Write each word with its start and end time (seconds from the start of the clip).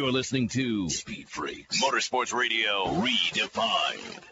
You're 0.00 0.12
listening 0.12 0.46
to 0.50 0.88
Speed 0.90 1.28
Freaks 1.28 1.82
Motorsports 1.82 2.32
Radio 2.32 2.84
Redefined. 3.02 4.22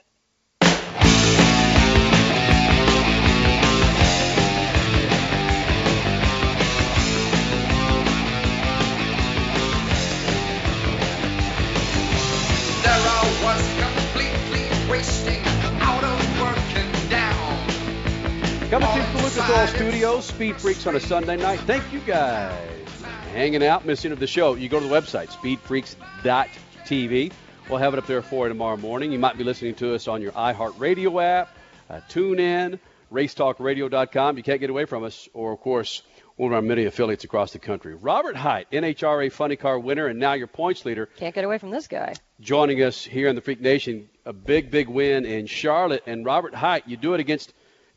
Sarah 12.80 13.25
was 13.43 13.67
completely 13.80 14.89
wasting, 14.89 15.43
out 15.80 16.05
of 16.05 16.41
working 16.41 16.93
down. 17.11 17.69
Coming 18.71 18.89
to 18.89 18.95
you 18.95 19.03
from 19.03 19.17
Lucas 19.17 19.51
Oil 19.51 19.67
Studios, 19.67 20.27
Speed 20.27 20.61
Freaks 20.61 20.87
on 20.87 20.95
a 20.95 21.01
Sunday 21.01 21.37
night. 21.37 21.59
Thank 21.59 21.93
you 21.93 21.98
guys 21.98 22.55
for 22.71 22.76
hanging 23.33 23.65
out, 23.65 23.85
missing 23.85 24.13
of 24.13 24.21
the 24.21 24.27
show. 24.27 24.55
You 24.55 24.69
go 24.69 24.81
to 24.81 24.87
the 24.87 24.95
website, 24.95 25.29
speedfreaks.tv. 25.29 27.33
We'll 27.69 27.79
have 27.79 27.95
it 27.95 27.98
up 27.98 28.07
there 28.07 28.23
for 28.23 28.47
you 28.47 28.53
tomorrow 28.53 28.77
morning. 28.77 29.12
You 29.12 29.19
might 29.19 29.37
be 29.37 29.45
listening 29.45 29.75
to 29.77 29.95
us 29.95 30.09
on 30.09 30.23
your 30.23 30.33
iHeartRadio 30.33 31.23
app, 31.23 31.57
uh, 31.91 32.01
tune 32.09 32.39
in, 32.39 32.79
racetalkradio.com. 33.12 34.37
You 34.37 34.43
can't 34.43 34.61
get 34.61 34.70
away 34.70 34.84
from 34.84 35.05
us, 35.05 35.29
or, 35.34 35.53
of 35.53 35.61
course, 35.61 36.03
one 36.37 36.53
of 36.53 36.57
our 36.57 36.62
many 36.62 36.84
affiliates 36.84 37.25
across 37.25 37.53
the 37.53 37.59
country. 37.59 37.95
Robert 37.95 38.37
Hight, 38.37 38.70
NHRA 38.70 39.33
Funny 39.33 39.56
Car 39.56 39.79
winner 39.79 40.06
and 40.06 40.19
now 40.20 40.34
your 40.34 40.47
points 40.47 40.84
leader, 40.84 41.06
Can't 41.17 41.34
get 41.34 41.45
away 41.45 41.59
from 41.59 41.70
this 41.70 41.89
guy. 41.89 42.15
joining 42.41 42.83
us 42.83 43.03
here 43.05 43.29
in 43.29 43.34
the 43.34 43.43
Freak 43.43 43.61
Nation. 43.61 44.09
A 44.25 44.33
big, 44.33 44.70
big 44.70 44.89
win 44.89 45.25
in 45.25 45.47
Charlotte. 45.47 46.03
And 46.06 46.25
Robert 46.25 46.55
Hight, 46.55 46.87
you 46.89 46.97
do 46.97 47.15
it 47.15 47.20
against 47.20 47.53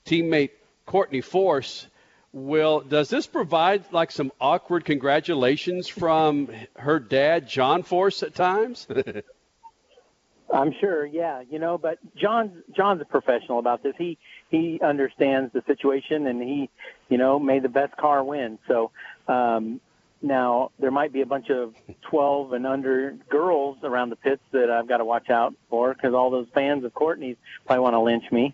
teammate 0.06 0.52
Courtney 0.86 1.22
Force. 1.22 1.86
Will 2.32 2.82
does 2.82 3.10
this 3.10 3.26
provide 3.26 3.92
like 3.92 4.12
some 4.12 4.32
awkward 4.40 4.86
congratulations 4.86 5.88
from 5.88 6.50
her 6.76 7.00
dad, 7.00 7.48
John 7.48 7.84
Force, 7.84 8.22
at 8.22 8.36
times? 8.36 8.88
I'm 10.54 10.74
sure, 10.80 11.06
yeah, 11.06 11.44
you 11.50 11.60
know, 11.60 11.78
but 11.78 12.00
John's 12.16 12.64
John's 12.76 13.02
a 13.02 13.06
professional 13.06 13.60
about 13.60 13.84
this. 13.84 13.94
He 13.98 14.18
he 14.50 14.80
understands 14.84 15.54
the 15.54 15.64
situation 15.68 16.28
and 16.28 16.42
he, 16.42 16.70
you 17.10 17.18
know, 17.18 17.40
made 17.40 17.64
the 17.64 17.70
best 17.70 17.96
car 17.98 18.24
win. 18.24 18.60
So 18.68 18.92
um 19.28 19.80
now 20.22 20.72
there 20.80 20.92
might 20.92 21.14
be 21.14 21.22
a 21.22 21.26
bunch 21.26 21.50
of 21.50 21.74
12 22.10 22.54
and 22.54 22.68
under 22.68 23.16
girls 23.30 23.78
around 23.84 24.10
the 24.10 24.18
pits 24.18 24.42
that 24.52 24.70
I've 24.70 24.88
got 24.88 24.98
to 24.98 25.06
watch 25.06 25.30
out 25.30 25.54
for 25.70 25.94
because 25.94 26.14
all 26.14 26.30
those 26.30 26.48
fans 26.54 26.84
of 26.84 26.94
Courtney's 26.94 27.38
probably 27.66 27.84
want 27.84 27.94
to 27.94 28.00
lynch 28.00 28.32
me. 28.32 28.54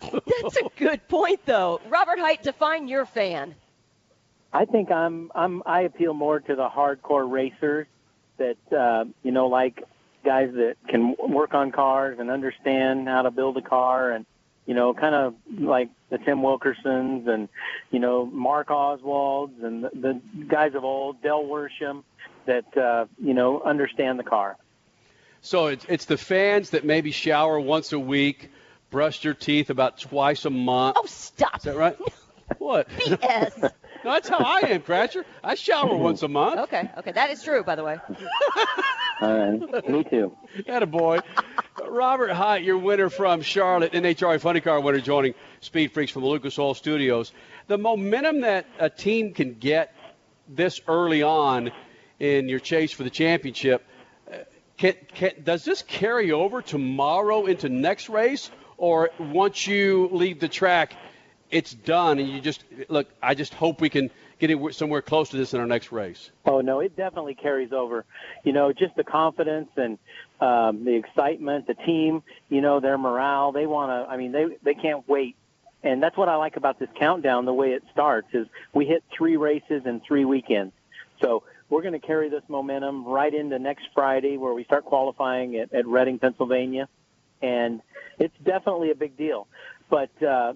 That's 0.42 0.56
a 0.56 0.68
good 0.76 1.06
point, 1.08 1.40
though. 1.44 1.80
Robert 1.88 2.18
Hight, 2.18 2.42
define 2.42 2.88
your 2.88 3.06
fan. 3.06 3.54
I 4.52 4.64
think 4.64 4.90
I'm 4.90 5.30
I'm 5.34 5.62
I 5.66 5.82
appeal 5.82 6.14
more 6.14 6.40
to 6.40 6.54
the 6.54 6.68
hardcore 6.68 7.30
racers 7.30 7.86
that 8.38 8.56
uh, 8.72 9.04
you 9.22 9.30
know 9.30 9.46
like 9.48 9.82
guys 10.24 10.50
that 10.54 10.76
can 10.88 11.16
work 11.18 11.54
on 11.54 11.70
cars 11.70 12.18
and 12.18 12.30
understand 12.30 13.08
how 13.08 13.22
to 13.22 13.30
build 13.30 13.56
a 13.56 13.62
car 13.62 14.10
and 14.10 14.24
you 14.66 14.74
know 14.74 14.94
kind 14.94 15.14
of 15.14 15.34
like 15.58 15.90
the 16.10 16.18
Tim 16.18 16.38
Wilkersons 16.38 17.28
and 17.28 17.48
you 17.90 17.98
know 17.98 18.24
Mark 18.26 18.68
Oswalds 18.68 19.62
and 19.62 19.84
the, 19.84 19.90
the 19.94 20.20
guys 20.46 20.74
of 20.74 20.84
old 20.84 21.22
Del 21.22 21.44
Worsham 21.44 22.02
that 22.46 22.76
uh, 22.76 23.06
you 23.22 23.34
know 23.34 23.60
understand 23.60 24.18
the 24.18 24.24
car. 24.24 24.56
so 25.42 25.66
it's 25.66 25.84
it's 25.88 26.04
the 26.06 26.16
fans 26.16 26.70
that 26.70 26.84
maybe 26.84 27.10
shower 27.10 27.60
once 27.60 27.92
a 27.92 27.98
week, 27.98 28.50
brush 28.90 29.24
your 29.24 29.34
teeth 29.34 29.70
about 29.70 29.98
twice 29.98 30.44
a 30.44 30.50
month. 30.50 30.96
Oh, 30.98 31.06
stop. 31.06 31.58
Is 31.58 31.62
that 31.64 31.76
right? 31.76 31.96
what? 32.58 32.88
BS. 32.90 33.72
No, 34.04 34.12
that's 34.12 34.28
how 34.28 34.38
I 34.38 34.60
am, 34.68 34.82
Cratcher. 34.82 35.26
I 35.42 35.56
shower 35.56 35.96
once 35.96 36.22
a 36.22 36.28
month. 36.28 36.60
okay, 36.60 36.88
okay, 36.98 37.10
that 37.10 37.30
is 37.30 37.42
true, 37.42 37.64
by 37.64 37.74
the 37.74 37.82
way. 37.84 37.98
Uh, 39.20 39.56
me 39.88 40.04
too. 40.04 40.32
Had 40.68 40.84
a 40.84 40.86
boy. 40.86 41.18
Robert 41.84 42.30
Hight, 42.30 42.62
your 42.62 42.78
winner 42.78 43.10
from 43.10 43.42
Charlotte, 43.42 43.92
NHRA 43.92 44.40
Funny 44.40 44.60
Car 44.60 44.80
winner, 44.80 45.00
joining 45.00 45.34
Speed 45.58 45.90
Freaks 45.90 46.12
from 46.12 46.22
the 46.22 46.28
Lucas 46.28 46.56
Oil 46.56 46.72
Studios. 46.72 47.32
The 47.66 47.78
momentum 47.78 48.42
that 48.42 48.66
a 48.78 48.88
team 48.88 49.34
can 49.34 49.54
get 49.54 49.92
this 50.48 50.80
early 50.86 51.24
on 51.24 51.72
in 52.20 52.48
your 52.48 52.60
chase 52.60 52.92
for 52.92 53.02
the 53.02 53.10
championship, 53.10 53.84
uh, 54.32 54.36
can, 54.76 54.94
can, 55.14 55.32
does 55.42 55.64
this 55.64 55.82
carry 55.82 56.30
over 56.30 56.62
tomorrow 56.62 57.46
into 57.46 57.68
next 57.68 58.08
race, 58.08 58.52
or 58.78 59.10
once 59.18 59.66
you 59.66 60.08
leave 60.12 60.40
the 60.40 60.48
track, 60.48 60.94
it's 61.50 61.74
done, 61.74 62.18
and 62.18 62.28
you 62.28 62.40
just 62.40 62.64
look? 62.88 63.08
I 63.22 63.34
just 63.34 63.52
hope 63.52 63.80
we 63.80 63.90
can 63.90 64.10
get 64.38 64.50
it 64.50 64.74
somewhere 64.74 65.02
close 65.02 65.30
to 65.30 65.36
this 65.36 65.52
in 65.52 65.60
our 65.60 65.66
next 65.66 65.92
race. 65.92 66.30
Oh 66.46 66.60
no, 66.60 66.80
it 66.80 66.96
definitely 66.96 67.34
carries 67.34 67.72
over. 67.72 68.04
You 68.44 68.52
know, 68.52 68.72
just 68.72 68.94
the 68.96 69.04
confidence 69.04 69.68
and 69.76 69.98
um, 70.40 70.84
the 70.84 70.94
excitement, 70.94 71.66
the 71.66 71.74
team. 71.74 72.22
You 72.48 72.60
know, 72.60 72.80
their 72.80 72.96
morale. 72.96 73.52
They 73.52 73.66
want 73.66 73.90
to. 73.90 74.10
I 74.10 74.16
mean, 74.16 74.32
they 74.32 74.46
they 74.62 74.74
can't 74.74 75.06
wait. 75.08 75.36
And 75.82 76.02
that's 76.02 76.16
what 76.16 76.28
I 76.28 76.36
like 76.36 76.56
about 76.56 76.78
this 76.78 76.88
countdown. 76.98 77.44
The 77.44 77.54
way 77.54 77.70
it 77.70 77.84
starts 77.92 78.28
is 78.32 78.48
we 78.72 78.84
hit 78.84 79.04
three 79.16 79.36
races 79.36 79.82
in 79.86 80.00
three 80.00 80.24
weekends. 80.24 80.72
So 81.20 81.44
we're 81.70 81.82
going 81.82 81.98
to 81.98 82.04
carry 82.04 82.28
this 82.28 82.42
momentum 82.48 83.04
right 83.04 83.32
into 83.32 83.58
next 83.58 83.86
Friday, 83.94 84.38
where 84.38 84.54
we 84.54 84.64
start 84.64 84.84
qualifying 84.84 85.56
at, 85.56 85.72
at 85.72 85.86
Reading, 85.86 86.18
Pennsylvania, 86.18 86.88
and 87.42 87.80
it's 88.18 88.36
definitely 88.44 88.90
a 88.90 88.94
big 88.94 89.16
deal. 89.16 89.46
But 89.90 90.10
uh, 90.22 90.54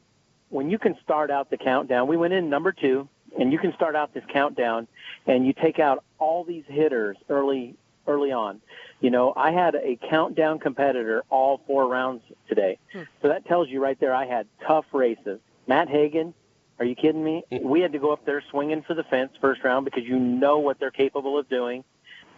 when 0.48 0.70
you 0.70 0.78
can 0.78 0.96
start 1.02 1.30
out 1.30 1.50
the 1.50 1.56
countdown, 1.56 2.08
we 2.08 2.16
went 2.16 2.34
in 2.34 2.50
number 2.50 2.72
two, 2.72 3.08
and 3.38 3.52
you 3.52 3.58
can 3.58 3.72
start 3.74 3.96
out 3.96 4.12
this 4.14 4.24
countdown, 4.32 4.86
and 5.26 5.46
you 5.46 5.52
take 5.52 5.78
out 5.78 6.04
all 6.18 6.44
these 6.44 6.64
hitters 6.66 7.16
early 7.28 7.76
early 8.06 8.32
on. 8.32 8.60
You 9.00 9.10
know, 9.10 9.32
I 9.36 9.52
had 9.52 9.76
a 9.76 9.98
countdown 10.10 10.58
competitor 10.58 11.22
all 11.30 11.60
four 11.66 11.86
rounds 11.88 12.22
today, 12.48 12.78
so 12.92 13.28
that 13.28 13.46
tells 13.46 13.68
you 13.68 13.82
right 13.82 13.98
there 13.98 14.14
I 14.14 14.26
had 14.26 14.46
tough 14.66 14.86
races. 14.92 15.40
Matt 15.66 15.88
Hagan, 15.88 16.34
are 16.78 16.84
you 16.84 16.96
kidding 16.96 17.22
me? 17.22 17.44
We 17.62 17.80
had 17.80 17.92
to 17.92 17.98
go 17.98 18.12
up 18.12 18.24
there 18.26 18.42
swinging 18.50 18.82
for 18.82 18.94
the 18.94 19.04
fence 19.04 19.32
first 19.40 19.62
round 19.62 19.84
because 19.84 20.02
you 20.04 20.18
know 20.18 20.58
what 20.58 20.80
they're 20.80 20.90
capable 20.90 21.38
of 21.38 21.48
doing, 21.48 21.84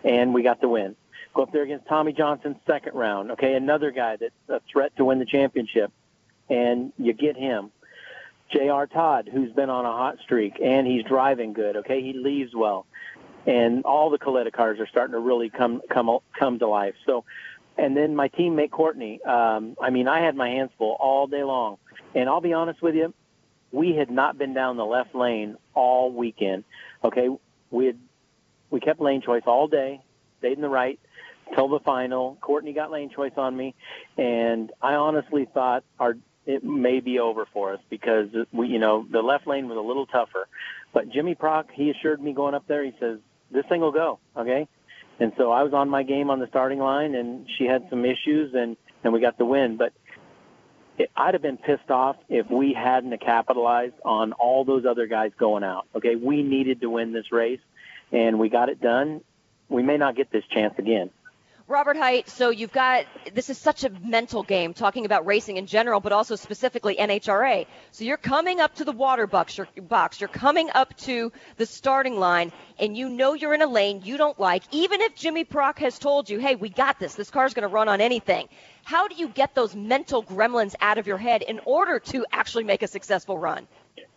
and 0.04 0.34
we 0.34 0.42
got 0.42 0.60
the 0.60 0.68
win. 0.68 0.96
Go 1.34 1.42
up 1.42 1.52
there 1.52 1.64
against 1.64 1.86
Tommy 1.88 2.12
Johnson 2.12 2.56
second 2.64 2.94
round. 2.94 3.32
Okay, 3.32 3.54
another 3.54 3.90
guy 3.90 4.16
that's 4.16 4.32
a 4.48 4.60
threat 4.70 4.96
to 4.96 5.04
win 5.04 5.18
the 5.18 5.26
championship, 5.26 5.92
and 6.48 6.92
you 6.96 7.12
get 7.12 7.36
him. 7.36 7.72
J.R. 8.52 8.86
Todd, 8.86 9.28
who's 9.32 9.50
been 9.52 9.68
on 9.68 9.84
a 9.84 9.90
hot 9.90 10.18
streak, 10.22 10.60
and 10.62 10.86
he's 10.86 11.02
driving 11.02 11.52
good. 11.52 11.76
Okay, 11.78 12.02
he 12.02 12.12
leaves 12.12 12.54
well, 12.54 12.86
and 13.46 13.84
all 13.84 14.10
the 14.10 14.18
Kalitta 14.18 14.52
cars 14.52 14.78
are 14.78 14.86
starting 14.86 15.12
to 15.12 15.18
really 15.18 15.50
come 15.50 15.82
come 15.90 16.18
come 16.38 16.60
to 16.60 16.68
life. 16.68 16.94
So, 17.04 17.24
and 17.76 17.96
then 17.96 18.14
my 18.14 18.28
teammate 18.28 18.70
Courtney. 18.70 19.20
Um, 19.24 19.76
I 19.82 19.90
mean, 19.90 20.06
I 20.06 20.20
had 20.20 20.36
my 20.36 20.50
hands 20.50 20.70
full 20.78 20.96
all 21.00 21.26
day 21.26 21.42
long, 21.42 21.78
and 22.14 22.28
I'll 22.28 22.42
be 22.42 22.52
honest 22.52 22.80
with 22.80 22.94
you, 22.94 23.12
we 23.72 23.96
had 23.96 24.08
not 24.08 24.38
been 24.38 24.54
down 24.54 24.76
the 24.76 24.86
left 24.86 25.16
lane 25.16 25.56
all 25.74 26.12
weekend. 26.12 26.62
Okay, 27.02 27.28
we 27.72 27.86
had 27.86 27.98
we 28.70 28.78
kept 28.78 29.00
lane 29.00 29.20
choice 29.20 29.42
all 29.46 29.66
day, 29.66 30.00
stayed 30.38 30.52
in 30.52 30.62
the 30.62 30.68
right 30.68 31.00
till 31.54 31.68
the 31.68 31.80
final. 31.80 32.36
Courtney 32.40 32.72
got 32.72 32.90
lane 32.90 33.10
choice 33.10 33.32
on 33.36 33.56
me, 33.56 33.74
and 34.16 34.70
I 34.80 34.94
honestly 34.94 35.46
thought 35.52 35.84
our 35.98 36.16
it 36.46 36.62
may 36.62 37.00
be 37.00 37.18
over 37.18 37.46
for 37.52 37.72
us 37.72 37.80
because 37.88 38.28
we, 38.52 38.68
you 38.68 38.78
know, 38.78 39.06
the 39.10 39.22
left 39.22 39.46
lane 39.46 39.68
was 39.68 39.78
a 39.78 39.80
little 39.80 40.06
tougher. 40.06 40.46
But 40.92 41.08
Jimmy 41.08 41.34
Prock, 41.34 41.70
he 41.72 41.90
assured 41.90 42.20
me 42.20 42.34
going 42.34 42.54
up 42.54 42.66
there, 42.66 42.84
he 42.84 42.92
says 43.00 43.18
this 43.50 43.64
thing 43.66 43.80
will 43.80 43.92
go, 43.92 44.18
okay. 44.36 44.68
And 45.20 45.32
so 45.36 45.52
I 45.52 45.62
was 45.62 45.72
on 45.72 45.88
my 45.88 46.02
game 46.02 46.28
on 46.28 46.40
the 46.40 46.46
starting 46.48 46.80
line, 46.80 47.14
and 47.14 47.46
she 47.56 47.64
had 47.64 47.86
some 47.88 48.04
issues, 48.04 48.54
and 48.54 48.76
and 49.02 49.12
we 49.12 49.20
got 49.20 49.38
the 49.38 49.44
win. 49.44 49.76
But 49.76 49.92
it, 50.98 51.10
I'd 51.16 51.34
have 51.34 51.42
been 51.42 51.56
pissed 51.56 51.90
off 51.90 52.16
if 52.28 52.50
we 52.50 52.72
hadn't 52.72 53.16
capitalized 53.20 53.94
on 54.04 54.32
all 54.32 54.64
those 54.64 54.84
other 54.84 55.06
guys 55.06 55.32
going 55.38 55.64
out. 55.64 55.86
Okay, 55.94 56.16
we 56.16 56.42
needed 56.42 56.80
to 56.80 56.90
win 56.90 57.12
this 57.12 57.30
race, 57.30 57.60
and 58.12 58.38
we 58.38 58.48
got 58.48 58.68
it 58.68 58.80
done. 58.80 59.20
We 59.68 59.82
may 59.82 59.96
not 59.96 60.16
get 60.16 60.30
this 60.30 60.44
chance 60.50 60.74
again. 60.78 61.10
Robert 61.66 61.96
Hight, 61.96 62.28
so 62.28 62.50
you've 62.50 62.72
got 62.72 63.06
this 63.32 63.48
is 63.48 63.56
such 63.56 63.84
a 63.84 63.90
mental 63.90 64.42
game, 64.42 64.74
talking 64.74 65.06
about 65.06 65.24
racing 65.24 65.56
in 65.56 65.64
general, 65.64 65.98
but 65.98 66.12
also 66.12 66.36
specifically 66.36 66.96
NHRA. 66.96 67.66
So 67.90 68.04
you're 68.04 68.18
coming 68.18 68.60
up 68.60 68.74
to 68.74 68.84
the 68.84 68.92
water 68.92 69.26
box, 69.26 69.58
box, 69.80 70.20
you're 70.20 70.28
coming 70.28 70.68
up 70.74 70.94
to 70.98 71.32
the 71.56 71.64
starting 71.64 72.18
line, 72.18 72.52
and 72.78 72.94
you 72.94 73.08
know 73.08 73.32
you're 73.32 73.54
in 73.54 73.62
a 73.62 73.66
lane 73.66 74.02
you 74.04 74.18
don't 74.18 74.38
like, 74.38 74.62
even 74.72 75.00
if 75.00 75.14
Jimmy 75.14 75.44
Prock 75.44 75.78
has 75.78 75.98
told 75.98 76.28
you, 76.28 76.38
hey, 76.38 76.54
we 76.54 76.68
got 76.68 76.98
this, 76.98 77.14
this 77.14 77.30
car's 77.30 77.54
going 77.54 77.66
to 77.66 77.74
run 77.74 77.88
on 77.88 78.02
anything. 78.02 78.46
How 78.84 79.08
do 79.08 79.14
you 79.14 79.28
get 79.28 79.54
those 79.54 79.74
mental 79.74 80.22
gremlins 80.22 80.74
out 80.82 80.98
of 80.98 81.06
your 81.06 81.16
head 81.16 81.40
in 81.40 81.60
order 81.64 81.98
to 81.98 82.26
actually 82.30 82.64
make 82.64 82.82
a 82.82 82.88
successful 82.88 83.38
run? 83.38 83.66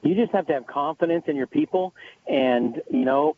You 0.04 0.16
just 0.16 0.34
have 0.34 0.48
to 0.48 0.54
have 0.54 0.68
confidence 0.68 1.24
in 1.28 1.38
your 1.38 1.48
people, 1.48 1.94
and 2.28 2.82
you 2.92 3.06
know, 3.06 3.38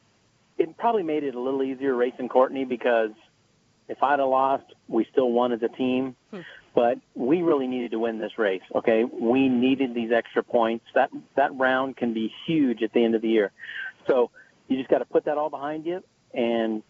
it 0.58 0.76
probably 0.80 1.04
made 1.04 1.24
it 1.24 1.36
a 1.36 1.40
little 1.40 1.62
easier 1.62 1.94
racing 1.94 2.28
Courtney 2.28 2.66
because 2.66 3.12
if 3.90 4.02
I'd 4.04 4.20
have 4.20 4.30
lost, 4.30 4.66
we 4.88 5.06
still 5.12 5.32
won 5.32 5.52
as 5.52 5.62
a 5.62 5.68
team. 5.68 6.16
Hmm. 6.32 6.42
But 6.76 7.00
we 7.16 7.42
really 7.42 7.68
needed 7.68 7.92
to 7.92 8.00
win 8.00 8.20
this 8.20 8.38
race. 8.38 8.62
Okay, 8.74 9.04
we 9.04 9.50
needed 9.50 9.94
these 9.94 10.12
extra 10.12 10.44
points. 10.44 10.86
That 10.94 11.10
that 11.36 11.54
round 11.56 11.98
can 11.98 12.14
be 12.14 12.32
huge 12.46 12.84
at 12.84 12.94
the 12.94 13.04
end 13.04 13.16
of 13.16 13.22
the 13.22 13.28
year. 13.28 13.52
So 14.08 14.30
you 14.68 14.78
just 14.78 14.90
got 14.90 15.00
to 15.00 15.06
put 15.06 15.26
that 15.26 15.38
all 15.38 15.50
behind 15.50 15.86
you 15.86 16.04
and 16.34 16.84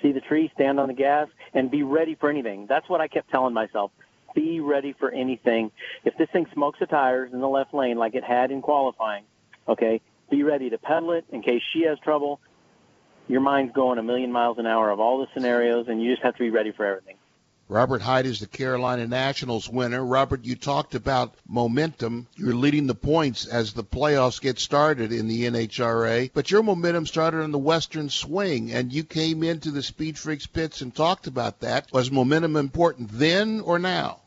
see 0.00 0.12
the 0.12 0.20
tree, 0.20 0.50
stand 0.54 0.80
on 0.80 0.88
the 0.88 0.94
gas, 0.94 1.28
and 1.52 1.70
be 1.70 1.82
ready 1.82 2.14
for 2.14 2.30
anything. 2.30 2.66
That's 2.68 2.88
what 2.88 3.00
I 3.00 3.08
kept 3.08 3.30
telling 3.30 3.52
myself. 3.52 3.90
Be 4.34 4.60
ready 4.60 4.94
for 4.98 5.10
anything. 5.10 5.72
If 6.04 6.16
this 6.16 6.30
thing 6.30 6.46
smokes 6.54 6.78
the 6.78 6.86
tires 6.86 7.32
in 7.32 7.40
the 7.40 7.48
left 7.48 7.74
lane 7.74 7.98
like 7.98 8.14
it 8.14 8.24
had 8.24 8.50
in 8.50 8.62
qualifying, 8.62 9.24
okay, 9.68 10.00
be 10.30 10.42
ready 10.44 10.70
to 10.70 10.78
pedal 10.78 11.12
it 11.12 11.26
in 11.30 11.42
case 11.42 11.60
she 11.72 11.82
has 11.82 11.98
trouble. 11.98 12.40
Your 13.32 13.40
mind's 13.40 13.72
going 13.72 13.98
a 13.98 14.02
million 14.02 14.30
miles 14.30 14.58
an 14.58 14.66
hour 14.66 14.90
of 14.90 15.00
all 15.00 15.18
the 15.20 15.26
scenarios, 15.32 15.88
and 15.88 16.02
you 16.02 16.12
just 16.12 16.22
have 16.22 16.36
to 16.36 16.42
be 16.42 16.50
ready 16.50 16.70
for 16.70 16.84
everything. 16.84 17.16
Robert 17.66 18.02
Hight 18.02 18.26
is 18.26 18.40
the 18.40 18.46
Carolina 18.46 19.06
Nationals 19.06 19.70
winner. 19.70 20.04
Robert, 20.04 20.44
you 20.44 20.54
talked 20.54 20.94
about 20.94 21.34
momentum. 21.48 22.26
You're 22.36 22.54
leading 22.54 22.86
the 22.86 22.94
points 22.94 23.46
as 23.46 23.72
the 23.72 23.84
playoffs 23.84 24.38
get 24.38 24.58
started 24.58 25.12
in 25.12 25.28
the 25.28 25.44
NHRA, 25.44 26.30
but 26.34 26.50
your 26.50 26.62
momentum 26.62 27.06
started 27.06 27.40
on 27.40 27.52
the 27.52 27.58
Western 27.58 28.10
Swing, 28.10 28.70
and 28.70 28.92
you 28.92 29.02
came 29.02 29.42
into 29.42 29.70
the 29.70 29.82
Speed 29.82 30.18
Freaks 30.18 30.46
pits 30.46 30.82
and 30.82 30.94
talked 30.94 31.26
about 31.26 31.60
that. 31.60 31.90
Was 31.90 32.10
momentum 32.10 32.56
important 32.56 33.08
then 33.12 33.62
or 33.62 33.78
now? 33.78 34.20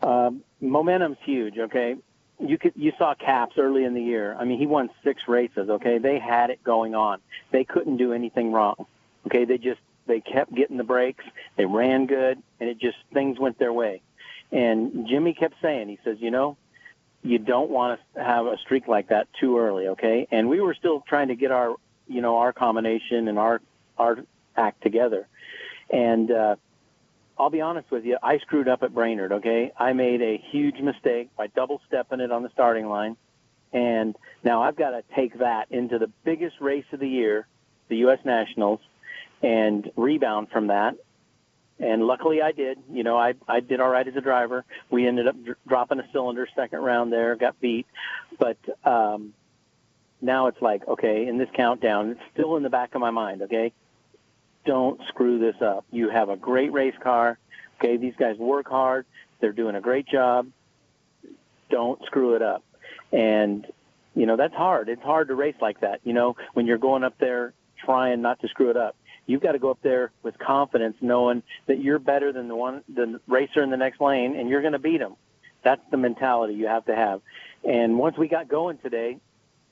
Um, 0.00 0.44
momentum's 0.60 1.18
huge. 1.24 1.58
Okay, 1.58 1.96
you 2.38 2.58
could 2.58 2.72
you 2.76 2.92
saw 2.98 3.14
Capps 3.14 3.56
early 3.58 3.84
in 3.84 3.94
the 3.94 4.02
year. 4.02 4.36
I 4.38 4.44
mean, 4.44 4.58
he 4.58 4.66
won 4.66 4.90
six 5.02 5.22
races. 5.28 5.68
Okay, 5.68 5.98
they 5.98 6.18
had 6.18 6.50
it 6.50 6.62
going 6.64 6.94
on. 6.94 7.20
They 7.50 7.64
couldn't 7.64 7.96
do 7.96 8.12
anything 8.12 8.52
wrong. 8.52 8.86
Okay, 9.26 9.44
they 9.44 9.58
just 9.58 9.80
they 10.06 10.20
kept 10.20 10.54
getting 10.54 10.76
the 10.76 10.84
breaks. 10.84 11.24
They 11.56 11.64
ran 11.64 12.06
good, 12.06 12.42
and 12.60 12.68
it 12.68 12.78
just 12.78 12.96
things 13.12 13.38
went 13.38 13.58
their 13.58 13.72
way. 13.72 14.02
And 14.52 15.08
Jimmy 15.08 15.34
kept 15.34 15.54
saying, 15.62 15.88
he 15.88 15.98
says, 16.04 16.18
you 16.20 16.30
know, 16.30 16.56
you 17.22 17.38
don't 17.38 17.70
want 17.70 18.00
to 18.14 18.22
have 18.22 18.46
a 18.46 18.58
streak 18.58 18.86
like 18.86 19.08
that 19.08 19.26
too 19.40 19.58
early, 19.58 19.88
okay? 19.88 20.28
And 20.30 20.48
we 20.48 20.60
were 20.60 20.74
still 20.74 21.02
trying 21.08 21.28
to 21.28 21.34
get 21.34 21.50
our, 21.50 21.74
you 22.06 22.20
know, 22.20 22.36
our 22.38 22.52
combination 22.52 23.28
and 23.28 23.38
our 23.38 23.60
our 23.98 24.18
act 24.56 24.82
together. 24.82 25.26
And 25.90 26.30
uh, 26.30 26.56
I'll 27.38 27.50
be 27.50 27.60
honest 27.60 27.90
with 27.90 28.04
you, 28.04 28.16
I 28.22 28.38
screwed 28.38 28.68
up 28.68 28.82
at 28.82 28.94
Brainerd, 28.94 29.32
okay? 29.32 29.72
I 29.78 29.92
made 29.92 30.22
a 30.22 30.42
huge 30.50 30.78
mistake 30.80 31.30
by 31.36 31.48
double 31.48 31.80
stepping 31.88 32.20
it 32.20 32.30
on 32.30 32.42
the 32.42 32.50
starting 32.50 32.88
line. 32.88 33.16
And 33.72 34.14
now 34.44 34.62
I've 34.62 34.76
got 34.76 34.90
to 34.90 35.02
take 35.16 35.38
that 35.40 35.70
into 35.70 35.98
the 35.98 36.06
biggest 36.24 36.60
race 36.60 36.84
of 36.92 37.00
the 37.00 37.08
year, 37.08 37.46
the 37.88 37.96
U.S. 37.98 38.20
Nationals, 38.24 38.78
and 39.42 39.90
rebound 39.96 40.48
from 40.52 40.68
that. 40.68 40.94
And 41.80 42.06
luckily 42.06 42.40
I 42.40 42.52
did. 42.52 42.78
You 42.88 43.02
know, 43.02 43.18
I 43.18 43.34
I 43.48 43.58
did 43.58 43.80
all 43.80 43.88
right 43.88 44.06
as 44.06 44.14
a 44.14 44.20
driver. 44.20 44.64
We 44.90 45.08
ended 45.08 45.26
up 45.26 45.34
dr- 45.44 45.56
dropping 45.66 45.98
a 45.98 46.08
cylinder 46.12 46.46
second 46.54 46.78
round 46.80 47.12
there, 47.12 47.34
got 47.34 47.60
beat. 47.60 47.86
But 48.38 48.58
um 48.84 49.34
now 50.20 50.46
it's 50.46 50.62
like, 50.62 50.86
okay, 50.86 51.26
in 51.26 51.36
this 51.36 51.48
countdown, 51.52 52.10
it's 52.10 52.20
still 52.32 52.56
in 52.56 52.62
the 52.62 52.70
back 52.70 52.94
of 52.94 53.00
my 53.00 53.10
mind, 53.10 53.42
okay? 53.42 53.72
Don't 54.64 55.00
screw 55.08 55.38
this 55.38 55.60
up. 55.60 55.84
You 55.90 56.10
have 56.10 56.28
a 56.28 56.36
great 56.36 56.72
race 56.72 56.94
car. 57.02 57.38
Okay, 57.78 57.96
these 57.96 58.14
guys 58.18 58.36
work 58.38 58.68
hard. 58.68 59.06
They're 59.40 59.52
doing 59.52 59.76
a 59.76 59.80
great 59.80 60.06
job. 60.06 60.48
Don't 61.70 62.02
screw 62.06 62.34
it 62.34 62.42
up. 62.42 62.62
And 63.12 63.66
you 64.14 64.26
know, 64.26 64.36
that's 64.36 64.54
hard. 64.54 64.88
It's 64.88 65.02
hard 65.02 65.28
to 65.28 65.34
race 65.34 65.56
like 65.60 65.80
that, 65.80 66.00
you 66.04 66.12
know, 66.12 66.36
when 66.52 66.66
you're 66.66 66.78
going 66.78 67.02
up 67.02 67.18
there 67.18 67.52
trying 67.84 68.22
not 68.22 68.40
to 68.40 68.48
screw 68.48 68.70
it 68.70 68.76
up 68.76 68.96
you've 69.26 69.42
got 69.42 69.52
to 69.52 69.58
go 69.58 69.70
up 69.70 69.78
there 69.82 70.10
with 70.22 70.38
confidence, 70.38 70.96
knowing 71.00 71.42
that 71.66 71.80
you're 71.80 71.98
better 71.98 72.32
than 72.32 72.48
the 72.48 72.56
one, 72.56 72.82
the 72.92 73.20
racer 73.26 73.62
in 73.62 73.70
the 73.70 73.76
next 73.76 74.00
lane, 74.00 74.36
and 74.36 74.48
you're 74.48 74.60
going 74.60 74.72
to 74.72 74.78
beat 74.78 74.98
them. 74.98 75.16
That's 75.62 75.80
the 75.90 75.96
mentality 75.96 76.54
you 76.54 76.66
have 76.66 76.84
to 76.86 76.94
have. 76.94 77.22
And 77.66 77.98
once 77.98 78.18
we 78.18 78.28
got 78.28 78.48
going 78.48 78.78
today, 78.78 79.18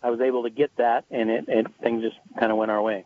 I 0.02 0.10
was 0.10 0.20
able 0.20 0.44
to 0.44 0.50
get 0.50 0.74
that, 0.76 1.04
and 1.10 1.30
it, 1.30 1.44
it 1.48 1.66
things 1.82 2.02
just 2.02 2.16
kind 2.38 2.50
of 2.50 2.58
went 2.58 2.70
our 2.70 2.82
way. 2.82 3.04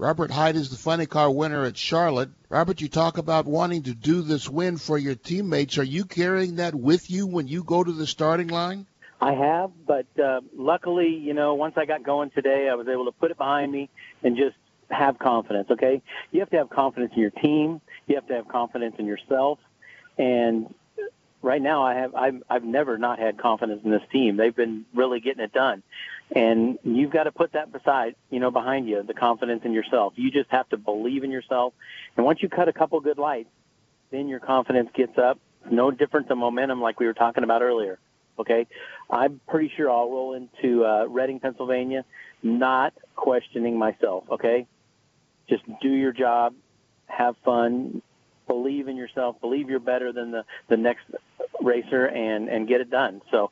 Robert 0.00 0.30
Hight 0.30 0.56
is 0.56 0.70
the 0.70 0.78
funny 0.78 1.04
car 1.04 1.30
winner 1.30 1.66
at 1.66 1.76
Charlotte. 1.76 2.30
Robert, 2.48 2.80
you 2.80 2.88
talk 2.88 3.18
about 3.18 3.44
wanting 3.44 3.82
to 3.82 3.92
do 3.92 4.22
this 4.22 4.48
win 4.48 4.78
for 4.78 4.96
your 4.96 5.14
teammates. 5.14 5.76
Are 5.76 5.84
you 5.84 6.06
carrying 6.06 6.56
that 6.56 6.74
with 6.74 7.10
you 7.10 7.26
when 7.26 7.48
you 7.48 7.62
go 7.62 7.84
to 7.84 7.92
the 7.92 8.06
starting 8.06 8.48
line? 8.48 8.86
I 9.20 9.34
have, 9.34 9.72
but 9.86 10.06
uh, 10.18 10.40
luckily, 10.56 11.08
you 11.08 11.34
know, 11.34 11.52
once 11.52 11.74
I 11.76 11.84
got 11.84 12.02
going 12.02 12.30
today, 12.30 12.70
I 12.72 12.76
was 12.76 12.88
able 12.88 13.04
to 13.04 13.12
put 13.12 13.30
it 13.30 13.36
behind 13.36 13.72
me 13.72 13.90
and 14.22 14.38
just 14.38 14.56
have 14.88 15.18
confidence, 15.18 15.68
okay? 15.70 16.00
You 16.32 16.40
have 16.40 16.48
to 16.48 16.56
have 16.56 16.70
confidence 16.70 17.12
in 17.14 17.20
your 17.20 17.30
team. 17.32 17.82
You 18.06 18.14
have 18.14 18.26
to 18.28 18.34
have 18.36 18.48
confidence 18.48 18.96
in 18.98 19.04
yourself. 19.04 19.58
And 20.16 20.74
right 21.42 21.60
now 21.60 21.84
I 21.84 21.94
have 21.96 22.14
I've 22.14 22.42
I've 22.48 22.64
never 22.64 22.96
not 22.96 23.18
had 23.18 23.38
confidence 23.38 23.82
in 23.84 23.90
this 23.90 24.02
team. 24.10 24.38
They've 24.38 24.56
been 24.56 24.86
really 24.94 25.20
getting 25.20 25.44
it 25.44 25.52
done. 25.52 25.82
And 26.34 26.78
you've 26.84 27.10
got 27.10 27.24
to 27.24 27.32
put 27.32 27.52
that 27.52 27.72
beside, 27.72 28.14
you 28.30 28.38
know, 28.38 28.50
behind 28.50 28.88
you, 28.88 29.02
the 29.02 29.14
confidence 29.14 29.62
in 29.64 29.72
yourself. 29.72 30.12
You 30.16 30.30
just 30.30 30.50
have 30.50 30.68
to 30.68 30.76
believe 30.76 31.24
in 31.24 31.30
yourself. 31.30 31.72
And 32.16 32.24
once 32.24 32.42
you 32.42 32.48
cut 32.48 32.68
a 32.68 32.72
couple 32.72 33.00
good 33.00 33.18
lights, 33.18 33.50
then 34.10 34.28
your 34.28 34.40
confidence 34.40 34.90
gets 34.94 35.18
up. 35.18 35.38
No 35.70 35.90
different 35.90 36.28
than 36.28 36.38
momentum 36.38 36.80
like 36.80 37.00
we 37.00 37.06
were 37.06 37.14
talking 37.14 37.42
about 37.42 37.62
earlier. 37.62 37.98
Okay? 38.38 38.66
I'm 39.10 39.40
pretty 39.48 39.72
sure 39.76 39.90
I'll 39.90 40.10
roll 40.10 40.34
into 40.34 40.84
uh, 40.84 41.06
Reading, 41.06 41.40
Pennsylvania, 41.40 42.04
not 42.42 42.94
questioning 43.16 43.76
myself. 43.76 44.24
Okay? 44.30 44.66
just 45.50 45.64
do 45.82 45.90
your 45.90 46.12
job, 46.12 46.54
have 47.06 47.34
fun, 47.44 48.00
believe 48.46 48.88
in 48.88 48.96
yourself, 48.96 49.38
believe 49.40 49.68
you're 49.68 49.80
better 49.80 50.12
than 50.12 50.30
the, 50.30 50.44
the 50.68 50.76
next 50.76 51.04
racer, 51.60 52.06
and, 52.06 52.48
and 52.48 52.66
get 52.66 52.80
it 52.80 52.90
done. 52.90 53.20
So 53.30 53.50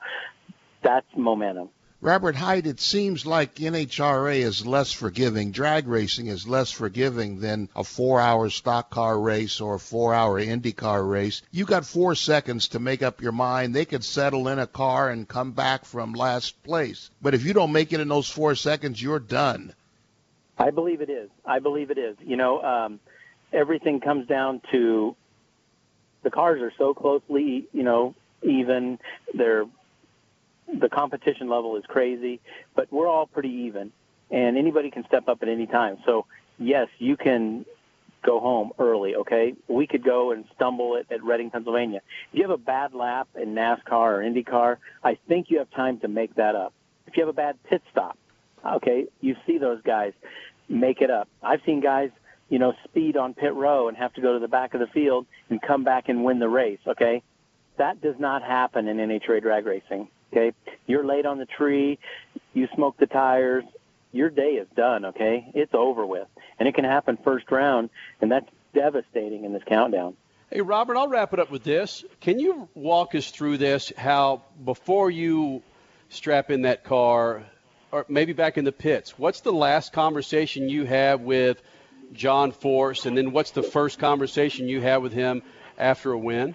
that's 0.82 1.06
momentum. 1.14 1.69
Robert 2.00 2.36
Hight, 2.36 2.68
it 2.68 2.78
seems 2.78 3.26
like 3.26 3.56
NHRA 3.56 4.36
is 4.36 4.64
less 4.64 4.92
forgiving. 4.92 5.50
Drag 5.50 5.88
racing 5.88 6.28
is 6.28 6.46
less 6.46 6.70
forgiving 6.70 7.40
than 7.40 7.68
a 7.74 7.82
four 7.82 8.20
hour 8.20 8.50
stock 8.50 8.88
car 8.88 9.18
race 9.18 9.60
or 9.60 9.74
a 9.74 9.80
four 9.80 10.14
hour 10.14 10.40
IndyCar 10.40 11.10
race. 11.10 11.42
You 11.50 11.64
got 11.64 11.84
four 11.84 12.14
seconds 12.14 12.68
to 12.68 12.78
make 12.78 13.02
up 13.02 13.20
your 13.20 13.32
mind. 13.32 13.74
They 13.74 13.84
could 13.84 14.04
settle 14.04 14.46
in 14.46 14.60
a 14.60 14.66
car 14.68 15.10
and 15.10 15.26
come 15.26 15.50
back 15.50 15.84
from 15.84 16.12
last 16.12 16.62
place. 16.62 17.10
But 17.20 17.34
if 17.34 17.44
you 17.44 17.52
don't 17.52 17.72
make 17.72 17.92
it 17.92 17.98
in 17.98 18.06
those 18.06 18.30
four 18.30 18.54
seconds, 18.54 19.02
you're 19.02 19.18
done. 19.18 19.74
I 20.56 20.70
believe 20.70 21.00
it 21.00 21.10
is. 21.10 21.30
I 21.44 21.58
believe 21.58 21.90
it 21.90 21.98
is. 21.98 22.16
You 22.20 22.36
know, 22.36 22.62
um, 22.62 23.00
everything 23.52 23.98
comes 23.98 24.28
down 24.28 24.62
to 24.70 25.16
the 26.22 26.30
cars 26.30 26.62
are 26.62 26.72
so 26.78 26.94
closely, 26.94 27.66
you 27.72 27.82
know, 27.82 28.14
even. 28.42 29.00
They're 29.34 29.66
the 30.72 30.88
competition 30.88 31.48
level 31.48 31.76
is 31.76 31.84
crazy, 31.86 32.40
but 32.74 32.92
we're 32.92 33.08
all 33.08 33.26
pretty 33.26 33.48
even, 33.48 33.92
and 34.30 34.56
anybody 34.56 34.90
can 34.90 35.04
step 35.06 35.28
up 35.28 35.42
at 35.42 35.48
any 35.48 35.66
time. 35.66 35.98
So 36.04 36.26
yes, 36.58 36.88
you 36.98 37.16
can 37.16 37.64
go 38.24 38.40
home 38.40 38.72
early. 38.78 39.14
Okay, 39.16 39.54
we 39.68 39.86
could 39.86 40.04
go 40.04 40.32
and 40.32 40.44
stumble 40.54 40.96
at, 40.96 41.10
at 41.12 41.22
Reading, 41.22 41.50
Pennsylvania. 41.50 42.00
If 42.32 42.38
you 42.38 42.42
have 42.42 42.50
a 42.50 42.58
bad 42.58 42.94
lap 42.94 43.28
in 43.40 43.54
NASCAR 43.54 43.90
or 43.90 44.22
IndyCar, 44.22 44.76
I 45.02 45.18
think 45.28 45.50
you 45.50 45.58
have 45.58 45.70
time 45.70 46.00
to 46.00 46.08
make 46.08 46.34
that 46.34 46.54
up. 46.54 46.72
If 47.06 47.16
you 47.16 47.22
have 47.22 47.30
a 47.30 47.37
bad 47.37 47.56
pit 47.64 47.82
stop, 47.90 48.18
okay, 48.64 49.06
you 49.20 49.37
see 49.46 49.58
those 49.58 49.80
guys 49.82 50.12
make 50.68 51.00
it 51.00 51.10
up. 51.10 51.28
I've 51.42 51.60
seen 51.64 51.80
guys, 51.80 52.10
you 52.48 52.58
know, 52.58 52.75
speed 52.84 53.16
on 53.16 53.34
pit 53.34 53.54
row 53.54 53.88
and 53.88 53.96
have 53.96 54.12
to 54.14 54.20
go 54.20 54.34
to 54.34 54.38
the 54.38 54.48
back 54.48 54.75
of 54.75 54.80
the 54.80 54.87
field 54.88 55.26
and 55.48 55.60
come 55.60 55.84
back 55.84 56.08
and 56.08 56.25
win 56.25 56.38
the 56.38 56.48
race, 56.48 56.80
okay? 56.87 57.22
That 57.78 58.00
does 58.02 58.16
not 58.18 58.42
happen 58.42 58.88
in 58.88 58.96
NHRA 58.98 59.40
drag 59.40 59.64
racing, 59.64 60.08
okay? 60.32 60.52
You're 60.87 61.04
late 61.04 61.26
on 61.26 61.38
the 61.38 61.47
tree, 61.47 61.99
you 62.54 62.68
smoke 62.75 62.97
the 62.99 63.06
tires, 63.06 63.64
your 64.12 64.30
day 64.30 64.52
is 64.52 64.66
done, 64.75 65.06
okay? 65.06 65.50
It's 65.54 65.75
over 65.75 66.04
with. 66.06 66.28
And 66.58 66.68
it 66.68 66.75
can 66.75 66.85
happen 66.85 67.18
first 67.23 67.50
round, 67.50 67.90
and 68.20 68.30
that's 68.30 68.49
devastating 68.75 69.44
in 69.44 69.52
this 69.52 69.62
countdown. 69.66 70.16
Hey, 70.50 70.62
Robert, 70.62 70.97
I'll 70.97 71.08
wrap 71.08 71.35
it 71.35 71.40
up 71.40 71.50
with 71.50 71.62
this. 71.62 72.04
Can 72.20 72.38
you 72.38 72.68
walk 72.75 73.14
us 73.14 73.30
through 73.30 73.58
this? 73.58 73.92
How 73.97 74.42
before 74.64 75.11
you 75.11 75.62
strap 76.08 76.50
in 76.50 76.62
that 76.62 76.85
car, 76.85 77.42
or 77.92 78.06
maybe 78.08 78.32
back 78.32 78.56
in 78.56 78.64
the 78.64 78.73
pits, 78.73 79.18
what's 79.18 79.42
the 79.42 79.52
last 79.52 79.92
conversation 79.92 80.70
you 80.70 80.85
have 80.85 81.20
with 81.20 81.61
John 82.14 82.52
Force, 82.52 83.04
and 83.04 83.16
then 83.16 83.32
what's 83.32 83.50
the 83.50 83.62
first 83.62 83.99
conversation 83.99 84.68
you 84.68 84.80
have 84.80 85.02
with 85.02 85.12
him 85.12 85.42
after 85.76 86.12
a 86.12 86.18
win? 86.18 86.54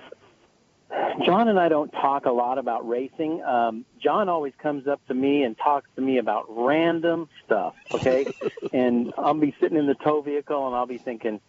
John 1.25 1.47
and 1.47 1.59
I 1.59 1.69
don't 1.69 1.91
talk 1.91 2.25
a 2.25 2.31
lot 2.31 2.57
about 2.57 2.87
racing. 2.87 3.43
Um, 3.43 3.85
John 3.99 4.29
always 4.29 4.53
comes 4.57 4.87
up 4.87 5.05
to 5.07 5.13
me 5.13 5.43
and 5.43 5.57
talks 5.57 5.87
to 5.95 6.01
me 6.01 6.17
about 6.17 6.45
random 6.49 7.29
stuff, 7.45 7.75
okay? 7.91 8.25
and 8.73 9.13
I'll 9.17 9.33
be 9.33 9.55
sitting 9.59 9.77
in 9.77 9.87
the 9.87 9.95
tow 9.95 10.21
vehicle 10.21 10.67
and 10.67 10.75
I'll 10.75 10.85
be 10.85 10.97
thinking, 10.97 11.39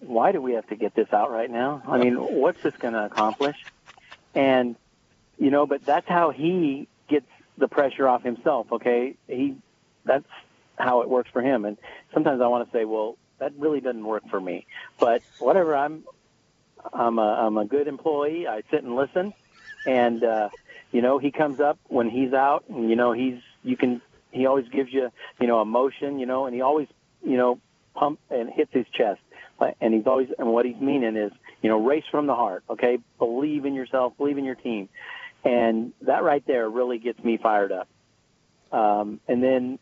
why 0.00 0.32
do 0.32 0.40
we 0.40 0.52
have 0.52 0.66
to 0.68 0.76
get 0.76 0.94
this 0.94 1.12
out 1.12 1.30
right 1.30 1.50
now? 1.50 1.82
I 1.86 1.98
mean, 1.98 2.16
what's 2.16 2.62
this 2.62 2.76
going 2.76 2.94
to 2.94 3.04
accomplish? 3.04 3.56
And, 4.34 4.76
you 5.38 5.50
know, 5.50 5.66
but 5.66 5.84
that's 5.84 6.08
how 6.08 6.30
he 6.30 6.88
gets 7.08 7.26
the 7.56 7.68
pressure 7.68 8.06
off 8.06 8.22
himself. 8.22 8.70
Okay, 8.72 9.16
he 9.26 9.56
that's 10.04 10.26
how 10.78 11.00
it 11.02 11.08
works 11.08 11.30
for 11.32 11.42
him. 11.42 11.64
And 11.64 11.78
sometimes 12.12 12.40
I 12.40 12.46
want 12.48 12.70
to 12.70 12.76
say, 12.76 12.84
well, 12.84 13.16
that 13.38 13.52
really 13.58 13.80
doesn't 13.80 14.04
work 14.04 14.28
for 14.28 14.40
me. 14.40 14.66
But 14.98 15.22
whatever, 15.38 15.74
I'm 15.74 16.04
I'm 16.92 17.18
a 17.18 17.46
I'm 17.46 17.56
a 17.56 17.64
good 17.64 17.88
employee. 17.88 18.46
I 18.46 18.62
sit 18.70 18.82
and 18.82 18.96
listen, 18.96 19.32
and 19.84 20.22
uh, 20.22 20.48
you 20.92 21.02
know 21.02 21.18
he 21.18 21.30
comes 21.30 21.60
up 21.60 21.78
when 21.88 22.10
he's 22.10 22.32
out, 22.32 22.64
and 22.68 22.88
you 22.88 22.96
know 22.96 23.12
he's 23.12 23.38
you 23.62 23.76
can 23.76 24.00
he 24.32 24.46
always 24.46 24.68
gives 24.68 24.92
you 24.92 25.10
you 25.40 25.46
know 25.46 25.60
emotion, 25.60 26.18
you 26.18 26.26
know, 26.26 26.46
and 26.46 26.54
he 26.54 26.60
always 26.60 26.88
you 27.24 27.36
know 27.36 27.60
pump 27.94 28.20
and 28.30 28.50
hits 28.50 28.72
his 28.72 28.86
chest. 28.92 29.20
And 29.80 29.94
he's 29.94 30.06
always 30.06 30.28
and 30.38 30.48
what 30.48 30.66
he's 30.66 30.76
meaning 30.76 31.16
is, 31.16 31.32
you 31.62 31.70
know, 31.70 31.82
race 31.82 32.04
from 32.10 32.26
the 32.26 32.34
heart. 32.34 32.62
Okay, 32.68 32.98
believe 33.18 33.64
in 33.64 33.74
yourself, 33.74 34.12
believe 34.18 34.36
in 34.36 34.44
your 34.44 34.54
team, 34.54 34.90
and 35.44 35.94
that 36.02 36.22
right 36.22 36.46
there 36.46 36.68
really 36.68 36.98
gets 36.98 37.22
me 37.24 37.38
fired 37.38 37.72
up. 37.72 37.88
Um, 38.70 39.18
and 39.26 39.42
then 39.42 39.78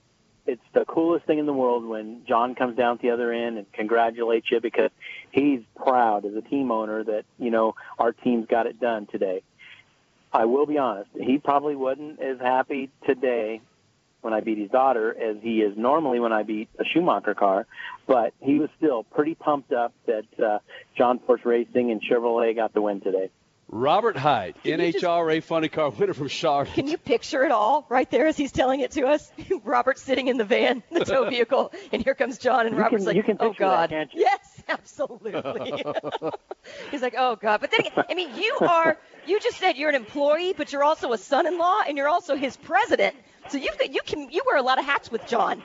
it's 0.47 0.63
the 0.75 0.85
coolest 0.85 1.27
thing 1.27 1.39
in 1.39 1.47
the 1.47 1.53
world 1.53 1.85
when 1.85 2.23
John 2.29 2.55
comes 2.55 2.77
down 2.77 2.97
at 2.97 3.03
the 3.03 3.11
other 3.11 3.33
end 3.33 3.59
and 3.59 3.73
congratulates 3.73 4.51
you 4.51 4.61
because 4.61 4.91
he's 5.35 5.61
proud 5.76 6.25
as 6.25 6.35
a 6.35 6.41
team 6.41 6.71
owner 6.71 7.05
that 7.05 7.25
you 7.38 7.50
know 7.50 7.75
our 7.99 8.12
team's 8.12 8.47
got 8.47 8.67
it 8.67 8.81
done 8.81 9.07
today. 9.07 9.43
I 10.33 10.47
will 10.47 10.67
be 10.67 10.79
honest, 10.79 11.11
he 11.14 11.38
probably 11.38 11.76
wasn't 11.76 12.21
as 12.21 12.38
happy 12.41 12.91
today 13.07 13.61
when 14.23 14.33
I 14.33 14.41
beat 14.41 14.59
his 14.59 14.71
daughter 14.71 15.14
as 15.14 15.37
he 15.43 15.61
is 15.61 15.76
normally 15.76 16.19
when 16.19 16.33
I 16.33 16.43
beat 16.45 16.69
a 16.79 16.85
Schumacher 16.85 17.35
car, 17.35 17.67
but 18.07 18.33
he 18.41 18.59
was 18.59 18.71
still 18.79 19.05
pretty 19.05 19.35
pumped 19.35 19.73
up 19.73 19.93
that 20.07 20.25
uh, 20.43 20.59
John 20.97 21.19
Force 21.21 21.43
Racing 21.45 21.91
and 21.91 22.00
Chevrolet 22.03 22.57
got 22.57 22.73
the 22.73 22.81
win 22.83 23.00
today. 23.00 23.31
Robert 23.69 24.17
Hight, 24.17 24.62
Can 24.62 24.81
you 24.81 24.93
just- 24.93 25.05
NHRA 25.05 25.43
Funny 25.43 25.69
Car 25.69 25.91
winner 25.91 26.14
from 26.14 26.29
Charlotte. 26.29 26.73
Can 26.75 26.87
you 26.88 26.97
picture 26.99 27.45
it 27.45 27.50
all 27.50 27.87
right 27.88 28.11
there 28.11 28.26
as 28.26 28.37
he's 28.37 28.53
telling 28.53 28.81
it 28.81 28.93
to 28.93 29.07
us? 29.07 29.31
Robert 29.64 29.99
sitting 29.99 30.29
in 30.29 30.37
the 30.37 30.45
van, 30.45 30.83
the 30.91 31.05
tow 31.05 31.29
vehicle, 31.31 31.73
and 31.93 32.03
here 32.03 32.14
comes 32.14 32.38
John, 32.38 32.67
and 32.67 32.76
You 32.76 32.83
Robert's 32.83 33.03
can- 33.05 33.07
like, 33.09 33.17
you 33.17 33.23
can 33.23 33.37
"Oh 33.41 33.49
picture 33.50 33.64
that, 33.64 33.71
God, 33.71 33.91
can't 33.91 34.14
you?" 34.14 34.21
yes, 34.21 34.54
absolutely." 34.68 35.33
he's 36.90 37.02
like, 37.02 37.14
"Oh 37.16 37.37
God," 37.37 37.61
but 37.61 37.71
then 37.71 37.80
again, 37.80 38.04
I 38.09 38.14
mean, 38.14 38.35
you 38.37 38.59
are 38.61 38.99
you 39.26 39.40
just 39.40 39.59
said 39.59 39.76
you're 39.76 39.88
an 39.88 39.94
employee, 39.94 40.54
but 40.56 40.73
you're 40.73 40.85
also 40.85 41.12
a 41.12 41.18
son-in-law, 41.18 41.83
and 41.87 41.97
you're 41.97 42.09
also 42.09 42.37
his 42.37 42.56
president. 42.56 43.14
So 43.49 43.59
you 43.59 43.71
you 43.90 44.00
can 44.04 44.30
you 44.30 44.42
wear 44.47 44.56
a 44.56 44.62
lot 44.62 44.78
of 44.78 44.85
hats 44.85 45.11
with 45.11 45.26
John. 45.26 45.62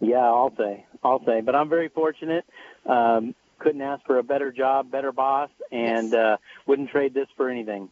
Yeah, 0.00 0.18
I'll 0.18 0.54
say, 0.56 0.84
I'll 1.02 1.24
say, 1.24 1.40
but 1.40 1.54
I'm 1.54 1.68
very 1.68 1.88
fortunate. 1.88 2.44
Um, 2.84 3.34
couldn't 3.58 3.80
ask 3.80 4.04
for 4.04 4.18
a 4.18 4.22
better 4.22 4.52
job, 4.52 4.90
better 4.90 5.12
boss, 5.12 5.50
and 5.72 6.12
uh, 6.14 6.36
wouldn't 6.66 6.90
trade 6.90 7.14
this 7.14 7.28
for 7.36 7.48
anything. 7.48 7.88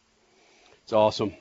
It's 0.83 0.93
awesome. 0.93 1.35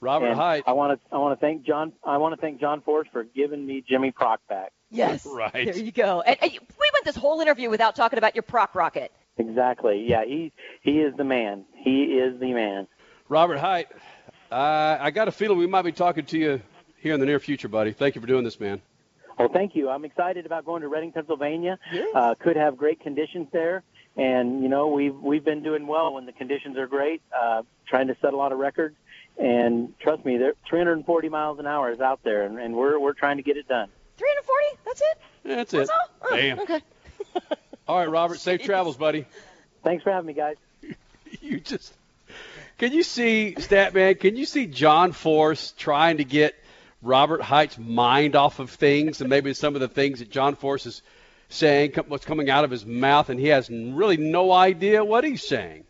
Robert 0.00 0.26
And 0.26 0.36
Hight. 0.36 0.64
I 0.66 0.72
want 0.72 1.00
to 1.00 1.14
I 1.14 1.18
want 1.18 1.38
to 1.38 1.44
thank 1.44 1.64
John 1.64 1.92
I 2.04 2.18
want 2.18 2.34
to 2.34 2.40
thank 2.40 2.60
John 2.60 2.80
Force 2.82 3.08
for 3.12 3.24
giving 3.24 3.64
me 3.64 3.84
Jimmy 3.88 4.10
Prock 4.10 4.40
back. 4.48 4.72
Yes, 4.92 5.26
Right. 5.30 5.52
There 5.66 5.76
you 5.76 5.90
go. 5.92 6.20
And, 6.20 6.36
and 6.40 6.52
you- 6.52 6.60
we 6.60 6.90
went 6.92 7.04
this 7.04 7.16
whole 7.16 7.40
interview 7.40 7.70
without 7.70 7.96
talking 7.96 8.18
about 8.18 8.34
your 8.36 8.42
Prock 8.42 8.74
rocket. 8.74 9.10
Exactly. 9.38 10.04
Yeah, 10.06 10.24
he 10.24 10.52
he 10.82 11.00
is 11.00 11.16
the 11.16 11.24
man. 11.24 11.64
He 11.74 12.04
is 12.04 12.38
the 12.38 12.52
man. 12.52 12.86
Robert 13.30 13.56
Hight, 13.56 13.88
uh, 14.50 14.98
I 15.00 15.10
got 15.10 15.26
a 15.26 15.32
feeling 15.32 15.56
we 15.58 15.66
might 15.66 15.82
be 15.82 15.92
talking 15.92 16.26
to 16.26 16.38
you 16.38 16.60
here 16.98 17.14
in 17.14 17.20
the 17.20 17.24
near 17.26 17.40
future, 17.40 17.68
buddy. 17.68 17.92
Thank 17.92 18.14
you 18.14 18.20
for 18.20 18.26
doing 18.26 18.44
this, 18.44 18.60
man. 18.60 18.82
Well, 19.38 19.48
thank 19.48 19.74
you. 19.74 19.88
I'm 19.88 20.04
excited 20.04 20.44
about 20.44 20.66
going 20.66 20.82
to 20.82 20.88
Reading, 20.88 21.12
Pennsylvania. 21.12 21.78
Uh, 22.14 22.34
could 22.38 22.56
have 22.56 22.76
great 22.76 23.00
conditions 23.00 23.48
there, 23.52 23.82
and 24.18 24.62
you 24.62 24.68
know 24.68 24.88
we've 24.88 25.16
we've 25.16 25.44
been 25.44 25.62
doing 25.62 25.86
well 25.86 26.12
when 26.12 26.26
the 26.26 26.32
conditions 26.32 26.76
are 26.76 26.86
great. 26.86 27.22
Uh, 27.34 27.62
trying 27.88 28.08
to 28.08 28.16
set 28.20 28.34
a 28.34 28.36
lot 28.36 28.52
of 28.52 28.58
records, 28.58 28.94
and 29.38 29.98
trust 29.98 30.26
me, 30.26 30.36
there 30.36 30.52
340 30.68 31.28
miles 31.30 31.58
an 31.58 31.66
hour 31.66 31.90
is 31.90 32.00
out 32.00 32.20
there, 32.22 32.42
and, 32.42 32.58
and 32.58 32.74
we're 32.74 32.98
we're 32.98 33.14
trying 33.14 33.38
to 33.38 33.42
get 33.42 33.56
it 33.56 33.66
done. 33.66 33.88
340. 34.22 34.78
That's 34.84 35.00
it. 35.00 35.18
That's 35.44 35.74
it. 35.74 35.76
That's 35.78 35.90
all. 35.90 36.30
Oh, 36.30 36.36
Bam. 36.36 36.60
Okay. 36.60 36.80
All 37.88 37.98
right, 37.98 38.10
Robert. 38.10 38.38
Safe 38.38 38.62
travels, 38.62 38.96
buddy. 38.96 39.26
Thanks 39.82 40.04
for 40.04 40.10
having 40.12 40.26
me, 40.26 40.32
guys. 40.32 40.56
You 41.40 41.58
just 41.60 41.94
can 42.78 42.92
you 42.92 43.02
see 43.02 43.54
Statman? 43.56 44.20
Can 44.20 44.36
you 44.36 44.44
see 44.44 44.66
John 44.66 45.12
Force 45.12 45.72
trying 45.76 46.18
to 46.18 46.24
get 46.24 46.54
Robert 47.00 47.40
Hight's 47.40 47.78
mind 47.78 48.36
off 48.36 48.58
of 48.58 48.70
things 48.70 49.20
and 49.20 49.30
maybe 49.30 49.54
some 49.54 49.74
of 49.74 49.80
the 49.80 49.88
things 49.88 50.18
that 50.18 50.30
John 50.30 50.56
Force 50.56 50.86
is 50.86 51.02
saying, 51.48 51.92
what's 52.08 52.24
coming 52.24 52.50
out 52.50 52.64
of 52.64 52.70
his 52.70 52.86
mouth, 52.86 53.28
and 53.28 53.38
he 53.38 53.48
has 53.48 53.70
really 53.70 54.16
no 54.16 54.52
idea 54.52 55.04
what 55.04 55.24
he's 55.24 55.46
saying. 55.46 55.84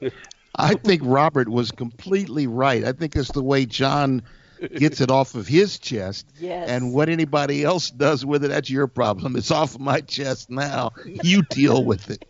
I 0.54 0.74
think 0.74 1.02
Robert 1.04 1.48
was 1.48 1.72
completely 1.72 2.46
right. 2.46 2.84
I 2.84 2.92
think 2.92 3.16
it's 3.16 3.32
the 3.32 3.42
way 3.42 3.66
John 3.66 4.22
gets 4.68 5.00
it 5.00 5.10
off 5.10 5.34
of 5.34 5.46
his 5.46 5.78
chest. 5.78 6.26
Yes. 6.38 6.68
And 6.68 6.92
what 6.92 7.08
anybody 7.08 7.64
else 7.64 7.90
does 7.90 8.24
with 8.24 8.44
it, 8.44 8.48
that's 8.48 8.70
your 8.70 8.86
problem. 8.86 9.36
It's 9.36 9.50
off 9.50 9.74
of 9.74 9.80
my 9.80 10.00
chest 10.00 10.50
now. 10.50 10.92
You 11.04 11.42
deal 11.42 11.84
with 11.84 12.10
it. 12.10 12.24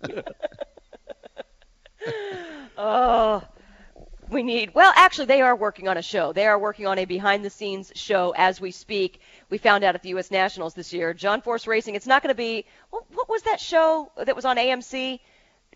Oh, 2.80 3.42
we 4.30 4.44
need. 4.44 4.72
Well, 4.72 4.92
actually, 4.94 5.26
they 5.26 5.40
are 5.40 5.56
working 5.56 5.88
on 5.88 5.96
a 5.96 6.02
show. 6.02 6.32
They 6.32 6.46
are 6.46 6.58
working 6.58 6.86
on 6.86 6.98
a 6.98 7.04
behind-the-scenes 7.04 7.92
show 7.96 8.32
as 8.36 8.60
we 8.60 8.70
speak. 8.70 9.20
We 9.50 9.58
found 9.58 9.82
out 9.82 9.96
at 9.96 10.02
the 10.02 10.10
U.S. 10.10 10.30
Nationals 10.30 10.74
this 10.74 10.92
year. 10.92 11.12
John 11.12 11.42
Force 11.42 11.66
Racing. 11.66 11.96
It's 11.96 12.06
not 12.06 12.22
going 12.22 12.30
to 12.32 12.36
be. 12.36 12.66
What, 12.90 13.04
what 13.12 13.28
was 13.28 13.42
that 13.42 13.60
show 13.60 14.12
that 14.16 14.36
was 14.36 14.44
on 14.44 14.56
AMC? 14.56 15.18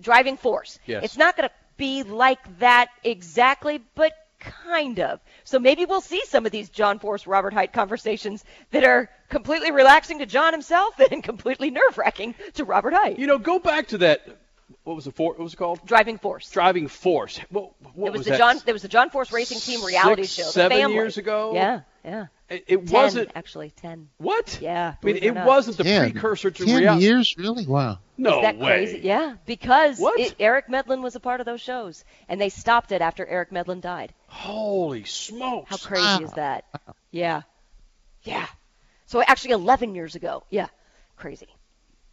Driving 0.00 0.36
Force. 0.36 0.78
Yes. 0.86 1.04
It's 1.04 1.16
not 1.16 1.36
going 1.36 1.48
to 1.48 1.54
be 1.76 2.04
like 2.04 2.58
that 2.60 2.88
exactly, 3.02 3.82
but 3.96 4.12
kind 4.42 5.00
of. 5.00 5.20
So 5.44 5.58
maybe 5.58 5.84
we'll 5.84 6.00
see 6.00 6.22
some 6.26 6.46
of 6.46 6.52
these 6.52 6.68
John 6.68 6.98
Force 6.98 7.26
Robert 7.26 7.52
Hight 7.52 7.72
conversations 7.72 8.44
that 8.70 8.84
are 8.84 9.10
completely 9.28 9.70
relaxing 9.70 10.18
to 10.18 10.26
John 10.26 10.52
himself 10.52 10.98
and 11.10 11.22
completely 11.22 11.70
nerve-wracking 11.70 12.34
to 12.54 12.64
Robert 12.64 12.94
Hight. 12.94 13.18
You 13.18 13.26
know, 13.26 13.38
go 13.38 13.58
back 13.58 13.88
to 13.88 13.98
that. 13.98 14.20
What 14.84 14.96
was 14.96 15.04
the 15.04 15.12
for, 15.12 15.32
What 15.32 15.40
was 15.40 15.54
it 15.54 15.56
called? 15.56 15.84
Driving 15.86 16.18
Force. 16.18 16.50
Driving 16.50 16.88
Force. 16.88 17.38
What, 17.50 17.72
what 17.94 18.08
it 18.08 18.10
was, 18.12 18.18
was 18.20 18.24
the 18.24 18.30
that? 18.32 18.38
John. 18.38 18.60
There 18.64 18.74
was 18.74 18.82
the 18.82 18.88
John 18.88 19.10
Force 19.10 19.30
Racing 19.32 19.60
Team 19.60 19.84
reality 19.84 20.22
Six, 20.24 20.46
show. 20.46 20.50
Seven 20.50 20.78
family. 20.78 20.94
years 20.94 21.18
ago? 21.18 21.52
Yeah, 21.54 21.80
yeah. 22.04 22.26
It, 22.52 22.64
it 22.66 22.76
Ten, 22.86 22.92
wasn't. 22.92 23.30
actually 23.34 23.70
ten. 23.70 24.08
What? 24.18 24.58
Yeah, 24.60 24.94
I 25.02 25.06
mean, 25.06 25.16
it 25.16 25.24
it 25.24 25.34
wasn't 25.34 25.76
the 25.78 25.84
Ten. 25.84 26.10
precursor 26.12 26.50
to 26.50 26.64
Ten 26.64 26.76
reality. 26.76 27.04
years, 27.04 27.34
really? 27.38 27.66
Wow. 27.66 27.98
No 28.18 28.36
Is 28.38 28.42
that 28.42 28.58
way. 28.58 28.66
crazy? 28.86 29.00
Yeah, 29.02 29.34
because 29.46 29.98
it, 30.00 30.34
Eric 30.38 30.68
Medlen 30.68 31.02
was 31.02 31.16
a 31.16 31.20
part 31.20 31.40
of 31.40 31.46
those 31.46 31.60
shows, 31.60 32.04
and 32.28 32.40
they 32.40 32.50
stopped 32.50 32.92
it 32.92 33.00
after 33.02 33.26
Eric 33.26 33.50
Medlen 33.52 33.80
died. 33.80 34.12
Holy 34.28 35.04
smokes! 35.04 35.70
How 35.70 35.76
crazy 35.78 36.24
is 36.24 36.32
that? 36.32 36.64
Yeah, 37.10 37.42
yeah. 38.22 38.46
So 39.06 39.22
actually, 39.22 39.52
11 39.52 39.94
years 39.94 40.14
ago. 40.14 40.44
Yeah, 40.50 40.68
crazy. 41.16 41.48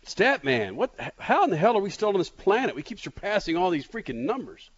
Statman, 0.05 0.73
what? 0.73 0.93
How 1.19 1.43
in 1.43 1.49
the 1.49 1.57
hell 1.57 1.77
are 1.77 1.81
we 1.81 1.89
still 1.89 2.09
on 2.09 2.17
this 2.17 2.29
planet? 2.29 2.75
We 2.75 2.81
keep 2.83 2.99
surpassing 2.99 3.57
all 3.57 3.69
these 3.69 3.85
freaking 3.87 4.25
numbers. 4.25 4.69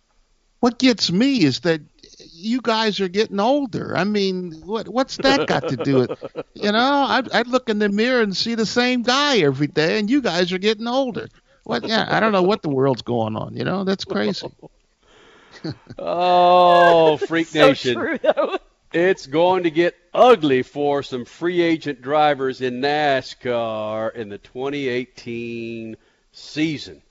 What 0.61 0.79
gets 0.79 1.11
me 1.11 1.43
is 1.43 1.59
that 1.61 1.81
you 2.33 2.61
guys 2.61 2.99
are 3.01 3.07
getting 3.07 3.39
older. 3.39 3.97
I 3.97 4.03
mean, 4.03 4.61
what 4.65 4.87
what's 4.87 5.17
that 5.17 5.47
got 5.47 5.67
to 5.69 5.75
do 5.75 5.95
with? 5.97 6.11
You 6.53 6.71
know, 6.71 6.77
I 6.79 7.23
I 7.33 7.41
look 7.41 7.67
in 7.69 7.79
the 7.79 7.89
mirror 7.89 8.21
and 8.21 8.35
see 8.35 8.55
the 8.55 8.65
same 8.65 9.01
guy 9.01 9.39
every 9.39 9.67
day, 9.67 9.99
and 9.99 10.09
you 10.09 10.21
guys 10.21 10.53
are 10.53 10.59
getting 10.59 10.87
older. 10.87 11.27
What? 11.63 11.87
Yeah, 11.87 12.07
I 12.09 12.19
don't 12.19 12.31
know 12.31 12.43
what 12.43 12.61
the 12.61 12.69
world's 12.69 13.01
going 13.01 13.35
on. 13.35 13.57
You 13.57 13.63
know, 13.63 13.83
that's 13.83 14.05
crazy. 14.05 14.47
Oh, 15.99 17.17
Freak 17.17 17.47
so 17.47 17.67
Nation. 17.67 17.93
true. 17.93 18.17
It's 18.93 19.27
going 19.27 19.63
to 19.63 19.71
get 19.71 19.95
ugly 20.13 20.63
for 20.63 21.03
some 21.03 21.23
free 21.23 21.61
agent 21.61 22.01
drivers 22.01 22.61
in 22.61 22.81
NASCAR 22.81 24.15
in 24.15 24.29
the 24.29 24.39
2018 24.39 25.97
season. 26.31 27.01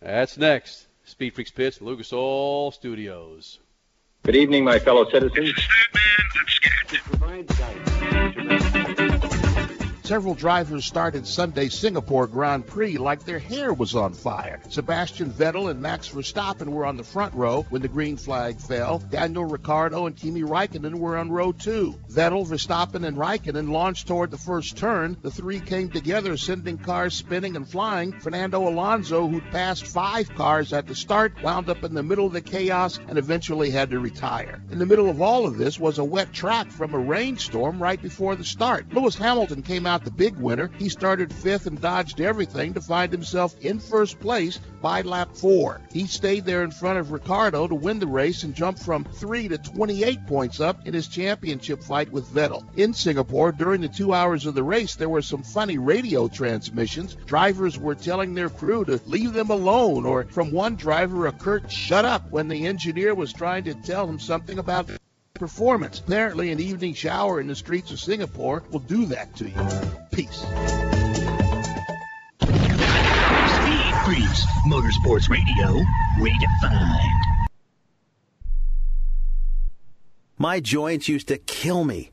That's 0.00 0.38
next. 0.38 0.86
Speed 1.12 1.34
Freaks 1.34 1.50
Pits, 1.50 1.82
Lucas 1.82 2.10
Oil 2.14 2.72
Studios. 2.72 3.58
Good 4.22 4.34
evening, 4.34 4.64
my 4.64 4.78
fellow 4.78 5.04
citizens. 5.10 5.52
Several 10.04 10.34
drivers 10.34 10.84
started 10.84 11.28
Sunday's 11.28 11.74
Singapore 11.74 12.26
Grand 12.26 12.66
Prix 12.66 12.98
like 12.98 13.24
their 13.24 13.38
hair 13.38 13.72
was 13.72 13.94
on 13.94 14.12
fire. 14.14 14.60
Sebastian 14.68 15.30
Vettel 15.30 15.70
and 15.70 15.80
Max 15.80 16.08
Verstappen 16.08 16.70
were 16.70 16.84
on 16.84 16.96
the 16.96 17.04
front 17.04 17.32
row 17.34 17.64
when 17.70 17.82
the 17.82 17.88
green 17.88 18.16
flag 18.16 18.58
fell. 18.58 18.98
Daniel 18.98 19.44
Ricciardo 19.44 20.06
and 20.06 20.16
Kimi 20.16 20.42
Raikkonen 20.42 20.96
were 20.96 21.16
on 21.16 21.30
row 21.30 21.52
two. 21.52 21.94
Vettel, 22.10 22.44
Verstappen, 22.44 23.06
and 23.06 23.16
Raikkonen 23.16 23.70
launched 23.70 24.08
toward 24.08 24.32
the 24.32 24.38
first 24.38 24.76
turn. 24.76 25.16
The 25.22 25.30
three 25.30 25.60
came 25.60 25.88
together, 25.88 26.36
sending 26.36 26.78
cars 26.78 27.14
spinning 27.14 27.54
and 27.54 27.68
flying. 27.68 28.10
Fernando 28.10 28.68
Alonso, 28.68 29.28
who'd 29.28 29.52
passed 29.52 29.86
five 29.86 30.28
cars 30.34 30.72
at 30.72 30.88
the 30.88 30.96
start, 30.96 31.40
wound 31.44 31.70
up 31.70 31.84
in 31.84 31.94
the 31.94 32.02
middle 32.02 32.26
of 32.26 32.32
the 32.32 32.40
chaos 32.40 32.98
and 33.06 33.18
eventually 33.18 33.70
had 33.70 33.90
to 33.90 34.00
retire. 34.00 34.60
In 34.72 34.80
the 34.80 34.86
middle 34.86 35.08
of 35.08 35.22
all 35.22 35.46
of 35.46 35.58
this 35.58 35.78
was 35.78 35.98
a 35.98 36.04
wet 36.04 36.32
track 36.32 36.72
from 36.72 36.92
a 36.92 36.98
rainstorm 36.98 37.80
right 37.80 38.02
before 38.02 38.34
the 38.34 38.44
start. 38.44 38.92
Lewis 38.92 39.14
Hamilton 39.14 39.62
came 39.62 39.86
out 39.86 39.91
the 39.98 40.10
big 40.10 40.36
winner. 40.36 40.70
He 40.78 40.88
started 40.88 41.32
fifth 41.32 41.66
and 41.66 41.80
dodged 41.80 42.20
everything 42.20 42.74
to 42.74 42.80
find 42.80 43.12
himself 43.12 43.54
in 43.60 43.78
first 43.78 44.18
place 44.18 44.58
by 44.80 45.02
lap 45.02 45.36
four. 45.36 45.80
He 45.92 46.06
stayed 46.06 46.44
there 46.44 46.64
in 46.64 46.70
front 46.70 46.98
of 46.98 47.12
Ricciardo 47.12 47.68
to 47.68 47.74
win 47.74 47.98
the 47.98 48.06
race 48.06 48.42
and 48.42 48.54
jumped 48.54 48.82
from 48.82 49.04
three 49.04 49.48
to 49.48 49.58
28 49.58 50.26
points 50.26 50.60
up 50.60 50.86
in 50.86 50.94
his 50.94 51.08
championship 51.08 51.82
fight 51.82 52.10
with 52.10 52.32
Vettel. 52.34 52.64
In 52.76 52.94
Singapore, 52.94 53.52
during 53.52 53.80
the 53.80 53.88
two 53.88 54.14
hours 54.14 54.46
of 54.46 54.54
the 54.54 54.62
race, 54.62 54.94
there 54.94 55.08
were 55.08 55.22
some 55.22 55.42
funny 55.42 55.78
radio 55.78 56.28
transmissions. 56.28 57.16
Drivers 57.26 57.78
were 57.78 57.94
telling 57.94 58.34
their 58.34 58.48
crew 58.48 58.84
to 58.86 59.00
leave 59.06 59.32
them 59.32 59.50
alone, 59.50 60.06
or 60.06 60.24
from 60.24 60.52
one 60.52 60.76
driver, 60.76 61.26
a 61.26 61.32
curt 61.32 61.70
shut 61.70 62.04
up 62.04 62.30
when 62.30 62.48
the 62.48 62.66
engineer 62.66 63.14
was 63.14 63.32
trying 63.32 63.64
to 63.64 63.74
tell 63.74 64.08
him 64.08 64.18
something 64.18 64.58
about 64.58 64.88
performance. 65.42 65.98
Apparently, 65.98 66.52
an 66.52 66.60
evening 66.60 66.94
shower 66.94 67.40
in 67.40 67.48
the 67.48 67.54
streets 67.56 67.90
of 67.90 67.98
Singapore 67.98 68.62
will 68.70 68.78
do 68.78 69.06
that 69.06 69.34
to 69.34 69.46
you. 69.46 69.56
Peace. 70.12 70.38
Speed 72.38 73.94
Freaks, 74.04 74.46
Motorsports 74.68 75.28
Radio, 75.28 75.82
redefined. 76.20 77.08
My 80.38 80.60
joints 80.60 81.08
used 81.08 81.26
to 81.26 81.38
kill 81.38 81.82
me. 81.82 82.12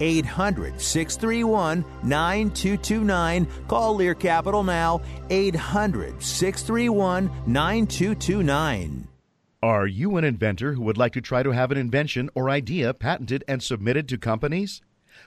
800 0.00 0.80
631 0.80 1.84
9229. 2.02 3.46
Call 3.68 3.94
Lear 3.94 4.14
Capital 4.14 4.62
now. 4.62 5.00
800 5.30 6.22
631 6.22 7.30
9229. 7.46 9.08
Are 9.62 9.86
you 9.86 10.18
an 10.18 10.24
inventor 10.24 10.74
who 10.74 10.82
would 10.82 10.98
like 10.98 11.14
to 11.14 11.22
try 11.22 11.42
to 11.42 11.52
have 11.52 11.70
an 11.70 11.78
invention 11.78 12.28
or 12.34 12.50
idea 12.50 12.92
patented 12.92 13.42
and 13.48 13.62
submitted 13.62 14.08
to 14.10 14.18
companies? 14.18 14.82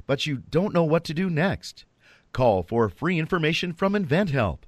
But 0.05 0.27
you 0.27 0.37
don't 0.37 0.75
know 0.75 0.83
what 0.83 1.03
to 1.05 1.13
do 1.15 1.29
next? 1.29 1.85
Call 2.33 2.61
for 2.61 2.87
free 2.87 3.17
information 3.17 3.73
from 3.73 3.93
InventHelp. 3.93 4.59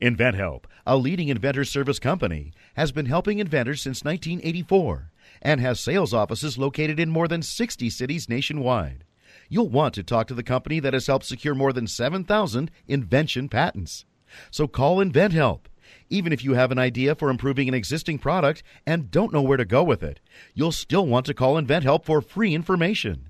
InventHelp, 0.00 0.64
a 0.86 0.96
leading 0.96 1.28
inventor 1.28 1.66
service 1.66 1.98
company, 1.98 2.52
has 2.76 2.92
been 2.92 3.06
helping 3.06 3.38
inventors 3.38 3.82
since 3.82 4.02
1984 4.02 5.10
and 5.42 5.60
has 5.60 5.80
sales 5.80 6.14
offices 6.14 6.56
located 6.56 6.98
in 6.98 7.10
more 7.10 7.28
than 7.28 7.42
60 7.42 7.90
cities 7.90 8.28
nationwide. 8.28 9.04
You'll 9.52 9.68
want 9.68 9.94
to 9.94 10.04
talk 10.04 10.28
to 10.28 10.34
the 10.34 10.44
company 10.44 10.78
that 10.78 10.92
has 10.94 11.08
helped 11.08 11.26
secure 11.26 11.56
more 11.56 11.72
than 11.72 11.88
7,000 11.88 12.70
invention 12.86 13.48
patents. 13.48 14.04
So 14.52 14.68
call 14.68 14.98
InventHelp. 14.98 15.62
Even 16.08 16.32
if 16.32 16.44
you 16.44 16.54
have 16.54 16.70
an 16.70 16.78
idea 16.78 17.16
for 17.16 17.30
improving 17.30 17.66
an 17.66 17.74
existing 17.74 18.20
product 18.20 18.62
and 18.86 19.10
don't 19.10 19.32
know 19.32 19.42
where 19.42 19.56
to 19.56 19.64
go 19.64 19.82
with 19.82 20.04
it, 20.04 20.20
you'll 20.54 20.70
still 20.70 21.04
want 21.04 21.26
to 21.26 21.34
call 21.34 21.60
InventHelp 21.60 22.04
for 22.04 22.22
free 22.22 22.54
information. 22.54 23.29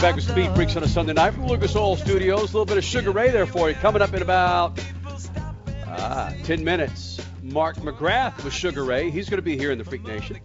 Back 0.00 0.14
with 0.14 0.24
Speed 0.24 0.54
Freaks 0.54 0.76
on 0.76 0.82
a 0.82 0.88
Sunday 0.88 1.12
night 1.12 1.34
from 1.34 1.46
Lucas 1.46 1.76
Oil 1.76 1.94
Studios. 1.94 2.40
A 2.40 2.44
little 2.46 2.64
bit 2.64 2.78
of 2.78 2.84
Sugar 2.84 3.10
Ray 3.10 3.28
there 3.28 3.44
for 3.44 3.68
you. 3.68 3.74
Coming 3.74 4.00
up 4.00 4.14
in 4.14 4.22
about 4.22 4.82
ah, 5.86 6.32
10 6.44 6.64
minutes. 6.64 7.20
Mark 7.42 7.76
McGrath 7.76 8.42
with 8.42 8.54
Sugar 8.54 8.82
Ray. 8.82 9.10
He's 9.10 9.28
going 9.28 9.36
to 9.36 9.42
be 9.42 9.58
here 9.58 9.70
in 9.70 9.76
the 9.76 9.84
Freak 9.84 10.04
Nation. 10.04 10.40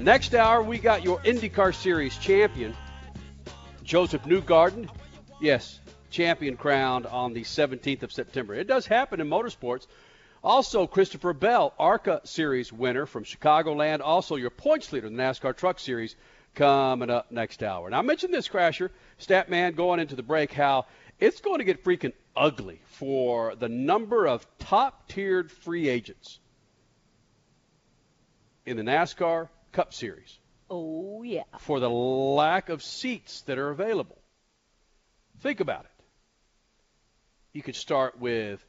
Next 0.00 0.34
hour, 0.34 0.60
we 0.60 0.78
got 0.78 1.04
your 1.04 1.20
IndyCar 1.20 1.72
Series 1.72 2.18
champion, 2.18 2.74
Josef 3.84 4.24
Newgarden. 4.24 4.88
Yes, 5.40 5.78
champion 6.10 6.56
crowned 6.56 7.06
on 7.06 7.32
the 7.32 7.42
17th 7.42 8.02
of 8.02 8.12
September. 8.12 8.54
It 8.54 8.66
does 8.66 8.86
happen 8.86 9.20
in 9.20 9.28
motorsports. 9.28 9.86
Also, 10.42 10.88
Christopher 10.88 11.32
Bell, 11.32 11.72
ARCA 11.78 12.22
Series 12.24 12.72
winner 12.72 13.06
from 13.06 13.22
Chicagoland. 13.22 14.00
Also, 14.00 14.34
your 14.34 14.50
points 14.50 14.92
leader 14.92 15.06
in 15.06 15.16
the 15.16 15.22
NASCAR 15.22 15.56
Truck 15.56 15.78
Series 15.78 16.16
coming 16.56 17.10
up 17.10 17.30
next 17.30 17.62
hour. 17.62 17.88
Now, 17.88 18.00
I 18.00 18.02
mentioned 18.02 18.34
this, 18.34 18.48
Crasher, 18.48 18.90
Statman, 19.20 19.76
going 19.76 20.00
into 20.00 20.16
the 20.16 20.22
break, 20.22 20.52
how 20.52 20.86
it's 21.20 21.40
going 21.40 21.58
to 21.58 21.64
get 21.64 21.84
freaking 21.84 22.12
ugly 22.34 22.80
for 22.86 23.54
the 23.54 23.68
number 23.68 24.26
of 24.26 24.44
top 24.58 25.08
tiered 25.08 25.52
free 25.52 25.88
agents 25.88 26.40
in 28.64 28.76
the 28.76 28.82
NASCAR 28.82 29.48
Cup 29.72 29.94
Series. 29.94 30.38
Oh, 30.68 31.22
yeah. 31.22 31.44
For 31.60 31.78
the 31.78 31.88
lack 31.88 32.68
of 32.70 32.82
seats 32.82 33.42
that 33.42 33.58
are 33.58 33.70
available. 33.70 34.18
Think 35.40 35.60
about 35.60 35.84
it. 35.84 36.04
You 37.52 37.62
could 37.62 37.76
start 37.76 38.18
with, 38.18 38.64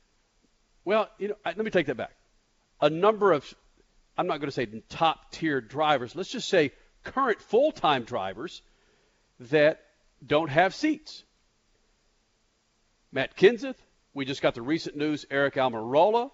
well, 0.86 1.10
you 1.18 1.30
know, 1.30 1.36
let 1.46 1.58
me 1.58 1.72
take 1.72 1.88
that 1.88 1.98
back. 1.98 2.14
A 2.80 2.90
number 2.90 3.32
of, 3.32 3.52
I'm 4.18 4.28
not 4.28 4.40
going 4.40 4.50
to 4.50 4.54
say 4.54 4.68
top 4.90 5.32
tiered 5.32 5.68
drivers. 5.68 6.16
Let's 6.16 6.30
just 6.30 6.48
say 6.48 6.72
current 7.08 7.42
full 7.42 7.72
time 7.72 8.04
drivers 8.04 8.62
that 9.40 9.84
don't 10.26 10.50
have 10.50 10.76
seats. 10.76 11.24
Matt 13.12 13.36
Kenseth, 13.38 13.78
we 14.14 14.26
just 14.26 14.42
got 14.42 14.56
the 14.56 14.62
recent 14.62 14.96
news, 14.96 15.26
Aric 15.32 15.54
Almirola. 15.54 16.32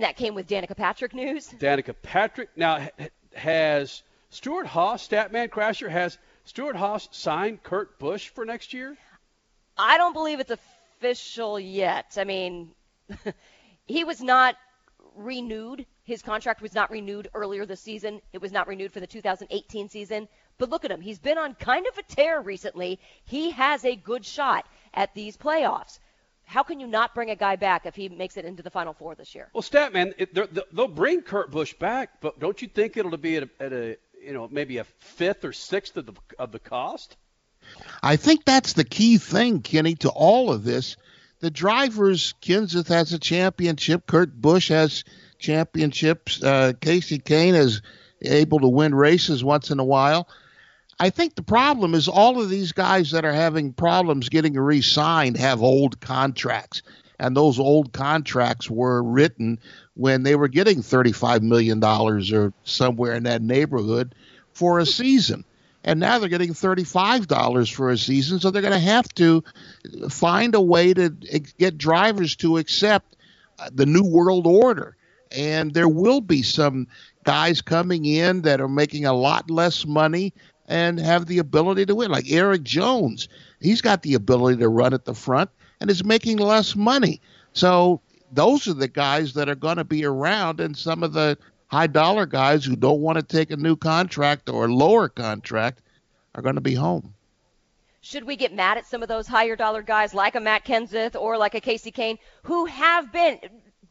That 0.00 0.16
came 0.16 0.34
with 0.34 0.46
Danica 0.46 0.76
Patrick 0.76 1.14
news? 1.14 1.48
Danica 1.48 1.94
Patrick. 2.00 2.50
Now, 2.56 2.88
has 3.34 4.02
Stewart-Haas, 4.30 5.06
Statman 5.06 5.48
Crasher, 5.48 5.88
has 5.88 6.16
Stewart-Haas 6.44 7.08
signed 7.10 7.62
Kurt 7.62 7.98
Busch 7.98 8.28
for 8.28 8.44
next 8.44 8.72
year? 8.72 8.96
I 9.76 9.98
don't 9.98 10.12
believe 10.12 10.40
it's 10.40 10.52
official 10.52 11.58
yet. 11.58 12.16
I 12.16 12.24
mean, 12.24 12.70
he 13.86 14.04
was 14.04 14.22
not 14.22 14.56
renewed 15.16 15.86
his 16.08 16.22
contract 16.22 16.62
was 16.62 16.74
not 16.74 16.90
renewed 16.90 17.28
earlier 17.34 17.66
this 17.66 17.82
season. 17.82 18.22
It 18.32 18.40
was 18.40 18.50
not 18.50 18.66
renewed 18.66 18.94
for 18.94 19.00
the 19.00 19.06
2018 19.06 19.90
season. 19.90 20.26
But 20.56 20.70
look 20.70 20.86
at 20.86 20.90
him. 20.90 21.02
He's 21.02 21.18
been 21.18 21.36
on 21.36 21.52
kind 21.52 21.86
of 21.86 21.98
a 21.98 22.02
tear 22.02 22.40
recently. 22.40 22.98
He 23.24 23.50
has 23.50 23.84
a 23.84 23.94
good 23.94 24.24
shot 24.24 24.64
at 24.94 25.14
these 25.14 25.36
playoffs. 25.36 25.98
How 26.46 26.62
can 26.62 26.80
you 26.80 26.86
not 26.86 27.14
bring 27.14 27.28
a 27.28 27.36
guy 27.36 27.56
back 27.56 27.84
if 27.84 27.94
he 27.94 28.08
makes 28.08 28.38
it 28.38 28.46
into 28.46 28.62
the 28.62 28.70
Final 28.70 28.94
Four 28.94 29.16
this 29.16 29.34
year? 29.34 29.50
Well, 29.52 29.62
Statman, 29.62 30.14
it, 30.16 30.34
they'll 30.74 30.88
bring 30.88 31.20
Kurt 31.20 31.50
Busch 31.50 31.74
back, 31.74 32.22
but 32.22 32.40
don't 32.40 32.62
you 32.62 32.68
think 32.68 32.96
it'll 32.96 33.14
be 33.18 33.36
at 33.36 33.42
a, 33.42 33.50
at 33.60 33.72
a 33.74 33.96
you 34.24 34.32
know 34.32 34.48
maybe 34.50 34.78
a 34.78 34.84
fifth 34.84 35.44
or 35.44 35.52
sixth 35.52 35.94
of 35.98 36.06
the 36.06 36.14
of 36.38 36.52
the 36.52 36.58
cost? 36.58 37.18
I 38.02 38.16
think 38.16 38.46
that's 38.46 38.72
the 38.72 38.84
key 38.84 39.18
thing, 39.18 39.60
Kenny, 39.60 39.96
to 39.96 40.08
all 40.08 40.50
of 40.50 40.64
this. 40.64 40.96
The 41.40 41.50
drivers, 41.50 42.32
Kenseth 42.40 42.88
has 42.88 43.12
a 43.12 43.18
championship, 43.18 44.06
Kurt 44.06 44.34
Busch 44.34 44.70
has 44.70 45.04
championships, 45.38 46.42
uh, 46.42 46.72
Kasey 46.80 47.22
Kahne 47.22 47.54
is 47.54 47.82
able 48.22 48.60
to 48.60 48.68
win 48.68 48.94
races 48.94 49.44
once 49.44 49.70
in 49.70 49.78
a 49.78 49.84
while. 49.84 50.28
I 51.00 51.10
think 51.10 51.36
the 51.36 51.42
problem 51.42 51.94
is 51.94 52.08
all 52.08 52.40
of 52.40 52.50
these 52.50 52.72
guys 52.72 53.12
that 53.12 53.24
are 53.24 53.32
having 53.32 53.72
problems 53.72 54.28
getting 54.28 54.54
re 54.54 54.82
signed 54.82 55.36
have 55.36 55.62
old 55.62 56.00
contracts. 56.00 56.82
And 57.20 57.36
those 57.36 57.58
old 57.58 57.92
contracts 57.92 58.70
were 58.70 59.02
written 59.02 59.58
when 59.94 60.22
they 60.22 60.36
were 60.36 60.48
getting 60.48 60.78
$35 60.82 61.42
million 61.42 61.82
or 61.82 62.52
somewhere 62.64 63.14
in 63.14 63.24
that 63.24 63.42
neighborhood 63.42 64.14
for 64.52 64.78
a 64.78 64.86
season. 64.86 65.44
And 65.84 66.00
now 66.00 66.18
they're 66.18 66.28
getting 66.28 66.52
$35 66.52 67.72
for 67.72 67.90
a 67.90 67.98
season. 67.98 68.40
So 68.40 68.50
they're 68.50 68.62
going 68.62 68.74
to 68.74 68.78
have 68.78 69.08
to 69.14 69.42
find 70.10 70.54
a 70.54 70.60
way 70.60 70.94
to 70.94 71.10
get 71.10 71.78
drivers 71.78 72.36
to 72.36 72.58
accept 72.58 73.16
the 73.72 73.86
new 73.86 74.04
world 74.04 74.46
order. 74.46 74.96
And 75.30 75.74
there 75.74 75.88
will 75.88 76.20
be 76.20 76.42
some 76.42 76.86
guys 77.24 77.60
coming 77.60 78.04
in 78.04 78.42
that 78.42 78.60
are 78.60 78.68
making 78.68 79.04
a 79.04 79.12
lot 79.12 79.50
less 79.50 79.84
money 79.86 80.32
and 80.66 80.98
have 80.98 81.26
the 81.26 81.38
ability 81.38 81.86
to 81.86 81.94
win. 81.94 82.10
Like 82.10 82.30
Erik 82.30 82.62
Jones, 82.62 83.28
he's 83.60 83.80
got 83.80 84.02
the 84.02 84.14
ability 84.14 84.58
to 84.58 84.68
run 84.68 84.94
at 84.94 85.04
the 85.04 85.14
front 85.14 85.50
and 85.80 85.90
is 85.90 86.04
making 86.04 86.38
less 86.38 86.76
money. 86.76 87.20
So 87.52 88.00
those 88.32 88.68
are 88.68 88.74
the 88.74 88.88
guys 88.88 89.34
that 89.34 89.48
are 89.48 89.54
going 89.54 89.78
to 89.78 89.84
be 89.84 90.04
around, 90.04 90.60
and 90.60 90.76
some 90.76 91.02
of 91.02 91.12
the 91.12 91.38
high 91.68 91.86
dollar 91.86 92.26
guys 92.26 92.64
who 92.64 92.76
don't 92.76 93.00
want 93.00 93.16
to 93.16 93.22
take 93.22 93.50
a 93.50 93.56
new 93.56 93.76
contract 93.76 94.48
or 94.48 94.70
lower 94.70 95.08
contract 95.08 95.82
are 96.34 96.42
going 96.42 96.54
to 96.54 96.60
be 96.60 96.74
home. 96.74 97.14
Should 98.00 98.24
we 98.24 98.36
get 98.36 98.54
mad 98.54 98.78
at 98.78 98.86
some 98.86 99.02
of 99.02 99.08
those 99.08 99.26
higher 99.26 99.56
dollar 99.56 99.82
guys 99.82 100.14
like 100.14 100.34
a 100.34 100.40
Matt 100.40 100.64
Kenseth 100.64 101.20
or 101.20 101.36
like 101.36 101.54
a 101.54 101.60
Casey 101.60 101.90
Kahne 101.90 102.18
who 102.44 102.66
have 102.66 103.12
been 103.12 103.38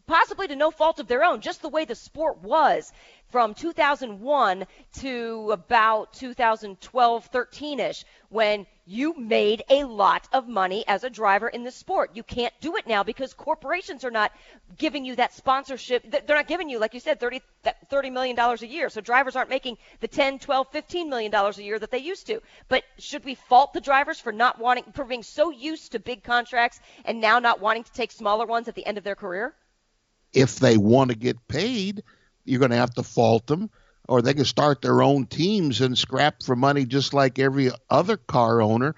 possibly 0.08 0.48
to 0.48 0.56
no 0.56 0.72
fault 0.72 1.00
of 1.00 1.08
their 1.08 1.24
own, 1.24 1.42
just 1.42 1.62
the 1.62 1.70
way 1.70 1.86
the 1.86 1.96
sport 1.96 2.42
was 2.42 2.92
from 3.30 3.54
2001 3.54 4.66
to 4.94 5.52
about 5.52 6.14
2012, 6.14 7.32
13ish, 7.32 8.06
when 8.30 8.66
you 8.86 9.14
made 9.18 9.64
a 9.70 9.84
lot 9.84 10.26
of 10.32 10.48
money 10.48 10.86
as 10.88 11.04
a 11.04 11.10
driver 11.10 11.50
in 11.50 11.66
the 11.66 11.72
sport. 11.72 12.12
You 12.14 12.24
can't 12.24 12.54
do 12.62 12.78
it 12.78 12.88
now 12.88 13.04
because 13.04 13.34
corporations 13.34 14.06
are 14.06 14.12
not 14.12 14.32
giving 14.78 15.04
you 15.04 15.18
that 15.18 15.34
sponsorship. 15.34 16.10
They're 16.10 16.38
not 16.38 16.48
giving 16.48 16.70
you, 16.70 16.80
like 16.80 16.94
you 16.94 17.02
said, 17.02 17.20
30, 17.20 17.42
$30 17.92 18.14
million 18.14 18.40
a 18.40 18.66
year. 18.66 18.90
So 18.90 19.02
drivers 19.02 19.36
aren't 19.36 19.50
making 19.50 19.78
the 20.00 20.08
10, 20.08 20.40
12, 20.40 20.68
15 20.72 21.10
million 21.10 21.32
dollars 21.32 21.58
a 21.58 21.64
year 21.64 21.78
that 21.80 21.92
they 21.92 21.98
used 21.98 22.28
to. 22.28 22.42
But 22.70 22.84
should 22.98 23.26
we 23.26 23.36
fault 23.36 23.74
the 23.74 23.82
drivers 23.82 24.22
for 24.22 24.32
not 24.32 24.58
wanting, 24.58 24.86
for 24.94 25.04
being 25.04 25.24
so 25.24 25.50
used 25.50 25.92
to 25.92 26.00
big 26.00 26.24
contracts 26.24 26.80
and 27.04 27.20
now 27.20 27.40
not 27.40 27.60
wanting 27.60 27.84
to 27.84 27.92
take 27.92 28.14
smaller 28.14 28.46
ones 28.46 28.70
at 28.70 28.76
the 28.76 28.86
end 28.86 28.98
of 28.98 29.04
their 29.04 29.16
career? 29.16 29.54
If 30.38 30.60
they 30.60 30.78
want 30.78 31.12
to 31.12 31.18
get 31.18 31.48
paid, 31.48 32.04
you're 32.46 32.60
going 32.60 32.72
to 32.72 32.78
have 32.78 32.94
to 32.96 33.04
fault 33.04 33.48
them, 33.48 33.70
or 34.08 34.22
they 34.22 34.34
can 34.34 34.46
start 34.46 34.82
their 34.82 35.02
own 35.02 35.26
teams 35.26 35.82
and 35.82 35.98
scrap 35.98 36.44
for 36.44 36.56
money 36.56 36.86
just 36.86 37.14
like 37.14 37.40
every 37.40 37.72
other 37.90 38.18
car 38.18 38.62
owner. 38.62 38.96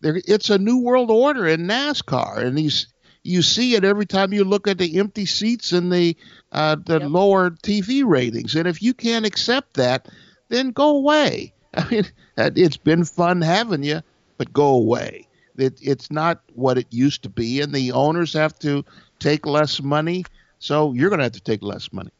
There, 0.00 0.20
it's 0.26 0.50
a 0.50 0.58
new 0.58 0.78
world 0.78 1.10
order 1.10 1.46
in 1.46 1.66
NASCAR, 1.66 2.38
and 2.38 2.56
these 2.56 2.86
you 3.22 3.42
see 3.42 3.74
it 3.74 3.84
every 3.84 4.06
time 4.06 4.32
you 4.32 4.44
look 4.44 4.66
at 4.66 4.78
the 4.78 4.98
empty 4.98 5.26
seats 5.26 5.72
and 5.72 5.92
the 5.92 6.16
uh, 6.52 6.76
the 6.76 7.00
yep. 7.00 7.10
lower 7.10 7.50
TV 7.50 8.04
ratings. 8.04 8.54
And 8.54 8.66
if 8.66 8.82
you 8.82 8.94
can't 8.94 9.26
accept 9.26 9.74
that, 9.74 10.08
then 10.48 10.70
go 10.70 10.96
away. 10.96 11.52
I 11.74 11.88
mean, 11.90 12.04
it's 12.36 12.78
been 12.78 13.04
fun 13.04 13.42
having 13.42 13.82
you, 13.82 14.02
but 14.38 14.52
go 14.52 14.68
away. 14.68 15.28
It, 15.56 15.78
it's 15.82 16.10
not 16.10 16.40
what 16.54 16.78
it 16.78 16.86
used 16.90 17.24
to 17.24 17.28
be, 17.28 17.60
and 17.60 17.72
the 17.72 17.92
owners 17.92 18.32
have 18.32 18.58
to 18.60 18.84
take 19.18 19.44
less 19.44 19.82
money. 19.82 20.24
So 20.58 20.92
you're 20.92 21.10
going 21.10 21.18
to 21.18 21.24
have 21.24 21.32
to 21.32 21.40
take 21.40 21.62
less 21.62 21.92
money. 21.92 22.10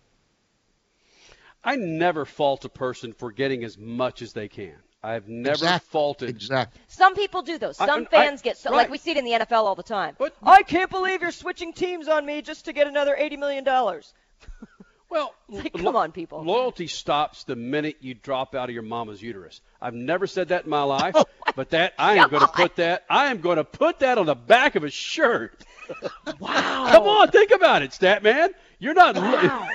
I 1.65 1.77
never 1.77 2.25
fault 2.25 2.65
a 2.65 2.69
person 2.69 3.13
for 3.13 3.33
getting 3.33 3.65
as 3.65 3.77
much 3.77 4.23
as 4.23 4.33
they 4.33 4.49
can. 4.49 4.75
I've 5.03 5.29
never 5.29 5.55
exactly. 5.55 5.89
faulted. 5.91 6.29
Exactly. 6.29 6.81
Some 6.89 7.15
people 7.15 7.43
do 7.43 7.59
though. 7.59 7.73
Some 7.73 8.03
I, 8.03 8.05
fans 8.05 8.41
I, 8.41 8.45
get 8.45 8.59
so 8.59 8.71
right. 8.71 8.77
like 8.77 8.91
we 8.91 8.99
see 8.99 9.13
it 9.13 9.17
in 9.17 9.25
the 9.25 9.33
NFL 9.33 9.65
all 9.65 9.75
the 9.75 9.83
time. 9.83 10.17
But, 10.19 10.35
I 10.43 10.63
can't 10.63 10.91
believe 10.91 11.23
you're 11.23 11.31
switching 11.31 11.73
teams 11.73 12.09
on 12.09 12.27
me 12.27 12.43
just 12.43 12.65
to 12.65 12.73
get 12.73 12.89
another 12.89 13.15
eighty 13.17 13.37
million 13.37 13.65
dollars. 13.65 14.13
Well, 15.11 15.35
like, 15.49 15.73
come 15.73 15.97
on, 15.97 16.13
people. 16.13 16.43
Loyalty 16.45 16.87
stops 16.87 17.45
the 17.45 17.57
minute 17.57 17.97
you 18.01 18.15
drop 18.15 18.55
out 18.55 18.69
of 18.69 18.75
your 18.75 18.83
mama's 18.83 19.23
uterus. 19.23 19.61
I've 19.81 19.95
never 19.95 20.27
said 20.27 20.49
that 20.49 20.65
in 20.65 20.71
my 20.71 20.83
life, 20.83 21.15
oh 21.17 21.25
my 21.47 21.53
but 21.57 21.71
that 21.71 21.95
I 21.99 22.17
am 22.17 22.29
going 22.29 22.43
to 22.43 22.49
put 22.49 22.77
that 22.77 23.05
I 23.09 23.27
am 23.27 23.41
going 23.41 23.57
to 23.57 23.65
put 23.65 24.01
that 24.01 24.19
on 24.19 24.27
the 24.27 24.35
back 24.35 24.77
of 24.77 24.85
a 24.85 24.91
shirt. 24.91 25.65
Wow. 26.41 26.89
come 26.91 27.03
on, 27.05 27.31
think 27.31 27.51
about 27.51 27.83
it, 27.83 27.93
stat 27.93 28.23
man. 28.23 28.51
You're 28.79 28.95
not. 28.95 29.17
Wow. 29.17 29.69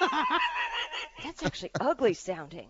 That's 1.24 1.42
actually 1.44 1.72
ugly 1.78 2.14
sounding. 2.14 2.68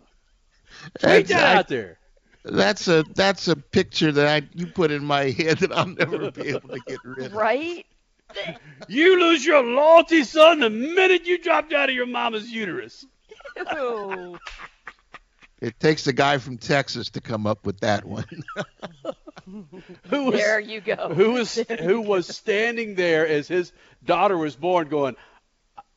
Tweet 0.98 1.28
that 1.28 1.56
out 1.56 1.68
there. 1.68 1.98
That's 2.44 2.86
a 2.88 3.04
that's 3.14 3.48
a 3.48 3.56
picture 3.56 4.12
that 4.12 4.26
I 4.26 4.48
you 4.54 4.66
put 4.68 4.90
in 4.90 5.04
my 5.04 5.30
head 5.30 5.58
that 5.58 5.72
I'll 5.72 5.86
never 5.86 6.30
be 6.30 6.48
able 6.48 6.68
to 6.68 6.80
get 6.86 6.98
rid 7.04 7.26
of. 7.26 7.32
Right? 7.32 7.86
You 8.88 9.20
lose 9.20 9.44
your 9.44 9.62
loyalty, 9.62 10.24
son, 10.24 10.60
the 10.60 10.70
minute 10.70 11.26
you 11.26 11.38
dropped 11.38 11.72
out 11.72 11.88
of 11.88 11.94
your 11.94 12.06
mama's 12.06 12.50
uterus. 12.50 13.04
Ew. 13.72 14.38
It 15.60 15.78
takes 15.80 16.06
a 16.06 16.12
guy 16.12 16.38
from 16.38 16.58
Texas 16.58 17.08
to 17.10 17.20
come 17.20 17.46
up 17.46 17.64
with 17.64 17.80
that 17.80 18.04
one. 18.04 18.26
who 20.10 20.24
was, 20.24 20.34
there 20.34 20.60
you 20.60 20.80
go. 20.80 21.12
Who 21.14 21.32
was 21.32 21.54
who 21.54 22.00
was 22.00 22.26
standing 22.26 22.94
there 22.94 23.26
as 23.26 23.48
his 23.48 23.72
daughter 24.04 24.36
was 24.36 24.56
born, 24.56 24.88
going, 24.88 25.16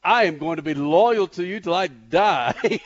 I 0.03 0.25
am 0.25 0.37
going 0.37 0.57
to 0.57 0.61
be 0.61 0.73
loyal 0.73 1.27
to 1.29 1.43
you 1.43 1.59
till 1.59 1.73
I 1.73 1.87
die. 1.87 2.55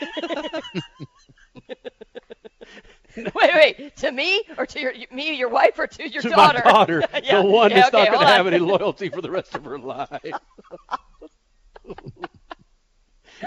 wait, 3.18 3.34
wait. 3.36 3.96
To 3.98 4.12
me 4.12 4.44
or 4.58 4.66
to 4.66 4.80
your 4.80 4.94
me, 5.12 5.36
your 5.36 5.50
wife, 5.50 5.78
or 5.78 5.88
to 5.88 6.10
your 6.10 6.22
to 6.22 6.30
daughter? 6.30 6.62
my 6.64 6.72
daughter, 6.72 7.04
yeah. 7.24 7.42
the 7.42 7.48
one 7.48 7.72
yeah, 7.72 7.82
that's 7.82 7.94
okay, 7.94 8.06
not 8.06 8.14
going 8.14 8.28
to 8.28 8.34
have 8.34 8.48
any 8.48 8.60
loyalty 8.60 9.10
for 9.10 9.22
the 9.22 9.32
rest 9.32 9.56
of 9.56 9.66
her 9.66 9.78
life. 9.78 10.10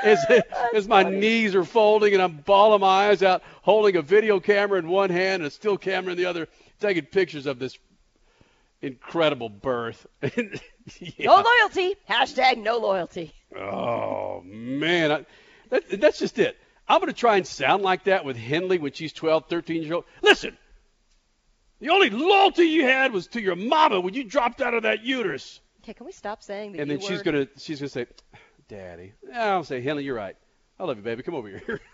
as, 0.05 0.25
as 0.75 0.87
my 0.87 1.03
funny. 1.05 1.19
knees 1.19 1.55
are 1.55 1.65
folding 1.65 2.15
and 2.15 2.23
I'm 2.23 2.37
bawling 2.37 2.81
my 2.81 3.09
eyes 3.09 3.23
out, 3.23 3.43
holding 3.63 3.97
a 3.97 4.03
video 4.03 4.39
camera 4.41 4.79
in 4.79 4.89
one 4.89 5.11
hand 5.11 5.43
and 5.43 5.47
a 5.47 5.51
still 5.51 5.77
camera 5.79 6.13
in 6.13 6.19
the 6.19 6.27
other, 6.27 6.49
taking 6.81 7.05
pictures 7.05 7.47
of 7.47 7.59
this 7.59 7.79
incredible 8.83 9.49
birth. 9.49 10.07
yeah. 10.23 11.27
No 11.27 11.43
loyalty. 11.43 11.95
Hashtag 12.09 12.63
no 12.63 12.79
loyalty. 12.79 13.33
Oh 13.57 14.43
man, 14.45 15.13
I, 15.13 15.27
that, 15.71 16.01
that's 16.01 16.19
just 16.19 16.39
it. 16.39 16.57
I'm 16.89 17.01
going 17.01 17.13
to 17.13 17.19
try 17.19 17.37
and 17.37 17.47
sound 17.47 17.83
like 17.83 18.05
that 18.05 18.25
with 18.25 18.37
Henley 18.37 18.79
when 18.79 18.93
she's 18.93 19.13
12, 19.13 19.47
13 19.49 19.83
years 19.83 19.91
old. 19.93 20.05
Listen, 20.23 20.57
the 21.81 21.89
only 21.89 22.11
loyalty 22.11 22.65
you 22.65 22.85
had 22.85 23.13
was 23.13 23.27
to 23.29 23.41
your 23.41 23.57
mama 23.57 24.01
when 24.01 24.15
you 24.15 24.23
dropped 24.25 24.63
out 24.63 24.73
of 24.75 24.85
that 24.85 25.03
uterus. 25.03 25.61
Okay, 25.83 25.95
can 25.95 26.07
we 26.07 26.13
stop 26.13 26.43
saying 26.43 26.73
the 26.73 26.81
And 26.81 26.91
then 26.91 27.01
she's 27.01 27.11
word? 27.19 27.25
gonna 27.25 27.47
she's 27.59 27.81
gonna 27.81 27.89
say, 27.89 28.07
"Daddy," 28.69 29.13
I'll 29.35 29.65
say, 29.65 29.81
"Henley, 29.81 30.05
you're 30.05 30.17
right. 30.17 30.37
I 30.79 30.85
love 30.85 30.97
you, 30.97 31.03
baby. 31.03 31.23
Come 31.23 31.35
over 31.35 31.49
here." 31.49 31.81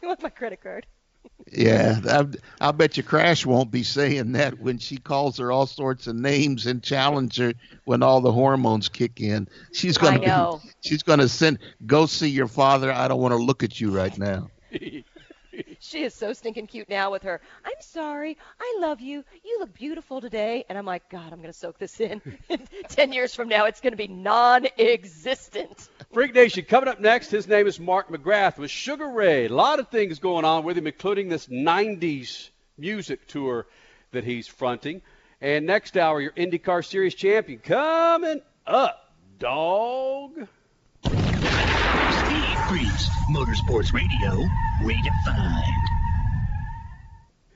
You 0.00 0.08
want 0.08 0.22
my 0.22 0.30
credit 0.30 0.60
card? 0.60 0.86
Yeah, 1.50 2.00
I, 2.04 2.26
I'll 2.60 2.72
bet 2.72 2.96
you 2.96 3.02
Crash 3.02 3.44
won't 3.44 3.70
be 3.70 3.82
saying 3.82 4.32
that 4.32 4.58
when 4.58 4.78
she 4.78 4.96
calls 4.96 5.38
her 5.38 5.50
all 5.50 5.66
sorts 5.66 6.06
of 6.06 6.14
names 6.14 6.66
and 6.66 6.82
challenge 6.82 7.36
her 7.38 7.52
when 7.84 8.02
all 8.02 8.20
the 8.20 8.32
hormones 8.32 8.88
kick 8.88 9.20
in. 9.20 9.48
She's 9.72 9.98
gonna 9.98 10.18
I 10.18 10.26
know. 10.26 10.60
Be, 10.62 10.70
she's 10.80 11.02
gonna 11.02 11.28
send 11.28 11.58
go 11.86 12.06
see 12.06 12.28
your 12.28 12.48
father. 12.48 12.92
I 12.92 13.08
don't 13.08 13.20
want 13.20 13.32
to 13.32 13.42
look 13.42 13.62
at 13.62 13.80
you 13.80 13.90
right 13.90 14.16
now. 14.16 14.50
She 15.80 16.04
is 16.04 16.14
so 16.14 16.32
stinking 16.32 16.66
cute 16.66 16.88
now 16.88 17.10
with 17.10 17.22
her. 17.24 17.40
I'm 17.64 17.72
sorry. 17.80 18.38
I 18.60 18.78
love 18.80 19.00
you. 19.00 19.24
You 19.44 19.58
look 19.58 19.74
beautiful 19.74 20.20
today. 20.20 20.64
And 20.68 20.78
I'm 20.78 20.86
like, 20.86 21.08
God, 21.10 21.32
I'm 21.32 21.40
going 21.40 21.52
to 21.52 21.58
soak 21.58 21.78
this 21.78 22.00
in. 22.00 22.22
Ten 22.88 23.12
years 23.12 23.34
from 23.34 23.48
now, 23.48 23.66
it's 23.66 23.80
going 23.80 23.92
to 23.92 23.96
be 23.96 24.08
non-existent. 24.08 25.88
Freak 26.12 26.34
Nation 26.34 26.64
coming 26.64 26.88
up 26.88 27.00
next. 27.00 27.30
His 27.30 27.48
name 27.48 27.66
is 27.66 27.80
Mark 27.80 28.08
McGrath 28.10 28.58
with 28.58 28.70
Sugar 28.70 29.08
Ray. 29.08 29.46
A 29.46 29.48
lot 29.48 29.80
of 29.80 29.88
things 29.88 30.18
going 30.18 30.44
on 30.44 30.64
with 30.64 30.78
him, 30.78 30.86
including 30.86 31.28
this 31.28 31.46
'90s 31.48 32.50
music 32.78 33.26
tour 33.26 33.66
that 34.12 34.24
he's 34.24 34.46
fronting. 34.48 35.02
And 35.40 35.66
next 35.66 35.96
hour, 35.96 36.20
your 36.20 36.32
IndyCar 36.32 36.84
Series 36.84 37.14
champion 37.14 37.58
coming 37.58 38.40
up. 38.66 39.12
dog. 39.38 40.48
Freaks, 42.72 43.10
Motorsports 43.28 43.92
Radio, 43.92 44.48
redefined. 44.80 45.91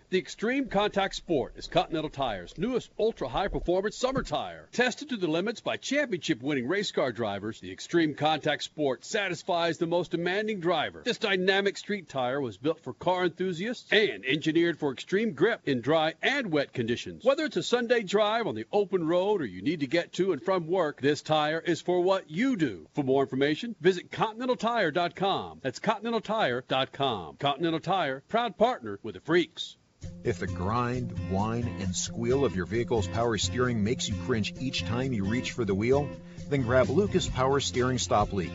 The 0.09 0.19
Extreme 0.19 0.69
Contact 0.69 1.17
Sport 1.17 1.55
is 1.57 1.67
Continental 1.67 2.09
Tire's 2.09 2.57
newest 2.57 2.93
ultra 2.97 3.27
high 3.27 3.49
performance 3.49 3.97
summer 3.97 4.23
tire. 4.23 4.69
Tested 4.71 5.09
to 5.09 5.17
the 5.17 5.27
limits 5.27 5.61
by 5.61 5.79
championship 5.79 6.41
winning 6.41 6.69
race 6.69 6.93
car 6.93 7.11
drivers, 7.11 7.59
the 7.59 7.73
Extreme 7.73 8.15
Contact 8.15 8.63
Sport 8.63 9.05
satisfies 9.05 9.79
the 9.79 9.87
most 9.89 10.13
demanding 10.13 10.61
driver. 10.61 11.03
This 11.05 11.19
dynamic 11.19 11.77
street 11.77 12.09
tire 12.09 12.41
was 12.41 12.57
built 12.57 12.85
for 12.85 12.93
car 12.93 13.25
enthusiasts 13.25 13.91
and 13.91 14.25
engineered 14.25 14.79
for 14.79 14.93
extreme 14.93 15.33
grip 15.33 15.63
in 15.65 15.81
dry 15.81 16.15
and 16.23 16.53
wet 16.53 16.73
conditions. 16.73 17.25
Whether 17.25 17.45
it's 17.47 17.57
a 17.57 17.63
Sunday 17.65 18.05
drive 18.05 18.47
on 18.47 18.55
the 18.55 18.67
open 18.71 19.09
road 19.09 19.43
or 19.43 19.47
you 19.47 19.61
need 19.61 19.81
to 19.81 19.89
get 19.89 20.13
to 20.13 20.31
and 20.31 20.41
from 20.41 20.69
work, 20.69 21.01
this 21.01 21.21
tire 21.21 21.59
is 21.59 21.81
for 21.81 22.01
what 22.01 22.31
you 22.31 22.55
do. 22.55 22.87
For 22.95 23.03
more 23.03 23.25
information, 23.25 23.75
visit 23.81 24.13
ContinentalTire.com. 24.13 25.63
That's 25.63 25.81
ContinentalTire.com. 25.81 27.39
Continental 27.39 27.81
Tire, 27.81 28.23
proud 28.29 28.57
partner 28.57 29.01
with 29.03 29.17
the 29.17 29.21
Freaks. 29.21 29.77
If 30.27 30.41
the 30.41 30.49
grind, 30.49 31.31
whine, 31.31 31.69
and 31.81 31.95
squeal 31.95 32.45
of 32.45 32.57
your 32.57 32.67
vehicle's 32.67 33.07
power 33.07 33.39
steering 33.39 33.85
makes 33.85 34.09
you 34.09 34.17
cringe 34.27 34.55
each 34.59 34.85
time 34.85 35.13
you 35.13 35.25
reach 35.25 35.53
for 35.53 35.65
the 35.65 35.75
wheel, 35.75 36.09
then 36.49 36.63
grab 36.63 36.89
Lucas 36.91 37.29
Power 37.29 37.61
Steering 37.61 37.99
Stop 37.99 38.33
Leak. 38.33 38.51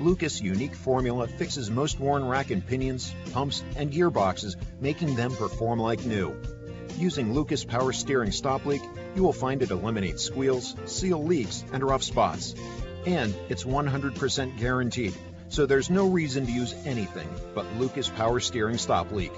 Lucas' 0.00 0.42
unique 0.42 0.74
formula 0.74 1.26
fixes 1.26 1.70
most 1.70 1.98
worn 1.98 2.26
rack 2.26 2.50
and 2.50 2.66
pinions, 2.66 3.14
pumps, 3.32 3.64
and 3.76 3.90
gearboxes, 3.90 4.56
making 4.80 5.14
them 5.14 5.34
perform 5.34 5.78
like 5.78 6.04
new. 6.04 6.36
Using 6.98 7.32
Lucas 7.32 7.64
Power 7.64 7.92
Steering 7.92 8.30
Stop 8.32 8.66
Leak, 8.66 8.82
you 9.16 9.22
will 9.22 9.32
find 9.32 9.62
it 9.62 9.70
eliminates 9.70 10.24
squeals, 10.24 10.74
seal 10.84 11.24
leaks, 11.24 11.64
and 11.72 11.82
rough 11.82 12.02
spots. 12.02 12.54
And 13.06 13.34
it's 13.48 13.64
100% 13.64 14.58
guaranteed, 14.58 15.14
so 15.48 15.64
there's 15.64 15.88
no 15.88 16.08
reason 16.08 16.44
to 16.44 16.52
use 16.52 16.74
anything 16.84 17.28
but 17.54 17.64
Lucas 17.76 18.10
Power 18.10 18.40
Steering 18.40 18.76
Stop 18.76 19.10
Leak. 19.10 19.32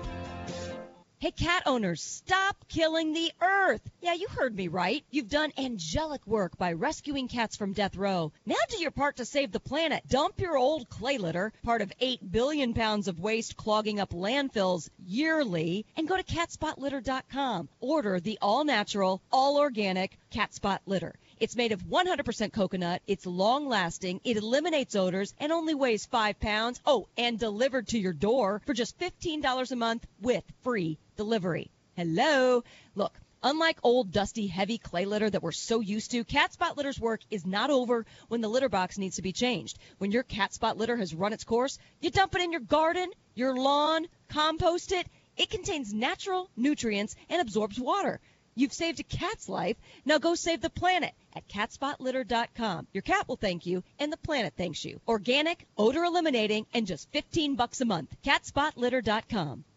Hey, 1.18 1.31
cat 1.31 1.62
owners, 1.64 2.02
stop 2.02 2.68
killing 2.68 3.14
the 3.14 3.33
earth. 3.40 3.81
Yeah, 4.02 4.12
you 4.12 4.29
heard 4.29 4.55
me 4.55 4.68
right. 4.68 5.02
You've 5.11 5.31
done 5.31 5.50
angelic 5.57 6.26
work 6.26 6.59
by 6.59 6.74
rescuing 6.74 7.26
cats 7.26 7.57
from 7.57 7.72
death 7.72 7.96
row. 7.96 8.33
Now 8.44 8.57
do 8.68 8.76
your 8.76 8.90
part 8.90 9.16
to 9.16 9.24
save 9.24 9.50
the 9.50 9.59
planet. 9.59 10.07
Dump 10.07 10.38
your 10.38 10.59
old 10.59 10.90
clay 10.90 11.16
litter, 11.16 11.55
part 11.62 11.81
of 11.81 11.90
8 12.00 12.31
billion 12.31 12.74
pounds 12.74 13.09
of 13.09 13.18
waste 13.18 13.57
clogging 13.57 13.98
up 13.98 14.11
landfills 14.11 14.90
yearly, 15.07 15.87
and 15.96 16.07
go 16.07 16.18
to 16.18 16.22
catspotlitter.com. 16.22 17.70
Order 17.81 18.20
the 18.20 18.38
all 18.42 18.64
natural, 18.64 19.22
all 19.33 19.57
organic 19.57 20.18
cat 20.29 20.52
spot 20.52 20.83
litter. 20.85 21.14
It's 21.38 21.55
made 21.55 21.72
of 21.72 21.83
100% 21.83 22.55
coconut. 22.55 23.03
It's 23.07 23.27
long 23.27 23.68
lasting. 23.68 24.22
It 24.25 24.38
eliminates 24.38 24.96
odors 24.96 25.35
and 25.38 25.53
only 25.53 25.75
weighs 25.75 26.07
five 26.07 26.40
pounds. 26.40 26.81
Oh, 26.87 27.09
and 27.18 27.38
delivered 27.38 27.88
to 27.88 27.99
your 27.99 28.14
door 28.14 28.62
for 28.64 28.72
just 28.72 28.99
$15 28.99 29.70
a 29.70 29.77
month 29.77 30.07
with 30.22 30.44
free 30.62 30.99
delivery. 31.16 31.70
Hello. 31.94 32.64
Look. 32.94 33.20
Unlike 33.42 33.81
old, 33.83 34.12
dusty, 34.12 34.46
heavy 34.46 34.79
clay 34.79 35.05
litter 35.05 35.29
that 35.29 35.42
we're 35.42 35.53
so 35.53 35.81
used 35.81 36.11
to, 36.12 36.25
cat 36.25 36.55
spot 36.55 36.79
litter's 36.79 36.99
work 36.99 37.20
is 37.31 37.44
not 37.44 37.68
over 37.68 38.07
when 38.29 38.40
the 38.40 38.49
litter 38.49 38.70
box 38.70 38.96
needs 38.96 39.16
to 39.16 39.22
be 39.22 39.33
changed. 39.33 39.79
When 39.99 40.12
your 40.12 40.22
cat 40.22 40.55
spot 40.55 40.79
litter 40.79 40.96
has 40.96 41.14
run 41.14 41.35
its 41.35 41.44
course, 41.44 41.79
you 42.01 42.11
dump 42.11 42.35
it 42.35 42.40
in 42.40 42.51
your 42.51 42.62
garden, 42.62 43.11
your 43.35 43.55
lawn, 43.55 44.07
compost 44.31 44.90
it. 44.90 45.07
It 45.37 45.51
contains 45.51 45.92
natural 45.92 46.49
nutrients 46.57 47.14
and 47.29 47.42
absorbs 47.42 47.79
water. 47.79 48.20
You've 48.55 48.72
saved 48.72 49.01
a 49.01 49.05
cat's 49.05 49.51
life. 49.51 49.77
Now 50.07 50.16
go 50.16 50.35
save 50.35 50.62
the 50.62 50.70
planet 50.70 51.12
at 51.37 51.46
catspotlitter.com. 51.49 52.88
Your 52.92 53.03
cat 53.03 53.29
will 53.29 53.37
thank 53.37 53.66
you 53.66 53.83
and 53.99 54.12
the 54.12 54.16
planet 54.16 54.55
thanks 54.57 54.85
you. 54.85 55.01
Organic, 55.07 55.66
odor 55.77 56.05
eliminating, 56.05 56.66
and 56.75 56.87
just 56.87 57.11
15 57.12 57.55
bucks 57.55 57.81
a 57.81 57.85
month. 57.85 58.16
catspotlitter.com. 58.25 59.64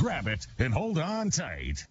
Grab 0.00 0.28
it 0.28 0.46
and 0.58 0.72
hold 0.72 0.96
on 0.98 1.28
tight. 1.28 1.86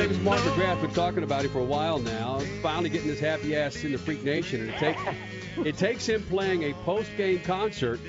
Davis 0.00 0.18
Mark 0.20 0.40
McGrath. 0.40 0.80
Been 0.80 0.90
talking 0.92 1.22
about 1.24 1.44
him 1.44 1.50
for 1.50 1.58
a 1.58 1.64
while 1.64 1.98
now. 1.98 2.38
Finally 2.62 2.88
getting 2.88 3.08
his 3.08 3.20
happy 3.20 3.54
ass 3.54 3.84
into 3.84 3.98
Freak 3.98 4.24
Nation, 4.24 4.62
and 4.62 4.70
it 4.70 4.78
takes 4.78 5.02
it 5.58 5.76
takes 5.76 6.06
him 6.06 6.22
playing 6.22 6.62
a 6.62 6.72
post 6.84 7.10
game 7.18 7.38
concert 7.40 8.00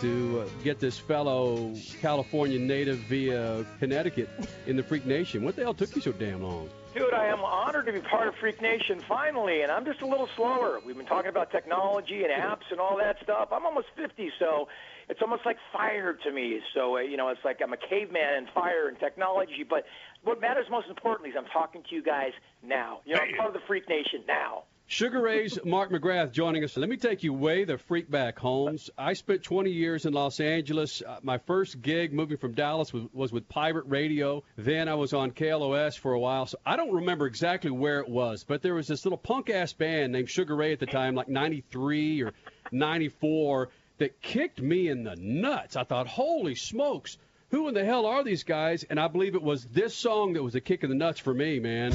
to 0.00 0.42
uh, 0.42 0.48
get 0.62 0.78
this 0.78 0.96
fellow 0.96 1.74
California 2.00 2.56
native 2.56 2.98
via 2.98 3.66
Connecticut 3.80 4.30
in 4.68 4.76
the 4.76 4.82
Freak 4.84 5.06
Nation. 5.06 5.42
What 5.42 5.56
the 5.56 5.62
hell 5.62 5.74
took 5.74 5.96
you 5.96 6.00
so 6.00 6.12
damn 6.12 6.40
long? 6.40 6.70
Dude, 6.94 7.12
I 7.12 7.26
am 7.26 7.40
honored 7.40 7.86
to 7.86 7.92
be 7.92 8.00
part 8.00 8.28
of 8.28 8.34
Freak 8.36 8.62
Nation 8.62 9.00
finally, 9.08 9.62
and 9.62 9.72
I'm 9.72 9.84
just 9.84 10.02
a 10.02 10.06
little 10.06 10.28
slower. 10.36 10.80
We've 10.84 10.96
been 10.96 11.06
talking 11.06 11.30
about 11.30 11.50
technology 11.50 12.22
and 12.22 12.32
apps 12.32 12.70
and 12.70 12.78
all 12.78 12.96
that 12.98 13.16
stuff. 13.24 13.48
I'm 13.52 13.66
almost 13.66 13.88
50, 13.96 14.30
so 14.38 14.68
it's 15.08 15.22
almost 15.22 15.44
like 15.44 15.56
fire 15.72 16.14
to 16.14 16.32
me. 16.32 16.60
So, 16.74 16.96
uh, 16.96 17.00
you 17.00 17.16
know, 17.16 17.28
it's 17.28 17.44
like 17.44 17.60
I'm 17.62 17.72
a 17.72 17.76
caveman 17.76 18.38
in 18.38 18.46
fire 18.54 18.88
and 18.88 18.98
technology. 18.98 19.64
But 19.68 19.84
what 20.22 20.40
matters 20.40 20.66
most 20.70 20.88
importantly 20.88 21.30
is 21.30 21.36
I'm 21.38 21.50
talking 21.52 21.82
to 21.88 21.94
you 21.94 22.02
guys 22.02 22.32
now. 22.62 23.00
You 23.04 23.14
know, 23.14 23.22
I'm 23.22 23.36
part 23.36 23.48
of 23.48 23.54
the 23.54 23.66
Freak 23.66 23.88
Nation 23.88 24.22
now. 24.26 24.64
Sugar 24.90 25.20
Ray's 25.20 25.56
Mark 25.64 25.92
McGrath 25.92 26.32
joining 26.32 26.64
us. 26.64 26.76
Let 26.76 26.88
me 26.88 26.96
take 26.96 27.22
you 27.22 27.32
way 27.32 27.62
the 27.62 27.78
freak 27.78 28.10
back, 28.10 28.36
Holmes. 28.40 28.90
I 28.98 29.12
spent 29.12 29.44
20 29.44 29.70
years 29.70 30.04
in 30.04 30.12
Los 30.12 30.40
Angeles. 30.40 31.00
Uh, 31.00 31.18
my 31.22 31.38
first 31.38 31.80
gig 31.80 32.12
moving 32.12 32.38
from 32.38 32.54
Dallas 32.54 32.92
was, 32.92 33.04
was 33.12 33.32
with 33.32 33.48
Pirate 33.48 33.84
Radio. 33.86 34.42
Then 34.56 34.88
I 34.88 34.94
was 34.94 35.14
on 35.14 35.30
KLOS 35.30 35.96
for 35.96 36.12
a 36.12 36.18
while. 36.18 36.46
So 36.46 36.58
I 36.66 36.74
don't 36.74 36.92
remember 36.92 37.26
exactly 37.26 37.70
where 37.70 38.00
it 38.00 38.08
was, 38.08 38.42
but 38.42 38.62
there 38.62 38.74
was 38.74 38.88
this 38.88 39.04
little 39.04 39.16
punk 39.16 39.48
ass 39.48 39.72
band 39.72 40.12
named 40.12 40.28
Sugar 40.28 40.56
Ray 40.56 40.72
at 40.72 40.80
the 40.80 40.86
time, 40.86 41.14
like 41.14 41.28
93 41.28 42.22
or 42.22 42.32
94, 42.72 43.68
that 43.98 44.20
kicked 44.20 44.60
me 44.60 44.88
in 44.88 45.04
the 45.04 45.14
nuts. 45.14 45.76
I 45.76 45.84
thought, 45.84 46.08
holy 46.08 46.56
smokes. 46.56 47.16
Who 47.50 47.66
in 47.66 47.74
the 47.74 47.84
hell 47.84 48.06
are 48.06 48.22
these 48.22 48.44
guys? 48.44 48.84
And 48.84 49.00
I 49.00 49.08
believe 49.08 49.34
it 49.34 49.42
was 49.42 49.64
this 49.64 49.94
song 49.94 50.34
that 50.34 50.42
was 50.42 50.54
a 50.54 50.60
kick 50.60 50.84
in 50.84 50.88
the 50.88 50.94
nuts 50.94 51.18
for 51.18 51.34
me, 51.34 51.58
man. 51.58 51.92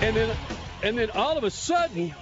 And 0.00 0.16
then, 0.16 0.36
and 0.82 0.98
then 0.98 1.10
all 1.12 1.38
of 1.38 1.44
a 1.44 1.50
sudden, 1.50 2.12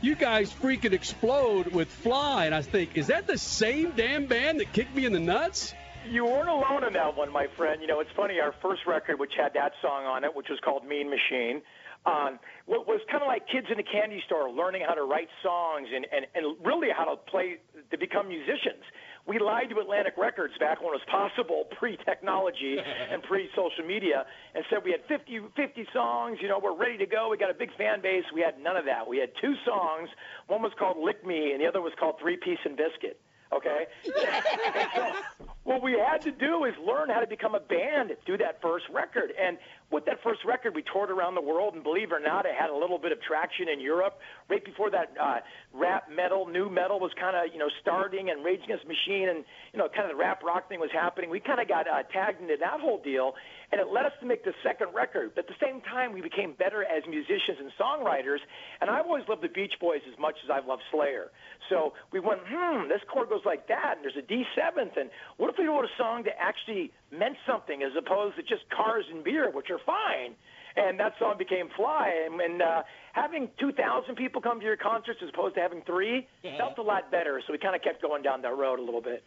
you 0.00 0.16
guys 0.16 0.52
freaking 0.52 0.92
explode 0.92 1.68
with 1.68 1.88
Fly, 1.88 2.46
and 2.46 2.54
I 2.54 2.62
think, 2.62 2.96
is 2.96 3.06
that 3.06 3.28
the 3.28 3.38
same 3.38 3.92
damn 3.92 4.26
band 4.26 4.58
that 4.58 4.72
kicked 4.72 4.94
me 4.94 5.04
in 5.04 5.12
the 5.12 5.20
nuts? 5.20 5.74
You 6.10 6.24
weren't 6.24 6.48
alone 6.48 6.82
in 6.82 6.92
that 6.94 7.16
one, 7.16 7.30
my 7.30 7.46
friend. 7.56 7.80
You 7.80 7.86
know, 7.86 8.00
it's 8.00 8.10
funny. 8.16 8.40
Our 8.40 8.52
first 8.60 8.82
record, 8.84 9.20
which 9.20 9.30
had 9.38 9.54
that 9.54 9.70
song 9.80 10.06
on 10.06 10.24
it, 10.24 10.34
which 10.34 10.48
was 10.50 10.58
called 10.58 10.84
Mean 10.84 11.08
Machine, 11.08 11.62
um, 12.04 12.40
what 12.66 12.88
was 12.88 12.98
kind 13.06 13.22
of 13.22 13.28
like 13.28 13.46
kids 13.46 13.68
in 13.70 13.78
a 13.78 13.86
candy 13.86 14.20
store 14.26 14.50
learning 14.50 14.82
how 14.88 14.94
to 14.94 15.04
write 15.04 15.28
songs 15.40 15.86
and, 15.94 16.04
and, 16.10 16.26
and 16.34 16.56
really 16.66 16.88
how 16.90 17.04
to 17.04 17.16
play 17.30 17.58
to 17.92 17.96
become 17.96 18.26
musicians. 18.26 18.82
We 19.28 19.38
lied 19.38 19.70
to 19.70 19.78
Atlantic 19.78 20.14
Records 20.18 20.54
back 20.58 20.82
when 20.82 20.90
it 20.90 20.98
was 20.98 21.06
possible, 21.06 21.70
pre-technology 21.78 22.78
and 23.12 23.22
pre-social 23.22 23.86
media, 23.86 24.26
and 24.56 24.64
said 24.68 24.80
we 24.82 24.90
had 24.90 25.06
50, 25.06 25.54
50 25.54 25.86
songs. 25.94 26.38
You 26.42 26.48
know, 26.48 26.58
we're 26.58 26.74
ready 26.74 26.98
to 26.98 27.06
go. 27.06 27.28
We 27.30 27.38
got 27.38 27.50
a 27.50 27.58
big 27.58 27.70
fan 27.78 28.02
base. 28.02 28.24
We 28.34 28.40
had 28.40 28.58
none 28.58 28.76
of 28.76 28.86
that. 28.86 29.06
We 29.06 29.18
had 29.18 29.30
two 29.40 29.54
songs. 29.62 30.08
One 30.48 30.60
was 30.60 30.72
called 30.76 30.98
"Lick 30.98 31.24
Me," 31.24 31.52
and 31.52 31.62
the 31.62 31.68
other 31.70 31.80
was 31.80 31.92
called 32.00 32.16
Three 32.18 32.36
Piece 32.36 32.58
and 32.64 32.74
Biscuit. 32.74 33.20
Okay. 33.52 33.86
so, 34.04 35.12
what 35.64 35.82
we 35.82 35.92
had 35.92 36.20
to 36.22 36.30
do 36.30 36.64
is 36.64 36.74
learn 36.86 37.10
how 37.10 37.20
to 37.20 37.26
become 37.26 37.54
a 37.54 37.60
band 37.60 38.12
through 38.24 38.38
that 38.38 38.62
first 38.62 38.84
record. 38.92 39.32
And 39.40 39.58
with 39.90 40.04
that 40.06 40.22
first 40.22 40.40
record, 40.44 40.74
we 40.74 40.82
toured 40.82 41.10
around 41.10 41.34
the 41.34 41.42
world, 41.42 41.74
and 41.74 41.82
believe 41.82 42.12
it 42.12 42.14
or 42.14 42.20
not, 42.20 42.46
it 42.46 42.54
had 42.58 42.70
a 42.70 42.76
little 42.76 42.98
bit 42.98 43.10
of 43.12 43.20
traction 43.22 43.68
in 43.68 43.80
Europe. 43.80 44.18
Right 44.48 44.64
before 44.64 44.90
that, 44.90 45.12
uh, 45.20 45.38
rap 45.74 46.08
metal, 46.10 46.46
new 46.46 46.70
metal 46.70 47.00
was 47.00 47.10
kind 47.18 47.36
of 47.36 47.52
you 47.52 47.58
know 47.58 47.68
starting, 47.80 48.30
and 48.30 48.44
Rage 48.44 48.60
Against 48.64 48.84
the 48.84 48.88
Machine, 48.88 49.28
and 49.28 49.44
you 49.72 49.78
know 49.78 49.88
kind 49.88 50.08
of 50.08 50.16
the 50.16 50.20
rap 50.20 50.42
rock 50.42 50.68
thing 50.68 50.78
was 50.78 50.90
happening. 50.92 51.28
We 51.28 51.40
kind 51.40 51.60
of 51.60 51.66
got 51.66 51.88
uh, 51.88 52.04
tagged 52.12 52.40
into 52.40 52.56
that 52.60 52.80
whole 52.80 53.02
deal, 53.02 53.34
and 53.72 53.80
it 53.80 53.88
led 53.92 54.04
us 54.06 54.12
to 54.20 54.26
make 54.26 54.44
the 54.44 54.52
second 54.62 54.88
record. 54.94 55.32
But 55.34 55.46
at 55.46 55.48
the 55.48 55.60
same 55.62 55.80
time, 55.82 56.12
we 56.12 56.20
became 56.20 56.54
better 56.58 56.82
as 56.82 57.02
musicians 57.08 57.58
and 57.58 57.70
songwriters. 57.78 58.38
And 58.80 58.90
I've 58.90 59.06
always 59.06 59.24
loved 59.28 59.42
the 59.42 59.48
Beach 59.48 59.74
Boys 59.80 60.00
as 60.10 60.18
much 60.18 60.34
as 60.44 60.50
I've 60.50 60.66
loved 60.66 60.82
Slayer. 60.90 61.30
So 61.68 61.92
we 62.12 62.18
went, 62.18 62.40
hmm, 62.46 62.88
this 62.88 63.00
chord 63.12 63.28
goes 63.28 63.44
like 63.44 63.68
that, 63.68 63.94
and 63.96 64.04
there's 64.04 64.18
a 64.18 64.26
D 64.26 64.44
seventh, 64.58 64.96
and 64.96 65.10
what 65.36 65.50
if 65.50 65.56
we 65.58 65.66
wrote 65.66 65.84
a 65.84 65.94
song 65.96 66.24
that 66.24 66.34
actually 66.40 66.92
meant 67.10 67.36
something 67.46 67.82
as 67.82 67.92
opposed 67.96 68.36
to 68.36 68.42
just 68.42 68.68
cars 68.70 69.04
and 69.10 69.22
beer, 69.22 69.50
which 69.50 69.70
are 69.70 69.80
fine. 69.86 70.34
And 70.76 71.00
that 71.00 71.14
song 71.18 71.34
became 71.36 71.68
Fly. 71.76 72.12
And, 72.26 72.40
and 72.40 72.62
uh, 72.62 72.82
having 73.12 73.50
2,000 73.58 74.14
people 74.14 74.40
come 74.40 74.60
to 74.60 74.66
your 74.66 74.76
concerts 74.76 75.18
as 75.22 75.28
opposed 75.34 75.56
to 75.56 75.60
having 75.60 75.82
three 75.82 76.28
felt 76.58 76.78
a 76.78 76.82
lot 76.82 77.10
better. 77.10 77.42
So 77.46 77.52
we 77.52 77.58
kind 77.58 77.74
of 77.74 77.82
kept 77.82 78.00
going 78.02 78.22
down 78.22 78.42
that 78.42 78.56
road 78.56 78.78
a 78.78 78.82
little 78.82 79.02
bit. 79.02 79.24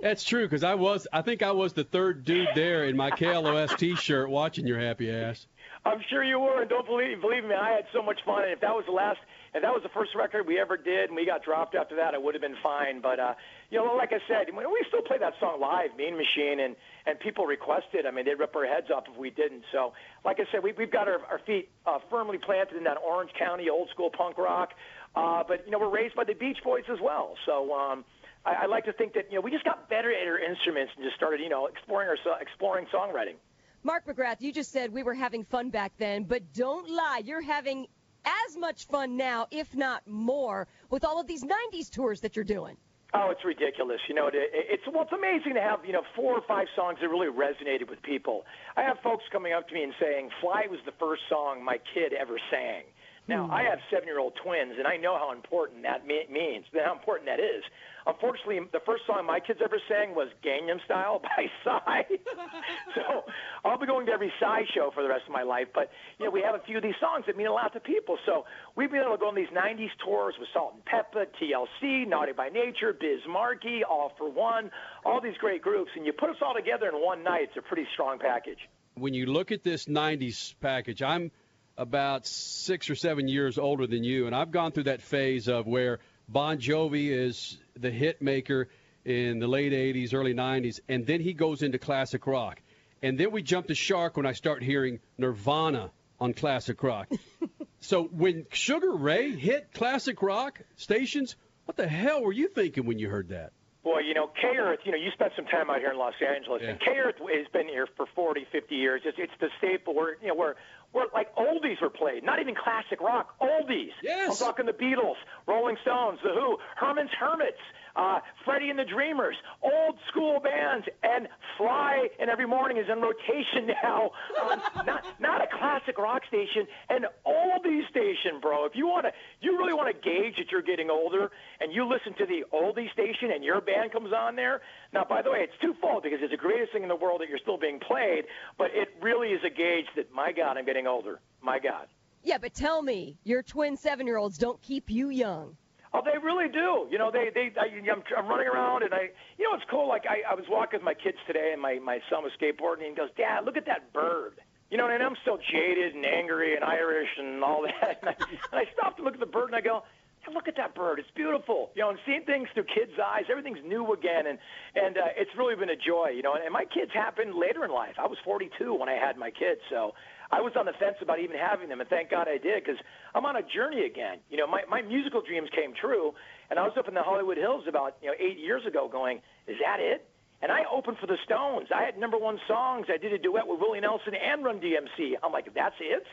That's 0.00 0.24
true 0.24 0.44
because 0.44 0.62
I 0.62 0.74
was 0.74 1.06
I 1.12 1.22
think 1.22 1.42
I 1.42 1.52
was 1.52 1.72
the 1.72 1.84
third 1.84 2.24
dude 2.24 2.48
there 2.54 2.84
in 2.84 2.96
my 2.96 3.10
KLOS 3.10 3.76
T-shirt 3.78 4.28
watching 4.28 4.66
your 4.66 4.78
happy 4.78 5.10
ass. 5.10 5.46
I'm 5.86 6.02
sure 6.10 6.24
you 6.24 6.40
were, 6.40 6.60
and 6.60 6.68
don't 6.68 6.86
believe 6.86 7.20
believe 7.20 7.44
me, 7.44 7.54
I 7.54 7.70
had 7.70 7.86
so 7.94 8.02
much 8.02 8.18
fun. 8.26 8.42
And 8.42 8.52
if 8.52 8.60
that 8.60 8.74
was 8.74 8.84
the 8.86 8.92
last, 8.92 9.18
if 9.54 9.62
that 9.62 9.72
was 9.72 9.82
the 9.82 9.88
first 9.94 10.10
record 10.14 10.46
we 10.46 10.58
ever 10.58 10.76
did, 10.76 11.08
and 11.08 11.16
we 11.16 11.24
got 11.24 11.44
dropped 11.44 11.74
after 11.74 11.96
that, 11.96 12.12
I 12.12 12.18
would 12.18 12.34
have 12.34 12.42
been 12.42 12.56
fine. 12.62 13.00
But 13.00 13.20
uh, 13.20 13.34
you 13.70 13.78
know, 13.78 13.94
like 13.94 14.12
I 14.12 14.18
said, 14.28 14.52
we 14.52 14.84
still 14.88 15.02
play 15.02 15.18
that 15.18 15.34
song 15.38 15.60
live, 15.60 15.96
Mean 15.96 16.16
Machine, 16.18 16.60
and 16.60 16.76
and 17.06 17.18
people 17.20 17.46
requested. 17.46 18.04
I 18.04 18.10
mean, 18.10 18.26
they'd 18.26 18.38
rip 18.38 18.54
our 18.54 18.66
heads 18.66 18.88
off 18.94 19.04
if 19.10 19.16
we 19.16 19.30
didn't. 19.30 19.62
So, 19.72 19.92
like 20.24 20.40
I 20.40 20.44
said, 20.50 20.62
we, 20.62 20.72
we've 20.72 20.90
got 20.90 21.08
our, 21.08 21.20
our 21.30 21.38
feet 21.46 21.70
uh, 21.86 21.98
firmly 22.10 22.38
planted 22.38 22.76
in 22.76 22.84
that 22.84 22.98
Orange 22.98 23.30
County 23.38 23.70
old 23.70 23.88
school 23.90 24.10
punk 24.10 24.36
rock. 24.38 24.70
Uh, 25.14 25.44
but 25.46 25.64
you 25.64 25.70
know, 25.70 25.78
we're 25.78 25.88
raised 25.88 26.16
by 26.16 26.24
the 26.24 26.34
Beach 26.34 26.58
Boys 26.62 26.84
as 26.92 26.98
well. 27.00 27.34
So. 27.46 27.72
um 27.72 28.04
I, 28.46 28.62
I 28.62 28.66
like 28.66 28.84
to 28.84 28.92
think 28.92 29.12
that 29.14 29.26
you 29.30 29.36
know 29.36 29.42
we 29.42 29.50
just 29.50 29.64
got 29.64 29.90
better 29.90 30.10
at 30.12 30.26
our 30.26 30.38
instruments 30.38 30.92
and 30.96 31.04
just 31.04 31.16
started 31.16 31.40
you 31.40 31.48
know 31.48 31.66
exploring 31.66 32.08
our 32.08 32.40
exploring 32.40 32.86
songwriting. 32.94 33.34
Mark 33.82 34.06
McGrath, 34.06 34.40
you 34.40 34.52
just 34.52 34.72
said 34.72 34.92
we 34.92 35.02
were 35.02 35.14
having 35.14 35.44
fun 35.44 35.70
back 35.70 35.92
then, 35.98 36.24
but 36.24 36.52
don't 36.52 36.88
lie, 36.90 37.22
you're 37.24 37.42
having 37.42 37.86
as 38.24 38.56
much 38.56 38.88
fun 38.88 39.16
now, 39.16 39.46
if 39.52 39.76
not 39.76 40.02
more, 40.08 40.66
with 40.90 41.04
all 41.04 41.20
of 41.20 41.26
these 41.26 41.44
'90s 41.44 41.90
tours 41.90 42.20
that 42.20 42.36
you're 42.36 42.44
doing. 42.44 42.76
Oh, 43.14 43.30
it's 43.30 43.44
ridiculous. 43.44 44.00
You 44.08 44.14
know, 44.14 44.26
it, 44.26 44.34
it's 44.34 44.82
well, 44.92 45.02
it's 45.02 45.12
amazing 45.12 45.54
to 45.54 45.60
have 45.60 45.84
you 45.84 45.92
know 45.92 46.02
four 46.14 46.34
or 46.34 46.42
five 46.46 46.66
songs 46.74 46.98
that 47.00 47.08
really 47.08 47.28
resonated 47.28 47.88
with 47.88 48.02
people. 48.02 48.44
I 48.76 48.82
have 48.82 48.98
folks 49.02 49.24
coming 49.32 49.52
up 49.52 49.68
to 49.68 49.74
me 49.74 49.82
and 49.82 49.94
saying, 50.00 50.30
"Fly 50.40 50.66
was 50.68 50.80
the 50.84 50.92
first 50.98 51.22
song 51.28 51.64
my 51.64 51.78
kid 51.94 52.12
ever 52.12 52.38
sang." 52.50 52.84
Now, 53.28 53.46
hmm. 53.46 53.52
I 53.52 53.62
have 53.64 53.78
seven-year-old 53.90 54.34
twins, 54.42 54.74
and 54.78 54.86
I 54.86 54.96
know 54.96 55.18
how 55.18 55.32
important 55.32 55.82
that 55.82 56.06
me- 56.06 56.26
means, 56.30 56.64
how 56.72 56.92
important 56.92 57.26
that 57.26 57.40
is. 57.40 57.64
Unfortunately, 58.06 58.60
the 58.70 58.78
first 58.86 59.02
song 59.04 59.26
my 59.26 59.40
kids 59.40 59.58
ever 59.62 59.80
sang 59.88 60.14
was 60.14 60.28
Gangnam 60.44 60.78
Style 60.84 61.18
by 61.22 61.50
Psy. 61.64 62.02
so 62.94 63.24
I'll 63.64 63.78
be 63.78 63.86
going 63.86 64.06
to 64.06 64.12
every 64.12 64.32
Psy 64.38 64.62
show 64.72 64.92
for 64.94 65.02
the 65.02 65.08
rest 65.08 65.24
of 65.26 65.32
my 65.32 65.42
life. 65.42 65.66
But, 65.74 65.90
you 66.18 66.24
know, 66.24 66.30
we 66.30 66.40
have 66.42 66.54
a 66.54 66.62
few 66.64 66.76
of 66.76 66.84
these 66.84 66.94
songs 67.00 67.24
that 67.26 67.36
mean 67.36 67.48
a 67.48 67.52
lot 67.52 67.72
to 67.72 67.80
people. 67.80 68.16
So 68.24 68.44
we've 68.76 68.90
been 68.90 69.02
able 69.02 69.12
to 69.12 69.18
go 69.18 69.28
on 69.28 69.34
these 69.34 69.50
90s 69.50 69.90
tours 70.04 70.36
with 70.38 70.48
Salt-N-Pepa, 70.54 71.26
TLC, 71.34 72.06
Naughty 72.06 72.32
by 72.32 72.48
Nature, 72.48 72.92
Biz 72.92 73.26
Markie, 73.28 73.82
All 73.82 74.12
for 74.16 74.30
One, 74.30 74.70
all 75.04 75.20
these 75.20 75.36
great 75.38 75.62
groups. 75.62 75.90
And 75.96 76.06
you 76.06 76.12
put 76.12 76.30
us 76.30 76.36
all 76.40 76.54
together 76.54 76.88
in 76.88 76.94
one 76.94 77.24
night, 77.24 77.48
it's 77.50 77.56
a 77.56 77.62
pretty 77.62 77.88
strong 77.92 78.20
package. 78.20 78.68
When 78.94 79.14
you 79.14 79.26
look 79.26 79.50
at 79.50 79.64
this 79.64 79.86
90s 79.86 80.54
package, 80.60 81.02
I'm 81.02 81.32
about 81.78 82.26
six 82.26 82.88
or 82.90 82.94
seven 82.94 83.28
years 83.28 83.58
older 83.58 83.86
than 83.86 84.04
you, 84.04 84.26
and 84.26 84.34
I've 84.34 84.50
gone 84.50 84.72
through 84.72 84.84
that 84.84 85.02
phase 85.02 85.48
of 85.48 85.66
where 85.66 85.98
Bon 86.28 86.58
Jovi 86.58 87.08
is 87.10 87.58
the 87.78 87.90
hit 87.90 88.20
maker 88.22 88.68
in 89.04 89.38
the 89.38 89.46
late 89.46 89.72
80s, 89.72 90.14
early 90.14 90.34
90s, 90.34 90.80
and 90.88 91.06
then 91.06 91.20
he 91.20 91.32
goes 91.32 91.62
into 91.62 91.78
classic 91.78 92.26
rock. 92.26 92.60
And 93.02 93.18
then 93.18 93.30
we 93.30 93.42
jump 93.42 93.68
to 93.68 93.74
Shark 93.74 94.16
when 94.16 94.26
I 94.26 94.32
start 94.32 94.62
hearing 94.62 95.00
Nirvana 95.18 95.90
on 96.18 96.32
classic 96.32 96.82
rock. 96.82 97.08
so 97.80 98.04
when 98.04 98.46
Sugar 98.50 98.90
Ray 98.92 99.32
hit 99.36 99.72
classic 99.74 100.22
rock 100.22 100.60
stations, 100.76 101.36
what 101.66 101.76
the 101.76 101.86
hell 101.86 102.22
were 102.22 102.32
you 102.32 102.48
thinking 102.48 102.86
when 102.86 102.98
you 102.98 103.08
heard 103.10 103.28
that? 103.28 103.52
Boy, 103.84 104.00
you 104.00 104.14
know, 104.14 104.26
K 104.26 104.48
Earth, 104.58 104.80
you 104.84 104.90
know, 104.90 104.98
you 104.98 105.10
spent 105.12 105.32
some 105.36 105.44
time 105.44 105.70
out 105.70 105.78
here 105.78 105.92
in 105.92 105.98
Los 105.98 106.14
Angeles, 106.20 106.60
Yeah. 106.64 106.70
and 106.70 106.80
K 106.80 106.90
Earth 106.98 107.16
has 107.20 107.46
been 107.52 107.68
here 107.68 107.86
for 107.96 108.06
40, 108.16 108.44
50 108.50 108.74
years. 108.74 109.02
It's, 109.04 109.16
it's 109.20 109.32
the 109.38 109.48
staple 109.58 109.94
where, 109.94 110.16
you 110.20 110.26
know, 110.28 110.34
where, 110.34 110.56
where 110.96 111.06
like 111.12 111.28
oldies 111.36 111.78
were 111.82 111.90
played, 111.90 112.24
not 112.24 112.40
even 112.40 112.54
classic 112.54 113.02
rock, 113.02 113.38
oldies. 113.38 113.92
Yes. 114.02 114.30
I'm 114.40 114.46
talking 114.46 114.64
the 114.64 114.72
Beatles, 114.72 115.16
Rolling 115.46 115.76
Stones, 115.82 116.18
The 116.24 116.30
Who, 116.30 116.56
Herman's 116.74 117.10
Hermits, 117.20 117.60
uh, 117.94 118.20
Freddie 118.46 118.70
and 118.70 118.78
the 118.78 118.84
Dreamers, 118.84 119.36
old 119.62 119.98
school 120.08 120.40
bands, 120.40 120.86
and 121.02 121.28
Fly 121.58 122.08
and 122.18 122.30
Every 122.30 122.46
Morning 122.46 122.78
is 122.78 122.86
in 122.90 123.00
rotation 123.02 123.74
now. 123.82 124.10
Um, 124.40 124.62
not, 124.86 125.04
not 125.20 125.42
a 125.42 125.46
classic 125.58 125.98
rock 125.98 126.22
station, 126.28 126.66
an 126.88 127.04
oldie 127.26 127.45
station, 127.90 128.40
bro. 128.40 128.64
If 128.66 128.72
you 128.74 128.86
want 128.86 129.06
to, 129.06 129.12
you 129.40 129.56
really 129.58 129.72
want 129.72 129.94
to 129.94 129.98
gauge 130.00 130.36
that 130.36 130.50
you're 130.50 130.62
getting 130.62 130.90
older, 130.90 131.30
and 131.60 131.72
you 131.72 131.88
listen 131.88 132.14
to 132.18 132.26
the 132.26 132.44
oldie 132.52 132.92
station, 132.92 133.30
and 133.34 133.44
your 133.44 133.60
band 133.60 133.92
comes 133.92 134.12
on 134.12 134.36
there. 134.36 134.62
Now, 134.92 135.04
by 135.08 135.22
the 135.22 135.30
way, 135.30 135.40
it's 135.40 135.56
twofold 135.60 136.02
because 136.02 136.18
it's 136.22 136.30
the 136.32 136.36
greatest 136.36 136.72
thing 136.72 136.82
in 136.82 136.88
the 136.88 136.96
world 136.96 137.20
that 137.20 137.28
you're 137.28 137.38
still 137.38 137.58
being 137.58 137.80
played, 137.80 138.24
but 138.58 138.68
it 138.72 138.88
really 139.00 139.28
is 139.28 139.40
a 139.44 139.50
gauge 139.50 139.86
that, 139.96 140.12
my 140.12 140.32
God, 140.32 140.56
I'm 140.56 140.64
getting 140.64 140.86
older. 140.86 141.20
My 141.42 141.58
God. 141.58 141.86
Yeah, 142.22 142.38
but 142.38 142.54
tell 142.54 142.82
me, 142.82 143.16
your 143.22 143.42
twin 143.42 143.76
seven-year-olds 143.76 144.38
don't 144.38 144.60
keep 144.60 144.90
you 144.90 145.10
young. 145.10 145.56
Oh, 145.94 146.02
they 146.04 146.18
really 146.18 146.48
do. 146.48 146.88
You 146.90 146.98
know, 146.98 147.10
they 147.10 147.30
they 147.32 147.52
I, 147.58 147.66
I'm, 147.90 148.02
I'm 148.18 148.26
running 148.26 148.48
around 148.48 148.82
and 148.82 148.92
I, 148.92 149.10
you 149.38 149.48
know, 149.48 149.56
it's 149.56 149.64
cool. 149.70 149.88
Like 149.88 150.04
I, 150.04 150.30
I 150.30 150.34
was 150.34 150.44
walking 150.50 150.80
with 150.80 150.84
my 150.84 150.92
kids 150.92 151.16
today, 151.26 151.50
and 151.52 151.62
my 151.62 151.78
my 151.78 152.00
son 152.10 152.22
was 152.22 152.32
skateboarding, 152.38 152.84
and 152.84 152.90
he 152.90 152.94
goes, 152.96 153.08
"Dad, 153.16 153.44
look 153.46 153.56
at 153.56 153.64
that 153.66 153.94
bird." 153.94 154.34
You 154.70 154.78
know, 154.78 154.88
and 154.88 155.02
I'm 155.02 155.16
still 155.22 155.38
jaded 155.38 155.94
and 155.94 156.04
angry 156.04 156.56
and 156.56 156.64
Irish 156.64 157.08
and 157.18 157.42
all 157.42 157.62
that. 157.62 157.98
And 158.02 158.08
I, 158.10 158.14
and 158.18 158.60
I 158.60 158.64
stopped 158.72 158.98
to 158.98 159.04
look 159.04 159.14
at 159.14 159.20
the 159.20 159.26
bird, 159.26 159.46
and 159.46 159.56
I 159.56 159.60
go, 159.60 159.84
"Hey, 160.20 160.34
"Look 160.34 160.48
at 160.48 160.56
that 160.56 160.74
bird! 160.74 160.98
It's 160.98 161.10
beautiful." 161.14 161.70
You 161.74 161.82
know, 161.82 161.90
and 161.90 161.98
seeing 162.04 162.24
things 162.24 162.48
through 162.52 162.64
kids' 162.64 162.98
eyes, 162.98 163.24
everything's 163.30 163.62
new 163.64 163.92
again, 163.92 164.26
and 164.26 164.38
and 164.74 164.98
uh, 164.98 165.14
it's 165.16 165.30
really 165.38 165.54
been 165.54 165.70
a 165.70 165.76
joy. 165.78 166.10
You 166.14 166.22
know, 166.22 166.34
and, 166.34 166.42
and 166.42 166.52
my 166.52 166.64
kids 166.64 166.90
happened 166.92 167.34
later 167.38 167.64
in 167.64 167.70
life. 167.70 167.94
I 167.98 168.06
was 168.06 168.18
42 168.24 168.74
when 168.74 168.88
I 168.88 168.98
had 168.98 169.16
my 169.16 169.30
kids, 169.30 169.60
so 169.70 169.94
I 170.32 170.40
was 170.40 170.52
on 170.58 170.66
the 170.66 170.74
fence 170.74 170.96
about 171.00 171.20
even 171.20 171.36
having 171.38 171.68
them, 171.68 171.80
and 171.80 171.88
thank 171.88 172.10
God 172.10 172.26
I 172.26 172.38
did 172.38 172.64
because 172.64 172.80
I'm 173.14 173.24
on 173.24 173.36
a 173.36 173.42
journey 173.42 173.86
again. 173.86 174.18
You 174.30 174.36
know, 174.38 174.46
my 174.46 174.62
my 174.68 174.82
musical 174.82 175.22
dreams 175.22 175.48
came 175.54 175.74
true, 175.78 176.10
and 176.50 176.58
I 176.58 176.66
was 176.66 176.74
up 176.76 176.88
in 176.88 176.94
the 176.94 177.04
Hollywood 177.06 177.36
Hills 177.36 177.64
about 177.68 177.96
you 178.02 178.08
know 178.08 178.14
eight 178.18 178.38
years 178.38 178.66
ago, 178.66 178.88
going, 178.90 179.22
"Is 179.46 179.58
that 179.62 179.78
it?" 179.78 180.08
And 180.42 180.52
I 180.52 180.64
opened 180.70 180.98
for 180.98 181.06
the 181.06 181.16
Stones. 181.24 181.68
I 181.74 181.82
had 181.82 181.98
number 181.98 182.18
one 182.18 182.38
songs. 182.46 182.86
I 182.92 182.98
did 182.98 183.12
a 183.12 183.18
duet 183.18 183.46
with 183.46 183.60
Willie 183.60 183.80
Nelson 183.80 184.14
and 184.14 184.44
Run 184.44 184.60
DMC. 184.60 185.14
I'm 185.22 185.32
like, 185.32 185.52
that's 185.54 185.76
it? 185.80 186.04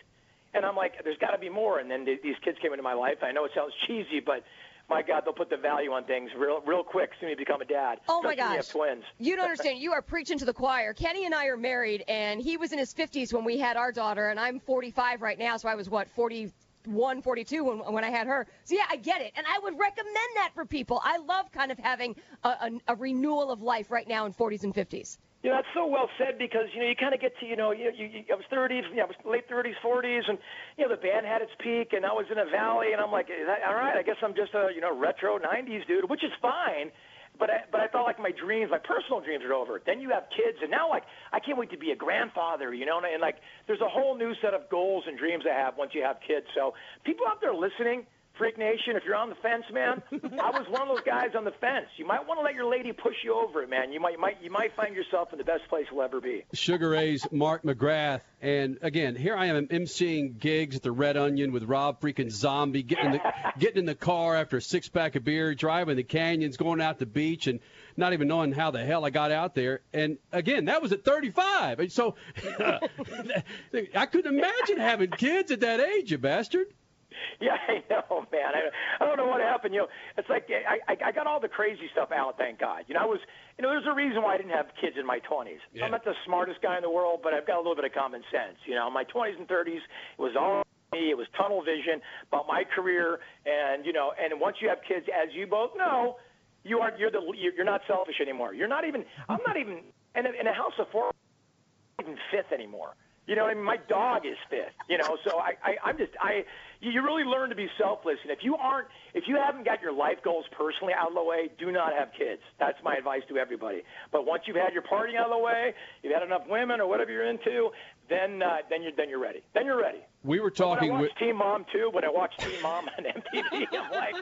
And 0.54 0.66
I'm 0.66 0.76
like, 0.76 1.04
there's 1.04 1.18
got 1.18 1.32
to 1.32 1.38
be 1.40 1.50
more. 1.50 1.80
And 1.80 1.90
then 1.90 2.06
th- 2.06 2.22
these 2.22 2.36
kids 2.44 2.58
came 2.62 2.72
into 2.72 2.84
my 2.84 2.94
life. 2.94 3.18
I 3.22 3.32
know 3.32 3.44
it 3.46 3.52
sounds 3.56 3.74
cheesy, 3.88 4.22
but 4.26 4.44
my 4.90 5.02
God, 5.02 5.24
they'll 5.26 5.34
put 5.34 5.50
the 5.50 5.58
value 5.58 5.92
on 5.92 6.04
things 6.06 6.30
real, 6.38 6.62
real 6.66 6.84
quick 6.84 7.12
soon 7.20 7.30
you 7.30 7.36
become 7.36 7.62
a 7.62 7.66
dad. 7.66 8.00
Oh 8.08 8.22
my 8.22 8.30
when 8.30 8.38
You 8.38 8.44
have 8.44 8.70
twins. 8.70 9.04
You 9.18 9.36
don't 9.36 9.46
understand. 9.46 9.80
You 9.80 9.94
are 9.94 10.02
preaching 10.02 10.38
to 10.40 10.46
the 10.46 10.54
choir. 10.54 10.94
Kenny 10.94 11.26
and 11.26 11.34
I 11.34 11.48
are 11.48 11.58
married, 11.58 12.04
and 12.08 12.42
he 12.42 12.58
was 12.58 12.72
in 12.72 12.80
his 12.80 12.94
50s 12.94 13.34
when 13.34 13.44
we 13.46 13.58
had 13.58 13.78
our 13.78 13.92
daughter, 13.92 14.30
and 14.30 14.40
I'm 14.40 14.60
45 14.60 15.22
right 15.22 15.40
now, 15.40 15.58
so 15.58 15.70
I 15.70 15.76
was 15.76 15.90
what 15.90 16.10
41, 16.12 16.52
42 16.86 17.64
when, 17.64 17.78
when 17.94 18.04
I 18.04 18.10
had 18.10 18.28
her. 18.28 18.48
So 18.64 18.76
yeah, 18.76 18.86
I 18.90 18.98
get 18.98 19.22
it, 19.22 19.34
and 19.36 19.46
I 19.48 19.60
would 19.60 19.78
recommend 19.80 20.30
that 20.36 20.52
for 20.54 20.66
people. 20.66 21.02
I 21.04 21.18
love 21.18 21.52
kind 21.52 21.72
of 21.72 21.78
having 21.78 22.16
a, 22.44 22.50
a, 22.50 22.70
a 22.90 22.96
renewal 22.96 23.52
of 23.52 23.62
life 23.62 23.92
right 23.92 24.08
now 24.08 24.26
in 24.26 24.34
40s 24.34 24.64
and 24.64 24.74
50s. 24.74 25.18
You 25.44 25.50
know, 25.50 25.58
that's 25.58 25.68
so 25.76 25.86
well 25.86 26.08
said 26.18 26.40
because 26.40 26.72
you 26.74 26.80
know 26.80 26.88
you 26.88 26.96
kind 26.96 27.14
of 27.14 27.20
get 27.20 27.38
to 27.42 27.46
you 27.46 27.58
know 27.58 27.72
you, 27.72 27.92
you, 27.92 28.08
you 28.08 28.24
I 28.32 28.36
was 28.36 28.48
30s, 28.48 28.88
you 28.90 29.04
know, 29.04 29.04
I 29.04 29.12
was 29.12 29.20
late 29.28 29.50
30s, 29.50 29.76
40s, 29.84 30.24
and 30.30 30.38
you 30.78 30.88
know 30.88 30.96
the 30.96 31.02
band 31.02 31.26
had 31.26 31.42
its 31.42 31.52
peak, 31.60 31.92
and 31.92 32.06
I 32.06 32.16
was 32.16 32.26
in 32.32 32.40
a 32.40 32.48
valley, 32.48 32.94
and 32.94 33.02
I'm 33.02 33.12
like, 33.12 33.28
all 33.68 33.76
right, 33.76 33.98
I 33.98 34.04
guess 34.04 34.16
I'm 34.24 34.34
just 34.36 34.54
a 34.56 34.72
you 34.74 34.80
know 34.80 34.96
retro 34.96 35.38
90s 35.40 35.86
dude, 35.86 36.10
which 36.10 36.24
is 36.24 36.32
fine. 36.42 36.96
But 37.40 37.50
I, 37.50 37.58
but 37.72 37.82
I 37.82 37.88
felt 37.88 38.06
like 38.06 38.20
my 38.20 38.32
dreams, 38.32 38.70
my 38.72 38.78
personal 38.78 39.20
dreams, 39.20 39.44
are 39.44 39.54
over. 39.54 39.82
Then 39.86 40.00
you 40.00 40.10
have 40.10 40.24
kids, 40.30 40.60
and 40.62 40.70
now 40.70 40.90
like 40.90 41.04
I 41.32 41.40
can't 41.40 41.58
wait 41.58 41.72
to 41.72 41.78
be 41.78 41.92
a 41.92 41.96
grandfather, 41.96 42.74
you 42.74 42.86
know, 42.86 42.98
and, 42.98 43.06
and 43.06 43.22
like 43.22 43.38
there's 43.68 43.82
a 43.82 43.90
whole 43.90 44.18
new 44.18 44.34
set 44.42 44.54
of 44.54 44.70
goals 44.70 45.04
and 45.08 45.18
dreams 45.18 45.44
I 45.50 45.58
have 45.58 45.78
once 45.78 45.92
you 45.94 46.04
have 46.04 46.18
kids. 46.26 46.46
So 46.56 46.74
people 47.04 47.26
out 47.28 47.42
there 47.42 47.54
listening, 47.54 48.06
Freak 48.38 48.58
Nation, 48.58 48.96
if 48.96 49.04
you're 49.06 49.16
on 49.16 49.30
the 49.30 49.36
fence, 49.36 49.64
man, 49.72 50.02
I 50.12 50.50
was 50.50 50.68
one 50.68 50.82
of 50.82 50.88
those 50.88 51.06
guys 51.06 51.36
on 51.36 51.44
the 51.44 51.52
fence. 51.52 51.86
You 51.98 52.08
might 52.08 52.28
want 52.28 52.40
to 52.40 52.44
let 52.44 52.56
your 52.56 52.66
lady 52.70 52.92
push 52.92 53.14
you 53.24 53.36
over 53.36 53.62
it, 53.62 53.70
man. 53.70 53.92
You 53.92 54.00
might, 54.00 54.14
you 54.14 54.20
might, 54.20 54.42
you 54.42 54.50
might 54.50 54.76
find 54.76 54.96
yourself 54.96 55.32
in 55.34 55.38
the 55.38 55.44
best 55.44 55.68
place 55.70 55.86
you'll 55.92 56.02
ever 56.02 56.20
be. 56.20 56.44
Sugar 56.52 56.90
Ray's 56.90 57.28
Mark 57.32 57.62
McGrath, 57.62 58.22
and 58.42 58.80
again, 58.82 59.16
here 59.16 59.36
I 59.36 59.46
am 59.46 59.68
emceeing 59.68 60.40
gigs 60.40 60.78
at 60.78 60.82
the 60.82 60.92
Red 60.92 61.16
Onion 61.16 61.52
with 61.52 61.64
Rob 61.66 62.02
freaking 62.02 62.32
Zombie, 62.32 62.82
getting 62.82 63.06
in 63.06 63.12
the 63.14 63.34
getting 63.60 63.78
in 63.78 63.86
the 63.86 63.94
car 63.94 64.36
after 64.36 64.58
a 64.58 64.62
six 64.62 64.90
pack 64.90 65.16
of 65.16 65.24
beer, 65.24 65.54
driving 65.54 65.96
the 65.96 66.04
canyons, 66.04 66.58
going 66.58 66.82
out 66.82 66.98
the 66.98 67.06
beach, 67.06 67.46
and 67.46 67.60
not 67.98 68.14
even 68.14 68.28
knowing 68.28 68.52
how 68.52 68.72
the 68.72 68.84
hell 68.84 69.06
I 69.06 69.12
got 69.12 69.32
out 69.32 69.54
there. 69.54 69.82
And 69.94 70.18
again, 70.32 70.66
that 70.66 70.82
was 70.82 70.92
at 70.92 71.06
35, 71.06 71.80
and 71.82 71.92
so 71.92 72.16
I 72.60 74.06
couldn't 74.08 74.36
imagine 74.36 74.78
having 74.80 75.12
kids 75.12 75.52
at 75.52 75.60
that 75.60 75.80
age, 75.80 76.12
you 76.12 76.18
bastard. 76.18 76.74
Yeah, 77.42 77.58
I 77.68 77.84
know, 77.90 78.26
man. 78.32 78.56
I, 78.56 79.04
I 79.04 79.06
don't 79.06 79.18
know 79.18 79.28
what 79.28 79.42
happened. 79.42 79.74
You 79.74 79.82
know, 79.82 79.88
it's 80.18 80.30
like 80.30 80.48
I, 80.50 80.80
I 80.92 81.10
I 81.10 81.12
got 81.12 81.28
all 81.28 81.40
the 81.40 81.50
crazy 81.50 81.90
stuff 81.92 82.10
out. 82.12 82.38
Thank 82.38 82.60
God. 82.60 82.84
You 82.88 82.96
know, 82.96 83.02
I 83.02 83.06
was. 83.06 83.20
You 83.58 83.62
know, 83.62 83.70
there's 83.70 83.86
a 83.86 83.94
reason 83.94 84.24
why 84.24 84.34
I 84.34 84.38
didn't 84.38 84.54
have 84.54 84.68
kids 84.82 84.96
in 84.98 85.06
my 85.06 85.20
20s. 85.30 85.62
Yeah. 85.74 85.86
I'm 85.86 85.92
not 85.92 86.04
the 86.04 86.18
smartest 86.26 86.62
guy 86.62 86.76
in 86.76 86.82
the 86.82 86.90
world, 86.90 87.20
but 87.22 87.34
I've 87.34 87.46
got 87.46 87.58
a 87.58 87.62
little 87.62 87.76
bit 87.76 87.86
of 87.86 87.94
common 87.94 88.24
sense. 88.32 88.58
You 88.66 88.74
know, 88.74 88.90
my 88.90 89.04
20s 89.04 89.38
and 89.38 89.48
30s, 89.48 89.78
it 89.78 90.18
was 90.18 90.34
all 90.34 90.64
me. 90.92 91.12
It 91.12 91.18
was 91.18 91.28
tunnel 91.38 91.62
vision 91.62 92.02
about 92.30 92.46
my 92.48 92.64
career, 92.64 93.20
and 93.46 93.86
you 93.86 93.94
know, 93.94 94.14
and 94.18 94.40
once 94.40 94.58
you 94.62 94.70
have 94.70 94.80
kids, 94.88 95.06
as 95.10 95.34
you 95.34 95.46
both 95.46 95.72
know, 95.78 96.16
you 96.64 96.80
are 96.80 96.92
you're 96.98 97.12
the 97.12 97.22
you're 97.38 97.54
you're 97.54 97.66
not 97.66 97.82
selfish 97.88 98.16
anymore. 98.22 98.54
You're 98.54 98.68
not 98.68 98.86
even. 98.88 99.04
I'm 99.28 99.42
not 99.46 99.58
even. 99.58 99.82
In 100.16 100.28
a, 100.28 100.30
in 100.30 100.46
a 100.46 100.54
house 100.54 100.78
of 100.78 100.88
four, 100.92 101.10
I'm 101.10 102.06
not 102.06 102.14
even 102.14 102.18
fifth 102.32 102.54
anymore. 102.54 102.94
You 103.26 103.36
know 103.36 103.44
what 103.44 103.52
I 103.52 103.54
mean? 103.56 103.64
My 103.64 103.78
dog 103.88 104.26
is 104.26 104.36
fifth. 104.50 104.76
You 104.90 104.98
know, 104.98 105.18
so 105.24 105.40
I, 105.40 105.54
I 105.64 105.76
I'm 105.84 105.98
just 105.98 106.12
I. 106.20 106.44
You 106.82 107.02
really 107.02 107.24
learn 107.24 107.50
to 107.50 107.56
be 107.56 107.68
selfless, 107.80 108.18
and 108.24 108.32
if 108.32 108.40
you 108.42 108.58
aren't, 108.58 108.90
if 109.14 109.24
you 109.26 109.38
haven't 109.38 109.64
got 109.64 109.82
your 109.82 109.94
life 109.94 110.18
goals 110.22 110.44
personally 110.52 110.92
out 110.94 111.08
of 111.08 111.14
the 111.14 111.24
way, 111.24 111.50
do 111.58 111.72
not 111.72 111.94
have 111.94 112.10
kids. 112.18 112.42
That's 112.60 112.78
my 112.84 112.96
advice 112.96 113.22
to 113.30 113.38
everybody. 113.38 113.84
But 114.12 114.26
once 114.26 114.44
you've 114.48 114.58
had 114.58 114.74
your 114.74 114.82
party 114.82 115.16
out 115.16 115.28
of 115.28 115.32
the 115.32 115.38
way, 115.38 115.74
you've 116.02 116.14
had 116.14 116.24
enough 116.24 116.42
women 116.50 116.82
or 116.82 116.88
whatever 116.88 117.10
you're 117.10 117.26
into, 117.30 117.72
then 118.10 118.44
uh, 118.44 118.58
then 118.70 118.84
you're 118.84 118.92
then 118.98 119.08
you're 119.08 119.22
ready. 119.22 119.42
Then 119.54 119.66
you're 119.66 119.82
ready. 119.82 120.00
We 120.26 120.40
were 120.40 120.46
When 120.46 120.54
talking 120.56 121.00
with. 121.00 121.12
Team 121.18 121.38
Mom 121.38 121.66
too, 121.72 121.90
when 121.94 122.04
I 122.04 122.10
watch 122.10 122.36
Team 122.40 122.62
Mom 122.62 122.90
on 122.98 123.06
MTV, 123.06 123.68
I'm 123.72 123.92
like, 123.92 124.16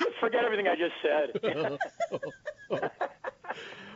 just 0.00 0.16
forget 0.18 0.44
everything 0.44 0.66
I 0.66 0.74
just 0.74 0.94
said. 1.00 1.78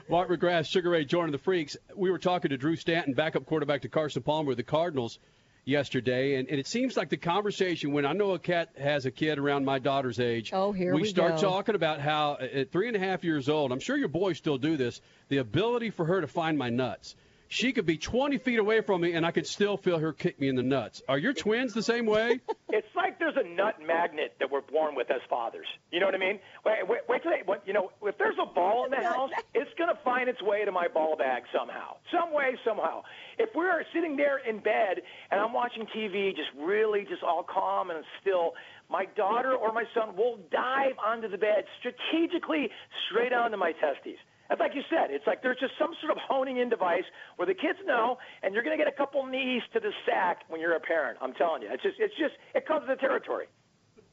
Mark 0.08 0.28
McGrath, 0.28 0.66
Sugar 0.66 0.90
Ray 0.90 1.04
joining 1.04 1.32
the 1.32 1.38
Freaks. 1.38 1.76
We 1.94 2.10
were 2.10 2.18
talking 2.18 2.50
to 2.50 2.56
Drew 2.56 2.76
Stanton, 2.76 3.14
backup 3.14 3.46
quarterback 3.46 3.82
to 3.82 3.88
Carson 3.88 4.22
Palmer 4.22 4.48
with 4.48 4.56
the 4.56 4.62
Cardinals 4.62 5.18
yesterday, 5.64 6.36
and, 6.36 6.48
and 6.48 6.58
it 6.58 6.66
seems 6.66 6.96
like 6.96 7.08
the 7.08 7.16
conversation 7.16 7.92
when 7.92 8.04
I 8.04 8.12
know 8.12 8.32
a 8.32 8.38
cat 8.38 8.70
has 8.76 9.06
a 9.06 9.10
kid 9.10 9.38
around 9.38 9.64
my 9.64 9.78
daughter's 9.78 10.18
age. 10.18 10.50
Oh, 10.52 10.72
here 10.72 10.94
we 10.94 11.02
we 11.02 11.08
start 11.08 11.36
go. 11.36 11.40
talking 11.40 11.74
about 11.74 12.00
how 12.00 12.36
at 12.40 12.72
three 12.72 12.88
and 12.88 12.96
a 12.96 13.00
half 13.00 13.22
years 13.22 13.48
old, 13.48 13.70
I'm 13.70 13.80
sure 13.80 13.96
your 13.96 14.08
boys 14.08 14.38
still 14.38 14.58
do 14.58 14.76
this. 14.76 15.00
The 15.28 15.38
ability 15.38 15.90
for 15.90 16.04
her 16.04 16.20
to 16.20 16.26
find 16.26 16.58
my 16.58 16.68
nuts. 16.68 17.14
She 17.52 17.74
could 17.74 17.84
be 17.84 17.98
20 17.98 18.38
feet 18.38 18.58
away 18.58 18.80
from 18.80 19.02
me, 19.02 19.12
and 19.12 19.26
I 19.26 19.30
could 19.30 19.46
still 19.46 19.76
feel 19.76 19.98
her 19.98 20.14
kick 20.14 20.40
me 20.40 20.48
in 20.48 20.56
the 20.56 20.62
nuts. 20.62 21.02
Are 21.06 21.18
your 21.18 21.34
twins 21.34 21.74
the 21.74 21.82
same 21.82 22.06
way? 22.06 22.40
It's 22.74 22.96
like 22.96 23.18
there's 23.18 23.36
a 23.36 23.46
nut 23.46 23.76
magnet 23.86 24.32
that 24.40 24.50
we're 24.50 24.62
born 24.62 24.94
with 24.94 25.10
as 25.10 25.20
fathers. 25.28 25.66
You 25.90 26.00
know 26.00 26.06
what 26.06 26.14
I 26.14 26.18
mean? 26.18 26.40
Wait, 26.64 26.88
wait, 26.88 27.00
wait 27.06 27.22
till 27.22 27.30
they, 27.30 27.42
what, 27.44 27.62
you 27.66 27.74
know, 27.74 27.90
if 28.02 28.16
there's 28.16 28.38
a 28.40 28.46
ball 28.46 28.86
in 28.86 28.90
the 28.90 28.96
house, 29.12 29.28
it's 29.52 29.70
going 29.76 29.94
to 29.94 30.00
find 30.02 30.26
its 30.26 30.40
way 30.40 30.64
to 30.64 30.72
my 30.72 30.88
ball 30.88 31.14
bag 31.14 31.42
somehow, 31.52 31.96
some 32.10 32.32
way, 32.32 32.56
somehow. 32.64 33.02
If 33.38 33.50
we're 33.54 33.84
sitting 33.92 34.16
there 34.16 34.38
in 34.38 34.60
bed 34.60 35.02
and 35.30 35.38
I'm 35.38 35.52
watching 35.52 35.84
TV, 35.94 36.34
just 36.34 36.48
really, 36.58 37.04
just 37.04 37.22
all 37.22 37.44
calm 37.44 37.90
and 37.90 38.02
still, 38.22 38.54
my 38.88 39.04
daughter 39.16 39.52
or 39.52 39.70
my 39.74 39.84
son 39.94 40.16
will 40.16 40.38
dive 40.50 40.96
onto 40.96 41.28
the 41.28 41.38
bed 41.38 41.64
strategically 41.78 42.70
straight 43.06 43.34
onto 43.34 43.58
my 43.58 43.72
testes. 43.72 44.16
That's 44.48 44.60
like 44.60 44.74
you 44.74 44.82
said. 44.90 45.10
It's 45.10 45.26
like 45.26 45.42
there's 45.42 45.58
just 45.58 45.72
some 45.78 45.92
sort 46.00 46.12
of 46.12 46.18
honing 46.18 46.58
in 46.58 46.68
device 46.68 47.04
where 47.36 47.46
the 47.46 47.54
kids 47.54 47.78
know, 47.86 48.18
and 48.42 48.54
you're 48.54 48.62
going 48.62 48.76
to 48.76 48.82
get 48.82 48.92
a 48.92 48.96
couple 48.96 49.24
knees 49.26 49.62
to 49.72 49.80
the 49.80 49.92
sack 50.06 50.42
when 50.48 50.60
you're 50.60 50.74
a 50.74 50.80
parent. 50.80 51.18
I'm 51.20 51.32
telling 51.34 51.62
you, 51.62 51.68
it's 51.70 51.82
just, 51.82 51.96
it's 51.98 52.14
just, 52.18 52.34
it 52.54 52.66
comes 52.66 52.86
with 52.86 52.98
the 52.98 53.00
territory. 53.00 53.46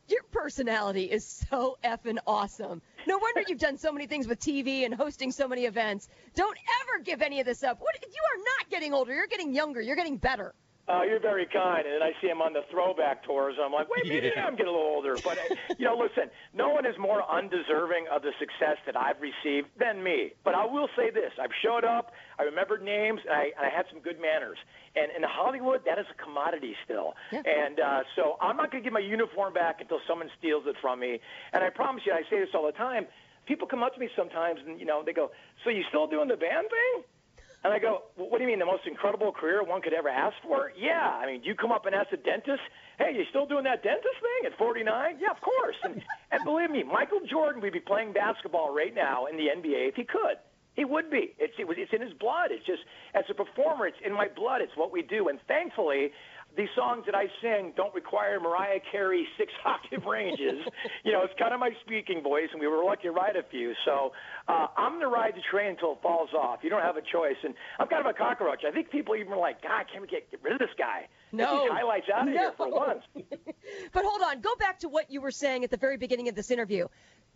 Your 0.08 0.24
personality 0.32 1.04
is 1.04 1.46
so 1.50 1.78
effing 1.84 2.18
awesome. 2.26 2.82
No 3.08 3.18
wonder 3.20 3.44
you've 3.48 3.60
done 3.60 3.78
so 3.78 3.92
many 3.92 4.08
things 4.08 4.28
with 4.28 4.40
TV 4.40 4.86
and 4.86 4.94
hosting 4.94 5.32
so 5.32 5.48
many 5.48 5.66
events. 5.66 6.10
Don't 6.36 6.58
ever 6.82 7.04
give 7.04 7.22
any 7.22 7.40
of 7.40 7.46
this 7.46 7.64
up. 7.64 7.80
What 7.80 7.96
you 8.02 8.08
are 8.08 8.38
not 8.38 8.70
getting 8.72 8.94
older. 8.94 9.14
You're 9.14 9.28
getting 9.28 9.54
younger. 9.54 9.82
You're 9.82 9.96
getting 9.96 10.18
better. 10.18 10.56
Uh, 10.90 11.04
you're 11.04 11.20
very 11.20 11.46
kind, 11.46 11.86
and 11.86 11.94
then 11.94 12.02
I 12.02 12.14
see 12.20 12.28
him 12.28 12.42
on 12.42 12.52
the 12.52 12.64
throwback 12.72 13.24
tours, 13.24 13.54
and 13.58 13.66
I'm 13.66 13.72
like, 13.72 13.88
wait, 13.94 14.08
maybe 14.10 14.32
Yeah. 14.36 14.48
I'm 14.48 14.56
getting 14.56 14.74
a 14.74 14.76
little 14.76 14.88
older. 14.88 15.16
But 15.24 15.38
uh, 15.38 15.56
you 15.78 15.86
know, 15.86 15.94
listen, 15.96 16.32
no 16.54 16.70
one 16.70 16.86
is 16.88 16.98
more 16.98 17.22
undeserving 17.30 18.08
of 18.12 18.24
the 18.24 18.32
success 18.40 18.78
that 18.88 18.98
I've 18.98 19.22
received 19.22 19.68
than 19.78 20.02
me. 20.02 20.34
But 20.44 20.56
I 20.56 20.66
will 20.66 20.90
say 20.98 21.12
this: 21.12 21.32
I've 21.40 21.54
showed 21.62 21.86
up, 21.86 22.12
I 22.40 22.44
remembered 22.44 22.82
names, 22.82 23.22
and 23.24 23.34
I, 23.36 23.44
and 23.56 23.66
I 23.66 23.70
had 23.70 23.86
some 23.92 24.02
good 24.02 24.20
manners. 24.20 24.58
And 24.96 25.12
in 25.16 25.22
Hollywood, 25.22 25.86
that 25.86 26.00
is 26.00 26.06
a 26.10 26.18
commodity 26.18 26.76
still. 26.86 27.14
And 27.46 27.80
uh, 27.80 28.02
so 28.16 28.38
I'm 28.42 28.58
not 28.58 28.72
going 28.72 28.82
to 28.84 28.88
give 28.88 28.94
my 28.94 29.00
uniform 29.06 29.54
back 29.54 29.82
until 29.82 30.00
someone 30.08 30.30
steals 30.40 30.64
it 30.66 30.76
from 30.82 31.00
me. 31.00 31.20
And 31.54 31.64
I 31.64 31.70
promise 31.70 32.02
you, 32.08 32.14
I 32.14 32.24
say 32.32 32.40
this 32.40 32.50
all 32.56 32.66
the 32.66 32.72
time. 32.74 33.06
People 33.46 33.68
come 33.68 33.84
up 33.84 33.94
to 33.94 34.00
me 34.00 34.10
sometimes, 34.16 34.60
and 34.66 34.80
you 34.80 34.88
know, 34.88 35.04
they 35.06 35.14
go, 35.14 35.30
"So 35.64 35.70
you 35.70 35.84
still 35.90 36.08
doing 36.08 36.30
the 36.30 36.38
band 36.38 36.66
thing?" 36.70 37.04
And 37.64 37.74
I 37.74 37.80
go, 37.80 38.03
well, 38.16 38.30
what 38.30 38.38
do 38.38 38.43
you 38.45 38.49
mean, 38.49 38.60
the 38.60 38.66
most 38.66 38.88
incredible 38.88 39.34
career 39.34 39.64
one 39.64 39.82
could 39.82 39.93
ever 39.93 40.07
ask 40.07 40.36
for? 40.43 40.72
Yeah. 40.80 41.20
I 41.22 41.26
mean, 41.26 41.41
do 41.41 41.47
you 41.47 41.55
come 41.55 41.72
up 41.72 41.86
and 41.86 41.93
ask 41.93 42.07
a 42.14 42.18
dentist, 42.18 42.64
hey, 42.97 43.12
you 43.14 43.26
still 43.30 43.45
doing 43.45 43.66
that 43.66 43.84
dentist 43.84 44.16
thing 44.22 44.51
at 44.51 44.57
49? 44.57 45.18
Yeah, 45.20 45.32
of 45.32 45.41
course. 45.41 45.76
And, 45.84 46.01
and 46.32 46.43
believe 46.45 46.72
me, 46.72 46.84
Michael 46.84 47.20
Jordan 47.30 47.62
would 47.62 47.74
be 47.74 47.82
playing 47.82 48.14
basketball 48.14 48.74
right 48.74 48.95
now 48.95 49.26
in 49.26 49.36
the 49.36 49.51
NBA 49.51 49.89
if 49.89 49.95
he 49.95 50.05
could. 50.05 50.39
He 50.76 50.86
would 50.86 51.12
be. 51.12 51.36
It's, 51.38 51.53
it 51.60 51.68
was, 51.68 51.76
it's 51.78 51.91
in 51.91 51.99
his 52.01 52.14
blood. 52.14 52.51
It's 52.51 52.66
just, 52.66 52.84
as 53.14 53.26
a 53.30 53.34
performer, 53.34 53.88
it's 53.88 53.99
in 54.05 54.14
my 54.14 54.30
blood. 54.30 54.62
It's 54.62 54.78
what 54.78 54.93
we 54.93 55.01
do. 55.01 55.28
And 55.28 55.38
thankfully, 55.45 56.12
these 56.60 56.68
songs 56.76 57.05
that 57.05 57.16
I 57.16 57.26
sing 57.41 57.72
don't 57.78 57.95
require 57.95 58.39
Mariah 58.39 58.82
Carey 58.91 59.26
six 59.38 59.51
octave 59.66 60.03
ranges. 60.05 60.60
you 61.05 61.12
know, 61.14 61.24
it's 61.24 61.34
kind 61.39 61.53
of 61.53 61.60
my 61.62 61.72
speaking 61.86 62.22
voice, 62.22 62.49
and 62.51 62.60
we 62.60 62.68
were 62.68 62.84
lucky 62.84 63.03
to 63.03 63.12
ride 63.12 63.38
a 63.38 63.43
few. 63.49 63.74
So 63.86 64.12
uh, 64.47 64.68
I'm 64.76 64.91
going 64.99 65.07
to 65.07 65.07
ride 65.07 65.34
the 65.36 65.41
train 65.49 65.70
until 65.72 65.93
it 65.93 65.99
falls 66.03 66.30
off. 66.38 66.60
You 66.62 66.70
don't 66.70 66.82
have 66.84 66.97
a 66.97 67.01
choice. 67.01 67.38
And 67.43 67.53
I'm 67.80 67.88
kind 67.88 68.05
of 68.05 68.10
a 68.10 68.14
cockroach. 68.18 68.62
I 68.68 68.72
think 68.72 68.91
people 68.91 69.16
even 69.16 69.32
are 69.32 69.39
like, 69.39 69.62
God, 69.64 69.86
can 69.91 70.01
we 70.01 70.07
get, 70.07 70.30
get 70.32 70.43
rid 70.43 70.53
of 70.53 70.60
this 70.60 70.76
guy? 70.78 71.07
Get 71.32 71.38
No. 71.38 71.62
these 71.64 71.72
highlights 71.72 72.07
out 72.14 72.28
of 72.28 72.34
here 72.34 72.51
for 72.57 72.70
once. 72.70 73.03
But 73.93 74.03
hold 74.05 74.22
on, 74.22 74.41
go 74.41 74.55
back 74.60 74.80
to 74.80 74.89
what 74.89 75.10
you 75.12 75.22
were 75.22 75.32
saying 75.32 75.64
at 75.64 75.72
the 75.72 75.78
very 75.78 75.97
beginning 75.97 76.28
of 76.28 76.36
this 76.36 76.51
interview. 76.51 76.88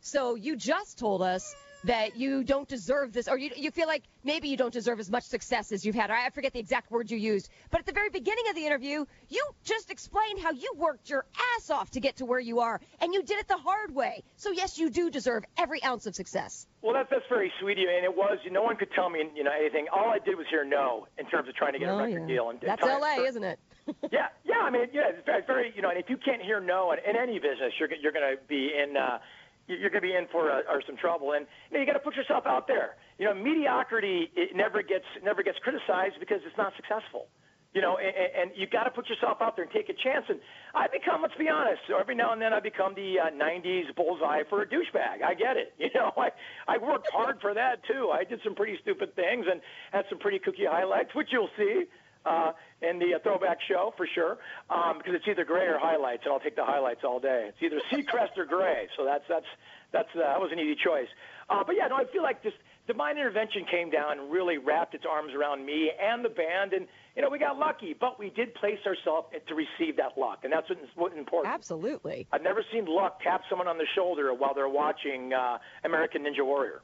So 0.02 0.36
you 0.36 0.56
just 0.56 0.98
told 1.00 1.22
us 1.22 1.56
that 1.86 2.16
you 2.16 2.44
don't 2.44 2.68
deserve 2.68 3.14
this, 3.14 3.28
or 3.28 3.38
you, 3.38 3.52
you 3.56 3.72
feel 3.72 3.88
like 3.88 4.04
maybe 4.24 4.48
you 4.48 4.58
don't 4.58 4.74
deserve 4.74 5.00
as 5.00 5.10
much 5.10 5.24
success 5.24 5.72
as 5.72 5.86
you've 5.86 5.96
had. 5.96 6.10
I 6.12 6.26
I 6.26 6.30
forget 6.30 6.54
the 6.54 6.60
exact 6.60 6.92
words 6.92 7.12
you 7.12 7.18
used. 7.18 7.50
But 7.72 7.82
at 7.82 7.86
the 7.86 7.92
very 7.92 8.10
beginning 8.10 8.46
of 8.50 8.56
the 8.56 8.66
interview, 8.66 9.06
you 9.30 9.46
just 9.66 9.92
explained 9.92 10.40
how 10.40 10.52
you 10.52 10.72
worked 10.78 11.10
your 11.10 11.26
ass 11.58 11.70
off 11.70 11.92
to 11.92 12.00
get 12.00 12.18
to 12.18 12.26
where 12.26 12.40
you 12.40 12.60
are, 12.62 12.80
and 13.02 13.14
you 13.14 13.24
did 13.24 13.40
it 13.40 13.48
the 13.48 13.58
hard 13.58 13.94
way. 13.94 14.24
So 14.38 14.52
yes, 14.52 14.78
you 14.78 14.90
do 14.90 15.10
deserve 15.10 15.44
every 15.58 15.84
ounce 15.84 16.06
of 16.06 16.16
success. 16.16 16.66
Well, 16.82 16.94
that's 16.94 17.10
that's 17.10 17.26
very 17.30 17.52
sweet 17.60 17.74
of 17.78 17.84
you, 17.84 17.90
and 17.90 18.04
it 18.06 18.16
was. 18.16 18.38
No 18.52 18.64
one 18.64 18.76
could 18.78 18.92
tell 18.94 19.10
me, 19.10 19.24
you 19.36 19.44
know, 19.44 19.52
anything. 19.52 19.88
All 19.92 20.10
I 20.10 20.20
did 20.20 20.38
was 20.38 20.48
hear 20.50 20.64
no 20.66 21.08
in 21.18 21.26
terms 21.28 21.48
of 21.50 21.56
trying 21.56 21.74
to 21.74 21.80
get 21.80 21.90
a 21.90 21.94
Oh, 21.94 21.98
record 21.98 22.22
yeah. 22.22 22.28
deal. 22.36 22.50
And 22.50 22.60
That's 22.62 22.82
LA, 22.84 23.24
isn't 23.28 23.44
it? 23.44 23.60
yeah, 24.12 24.28
yeah. 24.46 24.60
I 24.64 24.70
mean, 24.70 24.88
yeah, 24.94 25.10
it's 25.10 25.26
very, 25.26 25.42
very, 25.46 25.74
you 25.76 25.82
know, 25.82 25.90
and 25.90 26.00
if 26.00 26.10
you 26.10 26.16
can't 26.18 26.42
hear 26.42 26.62
no 26.62 26.94
in, 26.94 27.00
in 27.10 27.18
any 27.22 27.40
business, 27.40 27.74
you're 27.80 27.90
you're 28.02 28.14
going 28.14 28.36
to 28.38 28.42
be 28.48 28.72
in 28.72 28.96
uh, 28.96 29.20
you're 29.68 29.90
going 29.90 30.02
to 30.04 30.08
be 30.08 30.16
in 30.16 30.28
for 30.32 30.52
uh, 30.52 30.62
or 30.70 30.82
some 30.86 30.98
trouble. 30.98 31.34
And 31.34 31.46
you 31.70 31.78
know, 31.78 31.80
you 31.82 31.86
got 31.86 31.94
to 31.94 32.04
put 32.04 32.16
yourself 32.16 32.46
out 32.46 32.68
there. 32.68 32.96
You 33.18 33.26
know, 33.26 33.34
mediocrity 33.34 34.32
it 34.36 34.56
never 34.56 34.82
gets 34.82 35.06
never 35.24 35.44
gets 35.44 35.58
criticized 35.60 36.16
because 36.20 36.40
it's 36.46 36.58
not 36.58 36.74
successful. 36.76 37.28
You 37.74 37.82
know, 37.82 37.98
and, 37.98 38.14
and 38.14 38.52
you 38.56 38.68
got 38.68 38.84
to 38.84 38.92
put 38.92 39.10
yourself 39.10 39.42
out 39.42 39.56
there 39.56 39.66
and 39.66 39.74
take 39.74 39.90
a 39.90 39.98
chance. 39.98 40.26
And 40.30 40.40
I 40.76 40.86
become, 40.94 41.24
let's 41.24 41.34
be 41.40 41.50
honest, 41.50 41.82
every 41.90 42.14
now 42.14 42.32
and 42.32 42.40
then 42.40 42.54
I 42.54 42.60
become 42.60 42.94
the 42.94 43.18
uh, 43.18 43.32
'90s 43.34 43.96
bullseye 43.96 44.44
for 44.50 44.62
a 44.62 44.68
douchebag. 44.68 45.24
I 45.26 45.34
get 45.34 45.58
it. 45.58 45.74
You 45.84 45.90
know, 45.96 46.12
I 46.18 46.30
I 46.68 46.78
worked 46.78 47.08
hard 47.12 47.40
for 47.42 47.54
that 47.54 47.84
too. 47.88 48.12
I 48.14 48.24
did 48.24 48.40
some 48.44 48.56
pretty 48.56 48.78
stupid 48.82 49.16
things 49.16 49.46
and 49.50 49.62
had 49.92 50.06
some 50.10 50.20
pretty 50.20 50.40
kooky 50.40 50.68
highlights, 50.68 51.16
which 51.16 51.30
you'll 51.32 51.50
see 51.58 51.86
uh, 52.26 52.52
in 52.82 53.00
the 53.00 53.16
uh, 53.16 53.20
throwback 53.24 53.58
show 53.68 53.94
for 53.98 54.08
sure, 54.14 54.38
um, 54.70 54.98
because 54.98 55.14
it's 55.16 55.28
either 55.28 55.46
gray 55.46 55.66
or 55.66 55.78
highlights, 55.80 56.24
and 56.26 56.34
I'll 56.34 56.40
take 56.40 56.56
the 56.56 56.66
highlights 56.66 57.02
all 57.04 57.20
day. 57.20 57.50
It's 57.50 57.62
either 57.62 57.82
Seacrest 57.92 58.38
or 58.38 58.46
gray, 58.46 58.88
so 58.98 59.06
that's 59.06 59.24
that's 59.28 59.46
that's 59.92 60.10
uh, 60.16 60.20
that 60.20 60.40
was 60.40 60.52
an 60.52 60.60
easy 60.60 60.76
choice. 60.76 61.08
Uh, 61.50 61.64
but 61.66 61.76
yeah, 61.76 61.88
no, 61.88 61.96
I 61.96 62.06
feel 62.06 62.24
like 62.24 62.44
just 62.44 62.56
divine 62.88 63.18
intervention 63.18 63.66
came 63.70 63.90
down 63.90 64.20
and 64.20 64.32
really 64.32 64.58
wrapped 64.58 64.94
its 64.94 65.06
arms 65.10 65.34
around 65.34 65.66
me 65.66 65.92
and 66.02 66.24
the 66.24 66.30
band, 66.30 66.74
and 66.74 66.88
you 67.16 67.22
know 67.22 67.30
we 67.30 67.40
got 67.40 67.58
lucky, 67.58 67.96
but 68.00 68.20
we 68.20 68.30
did 68.30 68.54
place 68.56 68.80
ourselves 68.86 69.28
to 69.48 69.56
receive 69.56 69.98
that 69.98 70.18
luck, 70.18 70.40
and 70.44 70.52
that's 70.52 70.70
what's 70.70 70.82
what's 70.96 71.18
important. 71.18 71.54
Absolutely. 71.54 72.28
I've 72.32 72.44
never 72.44 72.64
seen 72.72 72.86
luck 72.86 73.22
tap 73.22 73.42
someone 73.50 73.68
on 73.68 73.78
the 73.78 73.88
shoulder 73.96 74.34
while 74.34 74.54
they're 74.54 74.70
watching 74.70 75.34
uh, 75.34 75.58
American 75.84 76.24
Ninja 76.24 76.46
Warrior. 76.46 76.82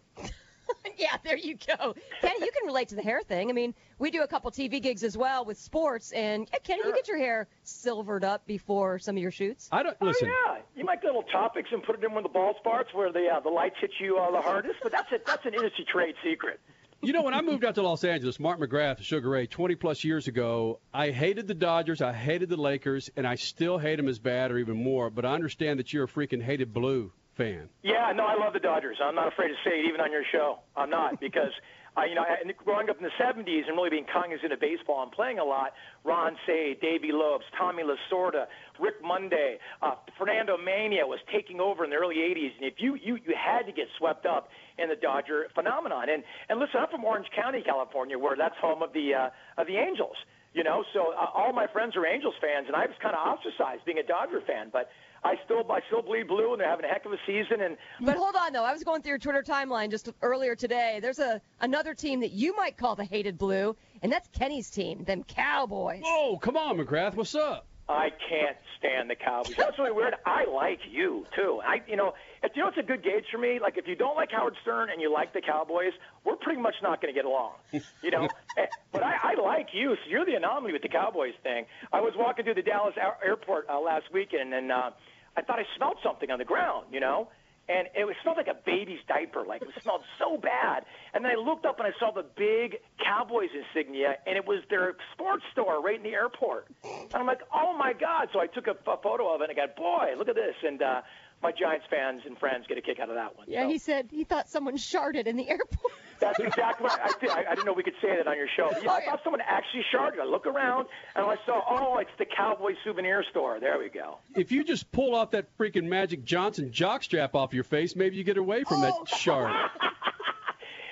yeah, 0.97 1.17
there 1.23 1.37
you 1.37 1.55
go. 1.55 1.95
Kenny, 2.21 2.45
you 2.45 2.51
can 2.51 2.65
relate 2.65 2.89
to 2.89 2.95
the 2.95 3.01
hair 3.01 3.21
thing. 3.21 3.49
I 3.49 3.53
mean, 3.53 3.73
we 3.97 4.11
do 4.11 4.21
a 4.21 4.27
couple 4.27 4.51
TV 4.51 4.81
gigs 4.81 5.03
as 5.03 5.17
well 5.17 5.45
with 5.45 5.57
sports, 5.57 6.11
and 6.11 6.47
yeah, 6.51 6.59
Kenny, 6.59 6.81
you 6.85 6.93
get 6.93 7.07
your 7.07 7.17
hair 7.17 7.47
silvered 7.63 8.23
up 8.23 8.45
before 8.45 8.99
some 8.99 9.15
of 9.15 9.21
your 9.21 9.31
shoots. 9.31 9.69
I 9.71 9.83
don't 9.83 9.99
listen. 10.01 10.29
Oh, 10.31 10.53
yeah, 10.55 10.61
you 10.75 10.85
might 10.85 11.01
get 11.01 11.07
little 11.07 11.23
topics 11.23 11.69
and 11.71 11.83
put 11.83 11.97
it 11.97 12.03
in 12.03 12.11
one 12.11 12.25
of 12.25 12.31
the 12.31 12.33
ball 12.33 12.55
spots 12.59 12.89
where 12.93 13.11
the 13.11 13.27
uh, 13.27 13.39
the 13.39 13.49
lights 13.49 13.75
hit 13.81 13.91
you 13.99 14.17
uh, 14.17 14.31
the 14.31 14.41
hardest, 14.41 14.75
but 14.81 14.91
that's 14.91 15.11
it. 15.11 15.25
That's 15.25 15.45
an 15.45 15.53
industry 15.53 15.85
trade 15.91 16.15
secret. 16.23 16.59
You 17.01 17.13
know, 17.13 17.21
when 17.21 17.33
I 17.33 17.41
moved 17.41 17.63
out 17.63 17.75
to 17.75 17.81
Los 17.81 18.03
Angeles, 18.03 18.41
Mark 18.41 18.59
McGrath, 18.59 19.01
Sugar 19.01 19.29
Ray, 19.29 19.47
20 19.47 19.75
plus 19.75 20.03
years 20.03 20.27
ago, 20.27 20.81
I 20.93 21.11
hated 21.11 21.47
the 21.47 21.53
Dodgers, 21.53 22.01
I 22.01 22.11
hated 22.11 22.49
the 22.49 22.57
Lakers, 22.57 23.09
and 23.15 23.25
I 23.25 23.35
still 23.35 23.77
hate 23.77 23.95
them 23.95 24.09
as 24.09 24.19
bad 24.19 24.51
or 24.51 24.57
even 24.57 24.83
more. 24.83 25.09
But 25.09 25.23
I 25.23 25.33
understand 25.33 25.79
that 25.79 25.93
you're 25.93 26.03
a 26.03 26.07
freaking 26.09 26.43
hated 26.43 26.73
blue 26.73 27.13
fan. 27.39 27.69
Yeah, 27.81 28.11
no, 28.13 28.27
I 28.27 28.35
love 28.35 28.51
the 28.53 28.59
Dodgers. 28.59 28.97
I'm 29.01 29.15
not 29.15 29.31
afraid 29.31 29.47
to 29.47 29.59
say 29.63 29.79
it, 29.79 29.87
even 29.87 30.01
on 30.01 30.11
your 30.11 30.27
show. 30.31 30.59
I'm 30.75 30.89
not 30.89 31.19
because. 31.27 31.55
I, 31.97 32.05
you 32.05 32.13
know, 32.13 32.21
I, 32.21 32.37
growing 32.63 32.87
up 32.87 32.97
in 32.97 33.03
the 33.03 33.17
70s 33.19 33.67
and 33.67 33.75
really 33.75 33.89
being 33.89 34.05
cognizant 34.13 34.53
of 34.53 34.59
baseball 34.61 35.01
and 35.01 35.11
playing 35.11 35.39
a 35.39 35.43
lot, 35.43 35.73
Ron 36.05 36.37
Cey, 36.45 36.77
Davey 36.79 37.09
Lopes, 37.11 37.45
Tommy 37.57 37.81
Lasorda, 37.81 38.45
Rick 38.79 39.01
Monday, 39.03 39.57
uh, 39.81 39.95
Fernando 40.15 40.55
Mania 40.55 41.07
was 41.07 41.17
taking 41.33 41.59
over 41.59 41.83
in 41.83 41.89
the 41.89 41.97
early 41.97 42.17
80s, 42.17 42.53
and 42.61 42.71
if 42.71 42.75
you, 42.77 42.93
you 42.93 43.17
you 43.25 43.33
had 43.35 43.65
to 43.65 43.73
get 43.73 43.87
swept 43.97 44.27
up 44.27 44.49
in 44.77 44.87
the 44.87 44.95
Dodger 44.95 45.47
phenomenon. 45.55 46.09
And 46.13 46.23
and 46.47 46.59
listen, 46.59 46.79
I'm 46.79 46.89
from 46.89 47.03
Orange 47.03 47.27
County, 47.35 47.63
California, 47.65 48.19
where 48.19 48.37
that's 48.37 48.55
home 48.61 48.83
of 48.83 48.93
the 48.93 49.15
uh, 49.15 49.59
of 49.59 49.65
the 49.65 49.77
Angels. 49.77 50.15
You 50.53 50.63
know, 50.63 50.83
so 50.93 51.13
uh, 51.13 51.29
all 51.35 51.53
my 51.53 51.67
friends 51.67 51.95
are 51.95 52.05
Angels 52.05 52.33
fans, 52.41 52.65
and 52.67 52.75
I 52.75 52.85
was 52.85 52.95
kind 53.01 53.15
of 53.15 53.21
ostracized 53.21 53.85
being 53.85 53.99
a 53.99 54.07
Dodger 54.07 54.41
fan, 54.45 54.69
but 54.71 54.89
I 55.23 55.35
still 55.45 55.63
I 55.71 55.79
still 55.87 56.01
bleed 56.01 56.27
blue, 56.27 56.51
and 56.53 56.61
they're 56.61 56.69
having 56.69 56.85
a 56.85 56.87
heck 56.89 57.05
of 57.05 57.11
a 57.13 57.17
season. 57.25 57.61
And 57.61 57.77
but 58.01 58.15
hold 58.15 58.35
on 58.35 58.53
though, 58.53 58.63
I 58.63 58.71
was 58.73 58.83
going 58.83 59.01
through 59.01 59.11
your 59.11 59.19
Twitter 59.19 59.43
timeline 59.43 59.89
just 59.91 60.09
earlier 60.21 60.55
today. 60.55 60.99
There's 61.01 61.19
a 61.19 61.41
another 61.61 61.93
team 61.93 62.21
that 62.21 62.31
you 62.31 62.55
might 62.55 62.77
call 62.77 62.95
the 62.95 63.05
hated 63.05 63.37
blue, 63.37 63.75
and 64.01 64.11
that's 64.11 64.27
Kenny's 64.29 64.69
team, 64.69 65.03
them 65.03 65.23
Cowboys. 65.23 66.01
Oh, 66.05 66.37
come 66.41 66.57
on, 66.57 66.77
McGrath, 66.77 67.15
what's 67.15 67.35
up? 67.35 67.65
I 67.91 68.11
can't 68.29 68.55
stand 68.77 69.09
the 69.09 69.15
Cowboys. 69.15 69.55
That's 69.57 69.79
really 69.79 69.91
weird. 69.91 70.13
I 70.23 70.45
like 70.45 70.79
you 70.91 71.25
too. 71.35 71.59
I, 71.65 71.81
you 71.87 71.95
know, 71.95 72.13
if 72.43 72.51
you 72.55 72.61
know, 72.61 72.67
it's 72.69 72.77
a 72.77 72.83
good 72.83 73.03
gauge 73.03 73.25
for 73.31 73.39
me. 73.39 73.57
Like 73.59 73.77
if 73.79 73.87
you 73.87 73.95
don't 73.95 74.15
like 74.15 74.29
Howard 74.31 74.53
Stern 74.61 74.89
and 74.91 75.01
you 75.01 75.11
like 75.11 75.33
the 75.33 75.41
Cowboys, 75.41 75.93
we're 76.23 76.35
pretty 76.35 76.61
much 76.61 76.75
not 76.83 77.01
going 77.01 77.11
to 77.11 77.17
get 77.19 77.25
along. 77.25 77.53
You 77.71 78.11
know, 78.11 78.27
Eh, 78.57 78.67
but 78.91 79.01
I, 79.01 79.33
I 79.35 79.41
like 79.41 79.69
you. 79.73 79.95
So 79.95 80.01
you're 80.09 80.23
the 80.23 80.35
anomaly 80.35 80.71
with 80.73 80.83
the 80.83 80.87
Cowboys 80.89 81.33
thing. 81.41 81.65
I 81.91 82.01
was 82.01 82.13
walking 82.15 82.45
through 82.45 82.53
the 82.55 82.61
Dallas 82.61 82.93
air- 82.95 83.17
airport 83.25 83.67
uh, 83.69 83.79
last 83.79 84.05
weekend, 84.13 84.53
and 84.53 84.71
uh, 84.71 84.91
I 85.39 85.41
thought 85.41 85.59
I 85.59 85.65
smelled 85.77 85.97
something 86.03 86.29
on 86.29 86.37
the 86.39 86.45
ground. 86.45 86.87
You 86.91 86.99
know. 86.99 87.29
And 87.69 87.87
it 87.93 88.03
was, 88.03 88.15
smelled 88.23 88.37
like 88.37 88.47
a 88.47 88.57
baby's 88.65 88.97
diaper. 89.07 89.45
Like 89.47 89.61
it 89.61 89.69
smelled 89.83 90.01
so 90.17 90.37
bad. 90.41 90.85
And 91.13 91.23
then 91.23 91.31
I 91.31 91.35
looked 91.35 91.67
up 91.67 91.77
and 91.77 91.85
I 91.85 91.91
saw 91.99 92.09
the 92.09 92.25
big 92.35 92.77
Cowboys 92.97 93.49
insignia, 93.53 94.17
and 94.25 94.35
it 94.37 94.47
was 94.47 94.63
their 94.71 94.95
sports 95.13 95.43
store 95.51 95.79
right 95.79 95.95
in 95.95 96.01
the 96.01 96.15
airport. 96.17 96.65
And 96.83 97.13
I'm 97.13 97.27
like, 97.27 97.41
oh 97.53 97.77
my 97.77 97.93
god! 97.93 98.29
So 98.33 98.39
I 98.39 98.47
took 98.47 98.65
a, 98.65 98.71
a 98.89 98.97
photo 98.97 99.35
of 99.35 99.41
it, 99.41 99.51
and 99.51 99.59
I 99.59 99.67
got, 99.67 99.75
boy, 99.75 100.17
look 100.17 100.29
at 100.29 100.33
this. 100.33 100.55
And 100.65 100.81
uh, 100.81 101.01
my 101.43 101.51
Giants 101.51 101.85
fans 101.91 102.21
and 102.25 102.39
friends 102.39 102.65
get 102.67 102.79
a 102.79 102.81
kick 102.81 102.99
out 102.99 103.09
of 103.09 103.15
that 103.15 103.37
one. 103.37 103.45
Yeah, 103.47 103.67
he 103.67 103.77
said 103.77 104.09
he 104.09 104.23
thought 104.23 104.49
someone 104.49 104.75
sharted 104.77 105.27
in 105.27 105.37
the 105.37 105.47
airport. 105.47 105.93
That's 106.19 106.39
exactly 106.39 106.83
what 106.83 106.99
I 107.01 107.11
did. 107.19 107.29
I, 107.29 107.51
I 107.51 107.55
didn't 107.55 107.65
know 107.65 107.73
we 107.73 107.83
could 107.83 107.95
say 108.01 108.15
that 108.15 108.27
on 108.27 108.37
your 108.37 108.47
show. 108.55 108.69
But 108.71 108.83
yeah, 108.83 108.91
I 108.91 109.05
thought 109.05 109.21
someone 109.23 109.41
actually 109.41 109.83
sharted. 109.91 110.19
I 110.19 110.25
look 110.25 110.45
around 110.45 110.87
and 111.15 111.25
I 111.25 111.35
saw, 111.45 111.61
oh, 111.69 111.97
it's 111.97 112.11
the 112.17 112.25
Cowboy 112.25 112.73
souvenir 112.83 113.23
store. 113.29 113.59
There 113.59 113.79
we 113.79 113.89
go. 113.89 114.19
If 114.35 114.51
you 114.51 114.63
just 114.63 114.91
pull 114.91 115.15
off 115.15 115.31
that 115.31 115.55
freaking 115.57 115.85
Magic 115.85 116.23
Johnson 116.23 116.71
jockstrap 116.71 117.35
off 117.35 117.53
your 117.53 117.63
face, 117.63 117.95
maybe 117.95 118.17
you 118.17 118.23
get 118.23 118.37
away 118.37 118.63
from 118.63 118.81
that 118.81 118.93
shard. 119.07 119.53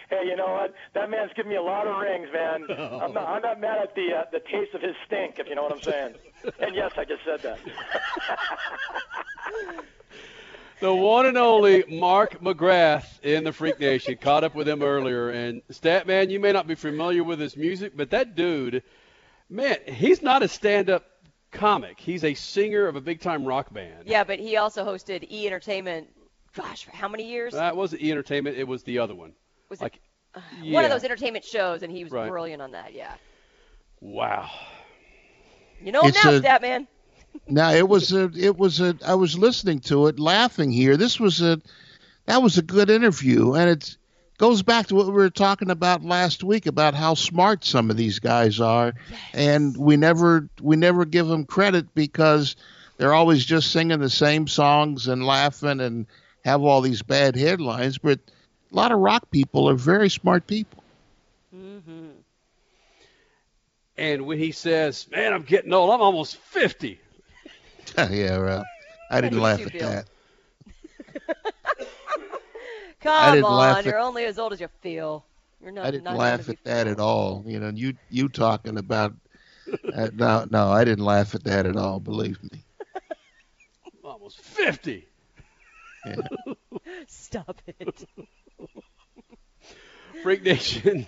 Hey, 0.09 0.21
you 0.25 0.37
know 0.37 0.47
what? 0.47 0.73
That 0.93 1.09
man's 1.09 1.31
giving 1.35 1.49
me 1.49 1.57
a 1.57 1.61
lot 1.61 1.85
of 1.85 1.97
rings, 1.99 2.29
man. 2.31 2.63
I'm 3.01 3.13
not, 3.13 3.27
I'm 3.27 3.41
not 3.41 3.59
mad 3.59 3.79
at 3.79 3.93
the 3.93 4.07
uh, 4.15 4.23
the 4.31 4.39
taste 4.39 4.73
of 4.73 4.81
his 4.81 4.95
stink, 5.05 5.37
if 5.37 5.47
you 5.47 5.55
know 5.55 5.63
what 5.63 5.73
I'm 5.73 5.81
saying. 5.81 6.15
And 6.61 6.73
yes, 6.73 6.93
I 6.95 7.03
just 7.03 7.25
said 7.25 7.41
that. 7.41 7.59
the 10.79 10.93
one 10.93 11.25
and 11.25 11.37
only 11.37 11.83
Mark 11.89 12.41
McGrath 12.41 13.21
in 13.21 13.43
the 13.43 13.51
Freak 13.51 13.79
Nation. 13.79 14.15
Caught 14.19 14.43
up 14.43 14.55
with 14.55 14.67
him 14.67 14.81
earlier. 14.83 15.29
And 15.29 15.61
Statman, 15.71 16.29
you 16.29 16.39
may 16.39 16.51
not 16.51 16.67
be 16.67 16.75
familiar 16.75 17.23
with 17.23 17.39
his 17.39 17.57
music, 17.57 17.93
but 17.95 18.11
that 18.11 18.35
dude, 18.35 18.83
man, 19.49 19.77
he's 19.87 20.21
not 20.21 20.43
a 20.43 20.47
stand-up 20.47 21.05
comic. 21.51 21.99
He's 21.99 22.23
a 22.23 22.33
singer 22.33 22.87
of 22.87 22.95
a 22.95 23.01
big-time 23.01 23.45
rock 23.45 23.73
band. 23.73 24.03
Yeah, 24.05 24.23
but 24.23 24.39
he 24.39 24.57
also 24.57 24.85
hosted 24.85 25.29
E 25.31 25.47
Entertainment. 25.47 26.07
Gosh, 26.53 26.85
for 26.85 26.91
how 26.91 27.07
many 27.07 27.27
years? 27.29 27.53
That 27.53 27.75
wasn't 27.75 28.01
E 28.01 28.11
Entertainment. 28.11 28.57
It 28.57 28.67
was 28.67 28.83
the 28.83 28.99
other 28.99 29.15
one. 29.15 29.33
Was 29.69 29.81
like, 29.81 29.95
it 29.95 30.01
uh, 30.35 30.41
yeah. 30.61 30.73
one 30.73 30.85
of 30.85 30.91
those 30.91 31.03
entertainment 31.03 31.45
shows? 31.45 31.83
And 31.83 31.91
he 31.91 32.03
was 32.03 32.11
Right. 32.13 32.29
brilliant 32.29 32.61
on 32.61 32.71
that. 32.71 32.93
Yeah. 32.93 33.13
Wow. 33.99 34.49
You 35.81 35.91
know 35.91 36.01
him 36.01 36.09
It's 36.09 36.23
now, 36.23 36.31
a- 36.31 36.39
Statman. 36.41 36.87
Now 37.47 37.71
it 37.71 37.87
was 37.87 38.11
a 38.11 38.31
it 38.35 38.57
was 38.57 38.79
a 38.79 38.95
I 39.05 39.15
was 39.15 39.37
listening 39.37 39.79
to 39.81 40.07
it 40.07 40.19
laughing 40.19 40.71
here. 40.71 40.97
This 40.97 41.19
was 41.19 41.41
a 41.41 41.61
that 42.25 42.41
was 42.41 42.57
a 42.57 42.61
good 42.61 42.89
interview 42.89 43.53
and 43.53 43.69
it 43.69 43.97
goes 44.37 44.61
back 44.61 44.87
to 44.87 44.95
what 44.95 45.07
we 45.07 45.13
were 45.13 45.29
talking 45.29 45.69
about 45.69 46.03
last 46.03 46.43
week 46.43 46.65
about 46.67 46.93
how 46.93 47.13
smart 47.13 47.65
some 47.65 47.89
of 47.89 47.97
these 47.97 48.19
guys 48.19 48.59
are 48.59 48.93
and 49.33 49.75
we 49.75 49.97
never 49.97 50.47
we 50.61 50.75
never 50.75 51.05
give 51.05 51.27
them 51.27 51.45
credit 51.45 51.93
because 51.95 52.55
they're 52.97 53.13
always 53.13 53.43
just 53.43 53.71
singing 53.71 53.99
the 53.99 54.09
same 54.09 54.47
songs 54.47 55.07
and 55.07 55.25
laughing 55.25 55.79
and 55.79 56.05
have 56.45 56.61
all 56.61 56.81
these 56.81 57.01
bad 57.01 57.35
headlines 57.35 57.97
but 57.97 58.19
a 58.71 58.75
lot 58.75 58.91
of 58.91 58.99
rock 58.99 59.29
people 59.31 59.69
are 59.69 59.75
very 59.75 60.09
smart 60.09 60.47
people. 60.47 60.83
Mm-hmm. 61.55 62.09
And 63.97 64.25
when 64.25 64.37
he 64.37 64.51
says, 64.51 65.07
"Man, 65.09 65.33
I'm 65.33 65.43
getting 65.43 65.73
old. 65.73 65.89
I'm 65.89 66.01
almost 66.01 66.37
50." 66.37 66.99
yeah, 68.09 68.37
well, 68.37 68.63
I 69.11 69.21
didn't 69.21 69.39
laugh 69.39 69.61
at 69.61 69.71
feel? 69.71 69.89
that. 69.89 70.07
Come 73.01 73.43
on, 73.45 73.77
at- 73.77 73.85
you're 73.85 73.99
only 73.99 74.25
as 74.25 74.39
old 74.39 74.53
as 74.53 74.59
you 74.59 74.67
feel. 74.81 75.25
You're 75.61 75.71
not. 75.71 75.85
I 75.85 75.91
didn't 75.91 76.03
not 76.03 76.17
laugh 76.17 76.49
at 76.49 76.63
that 76.65 76.87
at 76.87 76.99
all. 76.99 77.43
You 77.45 77.59
know, 77.59 77.69
you 77.69 77.93
you 78.09 78.29
talking 78.29 78.77
about 78.77 79.13
uh, 79.93 80.09
no 80.13 80.45
no, 80.49 80.69
I 80.69 80.83
didn't 80.83 81.05
laugh 81.05 81.35
at 81.35 81.43
that 81.45 81.65
at 81.65 81.75
all. 81.75 81.99
Believe 81.99 82.41
me. 82.51 82.63
Almost 84.03 84.39
50. 84.39 85.05
Stop 87.07 87.61
it. 87.79 88.05
Freak 90.23 90.43
Nation. 90.43 91.07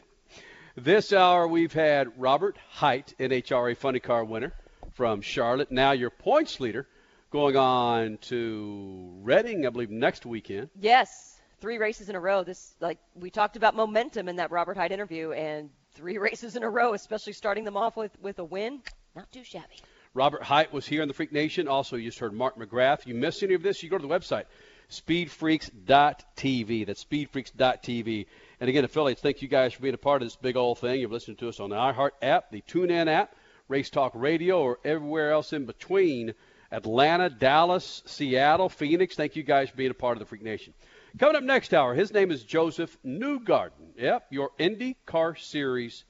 This 0.75 1.13
hour 1.13 1.47
we've 1.47 1.71
had 1.71 2.19
Robert 2.19 2.57
Hight, 2.69 3.13
NHRA 3.19 3.77
Funny 3.77 3.99
Car 3.99 4.25
winner 4.25 4.53
from 4.99 5.21
Charlotte. 5.21 5.71
Now 5.71 5.93
your 5.93 6.09
points 6.09 6.59
leader, 6.59 6.85
going 7.31 7.55
on 7.55 8.17
to 8.23 9.09
Reading, 9.21 9.65
I 9.65 9.69
believe, 9.69 9.89
next 9.89 10.25
weekend. 10.25 10.69
Yes, 10.77 11.39
three 11.61 11.77
races 11.77 12.09
in 12.09 12.17
a 12.17 12.19
row. 12.19 12.43
This 12.43 12.75
like 12.81 12.97
we 13.15 13.29
talked 13.29 13.55
about 13.55 13.77
momentum 13.77 14.27
in 14.27 14.35
that 14.35 14.51
Robert 14.51 14.75
Hight 14.75 14.91
interview, 14.91 15.31
and 15.31 15.69
three 15.93 16.17
races 16.27 16.57
in 16.57 16.63
a 16.63 16.69
row, 16.69 16.93
especially 16.93 17.31
starting 17.31 17.63
them 17.63 17.77
off 17.77 17.95
with 17.95 18.11
with 18.21 18.39
a 18.39 18.43
win, 18.43 18.81
not 19.15 19.31
too 19.31 19.45
shabby. 19.45 19.77
Robert 20.13 20.43
Hight 20.43 20.73
was 20.73 20.85
here 20.85 21.01
in 21.01 21.07
the 21.07 21.13
Freak 21.13 21.31
Nation. 21.31 21.69
Also, 21.69 21.95
you 21.95 22.09
just 22.09 22.19
heard 22.19 22.33
Mark 22.33 22.57
McGrath. 22.59 23.07
You 23.07 23.15
missed 23.15 23.41
any 23.41 23.53
of 23.53 23.63
this, 23.63 23.81
you 23.81 23.89
go 23.89 23.97
to 23.97 24.05
the 24.05 24.13
website, 24.13 24.47
speedfreaks.tv. 24.91 26.85
That's 26.85 27.05
speedfreaks.tv. 27.05 28.25
And 28.59 28.69
again, 28.69 28.83
affiliates, 28.83 29.21
thank 29.21 29.41
you 29.41 29.47
guys 29.47 29.71
for 29.71 29.81
being 29.81 29.93
a 29.93 29.97
part 29.97 30.21
of 30.21 30.25
this 30.25 30.35
big 30.35 30.57
old 30.57 30.79
thing. 30.79 30.99
You're 30.99 31.09
listening 31.09 31.37
to 31.37 31.47
us 31.47 31.61
on 31.61 31.69
the 31.69 31.77
iHeart 31.77 32.11
app, 32.21 32.51
the 32.51 32.61
TuneIn 32.67 33.07
app, 33.07 33.33
Race 33.69 33.89
Talk 33.89 34.11
Radio, 34.15 34.61
or 34.61 34.79
everywhere 34.83 35.31
else 35.31 35.53
in 35.53 35.65
between. 35.65 36.33
Atlanta, 36.71 37.29
Dallas, 37.29 38.03
Seattle, 38.05 38.69
Phoenix. 38.69 39.15
Thank 39.15 39.35
you 39.35 39.43
guys 39.43 39.69
for 39.69 39.77
being 39.77 39.91
a 39.91 39.95
part 39.95 40.17
of 40.17 40.19
the 40.19 40.25
Freak 40.25 40.43
Nation. 40.43 40.73
Coming 41.17 41.35
up 41.35 41.43
next 41.43 41.73
hour, 41.73 41.95
his 41.95 42.13
name 42.13 42.29
is 42.29 42.43
Josef 42.43 42.97
Newgarden. 43.05 43.95
Yep, 43.97 44.27
your 44.29 44.51
Indy 44.59 44.95
Car 45.05 45.35
Series 45.35 46.03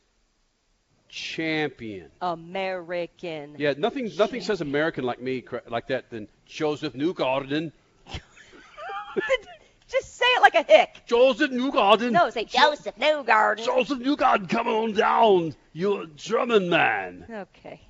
champion. 1.07 2.09
American. 2.21 3.55
Yeah, 3.57 3.73
nothing 3.77 4.11
nothing 4.17 4.41
says 4.41 4.61
American 4.61 5.03
like 5.03 5.21
me 5.21 5.43
like 5.67 5.87
that 5.87 6.09
than 6.09 6.27
Josef 6.45 6.93
Newgarden. 6.93 7.71
Just 9.89 10.17
say 10.17 10.25
it 10.25 10.41
like 10.41 10.55
a 10.55 10.63
hick. 10.63 11.01
Josef 11.07 11.49
Newgarden. 11.49 12.11
No, 12.11 12.29
say 12.29 12.45
Josef 12.45 12.95
Newgarden. 12.95 13.65
Josef 13.65 13.97
Newgarden, 13.97 14.47
come 14.47 14.67
on 14.67 14.93
down, 14.93 15.55
you 15.73 16.07
German 16.15 16.69
man. 16.69 17.25
Okay. 17.29 17.81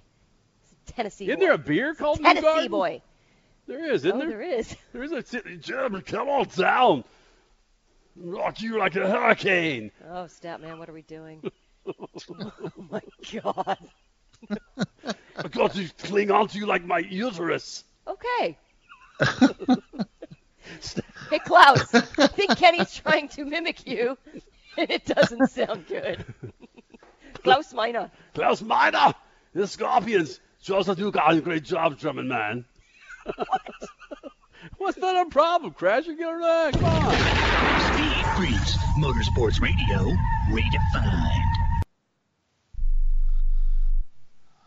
It's 0.64 0.92
a 0.92 0.94
Tennessee. 0.94 1.26
Isn't 1.26 1.40
boy. 1.40 1.46
there 1.46 1.54
a 1.54 1.58
beer 1.58 1.94
called 1.96 2.22
Tennessee 2.22 2.48
Newgarden? 2.48 2.70
boy. 2.70 3.02
There 3.68 3.92
is, 3.92 4.06
isn't 4.06 4.14
oh, 4.14 4.20
there? 4.20 4.30
there 4.30 4.42
is. 4.42 4.76
There 4.94 5.04
is 5.04 5.12
a 5.12 5.24
city 5.24 5.58
German. 5.58 6.02
Come 6.02 6.30
on 6.30 6.48
down. 6.56 7.04
Rock 8.16 8.62
you 8.62 8.80
like 8.80 8.96
a 8.96 9.08
hurricane. 9.08 9.92
Oh, 10.10 10.26
Statman, 10.26 10.78
what 10.80 10.90
are 10.90 10.94
we 10.94 11.04
doing? 11.04 11.52
oh 11.86 12.72
my 12.90 13.02
God. 13.42 13.78
I 14.50 15.48
got 15.50 15.74
to 15.74 15.90
cling 16.00 16.32
on 16.32 16.48
to 16.48 16.58
you 16.58 16.66
like 16.66 16.86
my 16.86 17.00
uterus. 17.00 17.84
Okay. 18.08 18.58
hey, 21.30 21.40
Klaus. 21.40 21.94
I 21.94 22.28
think 22.28 22.58
Kenny's 22.58 22.94
trying 22.96 23.28
to 23.30 23.46
mimic 23.46 23.88
you, 23.88 24.18
and 24.78 24.90
it 24.90 25.06
doesn't 25.06 25.48
sound 25.48 25.88
good. 25.88 26.24
Klaus 27.44 27.74
Meine. 27.74 28.10
Klaus 28.34 28.62
Meine, 28.62 29.14
the 29.54 29.68
Scorpions. 29.68 30.40
Shows 30.62 30.88
that 30.88 30.98
you 30.98 31.10
got 31.10 31.34
a 31.34 31.40
great 31.40 31.64
job, 31.64 31.98
German 31.98 32.28
man. 32.28 32.66
What's 34.78 34.98
not 34.98 35.28
a 35.28 35.30
problem, 35.30 35.72
Crash? 35.72 36.06
You 36.06 36.18
get 36.18 36.28
around. 36.28 36.74
Come 36.74 36.84
on. 36.84 37.14
Speed 37.94 38.26
Freaks, 38.36 38.78
Motorsports 38.98 39.62
Radio, 39.62 40.18
redefined. 40.50 41.59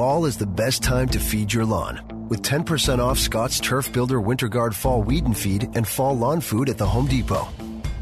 Fall 0.00 0.24
is 0.24 0.38
the 0.38 0.46
best 0.46 0.82
time 0.82 1.08
to 1.10 1.20
feed 1.20 1.52
your 1.52 1.66
lawn. 1.66 2.00
With 2.30 2.40
10% 2.40 3.00
off 3.00 3.18
Scott's 3.18 3.60
Turf 3.60 3.92
Builder 3.92 4.18
Winter 4.18 4.48
Guard 4.48 4.74
Fall 4.74 5.02
Weed 5.02 5.26
and 5.26 5.36
Feed 5.36 5.68
and 5.76 5.86
Fall 5.86 6.16
Lawn 6.16 6.40
Food 6.40 6.70
at 6.70 6.78
the 6.78 6.86
Home 6.86 7.06
Depot. 7.06 7.46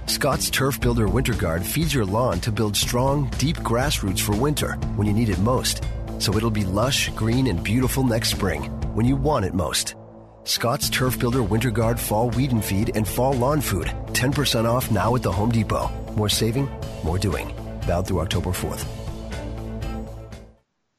Scott's 0.06 0.48
Turf 0.48 0.80
Builder 0.80 1.08
Winter 1.08 1.34
Guard 1.34 1.66
feeds 1.66 1.92
your 1.92 2.04
lawn 2.04 2.38
to 2.42 2.52
build 2.52 2.76
strong, 2.76 3.28
deep 3.30 3.60
grass 3.64 4.00
roots 4.04 4.20
for 4.20 4.36
winter 4.36 4.74
when 4.94 5.08
you 5.08 5.12
need 5.12 5.28
it 5.28 5.40
most. 5.40 5.82
So 6.20 6.36
it'll 6.36 6.52
be 6.52 6.64
lush, 6.64 7.08
green, 7.16 7.48
and 7.48 7.64
beautiful 7.64 8.04
next 8.04 8.30
spring 8.30 8.70
when 8.94 9.04
you 9.04 9.16
want 9.16 9.46
it 9.46 9.54
most. 9.54 9.96
Scott's 10.44 10.88
Turf 10.88 11.18
Builder 11.18 11.42
Winter 11.42 11.72
Guard 11.72 11.98
Fall 11.98 12.30
Weed 12.30 12.52
and 12.52 12.64
Feed 12.64 12.92
and 12.94 13.08
Fall 13.08 13.32
Lawn 13.32 13.60
Food. 13.60 13.88
10% 14.12 14.66
off 14.66 14.92
now 14.92 15.16
at 15.16 15.24
the 15.24 15.32
Home 15.32 15.50
Depot. 15.50 15.90
More 16.14 16.28
saving, 16.28 16.70
more 17.02 17.18
doing. 17.18 17.52
Valid 17.80 18.06
through 18.06 18.20
October 18.20 18.50
4th. 18.50 18.86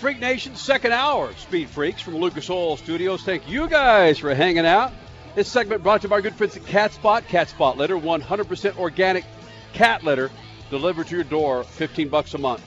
Freak 0.00 0.18
Nation, 0.18 0.56
second 0.56 0.92
hour, 0.92 1.30
Speed 1.34 1.68
Freaks 1.68 2.00
from 2.00 2.16
Lucas 2.16 2.48
Oil 2.48 2.78
Studios. 2.78 3.22
Thank 3.22 3.46
you 3.46 3.68
guys 3.68 4.16
for 4.16 4.34
hanging 4.34 4.64
out. 4.64 4.94
This 5.34 5.46
segment 5.46 5.82
brought 5.82 6.00
to 6.00 6.06
you 6.06 6.08
by 6.08 6.16
our 6.16 6.22
good 6.22 6.34
friends 6.34 6.56
at 6.56 6.64
Cat 6.64 6.94
Spot. 6.94 7.22
Cat 7.28 7.50
Spot 7.50 7.76
litter, 7.76 7.98
100% 7.98 8.78
organic 8.78 9.26
cat 9.74 10.02
litter 10.02 10.30
delivered 10.70 11.08
to 11.08 11.14
your 11.16 11.24
door, 11.24 11.64
15 11.64 12.08
bucks 12.08 12.32
a 12.32 12.38
month 12.38 12.62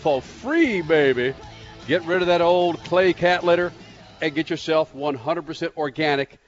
for 0.00 0.22
free, 0.22 0.80
baby. 0.80 1.34
Get 1.86 2.06
rid 2.06 2.22
of 2.22 2.28
that 2.28 2.40
old 2.40 2.82
clay 2.84 3.12
cat 3.12 3.44
litter 3.44 3.70
and 4.22 4.34
get 4.34 4.48
yourself 4.48 4.94
100% 4.94 5.76
organic 5.76 6.38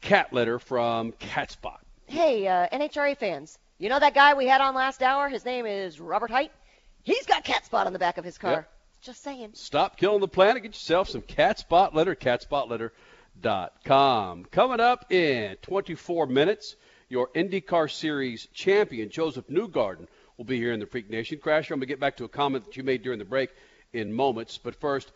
cat 0.00 0.32
litter 0.32 0.60
from 0.60 1.10
Cat 1.10 1.50
Spot. 1.50 1.80
Hey, 2.06 2.46
uh, 2.46 2.68
NHRA 2.72 3.16
fans, 3.16 3.58
you 3.78 3.88
know 3.88 3.98
that 3.98 4.14
guy 4.14 4.34
we 4.34 4.46
had 4.46 4.60
on 4.60 4.76
last 4.76 5.02
hour? 5.02 5.28
His 5.28 5.44
name 5.44 5.66
is 5.66 5.98
Robert 5.98 6.30
Hight. 6.30 6.52
He's 7.02 7.26
got 7.26 7.42
cat 7.42 7.64
spot 7.66 7.88
on 7.88 7.92
the 7.92 7.98
back 7.98 8.16
of 8.16 8.24
his 8.24 8.38
car. 8.38 8.52
Yep. 8.52 8.68
Just 9.02 9.22
saying. 9.24 9.50
Stop 9.54 9.96
killing 9.96 10.20
the 10.20 10.28
planet. 10.28 10.62
Get 10.62 10.74
yourself 10.74 11.08
some 11.08 11.22
cat 11.22 11.58
spot 11.58 11.92
litter. 11.92 12.14
Catspotlitter.com. 12.14 14.44
Coming 14.44 14.78
up 14.78 15.10
in 15.10 15.56
24 15.56 16.28
minutes, 16.28 16.76
your 17.08 17.26
IndyCar 17.34 17.90
Series 17.90 18.46
champion 18.54 19.10
Josef 19.10 19.48
Newgarden 19.48 20.06
will 20.36 20.44
be 20.44 20.56
here 20.56 20.72
in 20.72 20.78
the 20.78 20.86
Freak 20.86 21.10
Nation. 21.10 21.38
Crasher, 21.38 21.72
I'm 21.72 21.80
to 21.80 21.86
get 21.86 21.98
back 21.98 22.18
to 22.18 22.24
a 22.24 22.28
comment 22.28 22.64
that 22.64 22.76
you 22.76 22.84
made 22.84 23.02
during 23.02 23.18
the 23.18 23.24
break 23.24 23.50
in 23.92 24.12
moments, 24.12 24.58
but 24.58 24.76
first. 24.76 25.10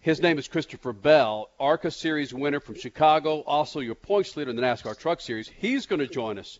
His 0.00 0.20
name 0.20 0.38
is 0.38 0.46
Christopher 0.48 0.92
Bell, 0.94 1.50
ARCA 1.58 1.90
Series 1.90 2.32
winner 2.32 2.60
from 2.60 2.74
Chicago, 2.74 3.40
also 3.40 3.80
your 3.80 3.94
points 3.94 4.34
leader 4.34 4.48
in 4.48 4.56
the 4.56 4.62
NASCAR 4.62 4.98
Truck 4.98 5.20
Series. 5.20 5.46
He's 5.48 5.84
going 5.84 6.00
to 6.00 6.06
join 6.06 6.38
us 6.38 6.58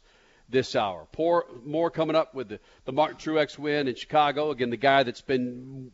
this 0.51 0.77
hour. 0.77 1.07
Poor, 1.13 1.47
more 1.65 1.91
coming 1.91 2.17
up 2.17 2.35
with 2.35 2.49
the, 2.49 2.61
the 2.85 2.93
Martin 2.93 3.17
Truex 3.17 3.59
win 3.59 3.89
in 3.89 3.95
Chicago. 3.95 4.51
Again, 4.51 4.69
the 4.69 4.77
guy 4.77 5.05
that's 5.05 5.23
been 5.23 5.91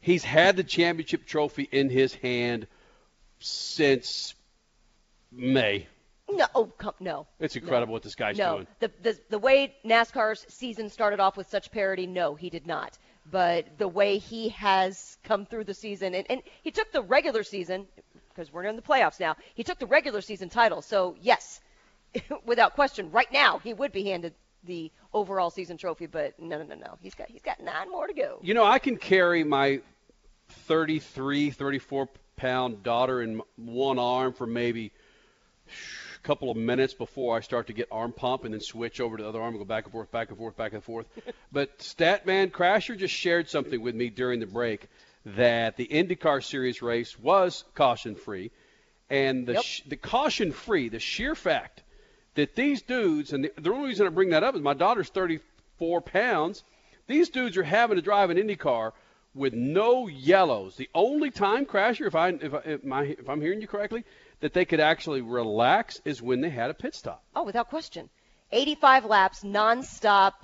he's 0.00 0.24
had 0.24 0.56
the 0.56 0.64
championship 0.64 1.26
trophy 1.26 1.68
in 1.70 1.90
his 1.90 2.14
hand 2.14 2.66
since 3.40 4.34
May. 5.30 5.86
No, 6.30 6.46
oh, 6.54 6.66
come, 6.66 6.94
no. 7.00 7.26
It's 7.40 7.56
incredible 7.56 7.92
no. 7.92 7.94
what 7.94 8.02
this 8.02 8.14
guy's 8.14 8.36
no. 8.36 8.56
doing. 8.56 8.66
The, 8.80 8.90
the 9.02 9.18
the 9.30 9.38
way 9.38 9.74
NASCAR's 9.84 10.44
season 10.48 10.90
started 10.90 11.20
off 11.20 11.36
with 11.36 11.48
such 11.48 11.70
parity, 11.70 12.06
no, 12.06 12.34
he 12.34 12.50
did 12.50 12.66
not 12.66 12.98
but 13.30 13.78
the 13.78 13.88
way 13.88 14.18
he 14.18 14.50
has 14.50 15.18
come 15.24 15.46
through 15.46 15.64
the 15.64 15.74
season, 15.74 16.14
and, 16.14 16.26
and 16.30 16.42
he 16.62 16.70
took 16.70 16.90
the 16.92 17.02
regular 17.02 17.42
season, 17.42 17.86
because 18.30 18.52
we're 18.52 18.64
in 18.64 18.76
the 18.76 18.82
playoffs 18.82 19.20
now, 19.20 19.36
he 19.54 19.62
took 19.62 19.78
the 19.78 19.86
regular 19.86 20.20
season 20.20 20.48
title. 20.48 20.82
So, 20.82 21.16
yes, 21.20 21.60
without 22.46 22.74
question, 22.74 23.10
right 23.10 23.30
now 23.32 23.58
he 23.58 23.74
would 23.74 23.92
be 23.92 24.04
handed 24.04 24.34
the 24.64 24.90
overall 25.12 25.50
season 25.50 25.76
trophy, 25.76 26.06
but 26.06 26.38
no, 26.38 26.58
no, 26.58 26.64
no, 26.64 26.74
no. 26.74 26.98
He's 27.00 27.14
got, 27.14 27.28
he's 27.28 27.42
got 27.42 27.60
nine 27.60 27.90
more 27.90 28.06
to 28.06 28.12
go. 28.12 28.38
You 28.42 28.54
know, 28.54 28.64
I 28.64 28.78
can 28.78 28.96
carry 28.96 29.44
my 29.44 29.80
33, 30.48 31.50
34 31.50 32.08
pound 32.36 32.82
daughter 32.82 33.20
in 33.22 33.42
one 33.56 33.98
arm 33.98 34.32
for 34.32 34.46
maybe 34.46 34.92
a 35.68 36.26
couple 36.26 36.50
of 36.50 36.56
minutes 36.56 36.94
before 36.94 37.36
I 37.36 37.40
start 37.40 37.66
to 37.66 37.72
get 37.72 37.88
arm 37.90 38.12
pump 38.12 38.44
and 38.44 38.54
then 38.54 38.60
switch 38.60 39.00
over 39.00 39.16
to 39.16 39.22
the 39.22 39.28
other 39.28 39.40
arm 39.40 39.54
and 39.54 39.58
go 39.58 39.64
back 39.64 39.84
and 39.84 39.92
forth, 39.92 40.10
back 40.10 40.28
and 40.28 40.38
forth, 40.38 40.56
back 40.56 40.72
and 40.72 40.82
forth. 40.82 41.06
but 41.52 41.78
Statman 41.78 42.50
Crasher 42.50 42.96
just 42.96 43.14
shared 43.14 43.48
something 43.48 43.80
with 43.80 43.94
me 43.94 44.08
during 44.08 44.40
the 44.40 44.46
break 44.46 44.88
that 45.36 45.76
the 45.76 45.86
IndyCar 45.86 46.42
Series 46.42 46.80
race 46.80 47.18
was 47.18 47.64
caution 47.74 48.14
free, 48.14 48.50
and 49.10 49.46
the 49.46 49.54
yep. 49.54 49.62
sh- 49.62 49.82
the 49.86 49.96
caution 49.96 50.52
free, 50.52 50.88
the 50.88 51.00
sheer 51.00 51.34
fact 51.34 51.82
that 52.38 52.54
these 52.54 52.82
dudes, 52.82 53.32
and 53.32 53.42
the, 53.42 53.52
the 53.60 53.72
only 53.72 53.88
reason 53.88 54.06
I 54.06 54.10
bring 54.10 54.30
that 54.30 54.44
up 54.44 54.54
is 54.54 54.62
my 54.62 54.72
daughter's 54.72 55.08
34 55.08 56.00
pounds. 56.00 56.62
These 57.08 57.30
dudes 57.30 57.56
are 57.56 57.64
having 57.64 57.96
to 57.96 58.02
drive 58.02 58.30
an 58.30 58.36
IndyCar 58.36 58.92
with 59.34 59.54
no 59.54 60.06
yellows. 60.06 60.76
The 60.76 60.88
only 60.94 61.32
time, 61.32 61.66
Crasher, 61.66 62.06
if 62.06 62.14
I 62.14 62.28
if, 62.28 62.54
I, 62.54 62.58
if, 62.64 62.84
my, 62.84 63.02
if 63.02 63.28
I'm 63.28 63.40
hearing 63.40 63.60
you 63.60 63.66
correctly, 63.66 64.04
that 64.38 64.52
they 64.52 64.64
could 64.64 64.78
actually 64.78 65.20
relax 65.20 66.00
is 66.04 66.22
when 66.22 66.40
they 66.40 66.48
had 66.48 66.70
a 66.70 66.74
pit 66.74 66.94
stop. 66.94 67.24
Oh, 67.34 67.42
without 67.42 67.70
question. 67.70 68.08
85 68.52 69.06
laps 69.06 69.42
nonstop, 69.42 70.34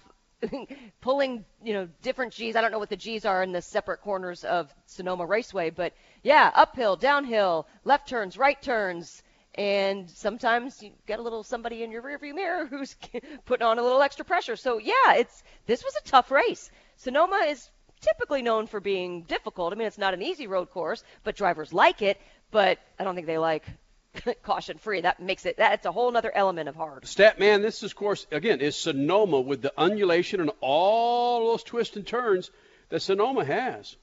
pulling, 1.00 1.44
you 1.62 1.74
know, 1.74 1.88
different 2.02 2.32
G's. 2.32 2.56
I 2.56 2.60
don't 2.60 2.72
know 2.72 2.80
what 2.80 2.90
the 2.90 2.96
G's 2.96 3.24
are 3.24 3.44
in 3.44 3.52
the 3.52 3.62
separate 3.62 4.00
corners 4.00 4.42
of 4.42 4.74
Sonoma 4.86 5.26
Raceway, 5.26 5.70
but 5.70 5.92
yeah, 6.24 6.50
uphill, 6.56 6.96
downhill, 6.96 7.68
left 7.84 8.08
turns, 8.08 8.36
right 8.36 8.60
turns, 8.60 9.22
and 9.54 10.10
sometimes 10.10 10.82
you 10.82 10.90
get 11.06 11.18
a 11.18 11.22
little 11.22 11.42
somebody 11.42 11.82
in 11.82 11.90
your 11.90 12.02
rearview 12.02 12.34
mirror 12.34 12.66
who's 12.70 12.96
putting 13.44 13.66
on 13.66 13.78
a 13.78 13.82
little 13.82 14.02
extra 14.02 14.24
pressure. 14.24 14.56
So 14.56 14.78
yeah, 14.78 15.14
it's 15.14 15.42
this 15.66 15.84
was 15.84 15.94
a 15.96 16.08
tough 16.08 16.30
race. 16.30 16.70
Sonoma 16.96 17.46
is 17.48 17.68
typically 18.00 18.42
known 18.42 18.66
for 18.66 18.80
being 18.80 19.22
difficult. 19.22 19.72
I 19.72 19.76
mean, 19.76 19.86
it's 19.86 19.98
not 19.98 20.14
an 20.14 20.22
easy 20.22 20.46
road 20.46 20.70
course, 20.70 21.02
but 21.22 21.36
drivers 21.36 21.72
like 21.72 22.02
it. 22.02 22.20
But 22.50 22.78
I 22.98 23.04
don't 23.04 23.14
think 23.14 23.26
they 23.26 23.38
like 23.38 23.64
caution 24.42 24.78
free. 24.78 25.00
That 25.00 25.20
makes 25.20 25.46
it 25.46 25.56
that's 25.56 25.86
a 25.86 25.92
whole 25.92 26.14
other 26.16 26.34
element 26.34 26.68
of 26.68 26.76
hard. 26.76 27.06
Stat 27.06 27.38
man, 27.38 27.62
this 27.62 27.82
is 27.82 27.92
of 27.92 27.96
course 27.96 28.26
again 28.30 28.60
is 28.60 28.76
Sonoma 28.76 29.40
with 29.40 29.62
the 29.62 29.72
undulation 29.76 30.40
and 30.40 30.50
all 30.60 31.50
those 31.50 31.62
twists 31.62 31.96
and 31.96 32.06
turns 32.06 32.50
that 32.90 33.00
Sonoma 33.00 33.44
has. 33.44 33.96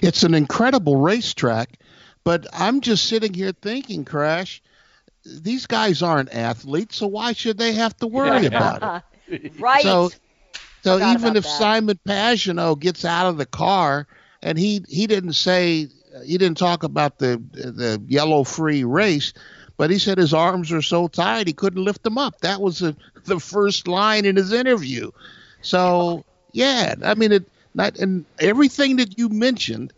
It's 0.00 0.22
an 0.22 0.34
incredible 0.34 0.96
racetrack, 0.96 1.78
but 2.24 2.46
I'm 2.52 2.80
just 2.80 3.06
sitting 3.06 3.34
here 3.34 3.52
thinking, 3.52 4.04
Crash, 4.04 4.62
these 5.24 5.66
guys 5.66 6.02
aren't 6.02 6.34
athletes, 6.34 6.96
so 6.96 7.06
why 7.06 7.32
should 7.32 7.58
they 7.58 7.72
have 7.72 7.96
to 7.98 8.06
worry 8.06 8.46
about 8.46 9.04
it? 9.28 9.52
right. 9.58 9.82
So, 9.82 10.10
so 10.82 10.96
even 10.96 11.36
if 11.36 11.44
that. 11.44 11.58
Simon 11.58 11.98
Pagenaud 12.06 12.80
gets 12.80 13.04
out 13.04 13.26
of 13.26 13.36
the 13.38 13.46
car 13.46 14.06
and 14.42 14.58
he 14.58 14.84
he 14.88 15.06
didn't 15.06 15.32
say 15.32 15.88
he 16.24 16.38
didn't 16.38 16.58
talk 16.58 16.82
about 16.82 17.18
the 17.18 17.42
the 17.52 18.02
yellow 18.06 18.44
free 18.44 18.84
race, 18.84 19.32
but 19.76 19.90
he 19.90 19.98
said 19.98 20.18
his 20.18 20.34
arms 20.34 20.70
are 20.72 20.82
so 20.82 21.08
tight 21.08 21.46
he 21.46 21.52
couldn't 21.52 21.82
lift 21.84 22.02
them 22.02 22.18
up. 22.18 22.40
That 22.40 22.60
was 22.60 22.78
the 22.78 22.96
the 23.24 23.40
first 23.40 23.88
line 23.88 24.24
in 24.24 24.36
his 24.36 24.52
interview. 24.52 25.10
So 25.62 26.24
yeah, 26.52 26.94
I 27.02 27.14
mean 27.14 27.32
it. 27.32 27.44
Not 27.76 27.98
and 27.98 28.24
everything 28.38 28.96
that 28.96 29.18
you 29.18 29.28
mentioned, 29.28 29.92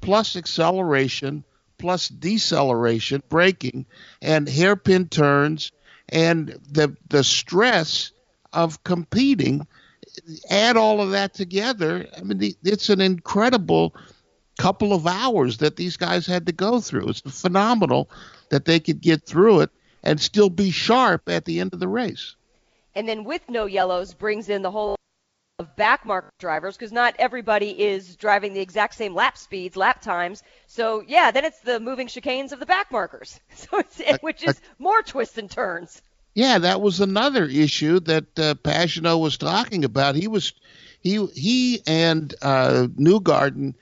plus 0.00 0.34
acceleration, 0.34 1.44
plus 1.80 2.08
deceleration, 2.08 3.22
braking, 3.28 3.86
and 4.22 4.48
hairpin 4.48 5.08
turns, 5.08 5.72
and 6.08 6.58
the 6.70 6.96
the 7.08 7.24
stress 7.24 8.12
of 8.52 8.84
competing. 8.84 9.66
Add 10.50 10.76
all 10.76 11.00
of 11.00 11.12
that 11.12 11.34
together. 11.34 12.06
I 12.16 12.22
mean, 12.22 12.54
it's 12.62 12.88
an 12.88 13.00
incredible 13.00 13.94
couple 14.58 14.92
of 14.92 15.06
hours 15.06 15.58
that 15.58 15.76
these 15.76 15.96
guys 15.96 16.26
had 16.26 16.46
to 16.46 16.52
go 16.52 16.80
through. 16.80 17.08
It's 17.08 17.20
phenomenal 17.20 18.10
that 18.50 18.66
they 18.66 18.80
could 18.80 19.00
get 19.00 19.24
through 19.24 19.60
it 19.60 19.70
and 20.02 20.20
still 20.20 20.50
be 20.50 20.70
sharp 20.70 21.28
at 21.28 21.44
the 21.44 21.60
end 21.60 21.72
of 21.72 21.80
the 21.80 21.88
race. 21.88 22.34
And 22.94 23.08
then 23.08 23.24
with 23.24 23.48
no 23.48 23.66
yellows 23.66 24.12
brings 24.12 24.48
in 24.48 24.62
the 24.62 24.70
whole 24.70 24.96
of 25.60 25.76
backmark 25.76 26.24
drivers 26.38 26.76
because 26.76 26.90
not 26.90 27.14
everybody 27.18 27.70
is 27.80 28.16
driving 28.16 28.54
the 28.54 28.60
exact 28.60 28.94
same 28.94 29.14
lap 29.14 29.36
speeds, 29.36 29.76
lap 29.76 30.00
times. 30.00 30.42
So 30.66 31.04
yeah, 31.06 31.30
then 31.30 31.44
it's 31.44 31.60
the 31.60 31.78
moving 31.78 32.08
chicanes 32.08 32.52
of 32.52 32.58
the 32.58 32.66
backmarkers, 32.66 33.38
so 33.54 33.82
which 34.22 34.42
is 34.42 34.60
more 34.78 35.02
twists 35.02 35.38
and 35.38 35.50
turns. 35.50 36.02
Yeah, 36.34 36.58
that 36.58 36.80
was 36.80 37.00
another 37.00 37.44
issue 37.44 38.00
that 38.00 38.38
uh, 38.38 38.54
Pagenaud 38.54 39.20
was 39.20 39.36
talking 39.36 39.84
about. 39.84 40.14
He 40.14 40.28
was 40.28 40.52
he 41.00 41.24
he 41.26 41.82
and 41.86 42.34
uh, 42.40 42.86
Newgarden 42.96 43.74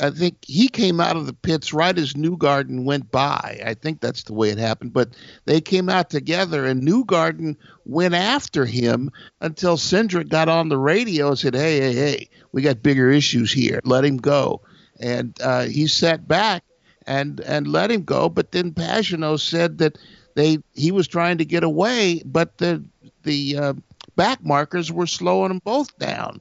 I 0.00 0.10
think 0.10 0.36
he 0.46 0.68
came 0.68 1.00
out 1.00 1.16
of 1.16 1.26
the 1.26 1.32
pits 1.32 1.72
right 1.72 1.96
as 1.96 2.14
Newgarden 2.14 2.84
went 2.84 3.10
by. 3.10 3.60
I 3.64 3.74
think 3.74 4.00
that's 4.00 4.24
the 4.24 4.34
way 4.34 4.50
it 4.50 4.58
happened. 4.58 4.92
But 4.92 5.10
they 5.44 5.60
came 5.60 5.88
out 5.88 6.10
together, 6.10 6.66
and 6.66 6.82
Newgarden 6.82 7.56
went 7.84 8.14
after 8.14 8.64
him 8.64 9.10
until 9.40 9.76
Cindric 9.76 10.28
got 10.28 10.48
on 10.48 10.68
the 10.68 10.78
radio 10.78 11.28
and 11.28 11.38
said, 11.38 11.54
"Hey, 11.54 11.80
hey, 11.80 11.94
hey, 11.94 12.28
we 12.52 12.62
got 12.62 12.82
bigger 12.82 13.10
issues 13.10 13.52
here. 13.52 13.80
Let 13.84 14.04
him 14.04 14.16
go." 14.16 14.62
And 14.98 15.36
uh, 15.42 15.64
he 15.64 15.86
sat 15.86 16.26
back 16.26 16.64
and 17.06 17.40
and 17.40 17.66
let 17.66 17.90
him 17.90 18.04
go. 18.04 18.28
But 18.28 18.52
then 18.52 18.72
Pagenaud 18.72 19.40
said 19.40 19.78
that 19.78 19.98
they 20.34 20.58
he 20.74 20.92
was 20.92 21.08
trying 21.08 21.38
to 21.38 21.44
get 21.44 21.64
away, 21.64 22.22
but 22.24 22.58
the 22.58 22.84
the 23.22 23.56
uh, 23.56 23.72
back 24.16 24.44
markers 24.44 24.90
were 24.92 25.06
slowing 25.06 25.48
them 25.48 25.60
both 25.64 25.96
down. 25.98 26.40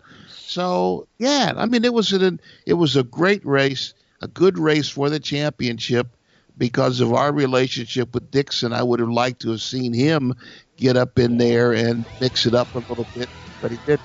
So 0.50 1.08
yeah, 1.20 1.54
I 1.56 1.68
mean 1.68 1.86
it 1.86 1.94
was 1.94 2.12
an 2.12 2.42
it 2.66 2.74
was 2.74 2.96
a 2.96 3.04
great 3.04 3.46
race, 3.46 3.94
a 4.20 4.28
good 4.28 4.58
race 4.58 4.90
for 4.90 5.08
the 5.08 5.20
championship 5.20 6.08
because 6.58 7.02
of 7.02 7.14
our 7.14 7.32
relationship 7.32 8.16
with 8.16 8.32
Dixon. 8.32 8.74
I 8.74 8.82
would 8.82 9.00
have 9.00 9.12
liked 9.12 9.44
to 9.44 9.52
have 9.52 9.62
seen 9.62 9.94
him 9.94 10.34
get 10.76 10.98
up 10.98 11.20
in 11.20 11.38
there 11.38 11.74
and 11.74 12.04
mix 12.20 12.48
it 12.48 12.56
up 12.56 12.74
a 12.74 12.80
little 12.80 13.06
bit, 13.14 13.30
but 13.62 13.70
he 13.70 13.78
didn't. 13.86 14.02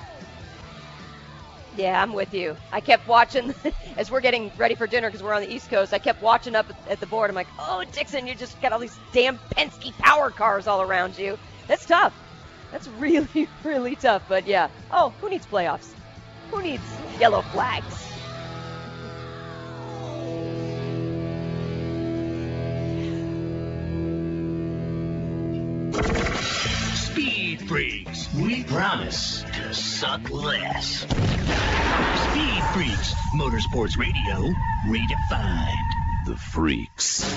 Yeah, 1.79 2.03
I'm 2.03 2.13
with 2.13 2.35
you. 2.35 2.55
I 2.73 2.81
kept 2.83 3.09
watching 3.09 3.55
as 3.97 4.11
we're 4.11 4.21
getting 4.21 4.53
ready 4.59 4.75
for 4.75 4.87
dinner 4.87 5.09
because 5.09 5.23
we're 5.23 5.33
on 5.33 5.41
the 5.41 5.51
East 5.51 5.71
Coast. 5.71 5.95
I 5.95 5.99
kept 5.99 6.21
watching 6.21 6.55
up 6.55 6.67
at 6.91 7.01
the 7.01 7.07
board. 7.07 7.31
I'm 7.31 7.35
like, 7.35 7.49
oh, 7.59 7.85
Dixon, 7.91 8.27
you 8.27 8.35
just 8.35 8.61
got 8.61 8.71
all 8.71 8.79
these 8.79 8.99
damn 9.13 9.39
Penske 9.57 9.97
power 9.97 10.31
cars 10.31 10.67
all 10.67 10.83
around 10.83 11.17
you. 11.17 11.39
That's 11.69 11.87
tough. 11.87 12.13
That's 12.71 12.87
really, 12.99 13.49
really 13.65 13.97
tough. 13.97 14.25
But 14.29 14.47
yeah. 14.47 14.69
Oh, 14.91 15.11
who 15.23 15.31
needs 15.31 15.47
playoffs? 15.47 15.95
Who 16.55 16.63
needs 16.63 16.85
yellow 17.19 17.43
flags? 17.43 17.85
Speed 26.95 27.69
Freaks, 27.69 28.33
we 28.35 28.63
promise 28.63 29.43
to 29.43 29.75
suck 29.75 30.31
less. 30.31 30.99
Speed 30.99 32.63
Freaks, 32.73 33.15
Motorsports 33.35 33.99
Radio, 33.99 34.55
redefined. 34.87 35.75
The 36.27 36.37
Freaks. 36.37 37.35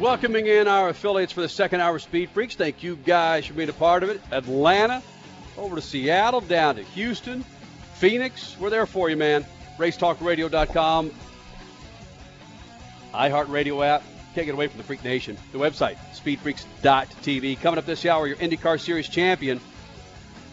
Welcoming 0.00 0.48
in 0.48 0.66
our 0.66 0.88
affiliates 0.88 1.32
for 1.32 1.42
the 1.42 1.48
second 1.48 1.80
hour, 1.80 1.94
of 1.94 2.02
Speed 2.02 2.30
Freaks. 2.30 2.56
Thank 2.56 2.82
you 2.82 2.96
guys 2.96 3.46
for 3.46 3.54
being 3.54 3.68
a 3.68 3.72
part 3.72 4.02
of 4.02 4.10
it. 4.10 4.20
Atlanta, 4.32 5.00
over 5.56 5.76
to 5.76 5.82
Seattle, 5.82 6.40
down 6.40 6.74
to 6.74 6.82
Houston, 6.82 7.44
Phoenix, 7.98 8.56
we're 8.60 8.70
there 8.70 8.86
for 8.86 9.10
you, 9.10 9.16
man. 9.16 9.44
RaceTalkRadio.com, 9.76 11.10
iHeartRadio 13.12 13.84
app. 13.84 14.04
Can't 14.34 14.46
get 14.46 14.54
away 14.54 14.68
from 14.68 14.78
the 14.78 14.84
Freak 14.84 15.02
Nation. 15.02 15.36
The 15.50 15.58
website, 15.58 15.96
speedfreaks.tv. 16.14 17.60
Coming 17.60 17.78
up 17.78 17.86
this 17.86 18.06
hour, 18.06 18.28
your 18.28 18.36
IndyCar 18.36 18.78
Series 18.78 19.08
champion, 19.08 19.60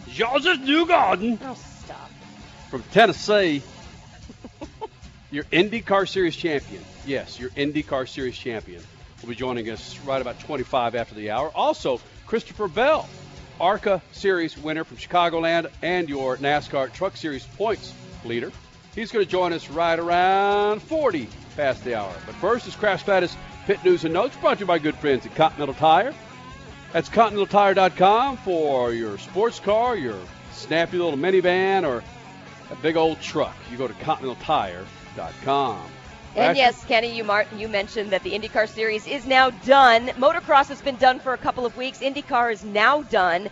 Josef 0.09 0.57
Newgarden. 0.59 1.37
Oh, 1.43 1.53
stop. 1.83 2.09
From 2.71 2.81
Tennessee. 2.91 3.61
your 5.31 5.43
IndyCar 5.45 6.09
Series 6.09 6.35
champion. 6.35 6.83
Yes, 7.05 7.39
your 7.39 7.51
IndyCar 7.51 8.09
Series 8.09 8.35
champion 8.35 8.81
will 9.21 9.29
be 9.29 9.35
joining 9.35 9.69
us 9.69 9.99
right 9.99 10.21
about 10.21 10.39
25 10.39 10.95
after 10.95 11.13
the 11.13 11.29
hour. 11.29 11.51
Also, 11.53 12.01
Christopher 12.25 12.67
Bell, 12.67 13.07
ARCA 13.59 14.01
Series 14.11 14.57
winner 14.57 14.83
from 14.83 14.97
Chicagoland 14.97 15.69
and 15.81 16.09
your 16.09 16.37
NASCAR 16.37 16.91
Truck 16.93 17.15
Series 17.15 17.45
points 17.45 17.93
leader. 18.23 18.51
He's 18.93 19.11
going 19.11 19.25
to 19.25 19.31
join 19.31 19.53
us 19.53 19.69
right 19.69 19.99
around 19.99 20.81
40 20.81 21.27
past 21.55 21.83
the 21.83 21.95
hour. 21.95 22.13
But 22.25 22.35
first 22.35 22.67
is 22.67 22.75
Crash 22.75 23.01
Status 23.03 23.35
Pit 23.65 23.83
News 23.83 24.05
and 24.05 24.13
Notes 24.13 24.35
brought 24.37 24.55
to 24.55 24.61
you 24.61 24.65
by 24.65 24.79
good 24.79 24.95
friends 24.95 25.25
at 25.25 25.35
Continental 25.35 25.73
Tire. 25.75 26.13
That's 26.93 27.09
ContinentalTire.com 27.09 28.37
for 28.37 28.93
your 28.93 29.17
sports 29.17 29.59
car, 29.59 29.97
your 29.97 30.19
snappy 30.53 30.97
little 30.97 31.17
minivan, 31.17 31.85
or 31.85 32.03
a 32.71 32.75
big 32.77 32.95
old 32.95 33.19
truck. 33.21 33.55
You 33.71 33.77
go 33.77 33.87
to 33.87 33.93
ContinentalTire.com. 33.95 35.81
And 36.35 36.57
yes, 36.57 36.83
Kenny, 36.85 37.15
you, 37.15 37.23
mar- 37.23 37.45
you 37.57 37.67
mentioned 37.69 38.11
that 38.11 38.23
the 38.23 38.31
IndyCar 38.31 38.67
Series 38.67 39.07
is 39.07 39.25
now 39.25 39.51
done. 39.51 40.07
Motocross 40.09 40.67
has 40.67 40.81
been 40.81 40.97
done 40.97 41.19
for 41.19 41.33
a 41.33 41.37
couple 41.37 41.65
of 41.65 41.77
weeks. 41.77 41.99
IndyCar 41.99 42.51
is 42.51 42.63
now 42.63 43.03
done. 43.03 43.49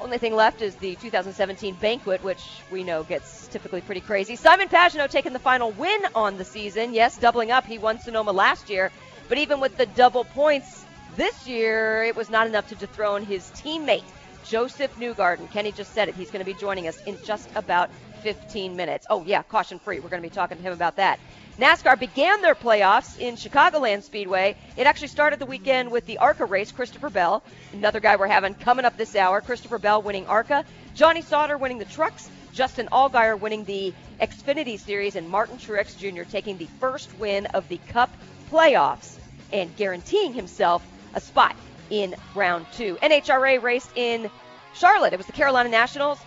Only 0.00 0.18
thing 0.18 0.34
left 0.34 0.60
is 0.60 0.74
the 0.76 0.94
2017 0.96 1.76
banquet, 1.76 2.22
which 2.22 2.62
we 2.70 2.84
know 2.84 3.02
gets 3.04 3.48
typically 3.48 3.80
pretty 3.80 4.02
crazy. 4.02 4.36
Simon 4.36 4.68
Pagenaud 4.68 5.08
taking 5.10 5.32
the 5.32 5.38
final 5.38 5.70
win 5.72 6.02
on 6.14 6.36
the 6.36 6.44
season. 6.44 6.92
Yes, 6.92 7.16
doubling 7.16 7.50
up. 7.50 7.64
He 7.64 7.78
won 7.78 7.98
Sonoma 7.98 8.32
last 8.32 8.68
year. 8.68 8.92
But 9.28 9.38
even 9.38 9.58
with 9.60 9.76
the 9.78 9.86
double 9.86 10.24
points 10.24 10.84
this 11.16 11.46
year, 11.46 12.04
it 12.04 12.14
was 12.16 12.28
not 12.28 12.46
enough 12.46 12.68
to 12.68 12.74
dethrone 12.74 13.24
his 13.24 13.44
teammate, 13.52 14.04
Josef 14.44 14.94
Newgarden. 14.96 15.50
Kenny 15.50 15.72
just 15.72 15.94
said 15.94 16.08
it. 16.08 16.14
He's 16.14 16.30
going 16.30 16.44
to 16.44 16.50
be 16.52 16.54
joining 16.54 16.86
us 16.88 17.02
in 17.06 17.18
just 17.24 17.48
about 17.56 17.90
15 18.22 18.76
minutes. 18.76 19.06
Oh, 19.08 19.24
yeah, 19.24 19.42
caution 19.42 19.78
free. 19.78 20.00
We're 20.00 20.10
going 20.10 20.22
to 20.22 20.28
be 20.28 20.34
talking 20.34 20.58
to 20.58 20.62
him 20.62 20.74
about 20.74 20.96
that. 20.96 21.18
NASCAR 21.58 21.98
began 21.98 22.42
their 22.42 22.54
playoffs 22.54 23.18
in 23.18 23.34
Chicagoland 23.34 24.02
Speedway. 24.02 24.56
It 24.76 24.86
actually 24.86 25.08
started 25.08 25.38
the 25.38 25.46
weekend 25.46 25.90
with 25.90 26.04
the 26.04 26.18
ARCA 26.18 26.44
race, 26.44 26.70
Christopher 26.70 27.08
Bell, 27.08 27.42
another 27.72 27.98
guy 27.98 28.16
we're 28.16 28.26
having 28.26 28.52
coming 28.52 28.84
up 28.84 28.98
this 28.98 29.16
hour. 29.16 29.40
Christopher 29.40 29.78
Bell 29.78 30.02
winning 30.02 30.26
ARCA, 30.26 30.66
Johnny 30.94 31.22
Sauter 31.22 31.56
winning 31.56 31.78
the 31.78 31.86
trucks, 31.86 32.28
Justin 32.52 32.88
Allgaier 32.92 33.40
winning 33.40 33.64
the 33.64 33.94
Xfinity 34.20 34.78
Series, 34.78 35.16
and 35.16 35.30
Martin 35.30 35.56
Truex 35.56 35.96
Jr. 35.96 36.28
taking 36.30 36.58
the 36.58 36.68
first 36.78 37.08
win 37.18 37.46
of 37.46 37.66
the 37.68 37.78
Cup 37.88 38.10
playoffs 38.50 39.16
and 39.50 39.74
guaranteeing 39.76 40.34
himself 40.34 40.86
a 41.14 41.20
spot 41.22 41.56
in 41.88 42.14
round 42.34 42.66
two. 42.74 42.96
NHRA 42.96 43.62
raced 43.62 43.90
in 43.96 44.30
Charlotte. 44.74 45.14
It 45.14 45.16
was 45.16 45.26
the 45.26 45.32
Carolina 45.32 45.70
Nationals. 45.70 46.18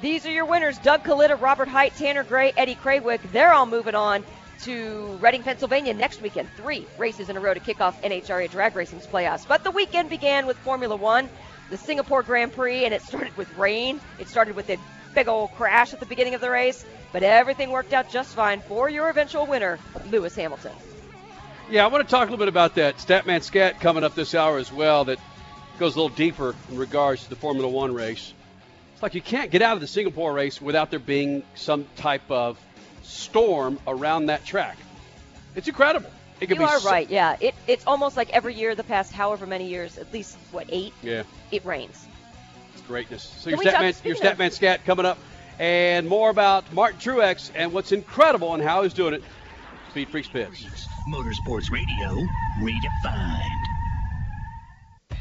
These 0.00 0.24
are 0.24 0.30
your 0.30 0.46
winners 0.46 0.78
Doug 0.78 1.04
Kalitta, 1.04 1.38
Robert 1.38 1.68
Hight, 1.68 1.94
Tanner 1.96 2.22
Gray, 2.22 2.54
Eddie 2.56 2.76
Krawiec. 2.76 3.20
They're 3.32 3.52
all 3.52 3.66
moving 3.66 3.94
on 3.96 4.24
to 4.62 5.18
Reading, 5.20 5.42
Pennsylvania 5.42 5.94
next 5.94 6.20
weekend. 6.22 6.48
Three 6.56 6.86
races 6.98 7.28
in 7.28 7.36
a 7.36 7.40
row 7.40 7.54
to 7.54 7.60
kick 7.60 7.80
off 7.80 8.00
NHRA 8.02 8.50
drag 8.50 8.76
racing's 8.76 9.06
playoffs. 9.06 9.46
But 9.46 9.64
the 9.64 9.70
weekend 9.70 10.10
began 10.10 10.46
with 10.46 10.56
Formula 10.58 10.96
One, 10.96 11.28
the 11.70 11.76
Singapore 11.76 12.22
Grand 12.22 12.52
Prix, 12.52 12.84
and 12.84 12.94
it 12.94 13.02
started 13.02 13.36
with 13.36 13.52
rain. 13.56 14.00
It 14.18 14.28
started 14.28 14.56
with 14.56 14.70
a 14.70 14.78
big 15.14 15.28
old 15.28 15.52
crash 15.52 15.92
at 15.92 16.00
the 16.00 16.06
beginning 16.06 16.34
of 16.34 16.40
the 16.40 16.50
race, 16.50 16.84
but 17.12 17.22
everything 17.22 17.70
worked 17.70 17.92
out 17.92 18.10
just 18.10 18.34
fine 18.34 18.60
for 18.60 18.88
your 18.88 19.08
eventual 19.08 19.46
winner, 19.46 19.78
Lewis 20.10 20.34
Hamilton. 20.34 20.72
Yeah, 21.70 21.84
I 21.84 21.88
want 21.88 22.06
to 22.06 22.10
talk 22.10 22.28
a 22.28 22.30
little 22.30 22.38
bit 22.38 22.48
about 22.48 22.76
that 22.76 22.96
Statman 22.98 23.42
Scat 23.42 23.80
coming 23.80 24.04
up 24.04 24.14
this 24.14 24.34
hour 24.34 24.58
as 24.58 24.72
well. 24.72 25.04
That 25.04 25.18
goes 25.78 25.96
a 25.96 26.00
little 26.00 26.16
deeper 26.16 26.54
in 26.70 26.78
regards 26.78 27.24
to 27.24 27.30
the 27.30 27.36
Formula 27.36 27.68
One 27.68 27.92
race. 27.92 28.32
It's 28.94 29.02
like 29.02 29.14
you 29.14 29.22
can't 29.22 29.50
get 29.50 29.62
out 29.62 29.74
of 29.74 29.80
the 29.80 29.86
Singapore 29.86 30.32
race 30.32 30.60
without 30.60 30.90
there 30.90 30.98
being 30.98 31.42
some 31.54 31.86
type 31.96 32.30
of 32.30 32.58
storm 33.02 33.78
around 33.86 34.26
that 34.26 34.44
track. 34.44 34.76
It's 35.54 35.68
incredible. 35.68 36.10
It 36.40 36.46
could 36.46 36.56
you 36.56 36.60
be 36.60 36.64
are 36.64 36.78
so- 36.78 36.90
right. 36.90 37.08
Yeah, 37.10 37.36
it, 37.40 37.54
it's 37.66 37.86
almost 37.86 38.16
like 38.16 38.30
every 38.30 38.54
year, 38.54 38.74
the 38.74 38.84
past 38.84 39.12
however 39.12 39.46
many 39.46 39.68
years, 39.68 39.98
at 39.98 40.12
least 40.12 40.36
what 40.52 40.66
eight, 40.68 40.92
Yeah, 41.02 41.24
it 41.50 41.64
rains. 41.64 42.06
it's 42.74 42.82
greatness. 42.86 43.24
So 43.24 43.44
Can 43.44 43.50
your 43.50 43.58
we 43.58 43.64
talk- 43.64 43.74
Statman, 43.74 44.04
your 44.04 44.16
Statman 44.16 44.52
Scat 44.52 44.84
coming 44.84 45.04
up, 45.06 45.18
and 45.58 46.08
more 46.08 46.30
about 46.30 46.72
Martin 46.72 47.00
Truex 47.00 47.50
and 47.56 47.72
what's 47.72 47.90
incredible 47.90 48.54
and 48.54 48.62
how 48.62 48.82
he's 48.84 48.92
doing 48.94 49.14
it. 49.14 49.24
Speed 49.90 50.08
Freaks 50.10 50.28
Pits. 50.28 50.86
Motorsports 51.08 51.72
Radio, 51.72 52.28
redefined. 52.60 53.67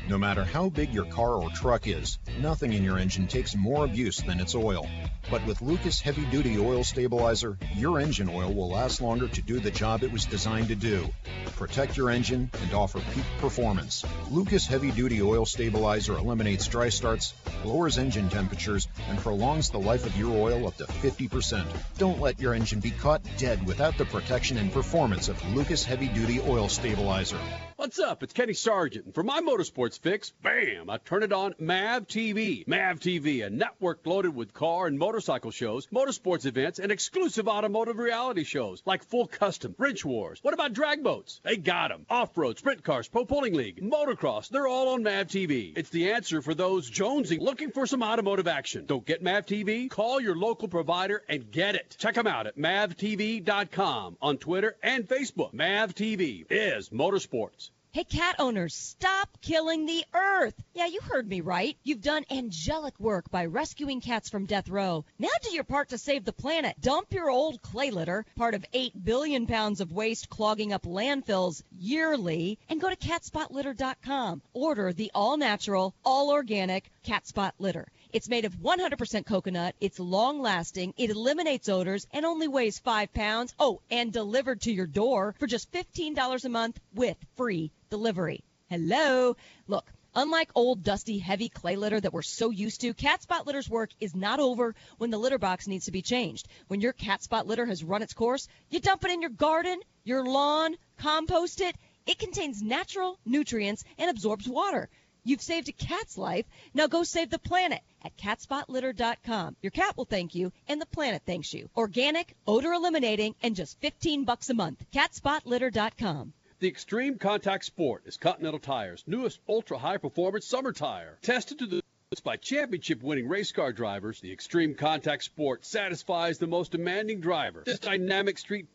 No 0.10 0.18
matter 0.18 0.45
how 0.45 0.70
big 0.70 0.93
your 0.93 1.03
car 1.03 1.34
or 1.34 1.49
truck 1.49 1.86
is, 1.86 2.18
nothing 2.39 2.72
in 2.72 2.82
your 2.82 2.97
engine 2.97 3.28
takes 3.28 3.58
more 3.58 3.84
abuse 3.84 4.22
than 4.22 4.39
its 4.39 4.55
oil. 4.55 4.88
But 5.30 5.45
with 5.45 5.62
Lucas 5.62 5.99
Heavy 5.99 6.24
Duty 6.28 6.58
Oil 6.58 6.86
Stabilizer, 6.86 7.58
your 7.76 7.99
engine 7.99 8.30
oil 8.30 8.53
will 8.53 8.70
last 8.70 9.01
longer 9.01 9.28
to 9.28 9.41
do 9.41 9.60
the 9.60 9.70
job 9.70 10.03
it 10.03 10.12
was 10.12 10.24
designed 10.24 10.70
to 10.70 10.76
do. 10.76 11.10
Protect 11.58 11.97
your 11.97 12.10
engine 12.10 12.49
and 12.62 12.74
offer 12.74 13.01
peak 13.14 13.26
performance. 13.39 14.05
Lucas 14.32 14.66
Heavy 14.66 14.91
Duty 14.91 15.22
Oil 15.22 15.45
Stabilizer 15.45 16.18
eliminates 16.18 16.68
dry 16.68 16.88
starts, 16.88 17.34
lowers 17.66 17.97
engine 17.97 18.30
temperatures, 18.30 18.88
and 19.10 19.20
prolongs 19.20 19.70
the 19.70 19.80
life 19.80 20.05
of 20.05 20.16
your 20.16 20.34
oil 20.38 20.68
up 20.68 20.78
to 20.78 20.86
50%. 20.86 21.66
Don't 21.97 22.22
let 22.22 22.39
your 22.39 22.53
engine 22.53 22.80
be 22.80 22.91
caught 22.91 23.24
dead 23.38 23.66
without 23.68 23.97
the 23.97 24.05
protection 24.05 24.58
and 24.58 24.72
performance 24.72 25.28
of 25.28 25.53
Lucas 25.53 25.84
Heavy 25.84 26.08
Duty 26.08 26.39
Oil 26.39 26.70
Stabilizer. 26.70 27.39
What's 27.76 27.99
up? 27.99 28.24
It's 28.24 28.34
Kenny 28.34 28.53
Sargent. 28.53 29.14
For 29.14 29.24
my 29.24 29.41
motorsports 29.41 29.97
fix, 29.98 30.32
bam, 30.41 30.89
I 30.89 30.98
turn 30.98 31.24
it 31.24 31.34
on 31.34 31.56
MAV 31.60 32.08
TV. 32.08 32.68
MAV 32.68 33.00
TV, 33.00 33.45
a 33.45 33.50
network 33.50 34.06
loaded 34.06 34.36
with 34.36 34.54
car 34.54 34.88
and 34.88 34.98
motorcycle 34.98 35.52
shows, 35.52 35.88
motorsports 35.88 36.45
events, 36.45 36.80
and 36.80 36.91
exclusive 36.91 37.48
automotive 37.48 37.98
reality 37.98 38.43
shows 38.43 38.82
like 38.86 39.04
Full 39.04 39.28
Custom, 39.28 39.76
Wrench 39.78 40.06
Wars. 40.06 40.39
What 40.41 40.54
about 40.54 40.74
drag 40.74 41.04
boats? 41.04 41.41
They 41.43 41.58
got 41.58 41.91
'em. 41.91 42.06
Off-road, 42.10 42.58
sprint 42.58 42.84
cars, 42.84 43.08
pro 43.08 43.26
pulling 43.26 43.54
league, 43.54 43.82
motocross, 43.82 44.50
they're 44.50 44.68
all 44.68 44.89
on 44.89 45.04
MAV 45.04 45.28
TV. 45.28 45.74
It's 45.76 45.89
the 45.89 46.12
answer 46.12 46.41
for 46.41 46.54
those 46.54 46.89
jonesing 46.89 47.39
looking 47.41 47.72
for 47.72 47.86
some 47.86 48.04
automotive 48.04 48.48
action. 48.48 48.86
Don't 48.86 49.06
get 49.06 49.22
MAV 49.22 49.45
TV? 49.45 49.89
Call 49.89 50.22
your 50.22 50.36
local 50.36 50.68
provider 50.68 51.24
and 51.28 51.52
get 51.52 51.76
it. 51.76 51.95
Check 52.00 52.16
them 52.16 52.28
out 52.28 52.48
at 52.48 52.58
mavtv.com 52.58 54.18
on 54.22 54.38
Twitter 54.38 54.76
and 54.82 55.08
Facebook. 55.08 55.54
MAV 55.54 55.93
TV 55.93 56.45
is 56.50 56.89
motorsports. 56.89 57.72
Hey, 57.94 58.04
cat 58.04 58.36
owners, 58.38 58.76
stop 58.76 59.42
killing 59.42 59.88
the 59.88 60.06
earth. 60.14 60.54
Yeah, 60.76 60.86
you 60.86 61.00
heard 61.02 61.28
me 61.28 61.42
right. 61.42 61.76
You've 61.84 62.04
done 62.04 62.26
angelic 62.30 63.00
work 63.00 63.32
by 63.32 63.48
rescuing 63.48 64.02
cats 64.02 64.30
from 64.30 64.46
death 64.46 64.70
row. 64.70 65.04
Now 65.18 65.30
do 65.42 65.50
your 65.50 65.64
part 65.64 65.90
to 65.90 65.98
save 65.98 66.24
the 66.24 66.32
planet. 66.32 66.76
Dump 66.80 67.12
your 67.12 67.32
old 67.32 67.60
clay 67.64 67.90
litter, 67.90 68.24
part 68.36 68.54
of 68.54 68.64
8 68.72 69.04
billion 69.04 69.48
pounds 69.48 69.82
of 69.82 69.92
waste 69.92 70.30
clogging 70.30 70.74
up 70.74 70.84
landfills 70.84 71.64
yearly, 71.76 72.60
and 72.70 72.80
go 72.80 72.88
to 72.88 72.96
catspotlitter.com. 72.96 74.44
Order 74.54 74.94
the 74.94 75.10
all 75.16 75.38
natural, 75.38 75.96
all 76.06 76.30
organic 76.30 76.92
cat 77.02 77.26
spot 77.26 77.56
litter. 77.58 77.88
It's 78.14 78.30
made 78.30 78.46
of 78.46 78.56
100% 78.58 79.26
coconut. 79.26 79.76
It's 79.82 80.00
long 80.00 80.40
lasting. 80.40 80.94
It 80.98 81.10
eliminates 81.10 81.68
odors 81.68 82.06
and 82.12 82.28
only 82.28 82.48
weighs 82.48 82.78
five 82.78 83.12
pounds. 83.12 83.56
Oh, 83.60 83.82
and 83.90 84.14
delivered 84.14 84.62
to 84.62 84.72
your 84.72 84.88
door 84.88 85.34
for 85.40 85.48
just 85.48 85.72
$15 85.72 86.46
a 86.46 86.50
month 86.50 86.80
with 86.94 87.18
free 87.36 87.72
delivery. 87.90 88.44
Hello. 88.70 89.36
Look. 89.68 89.92
Unlike 90.16 90.50
old, 90.56 90.84
dusty, 90.84 91.20
heavy 91.20 91.48
clay 91.48 91.76
litter 91.76 92.00
that 92.00 92.12
we're 92.12 92.24
so 92.24 92.50
used 92.50 92.82
to, 92.82 92.96
Cat 92.96 93.22
Spot 93.22 93.46
Litter's 93.46 93.70
work 93.70 93.92
is 94.00 94.16
not 94.16 94.40
over 94.40 94.74
when 94.98 95.12
the 95.12 95.18
litter 95.20 95.38
box 95.38 95.68
needs 95.68 95.86
to 95.86 95.92
be 95.92 96.02
changed. 96.02 96.48
When 96.70 96.82
your 96.82 96.94
Cat 96.94 97.22
Spot 97.22 97.46
litter 97.46 97.68
has 97.68 97.84
run 97.84 98.02
its 98.02 98.16
course, 98.16 98.48
you 98.72 98.80
dump 98.80 99.06
it 99.06 99.12
in 99.12 99.22
your 99.22 99.30
garden, 99.30 99.80
your 100.04 100.26
lawn, 100.26 100.76
compost 100.98 101.62
it. 101.62 101.76
It 102.08 102.18
contains 102.18 102.64
natural 102.64 103.20
nutrients 103.26 103.84
and 104.00 104.10
absorbs 104.10 104.48
water. 104.48 104.90
You've 105.24 105.42
saved 105.42 105.70
a 105.70 105.74
cat's 105.74 106.18
life. 106.18 106.46
Now 106.74 106.88
go 106.88 107.04
save 107.04 107.30
the 107.30 107.38
planet 107.38 107.82
at 108.02 108.18
catspotlitter.com. 108.18 109.58
Your 109.62 109.72
cat 109.72 109.98
will 109.98 110.06
thank 110.06 110.34
you 110.34 110.52
and 110.68 110.82
the 110.82 110.86
planet 110.86 111.22
thanks 111.26 111.54
you. 111.54 111.70
Organic, 111.76 112.34
odor 112.48 112.72
eliminating, 112.72 113.36
and 113.44 113.56
just 113.56 113.80
15 113.82 114.24
bucks 114.24 114.50
a 114.50 114.54
month. 114.54 114.84
catspotlitter.com. 114.94 116.34
The 116.60 116.68
Extreme 116.68 117.20
Contact 117.20 117.64
Sport 117.66 118.01
is 118.08 118.18
Continental 118.18 118.60
Tire's 118.60 119.03
newest 119.05 119.39
ultra 119.47 119.78
high 119.78 119.97
performance 119.97 120.47
summer 120.47 120.72
tire. 120.72 121.20
Tested 121.22 121.60
to 121.60 121.68
the 121.68 121.76
limits 121.76 122.22
by 122.24 122.38
championship 122.38 123.03
winning 123.03 123.28
race 123.28 123.51
car 123.51 123.72
drivers, 123.72 124.22
the 124.22 124.32
Extreme 124.32 124.74
Contact 124.74 125.24
Sport 125.24 125.64
satisfies 125.64 126.39
the 126.39 126.47
most 126.47 126.72
demanding 126.72 127.22
driver. 127.22 127.62
This 127.64 127.78
dynamic 127.78 128.39
street 128.39 128.66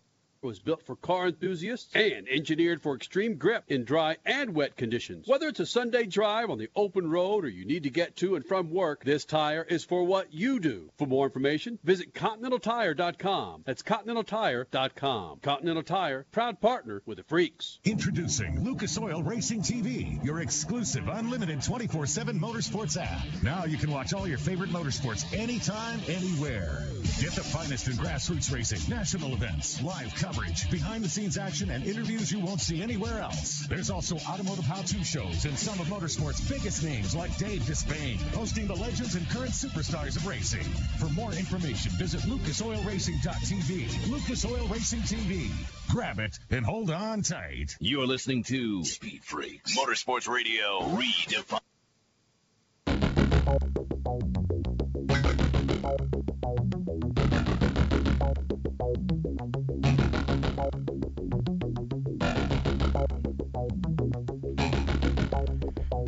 was 0.43 0.59
built 0.59 0.83
for 0.83 0.97
car 0.97 1.29
enthusiasts 1.29 1.95
and 1.95 2.29
engineered 2.29 2.83
for 2.83 2.97
extreme 2.97 3.37
grip 3.37 3.65
in 3.69 3.85
dry 3.85 4.17
and 4.27 4.55
wet 4.55 4.77
conditions. 4.77 5.29
Whether 5.29 5.49
it's 5.49 5.61
a 5.61 5.67
Sunday 5.67 6.07
drive 6.07 6.51
on 6.51 6.59
the 6.59 6.69
open 6.75 7.09
road 7.09 7.45
or 7.45 7.49
you 7.49 7.65
need 7.65 7.85
to 7.85 7.91
get 7.91 8.17
to 8.17 8.35
and 8.35 8.45
from 8.45 8.71
work, 8.71 9.05
this 9.05 9.25
tire 9.25 9.63
is 9.63 9.85
for 9.85 10.05
what 10.05 10.35
you 10.35 10.59
do. 10.59 10.91
For 10.99 11.07
more 11.07 11.27
information, 11.27 11.79
visit 11.85 12.13
ContinentalTire.com. 12.13 13.63
That's 13.65 13.83
ContinentalTire.com. 13.83 15.39
Continental 15.43 15.83
Tire, 15.83 16.27
proud 16.33 16.61
partner 16.61 17.03
with 17.07 17.19
the 17.19 17.25
Freaks. 17.25 17.79
Introducing 17.85 18.65
Lucas 18.65 18.99
Oil 18.99 19.23
Racing 19.23 19.63
TV, 19.63 20.25
your 20.25 20.41
exclusive 20.41 21.09
unlimited 21.09 21.63
24 21.63 22.07
7 22.07 22.41
motorsports 22.41 23.01
app. 23.01 23.43
Now 23.43 23.65
you 23.65 23.79
can 23.79 23.91
watch 23.91 24.13
all 24.13 24.27
your 24.27 24.39
favorite 24.39 24.71
motorsports 24.71 25.25
anytime, 25.37 26.01
anywhere. 26.09 26.83
Get 27.21 27.33
the 27.33 27.45
finest 27.45 27.87
in 27.87 27.95
grassroots 27.95 28.53
racing, 28.53 28.91
national 28.91 29.35
events, 29.35 29.81
live 29.83 30.15
coverage, 30.15 30.32
behind 30.71 31.05
the 31.05 31.09
scenes 31.09 31.39
action, 31.39 31.71
and 31.71 31.85
interviews 31.85 32.33
you 32.33 32.41
won't 32.41 32.61
see 32.61 32.83
anywhere 32.83 33.21
else. 33.21 33.67
There's 33.69 33.91
also 33.91 34.17
automotive 34.29 34.65
how 34.65 34.83
to 34.83 35.05
shows 35.05 35.45
and 35.45 35.59
some 35.59 35.79
of 35.81 35.87
motorsports' 35.87 36.49
biggest 36.49 36.83
names 36.83 37.15
like 37.15 37.37
Dave 37.39 37.63
Despain, 37.63 38.17
hosting 38.35 38.67
the 38.67 38.75
legends 38.75 39.15
and 39.15 39.29
current 39.29 39.53
superstars 39.53 40.17
of 40.17 40.27
racing. 40.27 40.65
For 40.99 41.09
more 41.11 41.33
information, 41.33 41.93
visit 41.93 42.21
lucasoilracing.tv. 42.23 44.11
Lucas 44.11 44.45
Oil 44.45 44.67
Racing 44.69 45.01
TV. 45.01 45.51
Grab 45.91 46.19
it 46.19 46.39
and 46.51 46.65
hold 46.65 46.91
on 46.91 47.23
tight. 47.23 47.77
You're 47.81 48.07
listening 48.07 48.45
to 48.45 48.85
Speed 48.85 49.23
Freaks 49.25 49.77
Motorsports 49.77 50.29
Radio 50.29 50.81
Redefined. 50.81 51.61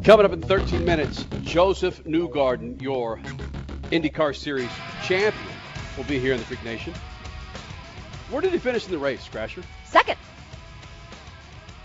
Coming 0.04 0.26
up 0.26 0.34
in 0.34 0.42
13 0.42 0.84
minutes, 0.84 1.24
Josef 1.40 2.04
Newgarden, 2.04 2.78
your 2.82 3.16
IndyCar 3.84 4.36
Series 4.36 4.68
champion, 5.02 5.56
will 5.96 6.04
be 6.04 6.18
here 6.18 6.34
in 6.34 6.38
the 6.38 6.44
Freak 6.44 6.62
Nation. 6.62 6.92
Where 8.28 8.42
did 8.42 8.52
he 8.52 8.58
finish 8.58 8.84
in 8.84 8.92
the 8.92 8.98
race, 8.98 9.26
Crasher? 9.26 9.64
Second. 9.86 10.18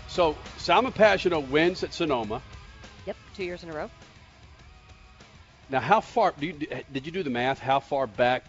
So 0.06 0.36
Simon 0.58 0.92
Pagenaud 0.92 1.48
wins 1.48 1.82
at 1.82 1.94
Sonoma. 1.94 2.42
Yep, 3.06 3.16
two 3.34 3.44
years 3.44 3.62
in 3.62 3.70
a 3.70 3.72
row. 3.72 3.90
Now, 5.70 5.80
how 5.80 6.02
far 6.02 6.34
do 6.38 6.44
you, 6.44 6.52
did 6.92 7.06
you 7.06 7.12
do 7.12 7.22
the 7.22 7.30
math? 7.30 7.58
How 7.58 7.80
far 7.80 8.06
back 8.06 8.44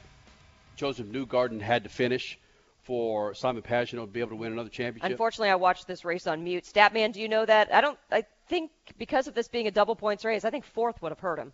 Josef 0.76 1.06
Newgarden 1.06 1.62
had 1.62 1.86
to 1.86 1.90
finish 1.90 2.38
for 2.84 3.34
Simon 3.34 3.62
Pagenaud 3.62 4.06
to 4.06 4.12
be 4.12 4.20
able 4.20 4.32
to 4.32 4.36
win 4.36 4.52
another 4.54 4.70
championship? 4.70 5.12
Unfortunately, 5.12 5.50
I 5.50 5.56
watched 5.56 5.88
this 5.88 6.04
race 6.06 6.28
on 6.28 6.44
mute. 6.44 6.64
Statman, 6.66 7.14
do 7.14 7.22
you 7.22 7.30
know 7.30 7.46
that? 7.46 7.74
I 7.74 7.82
don't. 7.82 7.98
I 8.12 8.24
think 8.48 8.72
because 8.98 9.28
of 9.28 9.34
this 9.34 9.48
being 9.48 9.68
a 9.68 9.72
double 9.72 9.96
points 9.96 10.26
race, 10.26 10.46
I 10.46 10.50
think 10.50 10.66
fourth 10.66 11.02
would 11.02 11.12
have 11.12 11.20
hurt 11.20 11.40
him. 11.40 11.54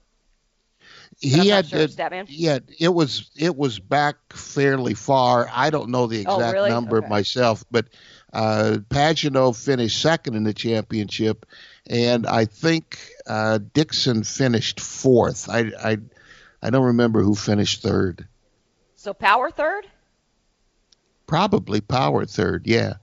He 1.20 1.50
had 1.50 1.68
sure, 1.68 1.80
uh, 1.82 1.88
Statman. 1.88 2.26
yeah, 2.30 2.60
it 2.80 2.94
was 2.94 3.30
it 3.36 3.56
was 3.58 3.80
back 3.80 4.16
fairly 4.32 4.94
far. 4.94 5.50
I 5.52 5.70
don't 5.70 5.90
know 5.90 6.08
the 6.08 6.26
Oh, 6.26 6.36
exact 6.36 6.54
really? 6.54 6.70
number 6.70 6.98
Okay. 7.00 7.08
myself, 7.10 7.64
but 7.70 7.88
uh, 8.32 8.78
Pagenaud 8.90 9.54
finished 9.62 10.02
second 10.02 10.36
in 10.36 10.44
the 10.44 10.54
championship, 10.54 11.46
and 11.88 12.26
I 12.26 12.46
think 12.46 13.00
uh, 13.26 13.60
Dixon 13.74 14.24
finished 14.24 14.80
fourth. 14.80 15.50
I, 15.50 15.72
I 15.84 15.98
I 16.62 16.70
don't 16.70 16.86
remember 16.86 17.22
who 17.22 17.36
finished 17.36 17.82
third. 17.82 18.28
So 18.96 19.14
power 19.14 19.50
third. 19.50 19.86
Probably 21.28 21.82
Power 21.82 22.26
third. 22.26 22.66
Yeah, 22.66 22.96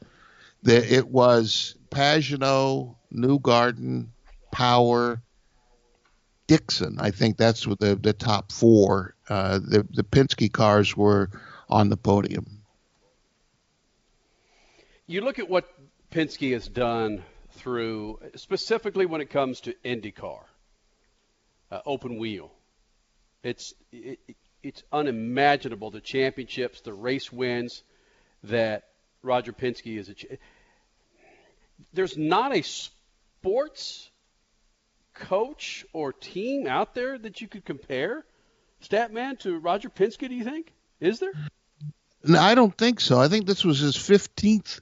the, 0.62 0.94
it 0.94 1.08
was 1.08 1.76
Pagenaud, 1.90 2.96
New 3.10 3.38
Garden, 3.38 4.12
Power, 4.50 5.22
Dixon. 6.46 6.96
I 6.98 7.10
think 7.10 7.36
that's 7.36 7.64
the 7.64 7.98
the 8.00 8.12
top 8.12 8.50
four. 8.50 9.14
Uh, 9.28 9.58
the 9.58 9.86
the 9.90 10.04
Penske 10.04 10.50
cars 10.52 10.96
were 10.96 11.30
on 11.68 11.90
the 11.90 11.96
podium. 11.96 12.62
You 15.06 15.20
look 15.20 15.38
at 15.38 15.50
what 15.50 15.68
Penske 16.10 16.52
has 16.52 16.66
done 16.66 17.22
through, 17.52 18.20
specifically 18.36 19.04
when 19.04 19.20
it 19.20 19.28
comes 19.30 19.60
to 19.62 19.74
IndyCar, 19.84 20.40
uh, 21.70 21.80
open 21.84 22.18
wheel. 22.18 22.50
It's 23.42 23.74
it, 23.92 24.18
it's 24.62 24.82
unimaginable 24.90 25.90
the 25.90 26.00
championships, 26.00 26.80
the 26.80 26.94
race 26.94 27.30
wins 27.30 27.82
that 28.44 28.84
Roger 29.22 29.52
Penske 29.52 29.98
is. 29.98 30.08
Ach- 30.08 30.38
There's 31.92 32.16
not 32.16 32.54
a 32.54 32.62
sports 32.62 34.10
coach 35.14 35.84
or 35.92 36.12
team 36.12 36.66
out 36.66 36.94
there 36.94 37.18
that 37.18 37.40
you 37.40 37.48
could 37.48 37.64
compare, 37.64 38.24
Statman, 38.82 39.38
to 39.40 39.58
Roger 39.58 39.88
Penske. 39.88 40.28
Do 40.28 40.34
you 40.34 40.44
think? 40.44 40.72
Is 41.00 41.20
there? 41.20 41.32
No, 42.24 42.38
I 42.40 42.54
don't 42.54 42.76
think 42.76 43.00
so. 43.00 43.20
I 43.20 43.28
think 43.28 43.46
this 43.46 43.64
was 43.64 43.80
his 43.80 43.96
15th 43.96 44.80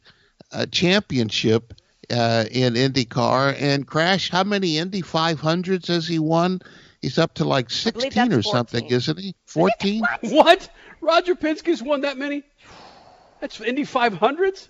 uh, 0.52 0.66
championship 0.66 1.74
uh, 2.10 2.44
in 2.50 2.74
IndyCar. 2.74 3.56
And 3.60 3.86
Crash, 3.86 4.30
how 4.30 4.44
many 4.44 4.78
Indy 4.78 5.02
500s 5.02 5.88
has 5.88 6.06
he 6.06 6.18
won? 6.18 6.60
He's 7.00 7.18
up 7.18 7.34
to 7.34 7.44
like 7.44 7.68
16 7.70 8.32
or 8.32 8.42
something, 8.42 8.86
isn't 8.86 9.18
he? 9.18 9.34
14? 9.46 10.04
What? 10.22 10.70
Roger 11.00 11.34
Penske's 11.34 11.82
won 11.82 12.02
that 12.02 12.16
many? 12.16 12.44
That's 13.42 13.60
Indy 13.60 13.82
500s? 13.82 14.68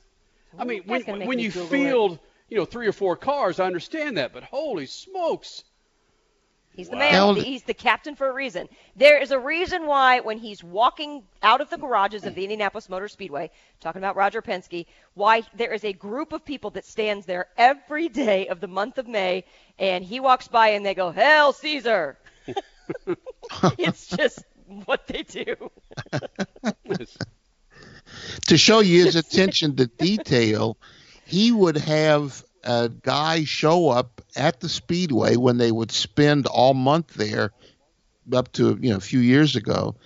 I 0.59 0.65
mean, 0.65 0.83
when, 0.87 1.03
when 1.03 1.37
me 1.37 1.43
you 1.43 1.51
Google 1.51 1.63
it. 1.63 1.69
field, 1.69 2.19
you 2.49 2.57
know, 2.57 2.65
three 2.65 2.87
or 2.87 2.93
four 2.93 3.17
cars, 3.17 3.61
I 3.61 3.67
understand 3.67 4.17
that, 4.17 4.33
but 4.33 4.45
holy 4.45 4.87
smokes. 4.87 5.63
He's 6.75 6.89
the 6.89 6.97
Wow. 6.97 7.35
man. 7.35 7.37
He's 7.37 7.63
the 7.65 7.75
captain 7.75 8.17
for 8.17 8.31
a 8.31 8.33
reason. 8.33 8.71
There 8.97 9.19
is 9.19 9.31
a 9.31 9.39
reason 9.39 9.87
why 9.87 10.21
when 10.21 10.39
he's 10.39 10.65
walking 10.65 11.23
out 11.43 11.61
of 11.61 11.69
the 11.69 11.77
garages 11.77 12.25
of 12.25 12.35
the 12.35 12.45
Indianapolis 12.45 12.89
Motor 12.89 13.09
Speedway, 13.09 13.51
talking 13.81 14.01
about 14.01 14.17
Roger 14.17 14.41
Penske, 14.41 14.87
why 15.13 15.43
there 15.55 15.75
is 15.75 15.85
a 15.85 15.93
group 15.93 16.33
of 16.33 16.43
people 16.43 16.71
that 16.71 16.87
stands 16.87 17.27
there 17.27 17.49
every 17.59 18.09
day 18.09 18.49
of 18.49 18.61
the 18.61 18.69
month 18.69 18.97
of 18.97 19.07
May, 19.07 19.45
and 19.79 20.03
he 20.03 20.19
walks 20.19 20.49
by 20.49 20.69
and 20.69 20.87
they 20.87 20.95
go, 20.95 21.11
"Hell, 21.11 21.53
Caesar!" 21.53 22.17
it's 23.79 24.07
just 24.17 24.43
what 24.87 25.07
they 25.09 25.25
do. 25.25 25.71
to 28.49 28.57
show 28.57 28.81
you 28.81 29.05
his 29.05 29.17
attention 29.17 29.77
to 29.77 29.87
detail, 29.87 30.77
he 31.25 31.53
would 31.53 31.77
have 31.77 32.45
a 32.65 32.89
guy 32.89 33.45
show 33.45 33.89
up 33.89 34.21
at 34.37 34.61
the 34.61 34.69
speedway 34.69 35.37
when 35.37 35.59
they 35.59 35.73
would 35.73 35.91
spend 35.91 36.47
all 36.47 36.75
month 36.75 37.15
there 37.15 37.53
up 38.33 38.53
to 38.53 38.79
you 38.81 38.91
know 38.91 38.97
a 38.97 39.01
few 39.01 39.21
years 39.21 39.57
ago. 39.57 39.97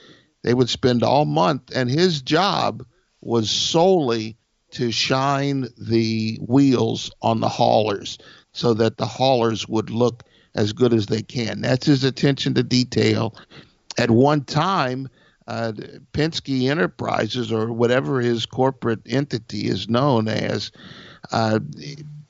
They 0.43 0.55
would 0.55 0.69
spend 0.69 1.03
all 1.03 1.25
month 1.25 1.75
and 1.75 1.91
his 1.91 2.23
job 2.23 2.85
was 3.21 3.51
solely 3.51 4.37
to 4.73 4.91
shine 4.91 5.69
the 5.79 6.39
wheels 6.47 7.11
on 7.23 7.41
the 7.41 7.49
haulers 7.49 8.19
so 8.53 8.75
that 8.75 8.97
the 8.97 9.07
haulers 9.07 9.69
would 9.69 9.91
look 9.91 10.23
as 10.55 10.73
good 10.73 10.95
as 10.95 11.07
they 11.07 11.23
can. 11.23 11.61
That's 11.61 11.87
his 11.87 12.05
attention 12.05 12.55
to 12.55 12.63
detail. 12.63 13.35
At 13.99 14.11
one 14.11 14.45
time 14.45 15.09
uh, 15.47 15.73
Penske 16.13 16.69
Enterprises 16.69 17.53
or 17.53 17.73
whatever 17.73 18.21
his 18.21 18.47
corporate 18.47 19.01
entity 19.07 19.69
is 19.69 19.89
known 19.89 20.29
as, 20.29 20.73
uh, 21.33 21.61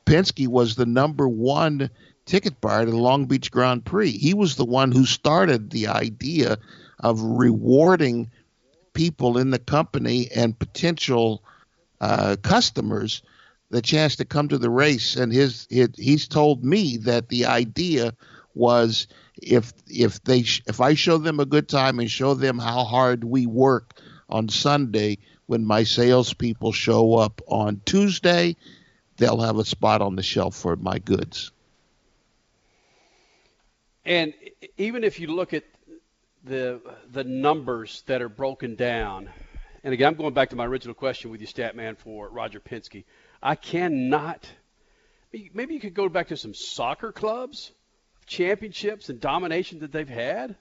Penske 0.04 0.46
was 0.48 0.76
the 0.76 0.86
number 0.86 1.28
one 1.28 1.90
ticket 2.26 2.60
buyer 2.60 2.84
to 2.84 2.90
the 2.90 2.96
Long 2.96 3.26
Beach 3.26 3.50
Grand 3.50 3.84
Prix. 3.84 4.10
He 4.10 4.34
was 4.34 4.56
the 4.56 4.64
one 4.64 4.92
who 4.92 5.04
started 5.06 5.70
the 5.70 5.88
idea 5.88 6.58
of 7.00 7.20
rewarding 7.20 8.30
people 8.92 9.38
in 9.38 9.50
the 9.50 9.58
company 9.58 10.28
and 10.34 10.58
potential 10.58 11.42
uh, 12.00 12.36
customers 12.42 13.22
the 13.70 13.82
chance 13.82 14.16
to 14.16 14.24
come 14.24 14.48
to 14.48 14.58
the 14.58 14.70
race. 14.70 15.16
And 15.16 15.32
his, 15.32 15.66
his 15.70 15.90
he's 15.96 16.28
told 16.28 16.64
me 16.64 16.96
that 16.98 17.28
the 17.28 17.46
idea 17.46 18.14
was 18.54 19.06
if 19.42 19.72
if 19.86 20.22
they 20.24 20.40
if 20.66 20.80
I 20.80 20.94
show 20.94 21.18
them 21.18 21.40
a 21.40 21.46
good 21.46 21.68
time 21.68 21.98
and 21.98 22.10
show 22.10 22.34
them 22.34 22.58
how 22.58 22.84
hard 22.84 23.24
we 23.24 23.46
work 23.46 24.00
on 24.28 24.48
Sunday, 24.48 25.18
when 25.46 25.64
my 25.64 25.84
salespeople 25.84 26.72
show 26.72 27.14
up 27.14 27.40
on 27.46 27.80
Tuesday, 27.84 28.56
they'll 29.16 29.40
have 29.40 29.58
a 29.58 29.64
spot 29.64 30.02
on 30.02 30.16
the 30.16 30.22
shelf 30.22 30.56
for 30.56 30.76
my 30.76 30.98
goods. 30.98 31.52
And 34.04 34.34
even 34.76 35.04
if 35.04 35.20
you 35.20 35.28
look 35.28 35.52
at 35.52 35.64
the 36.44 36.80
the 37.10 37.24
numbers 37.24 38.02
that 38.06 38.22
are 38.22 38.28
broken 38.28 38.76
down, 38.76 39.28
and 39.82 39.92
again, 39.92 40.08
I'm 40.08 40.14
going 40.14 40.34
back 40.34 40.50
to 40.50 40.56
my 40.56 40.66
original 40.66 40.94
question 40.94 41.30
with 41.30 41.40
you, 41.40 41.46
Statman, 41.46 41.98
for 41.98 42.28
Roger 42.28 42.60
Penske. 42.60 43.04
I 43.42 43.54
cannot. 43.54 44.48
Maybe 45.32 45.74
you 45.74 45.80
could 45.80 45.94
go 45.94 46.08
back 46.08 46.28
to 46.28 46.36
some 46.36 46.54
soccer 46.54 47.12
clubs, 47.12 47.72
championships 48.26 49.08
and 49.08 49.20
domination 49.20 49.80
that 49.80 49.92
they've 49.92 50.08
had. 50.08 50.56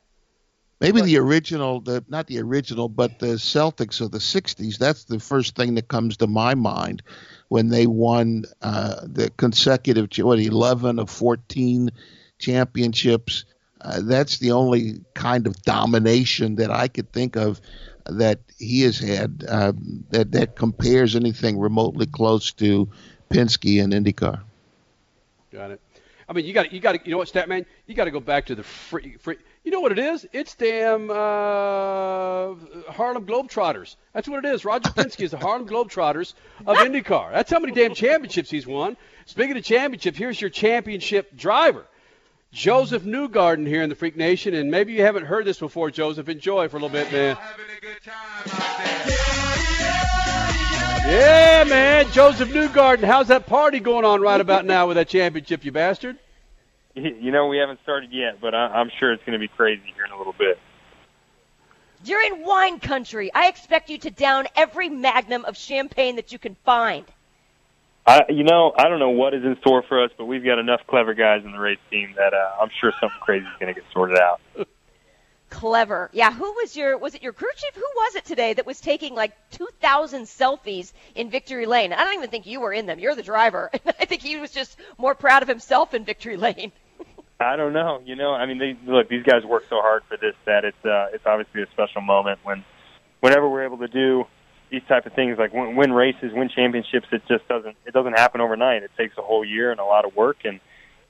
Maybe 0.82 1.02
the 1.02 1.18
original, 1.18 1.80
the 1.80 2.04
not 2.10 2.28
the 2.28 2.40
original, 2.42 2.90
but 2.90 3.20
the 3.20 3.38
Celtics 3.38 4.02
of 4.02 4.12
the 4.12 4.18
'60s. 4.18 4.78
That's 4.78 5.06
the 5.06 5.20
first 5.20 5.56
thing 5.56 5.76
that 5.76 5.88
comes 5.88 6.18
to 6.18 6.28
my 6.28 6.54
mind 6.54 7.02
when 7.48 7.70
they 7.70 7.88
won 7.88 8.44
uh, 8.62 8.96
the 9.04 9.30
consecutive 9.38 10.10
what 10.18 10.40
11 10.40 11.00
of 11.00 11.10
14 11.10 11.92
championships. 12.40 13.46
Uh, 13.80 14.02
that's 14.04 14.40
the 14.40 14.52
only 14.52 15.02
kind 15.14 15.48
of 15.48 15.62
domination 15.62 16.56
that 16.56 16.72
I 16.72 16.90
could 16.90 17.12
think 17.14 17.38
of 17.38 17.62
that 18.06 18.40
he 18.58 18.82
has 18.82 19.00
had 19.00 19.46
um, 19.48 20.04
that 20.10 20.34
that 20.34 20.56
compares 20.56 21.16
anything 21.16 21.58
remotely 21.58 22.06
close 22.06 22.52
to 22.54 22.90
Penske 23.30 23.82
and 23.82 23.94
IndyCar. 23.94 24.42
Got 25.52 25.72
it. 25.72 25.82
I 26.28 26.34
mean, 26.34 26.46
you 26.46 26.54
got 26.54 26.74
you 26.74 26.80
got 26.80 26.94
to 26.94 27.00
you 27.06 27.12
know 27.12 27.18
what, 27.18 27.28
Statman? 27.28 27.66
You 27.86 27.94
got 27.94 28.06
to 28.06 28.12
go 28.12 28.20
back 28.20 28.48
to 28.48 28.56
the 28.56 28.64
free, 28.64 29.18
free. 29.18 29.38
You 29.64 29.72
know 29.72 29.80
what 29.80 29.92
it 29.92 30.00
is? 30.00 30.28
It's 30.34 30.56
damn 30.56 31.10
uh, 31.10 31.14
Harlem 32.92 33.26
Globetrotters. 33.26 33.96
That's 34.14 34.28
what 34.28 34.44
it 34.44 34.54
is. 34.54 34.66
Roger 34.66 34.90
Penske 34.90 35.22
is 35.22 35.32
the 35.32 35.38
Harlem 35.38 35.68
Globetrotters 35.68 36.34
of 36.66 36.78
IndyCar. 36.78 37.32
That's 37.32 37.52
how 37.52 37.60
many 37.60 37.74
damn 37.74 37.94
championships 37.94 38.50
he's 38.50 38.66
won. 38.66 38.98
Speaking 39.26 39.58
of 39.58 39.64
championships, 39.64 40.18
here's 40.18 40.40
your 40.40 40.50
championship 40.50 41.36
driver. 41.36 41.86
Josef 42.52 43.04
Newgarden 43.04 43.68
here 43.68 43.84
in 43.84 43.90
the 43.90 43.96
Freak 43.96 44.16
Nation, 44.16 44.54
and 44.54 44.72
maybe 44.72 44.94
you 44.94 45.02
haven't 45.02 45.26
heard 45.26 45.46
this 45.46 45.60
before, 45.60 45.92
Josef. 45.92 46.30
Enjoy 46.30 46.70
for 46.70 46.78
a 46.78 46.80
little 46.80 46.90
bit, 46.90 47.12
man. 47.12 47.38
Yeah, 51.08 51.64
man, 51.68 52.12
Josef 52.12 52.50
Newgarden. 52.50 53.04
How's 53.04 53.28
that 53.28 53.46
party 53.46 53.80
going 53.80 54.06
on 54.06 54.22
right 54.22 54.42
about 54.42 54.66
now 54.66 54.88
with 54.88 54.98
that 54.98 55.08
championship, 55.08 55.64
you 55.64 55.72
bastard? 55.72 56.18
You 56.96 57.30
know, 57.30 57.48
we 57.48 57.58
haven't 57.58 57.82
started 57.84 58.14
yet, 58.14 58.40
but 58.40 58.56
I'm 58.56 58.90
sure 59.02 59.12
it's 59.12 59.22
going 59.26 59.34
to 59.34 59.40
be 59.40 59.50
crazy 59.50 59.92
here 59.94 60.06
in 60.06 60.12
a 60.12 60.18
little 60.18 60.32
bit. 60.32 60.58
You're 62.06 62.22
in 62.22 62.46
wine 62.46 62.80
country. 62.80 63.30
I 63.34 63.50
expect 63.50 63.90
you 63.90 63.98
to 63.98 64.12
down 64.12 64.48
every 64.56 64.88
magnum 64.88 65.44
of 65.44 65.58
champagne 65.58 66.16
that 66.16 66.32
you 66.32 66.40
can 66.40 66.56
find. 66.64 67.04
I, 68.08 68.22
you 68.30 68.46
know, 68.46 68.72
I 68.78 68.88
don't 68.88 69.00
know 69.00 69.10
what 69.10 69.34
is 69.34 69.44
in 69.44 69.58
store 69.60 69.84
for 69.90 70.02
us, 70.06 70.12
but 70.18 70.24
we've 70.24 70.46
got 70.46 70.58
enough 70.58 70.82
clever 70.88 71.14
guys 71.14 71.44
in 71.44 71.52
the 71.52 71.60
race 71.60 71.80
team 71.92 72.14
that 72.16 72.34
uh, 72.34 72.62
I'm 72.62 72.70
sure 72.80 72.94
something 73.02 73.20
crazy 73.20 73.46
is 73.46 73.60
going 73.60 73.74
to 73.74 73.82
get 73.82 73.90
sorted 73.92 74.18
out. 74.18 74.40
Clever. 75.56 76.10
Yeah, 76.12 76.34
who 76.34 76.52
was 76.52 76.76
your 76.76 76.98
was 76.98 77.16
it 77.16 77.24
your 77.24 77.32
crew 77.32 77.48
chief? 77.56 77.74
Who 77.76 77.90
was 77.96 78.16
it 78.16 78.26
today 78.26 78.52
that 78.52 78.66
was 78.66 78.82
taking 78.82 79.16
like 79.16 79.32
2000 79.52 80.24
selfies 80.24 80.92
in 81.16 81.30
Victory 81.30 81.66
Lane? 81.66 81.94
I 81.94 82.04
don't 82.04 82.16
even 82.16 82.30
think 82.30 82.46
you 82.46 82.60
were 82.60 82.74
in 82.74 82.88
them. 82.88 83.00
You're 83.00 83.16
the 83.16 83.24
driver. 83.24 83.72
I 83.86 84.04
think 84.04 84.22
he 84.22 84.36
was 84.36 84.52
just 84.52 84.78
more 84.98 85.16
proud 85.16 85.44
of 85.44 85.48
himself 85.48 85.94
in 85.94 86.04
Victory 86.04 86.36
Lane. 86.36 86.74
I 87.40 87.56
don't 87.56 87.72
know. 87.72 88.02
You 88.04 88.18
know, 88.18 88.34
I 88.34 88.46
mean, 88.48 88.58
they 88.58 88.78
look. 88.86 89.08
These 89.08 89.24
guys 89.24 89.46
work 89.46 89.64
so 89.70 89.80
hard 89.80 90.04
for 90.10 90.18
this 90.18 90.36
that 90.44 90.66
it's 90.66 90.86
uh, 90.86 91.08
it's 91.14 91.26
obviously 91.26 91.62
a 91.62 91.68
special 91.68 92.02
moment 92.02 92.40
when, 92.44 92.66
whenever 93.22 93.48
we're 93.48 93.64
able 93.64 93.78
to 93.78 93.88
do 93.88 94.26
these 94.70 94.84
type 94.90 95.06
of 95.06 95.14
things, 95.14 95.38
like 95.40 95.54
win, 95.54 95.78
win 95.78 95.94
races, 95.94 96.34
win 96.34 96.50
championships. 96.50 97.08
It 97.14 97.22
just 97.30 97.48
doesn't 97.48 97.78
it 97.86 97.94
doesn't 97.94 98.20
happen 98.20 98.42
overnight. 98.42 98.84
It 98.84 98.92
takes 98.98 99.18
a 99.18 99.22
whole 99.22 99.46
year 99.46 99.72
and 99.72 99.80
a 99.80 99.86
lot 99.86 100.04
of 100.04 100.18
work, 100.18 100.40
and 100.44 100.56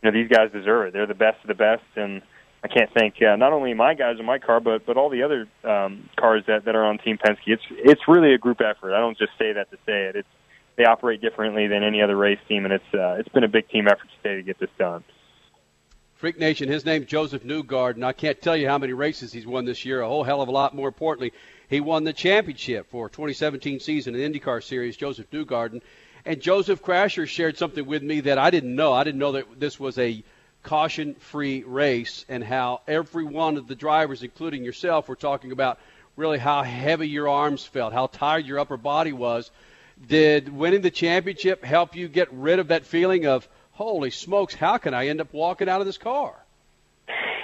you 0.04 0.12
know 0.12 0.12
these 0.12 0.30
guys 0.30 0.52
deserve 0.52 0.90
it. 0.90 0.94
They're 0.94 1.08
the 1.08 1.16
best 1.16 1.42
of 1.42 1.48
the 1.48 1.56
best, 1.56 1.84
and 1.96 2.22
I 2.66 2.68
can't 2.68 2.90
thank 2.96 3.22
uh, 3.22 3.36
not 3.36 3.54
only 3.54 3.76
my 3.76 3.94
guys 3.94 4.16
in 4.20 4.26
my 4.26 4.40
car, 4.40 4.60
but 4.60 4.88
but 4.88 4.98
all 4.98 5.12
the 5.12 5.22
other 5.22 5.48
um, 5.64 6.10
cars 6.18 6.44
that 6.48 6.66
that 6.66 6.76
are 6.76 6.84
on 6.84 6.98
Team 6.98 7.20
Penske. 7.24 7.46
It's 7.46 7.62
it's 7.70 8.02
really 8.08 8.34
a 8.34 8.40
group 8.40 8.60
effort. 8.60 8.92
I 8.92 9.00
don't 9.00 9.16
just 9.16 9.34
say 9.38 9.54
that 9.54 9.70
to 9.70 9.78
say 9.86 10.06
it. 10.06 10.16
It's 10.16 10.28
they 10.76 10.84
operate 10.86 11.22
differently 11.22 11.68
than 11.68 11.84
any 11.84 12.02
other 12.02 12.18
race 12.18 12.40
team, 12.50 12.66
and 12.66 12.74
it's 12.74 12.92
uh, 12.92 13.18
it's 13.20 13.30
been 13.30 13.44
a 13.44 13.48
big 13.48 13.70
team 13.70 13.88
effort 13.88 14.08
today 14.18 14.38
to 14.38 14.42
get 14.42 14.58
this 14.58 14.72
done. 14.80 15.04
Freak 16.16 16.40
Nation, 16.40 16.68
his 16.68 16.86
name's 16.86 17.06
Josef 17.06 17.44
Newgarden. 17.44 18.04
I 18.04 18.14
can't 18.14 18.42
tell 18.42 18.58
you 18.58 18.68
how 18.68 18.80
many 18.80 18.94
races 18.94 19.32
he's 19.32 19.46
won 19.46 19.66
this 19.66 19.86
year. 19.86 20.02
A 20.02 20.08
whole 20.08 20.24
hell 20.24 20.42
of 20.42 20.50
a 20.50 20.52
lot. 20.52 20.74
More 20.74 20.88
importantly, 20.88 21.34
he 21.70 21.82
won 21.82 22.04
the 22.04 22.14
championship 22.14 22.90
for 22.90 23.10
2017 23.10 23.80
season 23.80 24.16
in 24.16 24.34
IndyCar 24.34 24.64
Series. 24.64 24.98
Josef 24.98 25.30
Newgarden 25.30 25.84
and 26.26 26.42
Joseph 26.42 26.82
Crasher 26.82 27.28
shared 27.28 27.60
something 27.60 27.86
with 27.86 28.02
me 28.02 28.22
that 28.22 28.40
I 28.40 28.50
didn't 28.50 28.76
know. 28.76 28.92
I 28.92 29.04
didn't 29.04 29.20
know 29.20 29.34
that 29.34 29.60
this 29.60 29.80
was 29.80 30.00
a 30.00 30.24
caution-free 30.66 31.64
race, 31.64 32.26
and 32.28 32.44
how 32.44 32.82
every 32.88 33.24
one 33.24 33.58
of 33.58 33.68
the 33.68 33.76
drivers, 33.76 34.24
including 34.24 34.64
yourself, 34.64 35.08
were 35.08 35.16
talking 35.16 35.52
about 35.54 35.80
really 36.18 36.38
how 36.38 36.64
heavy 36.64 37.08
your 37.08 37.30
arms 37.30 37.66
felt, 37.66 37.94
how 37.94 38.08
tired 38.08 38.46
your 38.46 38.60
upper 38.60 38.78
body 38.78 39.14
was. 39.14 39.52
Did 40.08 40.50
winning 40.50 40.82
the 40.82 40.92
championship 40.92 41.64
help 41.64 41.96
you 41.96 42.08
get 42.10 42.34
rid 42.34 42.60
of 42.60 42.68
that 42.68 42.86
feeling 42.86 43.26
of 43.26 43.48
holy 43.72 44.10
smokes, 44.10 44.54
how 44.56 44.78
can 44.78 44.94
I 44.94 45.08
end 45.08 45.22
up 45.22 45.34
walking 45.34 45.70
out 45.70 45.82
of 45.82 45.88
this 45.88 45.98
car? 45.98 46.34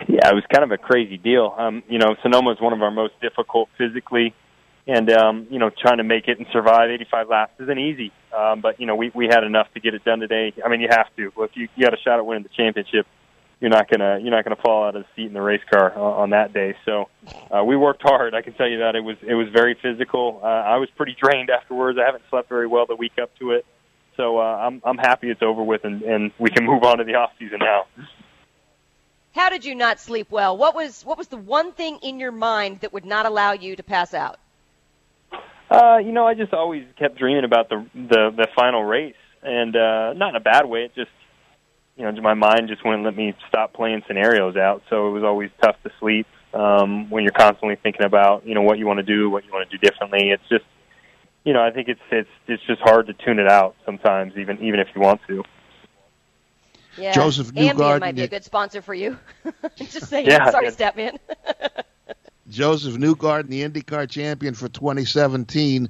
Yeah, 0.07 0.29
it 0.29 0.35
was 0.35 0.43
kind 0.51 0.63
of 0.63 0.71
a 0.71 0.77
crazy 0.77 1.17
deal. 1.17 1.53
Um, 1.57 1.83
you 1.87 1.99
know, 1.99 2.15
Sonoma 2.23 2.51
is 2.51 2.59
one 2.59 2.73
of 2.73 2.81
our 2.81 2.91
most 2.91 3.13
difficult 3.21 3.69
physically, 3.77 4.33
and 4.87 5.09
um, 5.11 5.47
you 5.49 5.59
know, 5.59 5.69
trying 5.69 5.97
to 5.97 6.03
make 6.03 6.27
it 6.27 6.39
and 6.39 6.47
survive 6.51 6.89
85 6.89 7.29
laps 7.29 7.53
isn't 7.59 7.79
easy. 7.79 8.11
Um, 8.35 8.61
but 8.61 8.79
you 8.79 8.85
know, 8.85 8.95
we 8.95 9.11
we 9.13 9.27
had 9.27 9.43
enough 9.43 9.67
to 9.73 9.79
get 9.79 9.93
it 9.93 10.03
done 10.03 10.19
today. 10.19 10.53
I 10.63 10.69
mean, 10.69 10.81
you 10.81 10.87
have 10.89 11.07
to. 11.17 11.31
If 11.43 11.51
you 11.55 11.67
you 11.75 11.85
got 11.85 11.93
a 11.93 12.01
shot 12.01 12.19
at 12.19 12.25
winning 12.25 12.43
the 12.43 12.49
championship, 12.49 13.05
you're 13.59 13.69
not 13.69 13.89
gonna 13.89 14.19
you're 14.19 14.31
not 14.31 14.43
gonna 14.43 14.55
fall 14.55 14.85
out 14.87 14.95
of 14.95 15.03
the 15.03 15.07
seat 15.15 15.27
in 15.27 15.33
the 15.33 15.41
race 15.41 15.61
car 15.71 15.93
on, 15.93 16.23
on 16.23 16.29
that 16.31 16.53
day. 16.53 16.75
So 16.85 17.09
uh, 17.51 17.63
we 17.63 17.77
worked 17.77 18.01
hard. 18.01 18.33
I 18.33 18.41
can 18.41 18.53
tell 18.53 18.67
you 18.67 18.79
that 18.79 18.95
it 18.95 19.01
was 19.01 19.17
it 19.21 19.35
was 19.35 19.49
very 19.49 19.77
physical. 19.81 20.39
Uh, 20.43 20.47
I 20.47 20.77
was 20.77 20.89
pretty 20.97 21.15
drained 21.21 21.49
afterwards. 21.49 21.99
I 22.01 22.05
haven't 22.05 22.23
slept 22.29 22.49
very 22.49 22.67
well 22.67 22.85
the 22.87 22.95
week 22.95 23.13
up 23.21 23.35
to 23.39 23.51
it. 23.51 23.65
So 24.17 24.39
uh, 24.39 24.41
I'm 24.41 24.81
I'm 24.83 24.97
happy 24.97 25.29
it's 25.29 25.43
over 25.43 25.63
with 25.63 25.85
and, 25.85 26.01
and 26.01 26.31
we 26.39 26.49
can 26.49 26.65
move 26.65 26.83
on 26.83 26.97
to 26.97 27.03
the 27.03 27.15
off 27.15 27.31
season 27.37 27.59
now. 27.59 27.85
How 29.33 29.49
did 29.49 29.63
you 29.63 29.75
not 29.75 29.99
sleep 29.99 30.31
well? 30.31 30.57
What 30.57 30.75
was 30.75 31.05
what 31.05 31.17
was 31.17 31.27
the 31.27 31.37
one 31.37 31.71
thing 31.71 31.99
in 32.01 32.19
your 32.19 32.31
mind 32.31 32.79
that 32.81 32.91
would 32.93 33.05
not 33.05 33.25
allow 33.25 33.51
you 33.51 33.75
to 33.75 33.83
pass 33.83 34.13
out? 34.13 34.39
Uh, 35.71 35.99
you 35.99 36.11
know, 36.11 36.27
I 36.27 36.33
just 36.33 36.53
always 36.53 36.83
kept 36.99 37.17
dreaming 37.17 37.45
about 37.45 37.69
the 37.69 37.85
the, 37.95 38.31
the 38.35 38.47
final 38.53 38.83
race, 38.83 39.15
and 39.41 39.73
uh, 39.73 40.11
not 40.13 40.31
in 40.31 40.35
a 40.35 40.41
bad 40.41 40.65
way. 40.65 40.83
It 40.83 40.95
just, 40.95 41.11
you 41.95 42.03
know, 42.03 42.21
my 42.21 42.33
mind 42.33 42.67
just 42.67 42.83
wouldn't 42.83 43.05
let 43.05 43.15
me 43.15 43.33
stop 43.47 43.71
playing 43.71 44.03
scenarios 44.05 44.57
out. 44.57 44.83
So 44.89 45.07
it 45.07 45.11
was 45.11 45.23
always 45.23 45.49
tough 45.63 45.77
to 45.83 45.91
sleep 46.01 46.27
um, 46.53 47.09
when 47.09 47.23
you're 47.23 47.31
constantly 47.31 47.77
thinking 47.81 48.03
about, 48.03 48.45
you 48.45 48.53
know, 48.53 48.63
what 48.63 48.79
you 48.79 48.85
want 48.85 48.97
to 48.97 49.03
do, 49.03 49.29
what 49.29 49.45
you 49.45 49.51
want 49.53 49.69
to 49.69 49.77
do 49.77 49.81
differently. 49.81 50.31
It's 50.31 50.43
just, 50.49 50.65
you 51.45 51.53
know, 51.53 51.63
I 51.63 51.71
think 51.71 51.87
it's 51.87 52.01
it's 52.11 52.29
it's 52.47 52.63
just 52.67 52.81
hard 52.81 53.07
to 53.07 53.13
tune 53.13 53.39
it 53.39 53.47
out 53.49 53.77
sometimes, 53.85 54.33
even 54.35 54.61
even 54.61 54.81
if 54.81 54.89
you 54.93 54.99
want 54.99 55.21
to. 55.27 55.41
Yeah. 56.97 57.13
Josef 57.13 57.53
Ambien 57.53 57.75
Newgarden- 57.75 57.99
might 58.01 58.15
be 58.15 58.23
a 58.23 58.27
good 58.27 58.43
sponsor 58.43 58.81
for 58.81 58.93
you. 58.93 59.17
Just 59.77 60.09
saying. 60.09 60.25
Yeah, 60.25 60.51
Sorry, 60.51 60.65
yeah. 60.65 60.71
Statman. 60.71 61.17
Josef 62.51 62.95
Newgarden, 62.95 63.47
the 63.47 63.63
IndyCar 63.63 64.09
champion 64.09 64.53
for 64.53 64.67
2017. 64.67 65.89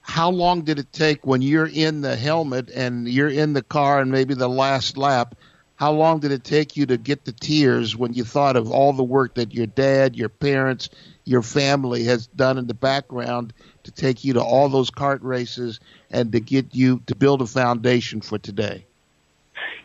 How 0.00 0.30
long 0.30 0.62
did 0.62 0.78
it 0.78 0.90
take 0.92 1.26
when 1.26 1.42
you're 1.42 1.68
in 1.68 2.00
the 2.00 2.16
helmet 2.16 2.70
and 2.70 3.06
you're 3.06 3.28
in 3.28 3.52
the 3.52 3.62
car 3.62 4.00
and 4.00 4.10
maybe 4.10 4.32
the 4.32 4.48
last 4.48 4.96
lap? 4.96 5.34
How 5.76 5.92
long 5.92 6.20
did 6.20 6.32
it 6.32 6.42
take 6.42 6.76
you 6.76 6.86
to 6.86 6.96
get 6.96 7.24
the 7.24 7.32
tears 7.32 7.94
when 7.94 8.14
you 8.14 8.24
thought 8.24 8.56
of 8.56 8.70
all 8.70 8.94
the 8.94 9.04
work 9.04 9.34
that 9.34 9.52
your 9.52 9.66
dad, 9.66 10.16
your 10.16 10.30
parents, 10.30 10.88
your 11.24 11.42
family 11.42 12.04
has 12.04 12.26
done 12.26 12.56
in 12.56 12.66
the 12.66 12.74
background 12.74 13.52
to 13.84 13.92
take 13.92 14.24
you 14.24 14.32
to 14.32 14.42
all 14.42 14.70
those 14.70 14.90
kart 14.90 15.22
races 15.22 15.78
and 16.10 16.32
to 16.32 16.40
get 16.40 16.74
you 16.74 17.02
to 17.06 17.14
build 17.14 17.42
a 17.42 17.46
foundation 17.46 18.22
for 18.22 18.38
today? 18.38 18.86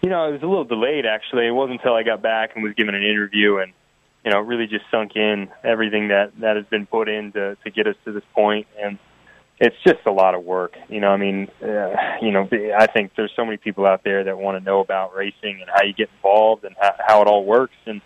You 0.02 0.10
know, 0.10 0.30
it 0.30 0.32
was 0.32 0.42
a 0.42 0.48
little 0.48 0.64
delayed 0.64 1.06
actually. 1.06 1.46
It 1.46 1.52
wasn't 1.52 1.82
until 1.82 1.94
I 1.94 2.04
got 2.04 2.22
back 2.22 2.56
and 2.56 2.64
was 2.64 2.74
given 2.74 2.96
an 2.96 3.04
interview 3.04 3.58
and 3.58 3.74
you 4.24 4.32
know, 4.32 4.40
really 4.40 4.68
just 4.68 4.86
sunk 4.90 5.16
in 5.16 5.50
everything 5.64 6.10
that 6.10 6.32
that 6.40 6.56
has 6.56 6.66
been 6.68 6.86
put 6.86 7.10
in 7.10 7.32
to 7.34 7.56
to 7.64 7.72
get 7.72 7.88
us 7.88 7.96
to 8.06 8.12
this 8.12 8.24
point 8.34 8.68
and 8.82 8.98
it's 9.60 9.76
just 9.86 10.00
a 10.06 10.12
lot 10.12 10.36
of 10.36 10.44
work. 10.44 10.76
You 10.90 11.00
know, 11.00 11.10
I 11.10 11.18
mean, 11.18 11.48
uh, 11.62 11.96
you 12.22 12.32
know, 12.32 12.48
I 12.78 12.88
think 12.88 13.12
there's 13.16 13.32
so 13.36 13.46
many 13.46 13.58
people 13.58 13.86
out 13.86 14.04
there 14.04 14.24
that 14.24 14.38
want 14.38 14.58
to 14.58 14.64
know 14.64 14.80
about 14.80 15.16
racing 15.16 15.62
and 15.62 15.70
how 15.74 15.84
you 15.84 15.94
get 15.94 16.10
involved 16.18 16.64
and 16.64 16.76
how, 16.80 16.96
how 17.00 17.22
it 17.22 17.28
all 17.28 17.46
works 17.46 17.76
and 17.86 18.02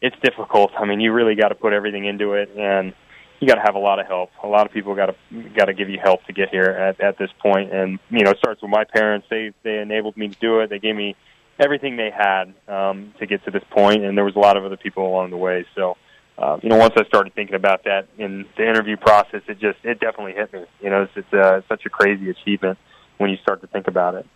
it's 0.00 0.16
difficult. 0.22 0.72
I 0.78 0.84
mean, 0.84 1.00
you 1.00 1.12
really 1.12 1.34
got 1.34 1.48
to 1.48 1.54
put 1.54 1.72
everything 1.72 2.04
into 2.04 2.34
it 2.34 2.50
and 2.56 2.92
you 3.40 3.48
got 3.48 3.56
to 3.56 3.62
have 3.62 3.74
a 3.74 3.78
lot 3.78 3.98
of 3.98 4.06
help. 4.06 4.30
A 4.42 4.46
lot 4.46 4.66
of 4.66 4.72
people 4.72 4.94
got 4.94 5.06
to 5.06 5.42
got 5.56 5.66
to 5.66 5.74
give 5.74 5.88
you 5.88 5.98
help 6.02 6.24
to 6.26 6.32
get 6.32 6.50
here 6.50 6.64
at 6.64 7.00
at 7.00 7.18
this 7.18 7.30
point 7.40 7.72
and 7.72 7.98
you 8.10 8.22
know, 8.22 8.30
it 8.30 8.38
starts 8.38 8.60
with 8.60 8.70
my 8.70 8.84
parents. 8.84 9.26
They 9.30 9.52
they 9.62 9.78
enabled 9.78 10.16
me 10.16 10.28
to 10.28 10.38
do 10.38 10.60
it. 10.60 10.70
They 10.70 10.78
gave 10.78 10.94
me 10.94 11.16
everything 11.58 11.96
they 11.96 12.10
had 12.10 12.54
um, 12.68 13.14
to 13.18 13.26
get 13.26 13.44
to 13.44 13.50
this 13.50 13.62
point, 13.70 14.04
and 14.04 14.16
there 14.16 14.24
was 14.24 14.36
a 14.36 14.40
lot 14.40 14.56
of 14.56 14.64
other 14.64 14.76
people 14.76 15.06
along 15.06 15.30
the 15.30 15.36
way. 15.36 15.64
So, 15.74 15.96
uh, 16.38 16.58
you 16.62 16.68
know, 16.68 16.76
once 16.76 16.94
I 16.96 17.04
started 17.04 17.34
thinking 17.34 17.54
about 17.54 17.84
that 17.84 18.08
in 18.18 18.46
the 18.56 18.68
interview 18.68 18.96
process, 18.96 19.42
it 19.48 19.58
just 19.60 19.78
it 19.84 20.00
definitely 20.00 20.32
hit 20.32 20.52
me. 20.52 20.64
You 20.80 20.90
know, 20.90 21.02
it's, 21.02 21.12
it's 21.16 21.32
uh, 21.32 21.60
such 21.68 21.86
a 21.86 21.90
crazy 21.90 22.30
achievement 22.30 22.78
when 23.18 23.30
you 23.30 23.36
start 23.38 23.60
to 23.60 23.66
think 23.68 23.88
about 23.88 24.14
it. 24.14 24.26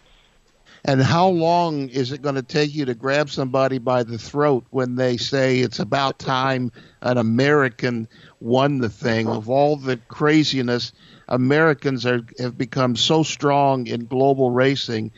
And 0.85 1.03
how 1.03 1.29
long 1.29 1.89
is 1.89 2.13
it 2.13 2.23
going 2.23 2.37
to 2.37 2.43
take 2.43 2.75
you 2.75 2.85
to 2.85 2.95
grab 2.95 3.31
somebody 3.31 3.79
by 3.79 4.05
the 4.05 4.19
throat 4.19 4.65
when 4.71 4.95
they 4.95 5.17
say 5.17 5.59
it's 5.59 5.81
about 5.81 6.19
time 6.19 6.71
an 7.01 7.19
American 7.19 8.09
won 8.41 8.79
the 8.79 8.89
thing? 8.89 9.27
Of 9.27 9.51
all 9.51 9.77
the 9.77 9.97
craziness, 9.97 10.93
Americans 11.27 12.07
are 12.07 12.21
have 12.39 12.57
become 12.57 12.97
so 12.97 13.23
strong 13.23 13.87
in 13.87 14.07
global 14.07 14.51
racing. 14.51 15.11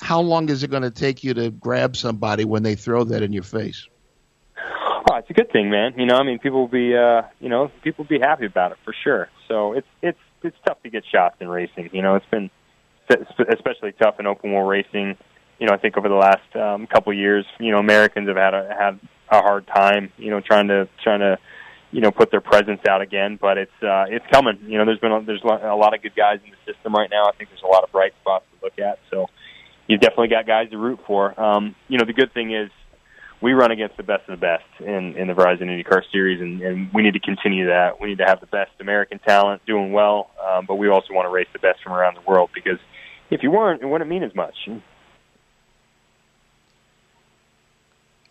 How 0.00 0.20
long 0.20 0.48
is 0.48 0.62
it 0.62 0.70
going 0.70 0.82
to 0.82 0.90
take 0.90 1.22
you 1.22 1.34
to 1.34 1.50
grab 1.50 1.96
somebody 1.96 2.44
when 2.44 2.62
they 2.62 2.74
throw 2.74 3.04
that 3.04 3.22
in 3.22 3.32
your 3.32 3.42
face? 3.42 3.86
Oh, 5.10 5.16
it's 5.16 5.30
a 5.30 5.34
good 5.34 5.52
thing, 5.52 5.70
man. 5.70 5.94
You 5.96 6.06
know, 6.06 6.16
I 6.16 6.22
mean, 6.22 6.38
people 6.38 6.60
will 6.60 6.68
be, 6.68 6.96
uh, 6.96 7.22
you 7.38 7.48
know, 7.48 7.70
people 7.82 8.04
will 8.04 8.18
be 8.18 8.20
happy 8.20 8.46
about 8.46 8.72
it 8.72 8.78
for 8.84 8.94
sure. 9.04 9.28
So 9.48 9.74
it's 9.74 9.86
it's 10.02 10.18
it's 10.42 10.56
tough 10.66 10.82
to 10.82 10.90
get 10.90 11.04
shots 11.10 11.36
in 11.40 11.48
racing. 11.48 11.90
You 11.92 12.02
know, 12.02 12.16
it's 12.16 12.26
been 12.30 12.50
especially 13.08 13.92
tough 13.92 14.18
in 14.18 14.26
open 14.26 14.50
wheel 14.52 14.62
racing. 14.62 15.16
You 15.58 15.66
know, 15.68 15.74
I 15.74 15.78
think 15.78 15.96
over 15.96 16.08
the 16.08 16.14
last 16.14 16.56
um, 16.56 16.86
couple 16.86 17.12
of 17.12 17.18
years, 17.18 17.46
you 17.60 17.70
know, 17.70 17.78
Americans 17.78 18.28
have 18.28 18.36
had 18.36 18.54
a 18.54 18.74
had 18.76 19.00
a 19.30 19.40
hard 19.40 19.66
time. 19.66 20.12
You 20.16 20.30
know, 20.30 20.40
trying 20.40 20.68
to 20.68 20.88
trying 21.02 21.20
to 21.20 21.38
you 21.92 22.00
know 22.00 22.10
put 22.10 22.30
their 22.30 22.40
presence 22.40 22.80
out 22.88 23.02
again. 23.02 23.38
But 23.40 23.58
it's 23.58 23.82
uh, 23.82 24.06
it's 24.08 24.24
coming. 24.32 24.58
You 24.66 24.78
know, 24.78 24.84
there's 24.84 24.98
been 24.98 25.12
a, 25.12 25.22
there's 25.22 25.42
a 25.44 25.76
lot 25.76 25.94
of 25.94 26.02
good 26.02 26.16
guys 26.16 26.40
in 26.44 26.50
the 26.50 26.72
system 26.72 26.94
right 26.94 27.10
now. 27.10 27.26
I 27.26 27.32
think 27.36 27.50
there's 27.50 27.62
a 27.62 27.68
lot 27.68 27.84
of 27.84 27.92
bright 27.92 28.14
spots 28.20 28.46
to 28.52 28.64
look 28.64 28.78
at. 28.78 28.98
So 29.10 29.26
you've 29.86 30.00
definitely 30.00 30.28
got 30.28 30.46
guys 30.46 30.70
to 30.70 30.78
root 30.78 31.00
for. 31.06 31.38
Um, 31.40 31.74
you 31.88 31.98
know, 31.98 32.04
the 32.04 32.12
good 32.12 32.32
thing 32.32 32.54
is 32.54 32.70
we 33.40 33.52
run 33.52 33.70
against 33.70 33.96
the 33.96 34.02
best 34.02 34.28
of 34.28 34.40
the 34.40 34.46
best 34.46 34.64
in, 34.80 35.16
in 35.16 35.28
the 35.28 35.34
Verizon 35.34 35.64
IndyCar 35.64 36.02
Series, 36.10 36.40
and, 36.40 36.62
and 36.62 36.92
we 36.94 37.02
need 37.02 37.12
to 37.12 37.20
continue 37.20 37.66
that. 37.66 38.00
We 38.00 38.08
need 38.08 38.18
to 38.18 38.24
have 38.24 38.40
the 38.40 38.46
best 38.46 38.72
American 38.80 39.18
talent 39.18 39.64
doing 39.66 39.92
well, 39.92 40.30
um, 40.42 40.64
but 40.66 40.76
we 40.76 40.88
also 40.88 41.12
want 41.12 41.26
to 41.26 41.30
race 41.30 41.48
the 41.52 41.58
best 41.58 41.82
from 41.82 41.92
around 41.92 42.16
the 42.16 42.22
world 42.22 42.50
because 42.54 42.78
if 43.30 43.42
you 43.42 43.50
weren't, 43.50 43.82
it 43.82 43.86
wouldn't 43.86 44.08
mean 44.08 44.22
as 44.22 44.34
much. 44.34 44.54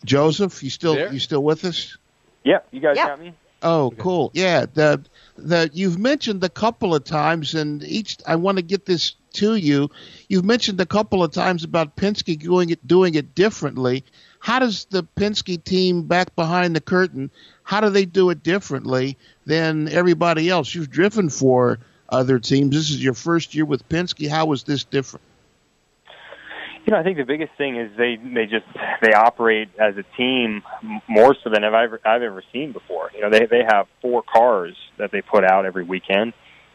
Josef, 0.06 0.64
you 0.64 0.70
still 0.70 0.96
there? 0.96 1.14
you 1.14 1.20
still 1.20 1.44
with 1.44 1.64
us? 1.64 1.98
Yeah, 2.44 2.60
you 2.72 2.80
guys 2.80 2.98
yeah. 2.98 3.08
got 3.08 3.20
me. 3.20 3.34
Oh, 3.64 3.86
okay. 3.86 3.96
cool. 4.00 4.32
Yeah, 4.34 4.66
the 4.72 5.04
the 5.38 5.70
you've 5.74 5.98
mentioned 5.98 6.44
a 6.44 6.50
couple 6.50 6.94
of 6.94 7.04
times, 7.04 7.56
and 7.56 7.82
each 7.84 8.18
I 8.28 8.36
want 8.36 8.58
to 8.58 8.62
get 8.62 8.86
this 8.86 9.16
to 9.34 9.56
you. 9.56 9.90
You've 10.28 10.46
mentioned 10.46 10.80
a 10.80 10.86
couple 10.86 11.24
of 11.24 11.32
times 11.32 11.64
about 11.64 11.96
Penske 11.96 12.40
doing 12.40 12.70
it 12.70 12.86
doing 12.86 13.16
it 13.16 13.34
differently. 13.34 14.04
How 14.40 14.60
does 14.60 14.86
the 14.90 15.04
Penske 15.16 15.64
team 15.64 16.04
back 16.04 16.36
behind 16.36 16.76
the 16.76 16.82
curtain? 16.82 17.32
How 17.64 17.80
do 17.80 17.90
they 17.90 18.06
do 18.06 18.30
it 18.30 18.44
differently 18.44 19.18
than 19.46 19.88
everybody 19.88 20.50
else? 20.50 20.76
You've 20.76 20.90
driven 20.90 21.30
for 21.30 21.80
other 22.10 22.40
teams. 22.40 22.76
This 22.76 22.90
is 22.90 23.02
your 23.02 23.14
first 23.14 23.56
year 23.56 23.66
with 23.66 23.88
Penske. 23.88 24.30
How 24.30 24.46
was 24.46 24.64
this 24.64 24.84
different? 24.84 25.24
You 26.86 26.92
know, 26.92 27.00
I 27.00 27.04
think 27.04 27.18
the 27.18 27.24
biggest 27.24 27.54
thing 27.58 27.78
is 27.78 27.92
they 27.98 28.18
they 28.18 28.46
just 28.46 28.66
they 29.02 29.14
operate 29.14 29.70
as 29.80 29.96
a 29.96 30.04
team 30.18 30.64
more 31.08 31.34
so 31.42 31.50
than 31.50 31.64
I've 31.64 31.74
ever 31.74 32.02
I've 32.04 32.22
ever 32.22 32.44
seen 32.52 32.74
before. 32.74 33.10
You 33.16 33.22
know, 33.22 33.30
they 33.30 33.46
they 33.46 33.62
have 33.66 33.88
four 34.02 34.22
cars 34.22 34.76
that 34.98 35.12
they 35.12 35.22
put 35.22 35.46
out 35.46 35.66
every 35.66 35.86
weekend, 35.86 36.34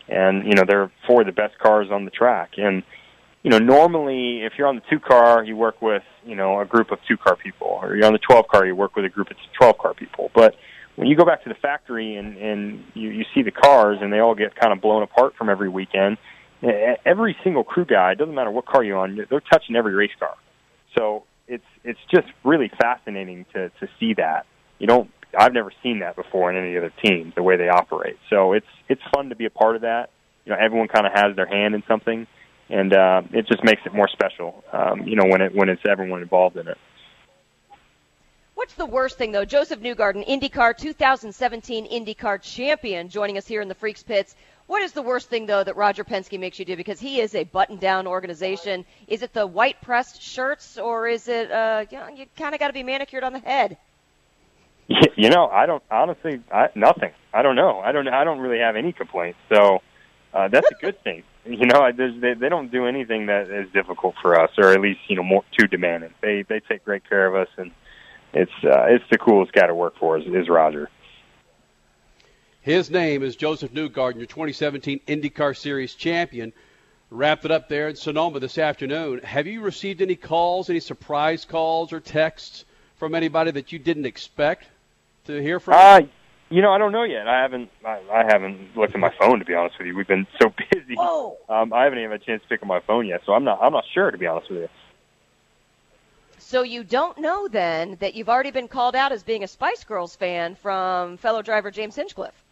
and 0.09 0.47
you 0.47 0.55
know 0.55 0.64
they're 0.66 0.90
four 1.06 1.20
of 1.20 1.26
the 1.26 1.32
best 1.32 1.59
cars 1.59 1.89
on 1.90 2.06
the 2.06 2.10
track. 2.10 2.52
And 2.56 2.85
you 3.43 3.51
know, 3.51 3.59
normally 3.59 4.44
if 4.44 4.55
you're 4.56 4.66
on 4.66 4.76
the 4.76 4.82
two 4.89 4.98
car, 4.98 5.44
you 5.44 5.56
work 5.56 5.82
with 5.82 6.02
you 6.24 6.36
know 6.36 6.59
a 6.59 6.64
group 6.64 6.90
of 6.90 7.01
two 7.06 7.18
car 7.18 7.36
people, 7.36 7.78
or 7.82 7.94
you're 7.94 8.06
on 8.06 8.14
the 8.14 8.18
12 8.18 8.48
car, 8.48 8.64
you 8.64 8.74
work 8.74 8.97
with 8.97 9.05
a 9.05 9.10
group 9.10 9.30
of 9.30 9.36
12 9.59 9.76
car 9.76 9.93
people. 9.93 10.30
But 10.35 10.55
when 10.97 11.06
you 11.06 11.16
go 11.16 11.26
back 11.26 11.43
to 11.44 11.51
the 11.51 11.55
factory 11.55 12.16
and 12.16 12.39
and 12.39 12.82
you 12.94 13.10
you 13.10 13.24
see 13.35 13.43
the 13.43 13.51
cars 13.51 13.98
and 14.01 14.10
they 14.10 14.20
all 14.20 14.35
get 14.35 14.56
kind 14.56 14.72
of 14.72 14.80
blown 14.80 15.02
apart 15.02 15.35
from 15.36 15.51
every 15.51 15.68
weekend 15.68 16.16
every 16.62 17.36
single 17.44 17.64
crew 17.64 17.85
guy, 17.85 18.12
it 18.12 18.18
doesn't 18.18 18.35
matter 18.35 18.51
what 18.51 18.66
car 18.66 18.82
you're 18.82 18.98
on, 18.98 19.16
they're 19.30 19.40
touching 19.40 19.76
every 19.76 19.94
race 19.94 20.10
car. 20.18 20.35
So 20.97 21.24
it's 21.47 21.64
it's 21.85 22.01
just 22.12 22.28
really 22.44 22.70
fascinating 22.80 23.47
to 23.55 23.68
to 23.68 23.89
see 23.98 24.14
that. 24.14 24.47
You 24.78 24.86
don't 24.86 25.10
I've 25.36 25.52
never 25.52 25.70
seen 25.82 26.01
that 26.01 26.16
before 26.16 26.51
in 26.51 26.56
any 26.56 26.76
other 26.76 26.93
team, 27.02 27.32
the 27.36 27.43
way 27.43 27.56
they 27.56 27.68
operate. 27.68 28.16
So 28.30 28.52
it's 28.52 28.66
it's 28.89 29.02
fun 29.14 29.28
to 29.28 29.36
be 29.36 29.44
a 29.44 29.51
part 29.51 29.76
of 29.76 29.82
that. 29.82 30.10
You 30.44 30.52
know, 30.52 30.59
everyone 30.59 30.89
kind 30.89 31.06
of 31.06 31.12
has 31.12 31.36
their 31.36 31.47
hand 31.47 31.74
in 31.74 31.82
something, 31.86 32.26
and 32.70 32.93
uh, 32.93 33.22
it 33.32 33.47
just 33.47 33.62
makes 33.64 33.82
it 33.85 33.93
more 33.93 34.09
special. 34.09 34.64
Um, 34.72 35.02
you 35.06 35.16
know, 35.16 35.26
when 35.26 35.43
it 35.43 35.55
when 35.55 35.68
it's 35.68 35.82
everyone 35.89 36.22
involved 36.22 36.56
in 36.56 36.68
it. 36.68 36.78
What's 38.55 38.74
the 38.74 38.86
worst 38.86 39.18
thing 39.18 39.30
though? 39.30 39.44
Josef 39.44 39.80
Newgarden, 39.80 40.26
IndyCar 40.26 40.76
2017 40.76 41.86
IndyCar 41.89 42.43
champion, 42.43 43.09
joining 43.09 43.39
us 43.39 43.47
here 43.47 43.62
in 43.62 43.68
the 43.68 43.74
Freaks 43.74 44.02
Pits. 44.02 44.35
What 44.68 44.82
is 44.82 44.92
the 44.92 45.00
worst 45.00 45.30
thing, 45.30 45.46
though, 45.46 45.64
that 45.64 45.76
Roger 45.76 46.04
Penske 46.04 46.38
makes 46.38 46.58
you 46.58 46.66
do? 46.66 46.76
Because 46.76 47.00
he 47.00 47.22
is 47.22 47.34
a 47.34 47.44
button-down 47.44 48.06
organization. 48.06 48.84
Is 49.06 49.22
it 49.22 49.32
the 49.32 49.46
white 49.46 49.80
pressed 49.80 50.20
shirts, 50.20 50.76
or 50.76 51.08
is 51.08 51.26
it 51.26 51.50
uh, 51.50 51.86
you, 51.90 51.98
know, 51.98 52.08
you 52.08 52.26
kind 52.36 52.54
of 52.54 52.60
got 52.60 52.66
to 52.66 52.74
be 52.74 52.82
manicured 52.82 53.24
on 53.24 53.32
the 53.32 53.40
head? 53.40 53.76
You 55.16 55.30
know, 55.30 55.48
I 55.48 55.66
don't 55.66 55.82
honestly, 55.90 56.40
I, 56.52 56.68
nothing. 56.76 57.10
I 57.34 57.42
don't 57.42 57.56
know. 57.56 57.80
I 57.80 57.90
don't. 57.90 58.06
I 58.06 58.22
don't 58.22 58.38
really 58.38 58.60
have 58.60 58.76
any 58.76 58.92
complaints. 58.92 59.38
So 59.52 59.82
uh, 60.32 60.46
that's 60.46 60.70
a 60.70 60.74
good 60.80 61.02
thing. 61.04 61.24
You 61.44 61.66
know, 61.66 61.80
I, 61.80 61.90
they, 61.90 62.34
they 62.34 62.48
don't 62.48 62.70
do 62.70 62.86
anything 62.86 63.26
that 63.26 63.50
is 63.50 63.68
difficult 63.72 64.14
for 64.22 64.40
us, 64.40 64.50
or 64.56 64.72
at 64.72 64.80
least 64.80 65.00
you 65.08 65.16
know 65.16 65.24
more 65.24 65.42
too 65.58 65.66
demanding. 65.66 66.14
They 66.22 66.44
they 66.48 66.60
take 66.60 66.84
great 66.84 67.06
care 67.08 67.26
of 67.26 67.34
us, 67.34 67.48
and 67.56 67.72
it's 68.32 68.52
uh, 68.64 68.84
it's 68.88 69.04
the 69.10 69.18
coolest 69.18 69.52
guy 69.52 69.66
to 69.66 69.74
work 69.74 69.98
for 69.98 70.18
is, 70.18 70.24
is 70.26 70.48
Roger. 70.48 70.88
His 72.62 72.90
name 72.90 73.22
is 73.22 73.36
Josef 73.36 73.72
Newgarden, 73.72 74.16
your 74.16 74.26
2017 74.26 75.01
IndyCar 75.06 75.56
Series 75.56 75.94
champion. 75.94 76.52
Wrapped 77.10 77.44
it 77.44 77.51
up 77.51 77.68
there 77.68 77.89
in 77.89 77.97
Sonoma 77.97 78.40
this 78.40 78.59
afternoon. 78.59 79.20
Have 79.20 79.47
you 79.47 79.62
received 79.62 80.02
any 80.02 80.16
calls, 80.16 80.68
any 80.68 80.80
surprise 80.80 81.44
calls 81.44 81.93
or 81.93 82.01
texts 82.01 82.64
from 82.97 83.14
anybody 83.14 83.52
that 83.52 83.72
you 83.72 83.78
didn't 83.78 84.05
expect 84.05 84.66
to 85.26 85.40
hear 85.40 85.60
from? 85.60 85.74
Uh, 85.74 86.01
you 86.51 86.60
know, 86.60 86.72
I 86.72 86.78
don't 86.78 86.93
know 86.93 87.05
yet. 87.05 87.28
I 87.28 87.40
haven't. 87.40 87.70
I, 87.86 88.01
I 88.12 88.24
haven't 88.28 88.76
looked 88.76 88.94
at 88.94 89.01
my 89.01 89.14
phone 89.18 89.39
to 89.39 89.44
be 89.44 89.55
honest 89.55 89.78
with 89.78 89.86
you. 89.86 89.97
We've 89.97 90.06
been 90.06 90.26
so 90.40 90.52
busy. 90.72 90.94
Whoa. 90.97 91.39
Um, 91.48 91.72
I 91.72 91.85
haven't 91.85 92.01
even 92.01 92.10
had 92.10 92.20
a 92.20 92.24
chance 92.24 92.43
to 92.43 92.48
pick 92.48 92.60
up 92.60 92.68
my 92.68 92.80
phone 92.80 93.06
yet, 93.06 93.22
so 93.24 93.32
I'm 93.32 93.44
not. 93.44 93.60
I'm 93.62 93.72
not 93.72 93.85
sure 93.94 94.10
to 94.10 94.18
be 94.18 94.26
honest 94.26 94.51
with 94.51 94.62
you. 94.62 94.68
So 96.39 96.62
you 96.62 96.85
don't 96.85 97.18
know 97.18 97.48
then 97.48 97.97
that 98.01 98.14
you've 98.14 98.28
already 98.28 98.51
been 98.51 98.68
called 98.68 98.97
out 98.97 99.12
as 99.12 99.22
being 99.22 99.44
a 99.44 99.48
Spice 99.48 99.85
Girls 99.85 100.16
fan 100.16 100.56
from 100.56 101.16
fellow 101.18 101.40
driver 101.40 101.70
James 101.70 101.97
Hinchcliffe. 101.97 102.43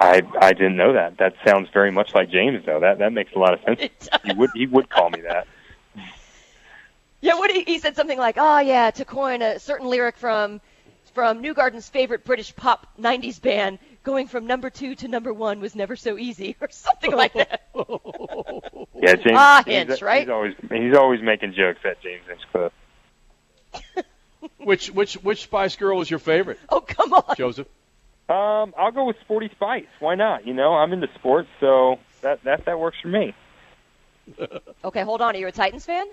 I 0.00 0.22
I 0.40 0.52
didn't 0.54 0.76
know 0.76 0.94
that. 0.94 1.18
That 1.18 1.34
sounds 1.46 1.68
very 1.74 1.90
much 1.90 2.14
like 2.14 2.30
James, 2.30 2.64
though. 2.64 2.80
That 2.80 2.98
that 2.98 3.12
makes 3.12 3.32
a 3.34 3.38
lot 3.38 3.52
of 3.54 3.60
sense. 3.60 4.08
He 4.24 4.32
would 4.32 4.50
he 4.54 4.66
would 4.66 4.88
call 4.88 5.10
me 5.10 5.20
that. 5.22 5.46
Yeah, 7.22 7.34
what 7.34 7.50
he, 7.50 7.64
he 7.64 7.78
said 7.78 7.96
something 7.96 8.18
like, 8.18 8.36
"Oh 8.38 8.60
yeah, 8.60 8.90
to 8.92 9.04
coin 9.04 9.42
a 9.42 9.58
certain 9.58 9.88
lyric 9.88 10.16
from 10.16 10.62
from 11.12 11.42
Newgarden's 11.42 11.86
favorite 11.86 12.24
British 12.24 12.56
pop 12.56 12.86
'90s 12.98 13.42
band, 13.42 13.78
going 14.04 14.26
from 14.26 14.46
number 14.46 14.70
two 14.70 14.94
to 14.94 15.06
number 15.06 15.30
one 15.30 15.60
was 15.60 15.74
never 15.74 15.96
so 15.96 16.16
easy, 16.16 16.56
or 16.62 16.68
something 16.70 17.12
like 17.14 17.34
that." 17.34 17.60
yeah, 17.74 19.16
James. 19.16 19.36
Ah, 19.36 19.62
James, 19.66 19.90
Hinch, 19.90 20.00
right? 20.00 20.22
He's 20.22 20.30
always 20.30 20.54
he's 20.70 20.96
always 20.96 21.20
making 21.20 21.52
jokes 21.52 21.80
at 21.84 22.00
James 22.00 22.22
Hinchcliffe. 22.26 22.72
which 24.56 24.90
which 24.90 25.14
which 25.16 25.42
Spice 25.42 25.76
Girl 25.76 25.98
was 25.98 26.08
your 26.08 26.20
favorite? 26.20 26.58
Oh 26.70 26.80
come 26.80 27.12
on, 27.12 27.36
Josef. 27.36 27.66
Um, 28.30 28.74
I'll 28.78 28.92
go 28.92 29.06
with 29.06 29.16
Sporty 29.22 29.50
Spice. 29.56 29.88
Why 29.98 30.14
not? 30.14 30.46
You 30.46 30.54
know, 30.54 30.74
I'm 30.74 30.92
into 30.92 31.08
sports, 31.16 31.48
so 31.58 31.98
that 32.22 32.44
that 32.44 32.64
that 32.66 32.78
works 32.78 32.96
for 33.02 33.08
me. 33.08 33.34
okay, 34.84 35.02
hold 35.02 35.20
on. 35.20 35.34
Are 35.34 35.38
you 35.38 35.48
a 35.48 35.52
Titans 35.52 35.84
fan? 35.84 36.06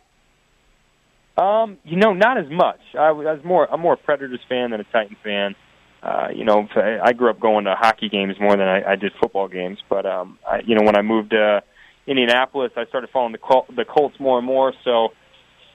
Um, 1.38 1.78
you 1.84 1.98
know, 1.98 2.14
not 2.14 2.40
as 2.40 2.50
much. 2.50 2.80
I, 2.96 3.10
I 3.10 3.12
was 3.12 3.44
more 3.44 3.72
I'm 3.72 3.82
more 3.82 3.94
a 3.94 3.98
Predators 3.98 4.40
fan 4.50 4.72
than 4.72 4.80
a 4.80 4.84
Titans 4.86 5.20
fan. 5.24 5.56
Uh, 6.02 6.30
you 6.34 6.44
know, 6.44 6.68
I 6.76 7.14
grew 7.14 7.30
up 7.30 7.40
going 7.40 7.66
to 7.66 7.76
hockey 7.76 8.10
games 8.10 8.40
more 8.40 8.56
than 8.56 8.68
I, 8.68 8.94
I 8.94 8.96
did 8.96 9.12
football 9.20 9.48
games. 9.48 9.78
But 9.88 10.08
um, 10.08 10.40
I, 10.48 10.62
you 10.66 10.74
know, 10.74 10.84
when 10.84 10.96
I 10.96 11.04
moved 11.04 11.32
to 11.32 11.62
Indianapolis, 12.08 12.72
I 12.76 12.86
started 12.86 13.12
following 13.12 13.34
the 13.34 13.38
Col- 13.38 13.68
the 13.76 13.86
Colts 13.86 14.20
more 14.20 14.40
and 14.40 14.48
more. 14.48 14.74
So, 14.84 15.10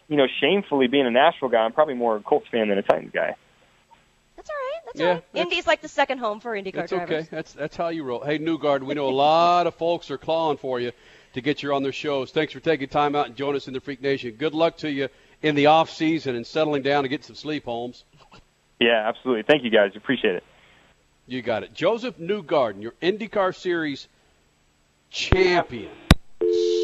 you 0.09 0.17
know, 0.17 0.27
shamefully 0.41 0.89
being 0.89 1.07
a 1.07 1.11
Nashville 1.11 1.51
guy, 1.51 1.59
I'm 1.59 1.73
probably 1.73 1.95
more 1.95 2.17
a 2.17 2.21
Colts 2.21 2.47
fan 2.51 2.69
than 2.69 2.79
a 2.79 2.83
Titans 2.83 3.13
guy. 3.13 3.37
That's 4.95 5.01
all 5.01 5.07
right. 5.07 5.15
That's 5.15 5.35
yeah, 5.35 5.41
all 5.41 5.45
right. 5.45 5.53
Indy's 5.53 5.67
like 5.67 5.83
the 5.83 5.89
second 5.89 6.19
home 6.19 6.41
for 6.41 6.53
IndyCar 6.53 6.75
that's 6.75 6.91
drivers. 6.91 7.27
okay. 7.27 7.29
That's 7.31 7.53
that's 7.53 7.77
how 7.77 7.89
you 7.89 8.05
roll. 8.05 8.23
Hey, 8.25 8.39
Newgarden, 8.39 8.83
we 8.83 8.95
know 8.95 9.09
a 9.09 9.11
lot 9.11 9.67
of 9.67 9.75
folks 9.75 10.11
are 10.11 10.19
clawing 10.19 10.59
for 10.59 10.81
you 10.81 10.93
to 11.35 11.41
get 11.41 11.63
you 11.63 11.75
on 11.75 11.83
their 11.83 11.93
shows. 11.93 12.31
Thanks 12.31 12.53
for 12.53 12.61
taking 12.61 12.89
time 12.89 13.15
out 13.15 13.27
and 13.27 13.37
joining 13.37 13.57
us 13.57 13.69
in 13.69 13.75
the 13.75 13.81
Freak 13.81 14.03
Nation. 14.03 14.33
Good 14.33 14.55
luck 14.55 14.79
to 14.79 14.91
you 14.91 15.09
in 15.43 15.55
the 15.55 15.67
off 15.67 15.91
season 15.91 16.37
and 16.37 16.47
settling 16.47 16.83
down 16.83 17.03
to 17.05 17.09
get 17.09 17.25
some 17.25 17.37
sleep, 17.37 17.65
Holmes. 17.65 18.05
Yeah, 18.81 19.09
absolutely. 19.09 19.45
Thank 19.45 19.65
you 19.65 19.71
guys. 19.71 19.93
Appreciate 19.97 20.35
it. 20.35 20.45
You 21.27 21.41
got 21.41 21.63
it. 21.63 21.73
Josef 21.73 22.19
Newgarden, 22.19 22.83
your 22.83 22.93
IndyCar 23.01 23.55
Series 23.55 24.09
champion. 25.11 25.91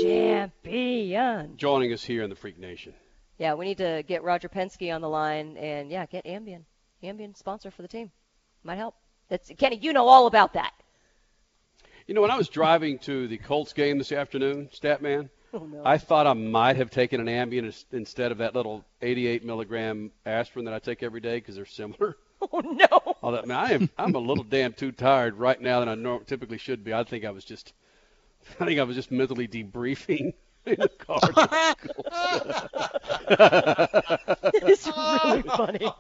Champion. 0.02 1.56
Joining 1.56 1.92
us 1.92 2.04
here 2.04 2.22
in 2.22 2.30
the 2.30 2.36
Freak 2.36 2.58
Nation. 2.58 2.94
Yeah, 3.38 3.54
we 3.54 3.66
need 3.66 3.78
to 3.78 4.04
get 4.06 4.22
Roger 4.22 4.48
Penske 4.48 4.94
on 4.94 5.00
the 5.00 5.08
line 5.08 5.56
and 5.56 5.90
yeah, 5.90 6.06
get 6.06 6.24
Ambien. 6.24 6.62
Ambien 7.02 7.36
sponsor 7.36 7.70
for 7.70 7.82
the 7.82 7.88
team. 7.88 8.10
Might 8.62 8.76
help. 8.76 8.94
That's 9.28 9.50
Kenny. 9.58 9.76
You 9.76 9.92
know 9.92 10.08
all 10.08 10.26
about 10.26 10.54
that. 10.54 10.72
You 12.06 12.14
know, 12.14 12.22
when 12.22 12.30
I 12.30 12.36
was 12.36 12.48
driving 12.48 12.98
to 13.00 13.28
the 13.28 13.36
Colts 13.36 13.74
game 13.74 13.98
this 13.98 14.12
afternoon, 14.12 14.70
Statman, 14.72 15.28
oh, 15.52 15.58
no. 15.58 15.82
I 15.84 15.98
thought 15.98 16.26
I 16.26 16.32
might 16.32 16.76
have 16.76 16.90
taken 16.90 17.20
an 17.20 17.26
Ambien 17.26 17.84
instead 17.92 18.32
of 18.32 18.38
that 18.38 18.54
little 18.54 18.84
88 19.02 19.44
milligram 19.44 20.10
aspirin 20.24 20.64
that 20.64 20.74
I 20.74 20.78
take 20.78 21.02
every 21.02 21.20
day 21.20 21.36
because 21.36 21.56
they're 21.56 21.66
similar. 21.66 22.16
Oh 22.40 22.60
no! 22.60 22.86
All 23.20 23.32
that, 23.32 23.48
man, 23.48 23.56
I 23.56 23.72
am 23.72 23.90
I'm 23.98 24.14
a 24.14 24.20
little 24.20 24.44
damn 24.44 24.72
too 24.72 24.92
tired 24.92 25.34
right 25.34 25.60
now 25.60 25.80
than 25.80 25.88
I 25.88 25.96
norm- 25.96 26.24
typically 26.24 26.58
should 26.58 26.84
be. 26.84 26.94
I 26.94 27.02
think 27.02 27.24
I 27.24 27.32
was 27.32 27.44
just, 27.44 27.72
I 28.60 28.64
think 28.64 28.78
I 28.78 28.84
was 28.84 28.94
just 28.94 29.10
mentally 29.10 29.48
debriefing 29.48 30.34
in 30.70 30.80
the 30.80 30.88
car. 30.88 31.32
it's 34.62 34.86
really 34.86 35.42
funny. 35.42 35.94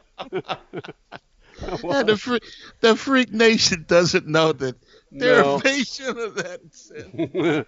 and 1.90 2.08
the, 2.08 2.16
freak, 2.16 2.42
the 2.80 2.96
Freak 2.96 3.32
Nation 3.32 3.84
doesn't 3.88 4.26
know 4.26 4.52
that 4.52 4.76
they're 5.10 5.42
No. 5.42 5.56
a 5.56 5.60
patient 5.60 6.18
of 6.18 6.34
that 6.36 6.60
sin. 6.74 7.66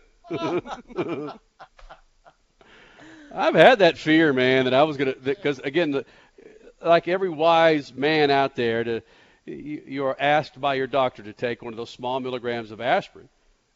I've 3.33 3.55
had 3.55 3.79
that 3.81 3.97
fear, 3.99 4.33
man, 4.33 4.65
that 4.65 4.75
I 4.75 4.83
was 4.83 4.97
gonna 4.97 5.15
because 5.15 5.59
again, 5.61 5.93
the, 5.93 6.05
like 6.83 7.09
every 7.09 7.29
wise 7.29 7.93
man 7.95 8.31
out 8.31 8.57
there, 8.57 8.83
to 8.85 9.03
you, 9.47 9.83
you 9.87 10.05
are 10.07 10.17
asked 10.19 10.61
by 10.61 10.75
your 10.75 10.87
doctor 10.87 11.23
to 11.23 11.33
take 11.33 11.63
one 11.63 11.73
of 11.73 11.77
those 11.77 11.91
small 11.91 12.19
milligrams 12.21 12.71
of 12.71 12.81
aspirin 12.81 13.29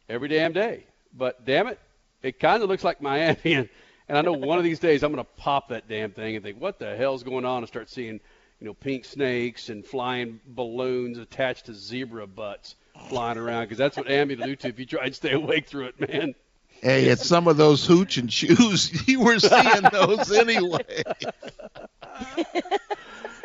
every 0.09 0.29
damn 0.29 0.53
day. 0.53 0.85
But 1.17 1.45
damn 1.45 1.69
it, 1.69 1.79
it 2.25 2.41
kind 2.41 2.63
of 2.63 2.69
looks 2.69 2.85
like 2.85 3.01
Miami, 3.01 3.55
and, 3.55 3.69
and 4.09 4.19
I 4.19 4.23
know 4.23 4.33
one 4.33 4.59
of 4.59 4.65
these 4.65 4.79
days 4.79 5.03
I'm 5.03 5.13
gonna 5.13 5.25
pop 5.25 5.69
that 5.69 5.89
damn 5.89 6.11
thing 6.13 6.37
and 6.37 6.45
think, 6.45 6.61
what 6.61 6.79
the 6.79 6.97
hell's 6.97 7.23
going 7.23 7.45
on, 7.45 7.59
and 7.59 7.69
start 7.69 7.89
seeing, 7.91 8.21
you 8.61 8.67
know, 8.67 8.75
pink 8.75 9.05
snakes 9.05 9.69
and 9.69 9.85
flying 9.85 10.41
balloons 10.47 11.19
attached 11.19 11.67
to 11.67 11.75
zebra 11.75 12.27
butts 12.27 12.77
flying 13.09 13.39
around 13.39 13.65
because 13.65 13.79
that's 13.79 13.97
what 13.97 14.07
Ambi 14.07 14.39
will 14.39 14.47
do 14.47 14.57
to 14.57 14.69
you 14.69 14.73
if 14.73 14.79
you 14.79 14.87
try 14.87 15.05
and 15.05 15.15
stay 15.15 15.33
awake 15.33 15.67
through 15.67 15.87
it, 15.87 16.01
man. 16.09 16.35
Hey, 16.81 17.07
it's 17.07 17.27
some 17.27 17.49
of 17.49 17.57
those 17.57 17.87
hooch 17.87 18.19
and 18.19 18.33
shoes. 18.33 18.93
You 19.09 19.21
were 19.21 19.39
seeing 19.39 19.83
those 19.93 20.33
anyway. 20.33 21.03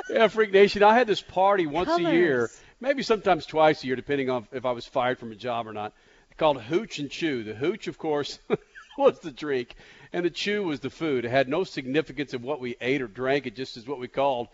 Yeah, 0.10 0.28
Freak 0.28 0.52
Nation. 0.52 0.82
I 0.82 0.96
had 0.96 1.06
this 1.08 1.22
party 1.22 1.68
once 1.68 1.88
Colors. 1.88 2.08
a 2.08 2.12
year, 2.12 2.50
maybe 2.82 3.04
sometimes 3.04 3.46
twice 3.46 3.84
a 3.84 3.88
year, 3.88 3.96
depending 3.96 4.30
on 4.30 4.48
if 4.52 4.66
I 4.66 4.72
was 4.72 4.86
fired 4.86 5.20
from 5.20 5.32
a 5.32 5.36
job 5.36 5.68
or 5.68 5.74
not. 5.74 5.94
Called 6.38 6.62
Hooch 6.62 7.00
and 7.00 7.12
Chew. 7.12 7.44
The 7.44 7.54
Hooch, 7.54 7.88
of 7.88 7.98
course, 7.98 8.40
was 9.00 9.20
the 9.20 9.32
drink, 9.32 9.74
and 10.14 10.26
the 10.26 10.30
Chew 10.30 10.64
was 10.64 10.82
the 10.82 10.90
food. 10.90 11.26
It 11.26 11.30
had 11.30 11.48
no 11.48 11.64
significance 11.64 12.34
of 12.34 12.44
what 12.44 12.60
we 12.60 12.76
ate 12.82 13.02
or 13.02 13.08
drank. 13.08 13.48
It 13.48 13.56
just 13.56 13.78
is 13.78 13.88
what 13.88 14.00
we 14.00 14.08
called. 14.08 14.50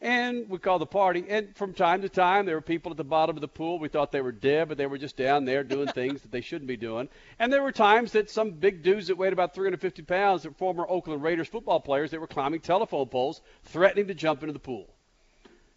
And 0.00 0.48
we 0.48 0.58
called 0.58 0.80
the 0.80 0.86
party. 0.86 1.26
And 1.28 1.54
from 1.54 1.74
time 1.74 2.00
to 2.02 2.08
time, 2.08 2.46
there 2.46 2.54
were 2.54 2.62
people 2.62 2.90
at 2.90 2.96
the 2.96 3.04
bottom 3.04 3.36
of 3.36 3.42
the 3.42 3.48
pool. 3.48 3.78
We 3.78 3.88
thought 3.88 4.12
they 4.12 4.22
were 4.22 4.32
dead, 4.32 4.68
but 4.68 4.78
they 4.78 4.86
were 4.86 4.96
just 4.96 5.16
down 5.16 5.44
there 5.44 5.62
doing 5.62 5.88
things 5.88 6.22
that 6.22 6.30
they 6.30 6.40
shouldn't 6.40 6.68
be 6.68 6.78
doing. 6.78 7.10
And 7.38 7.52
there 7.52 7.62
were 7.62 7.72
times 7.72 8.12
that 8.12 8.30
some 8.30 8.52
big 8.52 8.82
dudes 8.82 9.08
that 9.08 9.18
weighed 9.18 9.34
about 9.34 9.54
350 9.54 10.02
pounds, 10.02 10.44
that 10.44 10.56
former 10.56 10.86
Oakland 10.88 11.22
Raiders 11.22 11.48
football 11.48 11.80
players, 11.80 12.12
that 12.12 12.20
were 12.20 12.26
climbing 12.26 12.60
telephone 12.60 13.08
poles, 13.08 13.42
threatening 13.64 14.06
to 14.06 14.14
jump 14.14 14.42
into 14.42 14.54
the 14.54 14.58
pool. 14.58 14.88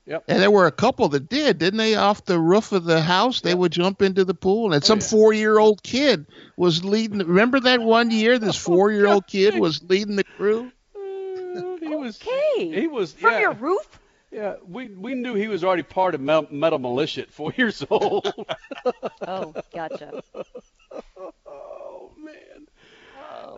Yep. 0.05 0.25
And 0.27 0.41
there 0.41 0.51
were 0.51 0.67
a 0.67 0.71
couple 0.71 1.07
that 1.09 1.29
did, 1.29 1.59
didn't 1.59 1.77
they? 1.77 1.95
Off 1.95 2.25
the 2.25 2.39
roof 2.39 2.73
of 2.73 2.83
the 2.83 3.01
house, 3.01 3.39
they 3.39 3.53
would 3.55 3.71
jump 3.71 4.01
into 4.01 4.25
the 4.25 4.33
pool, 4.33 4.73
and 4.73 4.83
some 4.83 4.99
four-year-old 4.99 5.81
kid 5.81 6.25
was 6.57 6.83
leading. 6.83 7.19
Remember 7.19 7.59
that 7.61 7.81
one 7.81 8.11
year, 8.11 8.37
this 8.37 8.57
four-year-old 8.63 9.27
kid 9.27 9.57
was 9.57 9.81
leading 9.83 10.17
the 10.17 10.25
crew. 10.25 10.71
He 10.93 11.95
was 11.95 12.19
okay. 12.21 12.81
He 12.81 12.87
was 12.87 13.13
From 13.13 13.33
yeah. 13.33 13.39
your 13.39 13.53
roof? 13.53 13.99
Yeah, 14.31 14.55
we 14.67 14.87
we 14.87 15.13
knew 15.13 15.35
he 15.35 15.47
was 15.47 15.63
already 15.63 15.83
part 15.83 16.15
of 16.15 16.21
Metal, 16.21 16.47
metal 16.49 16.79
Militia 16.79 17.21
at 17.21 17.31
four 17.31 17.53
years 17.57 17.85
old. 17.89 18.33
Oh, 19.25 19.53
gotcha. 19.73 20.21
oh 21.45 22.11
man. 22.17 22.67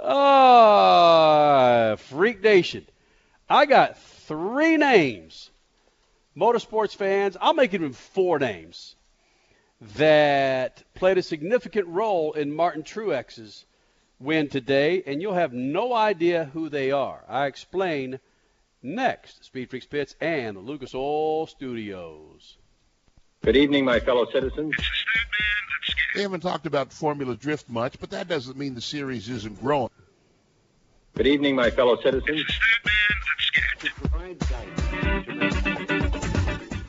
Ah, 0.04 1.96
Freak 1.98 2.44
Nation. 2.44 2.86
I 3.50 3.66
got 3.66 3.98
three 3.98 4.78
names. 4.78 5.50
Motorsports 6.38 6.95
fans, 6.95 7.38
I'll 7.40 7.53
make 7.53 7.74
it 7.74 7.78
even 7.78 7.94
four 7.94 8.40
names 8.40 8.95
that 9.95 10.84
played 10.94 11.18
a 11.18 11.24
significant 11.24 11.88
role 11.88 12.34
in 12.34 12.56
Martin 12.56 12.84
Truex's 12.84 13.66
win 14.20 14.49
today, 14.49 15.03
and 15.06 15.22
you'll 15.22 15.34
have 15.34 15.53
no 15.53 15.94
idea 15.94 16.49
who 16.53 16.70
they 16.70 16.91
are. 16.91 17.24
I 17.28 17.45
explain 17.45 18.20
next. 18.82 19.44
Speed 19.45 19.70
Freaks 19.70 19.86
Pits 19.86 20.16
and 20.20 20.56
the 20.56 20.62
Lucas 20.62 20.94
Oil 20.94 21.48
Studios. 21.48 22.57
Good 23.44 23.57
evening, 23.57 23.86
my 23.86 23.99
fellow 23.99 24.26
citizens. 24.32 24.76
They 26.16 26.22
haven't 26.22 26.41
talked 26.41 26.66
about 26.66 26.94
Formula 26.94 27.36
Drift 27.36 27.70
much, 27.70 27.99
but 27.99 28.10
that 28.12 28.28
doesn't 28.28 28.57
mean 28.57 28.74
the 28.74 28.82
series 28.82 29.30
isn't 29.30 29.62
growing. 29.62 29.90
Good 31.16 31.28
evening, 31.28 31.56
my 31.56 31.70
fellow 31.70 32.02
citizens. 32.02 32.45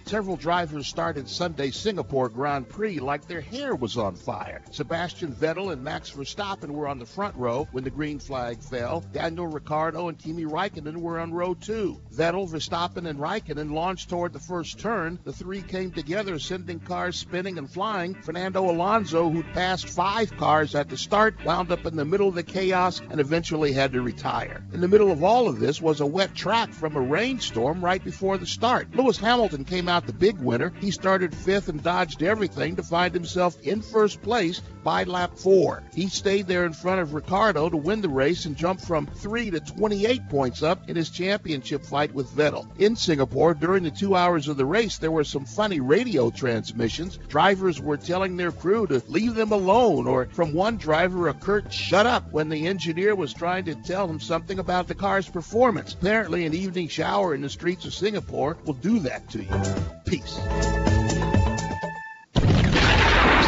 Several 0.07 0.37
drivers 0.37 0.87
started 0.87 1.29
Sunday's 1.29 1.75
Singapore 1.75 2.29
Grand 2.29 2.69
Prix 2.69 3.01
like 3.01 3.27
their 3.27 3.41
hair 3.41 3.75
was 3.75 3.99
on 3.99 4.15
fire. 4.15 4.63
Sebastian 4.71 5.35
Vettel 5.35 5.73
and 5.73 5.83
Max 5.83 6.13
Verstappen 6.13 6.71
were 6.71 6.87
on 6.87 7.01
the 7.01 7.05
front 7.05 7.35
row 7.35 7.67
when 7.73 7.83
the 7.83 7.91
green 7.91 8.21
flag 8.21 8.61
fell. 8.61 9.05
Daniel 9.13 9.49
Ricciardo 9.49 10.07
and 10.09 10.17
Kimi 10.17 10.45
Raikkonen 10.45 10.99
were 10.99 11.19
on 11.19 11.35
row 11.35 11.55
two. 11.55 12.01
Vettel, 12.15 12.49
Verstappen, 12.49 13.09
and 13.09 13.19
Raikkonen 13.19 13.73
launched 13.73 14.09
toward 14.09 14.33
the 14.33 14.39
first 14.39 14.79
turn. 14.79 15.19
The 15.25 15.33
three 15.33 15.61
came 15.61 15.91
together, 15.91 16.39
sending 16.39 16.79
cars 16.79 17.17
spinning 17.17 17.59
and 17.59 17.69
flying. 17.69 18.15
Fernando 18.15 18.71
Alonso, 18.71 19.29
who'd 19.29 19.53
passed 19.55 19.89
five 19.89 20.37
cars 20.37 20.77
at 20.77 20.89
the 20.89 20.97
start, 20.97 21.45
wound 21.45 21.73
up 21.73 21.85
in 21.85 21.97
the 21.97 22.05
middle 22.05 22.29
of 22.29 22.37
the 22.37 22.45
chaos 22.45 23.03
and 23.11 23.19
eventually 23.19 23.73
had 23.73 23.93
to 23.95 24.03
retire. 24.03 24.65
In 24.73 24.81
the 24.81 24.89
middle 24.89 25.11
of 25.11 25.25
all 25.25 25.49
of 25.49 25.59
this 25.59 25.83
was 25.83 25.99
a 25.99 26.07
wet 26.07 26.33
track 26.33 26.73
from 26.73 26.95
a 26.95 27.01
rainstorm 27.01 27.85
right 27.85 28.05
before 28.05 28.39
the 28.39 28.47
start. 28.47 28.95
Lewis 28.95 29.19
Hamilton 29.19 29.65
came 29.65 29.89
out 29.89 29.96
the 30.05 30.13
big 30.13 30.37
winner. 30.41 30.73
He 30.81 30.91
started 30.91 31.33
fifth 31.33 31.69
and 31.69 31.81
dodged 31.81 32.25
everything 32.25 32.75
to 32.75 32.83
find 32.83 33.15
himself 33.15 33.57
in 33.63 33.81
first 33.81 34.21
place 34.21 34.61
by 34.83 35.05
lap 35.05 35.39
four. 35.39 35.83
He 35.95 36.09
stayed 36.09 36.47
there 36.47 36.67
in 36.67 36.73
front 36.73 37.01
of 37.01 37.15
Ricciardo 37.15 37.71
to 37.71 37.77
win 37.77 38.01
the 38.01 38.09
race 38.09 38.45
and 38.45 38.57
jumped 38.57 38.85
from 38.85 39.07
three 39.07 39.51
to 39.51 39.61
28 39.61 40.29
points 40.29 40.63
up 40.63 40.89
in 40.89 40.97
his 40.97 41.11
championship 41.11 41.85
fight 41.85 42.13
with 42.13 42.31
Vettel. 42.37 42.69
In 42.79 42.97
Singapore, 42.97 43.55
during 43.55 43.85
the 43.85 43.91
two 43.91 44.15
hours 44.15 44.49
of 44.49 44.57
the 44.57 44.67
race, 44.67 44.99
there 44.99 45.11
were 45.11 45.25
some 45.25 45.45
funny 45.45 45.81
radio 45.81 46.31
transmissions. 46.31 47.19
Drivers 47.29 47.81
were 47.81 47.97
telling 47.97 48.37
their 48.37 48.53
crew 48.53 48.87
to 48.89 49.03
leave 49.09 49.35
them 49.35 49.53
alone, 49.53 50.07
or 50.07 50.27
from 50.27 50.53
one 50.53 50.77
driver, 50.77 51.29
a 51.29 51.35
curt 51.35 51.73
shut 51.73 52.07
up 52.07 52.31
when 52.33 52.49
the 52.49 52.67
engineer 52.67 53.15
was 53.15 53.33
trying 53.33 53.65
to 53.65 53.75
tell 53.75 54.09
him 54.09 54.21
something 54.21 54.59
about 54.59 54.89
the 54.89 54.95
car's 54.95 55.29
performance. 55.29 55.95
Apparently, 55.95 56.45
an 56.45 56.55
evening 56.55 56.89
shower 56.89 57.35
in 57.35 57.41
the 57.41 57.49
streets 57.49 57.85
of 57.85 57.95
Singapore 57.95 58.57
will 58.65 58.75
do 58.75 59.01
that 59.01 59.29
to 59.31 59.43
you. 59.43 59.86
Peace. 60.05 60.35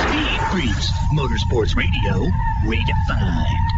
Speed 0.05 0.40
Freaks, 0.51 0.90
Motorsports 1.12 1.77
Radio, 1.77 2.31
redefined. 2.65 3.78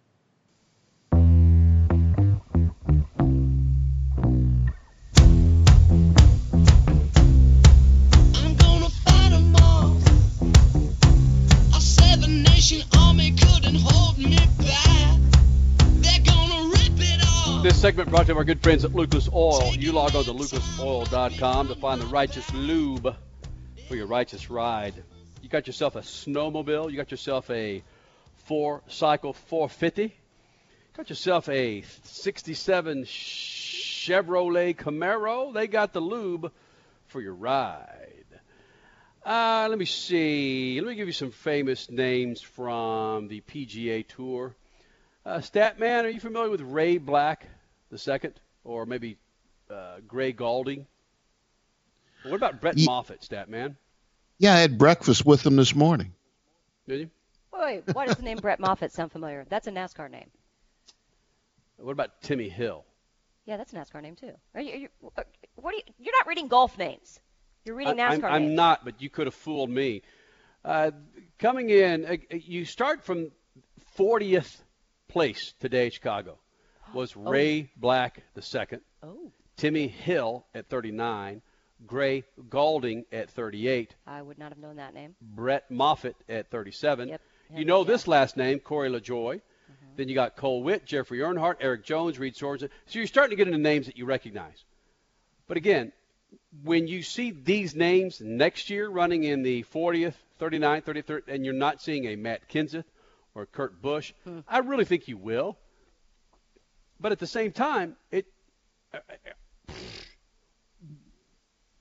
This 17.63 17.81
segment 17.81 18.11
brought 18.11 18.27
to 18.27 18.27
you 18.27 18.33
by 18.35 18.39
our 18.39 18.43
good 18.43 18.61
friends 18.61 18.85
at 18.85 18.93
Lucas 18.93 19.27
Oil. 19.33 19.75
You 19.75 19.93
log 19.93 20.15
on 20.15 20.25
to 20.25 20.31
lucasoil.com 20.31 21.69
to 21.69 21.75
find 21.75 21.99
the 21.99 22.05
righteous 22.05 22.53
lube 22.53 23.15
for 23.87 23.95
your 23.95 24.05
righteous 24.05 24.51
ride. 24.51 24.93
You 25.41 25.49
got 25.49 25.65
yourself 25.65 25.95
a 25.95 26.01
snowmobile. 26.01 26.91
You 26.91 26.97
got 26.97 27.09
yourself 27.09 27.49
a 27.49 27.81
four 28.45 28.83
cycle 28.87 29.33
450. 29.33 30.15
Got 30.95 31.09
yourself 31.09 31.49
a 31.49 31.83
67 32.03 33.05
Chevrolet 33.05 34.75
Camaro. 34.75 35.51
They 35.51 35.65
got 35.65 35.93
the 35.93 35.99
lube 35.99 36.51
for 37.07 37.21
your 37.21 37.33
ride. 37.33 38.00
Uh, 39.25 39.67
let 39.69 39.77
me 39.77 39.85
see. 39.85 40.79
Let 40.81 40.87
me 40.89 40.95
give 40.95 41.07
you 41.07 41.13
some 41.13 41.31
famous 41.31 41.89
names 41.89 42.41
from 42.41 43.27
the 43.27 43.41
PGA 43.41 44.07
Tour. 44.07 44.55
Uh, 45.25 45.37
Statman, 45.37 46.05
are 46.05 46.09
you 46.09 46.19
familiar 46.19 46.49
with 46.49 46.61
Ray 46.61 46.97
Black 46.97 47.45
the 47.91 47.97
second, 47.97 48.33
or 48.63 48.85
maybe 48.87 49.17
uh, 49.69 49.97
Gray 50.07 50.31
Gaulding? 50.31 50.87
What 52.23 52.35
about 52.35 52.61
Brett 52.61 52.77
Ye- 52.77 52.85
Moffitt, 52.85 53.21
Statman? 53.21 53.75
Yeah, 54.39 54.55
I 54.55 54.59
had 54.59 54.79
breakfast 54.79 55.23
with 55.25 55.45
him 55.45 55.55
this 55.55 55.75
morning. 55.75 56.13
Did 56.87 57.01
you? 57.01 57.09
Wait, 57.53 57.83
why 57.93 58.07
does 58.07 58.17
the 58.17 58.23
name 58.23 58.37
Brett 58.37 58.59
Moffitt 58.59 58.91
sound 58.91 59.11
familiar? 59.11 59.45
That's 59.49 59.67
a 59.67 59.71
NASCAR 59.71 60.09
name. 60.09 60.31
What 61.77 61.91
about 61.91 62.21
Timmy 62.23 62.49
Hill? 62.49 62.85
Yeah, 63.45 63.57
that's 63.57 63.73
a 63.73 63.75
NASCAR 63.75 64.01
name 64.01 64.15
too. 64.15 64.31
Are 64.55 64.61
you, 64.61 64.73
are 64.73 64.77
you, 64.77 64.89
what 65.55 65.73
are 65.73 65.77
you, 65.77 65.83
you're 65.99 66.17
not 66.17 66.27
reading 66.27 66.47
golf 66.47 66.77
names. 66.77 67.19
You're 67.65 67.75
reading 67.75 67.99
I- 67.99 68.17
NASCAR 68.17 68.25
I'm, 68.25 68.33
I'm 68.33 68.55
not, 68.55 68.85
but 68.85 69.01
you 69.01 69.09
could 69.09 69.27
have 69.27 69.35
fooled 69.35 69.69
me. 69.69 70.01
Uh, 70.63 70.91
coming 71.39 71.69
in, 71.69 72.05
uh, 72.05 72.15
you 72.31 72.65
start 72.65 73.03
from 73.03 73.31
40th 73.97 74.61
place 75.07 75.53
today, 75.59 75.89
Chicago. 75.89 76.37
Was 76.93 77.15
Ray 77.15 77.71
Black 77.75 78.23
the 78.33 78.41
second? 78.41 78.81
Oh. 79.03 79.31
Timmy 79.57 79.87
Hill 79.87 80.45
at 80.55 80.69
39, 80.69 81.41
Gray 81.85 82.23
Gaulding 82.49 83.05
at 83.11 83.29
38, 83.29 83.95
I 84.07 84.21
would 84.21 84.37
not 84.37 84.49
have 84.49 84.57
known 84.57 84.77
that 84.77 84.93
name. 84.93 85.15
Brett 85.21 85.69
Moffitt 85.69 86.15
at 86.29 86.49
37. 86.49 87.09
Yep. 87.09 87.21
You 87.55 87.65
know 87.65 87.83
this 87.83 88.07
last 88.07 88.37
name, 88.37 88.59
Corey 88.59 88.89
LaJoie. 88.89 89.41
Then 89.97 90.07
you 90.07 90.15
got 90.15 90.35
Cole 90.35 90.63
Whitt, 90.63 90.85
Jeffrey 90.85 91.19
Earnhardt, 91.19 91.57
Erik 91.59 91.83
Jones, 91.83 92.17
Reed 92.17 92.35
Sorenson. 92.35 92.69
So 92.85 92.99
you're 92.99 93.07
starting 93.07 93.31
to 93.31 93.35
get 93.35 93.47
into 93.47 93.59
names 93.59 93.87
that 93.87 93.97
you 93.97 94.05
recognize. 94.05 94.63
But 95.47 95.57
again, 95.57 95.91
when 96.63 96.87
you 96.87 97.03
see 97.03 97.31
these 97.31 97.75
names 97.75 98.21
next 98.21 98.69
year 98.69 98.89
running 98.89 99.23
in 99.23 99.43
the 99.43 99.63
40th, 99.73 100.15
39th, 100.39 100.83
33rd, 100.83 101.21
and 101.27 101.45
you're 101.45 101.53
not 101.53 101.81
seeing 101.81 102.05
a 102.05 102.15
Matt 102.15 102.49
Kenseth 102.49 102.85
or 103.35 103.45
Kurt 103.45 103.81
Busch, 103.81 104.13
hmm. 104.23 104.39
I 104.47 104.59
really 104.59 104.85
think 104.85 105.07
you 105.07 105.17
will. 105.17 105.57
But 106.99 107.11
at 107.11 107.19
the 107.19 107.27
same 107.27 107.51
time, 107.51 107.95
it 108.11 108.25
uh, 108.93 108.97
uh, 108.97 109.73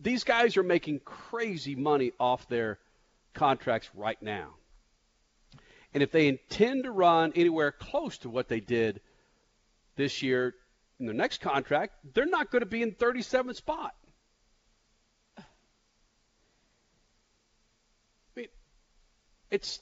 these 0.01 0.25
guys 0.25 0.57
are 0.57 0.63
making 0.63 1.01
crazy 1.01 1.75
money 1.75 2.13
off 2.19 2.49
their 2.49 2.79
contracts 3.35 3.91
right 3.95 4.21
now. 4.23 4.55
And 5.93 6.03
if 6.03 6.11
they 6.13 6.29
intend 6.29 6.85
to 6.85 6.91
run 6.91 7.33
anywhere 7.35 7.73
close 7.73 8.19
to 8.19 8.31
what 8.31 8.49
they 8.49 8.61
did 8.61 9.01
this 9.97 10.23
year 10.23 10.55
in 10.99 11.07
their 11.07 11.15
next 11.15 11.41
contract, 11.41 11.95
they're 12.15 12.27
not 12.27 12.51
going 12.51 12.61
to 12.61 12.67
be 12.67 12.83
in 12.83 12.93
37th 12.93 13.57
spot. 13.57 13.95
I 15.37 15.43
mean, 18.37 18.49
it's 19.51 19.81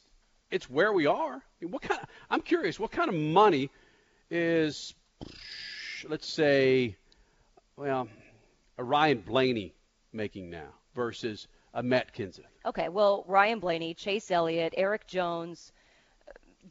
it's 0.51 0.69
where 0.69 0.93
we 0.93 1.07
are. 1.07 1.43
What 1.62 1.82
kind? 1.82 2.01
Of, 2.01 2.09
I'm 2.31 2.40
curious. 2.40 2.78
What 2.78 2.90
kind 2.90 3.09
of 3.09 3.15
money 3.15 3.70
is, 4.31 4.95
let's 6.09 6.28
say, 6.28 6.97
well, 7.77 8.09
a 8.77 8.85
Ryan 8.85 9.20
Blaney 9.20 9.74
making 10.12 10.51
now 10.51 10.69
versus 10.95 11.49
a 11.74 11.82
Matt 11.82 12.15
Kenseth? 12.15 12.45
Okay, 12.65 12.89
well, 12.89 13.24
Ryan 13.27 13.61
Blaney, 13.61 13.95
Chase 13.95 14.31
Elliott, 14.31 14.74
Erik 14.77 15.07
Jones, 15.07 15.73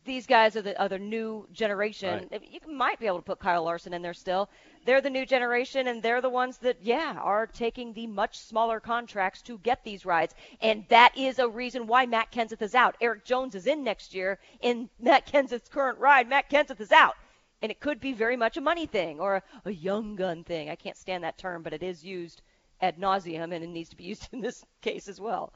these 0.07 0.25
guys 0.25 0.55
are 0.55 0.63
the 0.63 0.79
other 0.81 0.97
new 0.97 1.47
generation. 1.51 2.27
You 2.31 2.59
might 2.67 2.99
be 2.99 3.05
able 3.05 3.17
to 3.17 3.23
put 3.23 3.39
Kyle 3.39 3.63
Larson 3.63 3.93
in 3.93 4.01
there 4.01 4.15
still. 4.15 4.49
They're 4.85 5.01
the 5.01 5.09
new 5.09 5.25
generation, 5.25 5.87
and 5.87 6.01
they're 6.01 6.21
the 6.21 6.29
ones 6.29 6.57
that, 6.59 6.77
yeah, 6.81 7.19
are 7.21 7.45
taking 7.45 7.93
the 7.93 8.07
much 8.07 8.39
smaller 8.39 8.79
contracts 8.79 9.43
to 9.43 9.59
get 9.59 9.83
these 9.83 10.05
rides. 10.05 10.33
And 10.61 10.85
that 10.87 11.15
is 11.15 11.37
a 11.37 11.47
reason 11.47 11.85
why 11.85 12.07
Matt 12.07 12.31
Kenseth 12.31 12.61
is 12.61 12.73
out. 12.73 12.95
Erik 13.01 13.25
Jones 13.25 13.53
is 13.53 13.67
in 13.67 13.83
next 13.83 14.15
year 14.15 14.39
in 14.61 14.89
Matt 14.99 15.27
Kenseth's 15.27 15.69
current 15.69 15.99
ride. 15.99 16.27
Matt 16.27 16.49
Kenseth 16.49 16.79
is 16.79 16.91
out. 16.91 17.15
And 17.61 17.71
it 17.71 17.79
could 17.79 17.99
be 17.99 18.13
very 18.13 18.37
much 18.37 18.57
a 18.57 18.61
money 18.61 18.85
thing 18.85 19.19
or 19.19 19.35
a, 19.35 19.43
a 19.65 19.71
young 19.71 20.15
gun 20.15 20.43
thing. 20.43 20.69
I 20.69 20.75
can't 20.75 20.97
stand 20.97 21.23
that 21.23 21.37
term, 21.37 21.63
but 21.63 21.73
it 21.73 21.83
is 21.83 22.03
used 22.03 22.41
ad 22.81 22.97
nauseum, 22.97 23.53
and 23.53 23.63
it 23.63 23.67
needs 23.67 23.89
to 23.89 23.97
be 23.97 24.03
used 24.13 24.29
in 24.31 24.41
this 24.41 24.63
case 24.81 25.07
as 25.07 25.19
well. 25.19 25.53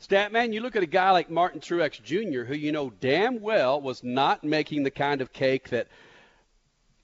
Statman, 0.00 0.52
you 0.52 0.60
look 0.60 0.76
at 0.76 0.82
a 0.82 0.86
guy 0.86 1.10
like 1.10 1.30
Martin 1.30 1.60
Truex 1.60 2.02
Jr., 2.02 2.44
who 2.44 2.54
you 2.54 2.70
know 2.70 2.90
damn 3.00 3.40
well 3.40 3.80
was 3.80 4.04
not 4.04 4.44
making 4.44 4.82
the 4.82 4.90
kind 4.90 5.20
of 5.20 5.32
cake 5.32 5.70
that 5.70 5.88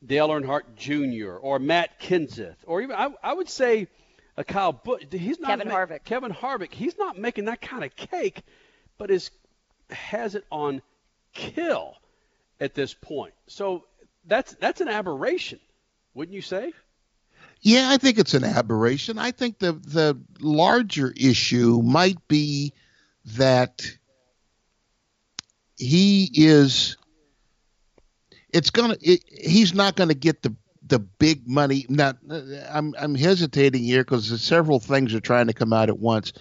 Dale 0.05 0.28
Earnhardt 0.28 0.77
Jr. 0.77 1.36
or 1.36 1.59
Matt 1.59 2.01
Kenseth, 2.01 2.56
or 2.66 2.82
even 2.82 2.97
I, 2.97 3.09
I 3.23 3.32
would 3.32 3.48
say 3.48 3.89
a 4.36 4.44
Kyle 4.44 4.73
Busch. 4.73 5.05
He's 5.10 5.39
not 5.40 5.48
Kevin 5.48 5.69
ma- 5.69 5.74
Harvick. 5.74 6.05
Kevin 6.05 6.32
Harvick. 6.32 6.73
He's 6.73 6.98
not 6.98 7.19
making 7.19 7.47
that 7.47 7.60
kind 7.60 7.85
of 7.85 7.94
cake, 7.97 8.43
but 8.98 9.10
is 9.10 9.31
has 9.90 10.35
it 10.35 10.44
on 10.51 10.82
kill 11.32 11.94
at 12.60 12.74
this 12.74 12.94
point. 12.94 13.35
So 13.47 13.85
that's 14.27 14.52
that's 14.55 14.81
an 14.81 14.89
aberration, 14.89 15.60
wouldn't 16.14 16.35
you 16.35 16.43
say? 16.43 16.73
Yeah, 17.60 17.89
I 17.90 17.97
think 17.97 18.19
it's 18.19 18.35
an 18.35 18.44
aberration. 18.44 19.19
I 19.19 19.31
think 19.31 19.59
the 19.59 19.73
the 19.73 20.20
larger 20.40 21.12
issue 21.16 21.81
might 21.82 22.27
be 22.28 22.73
that 23.24 23.82
he 25.77 26.31
is 26.35 26.97
it's 28.53 28.70
gonna. 28.70 28.97
It, 29.01 29.24
he's 29.27 29.74
not 29.74 29.97
to 29.97 30.15
get 30.15 30.43
the 30.43 30.55
the 30.86 30.99
big 30.99 31.49
money. 31.49 31.86
Not. 31.89 32.19
I'm 32.70 32.94
I'm 32.99 33.15
hesitating 33.15 33.82
here 33.82 34.05
because 34.05 34.40
several 34.43 34.78
things 34.78 35.15
are 35.15 35.20
trying 35.20 35.47
to 35.47 35.55
come 35.55 35.73
out 35.73 35.89
at 35.89 35.99
once. 35.99 36.32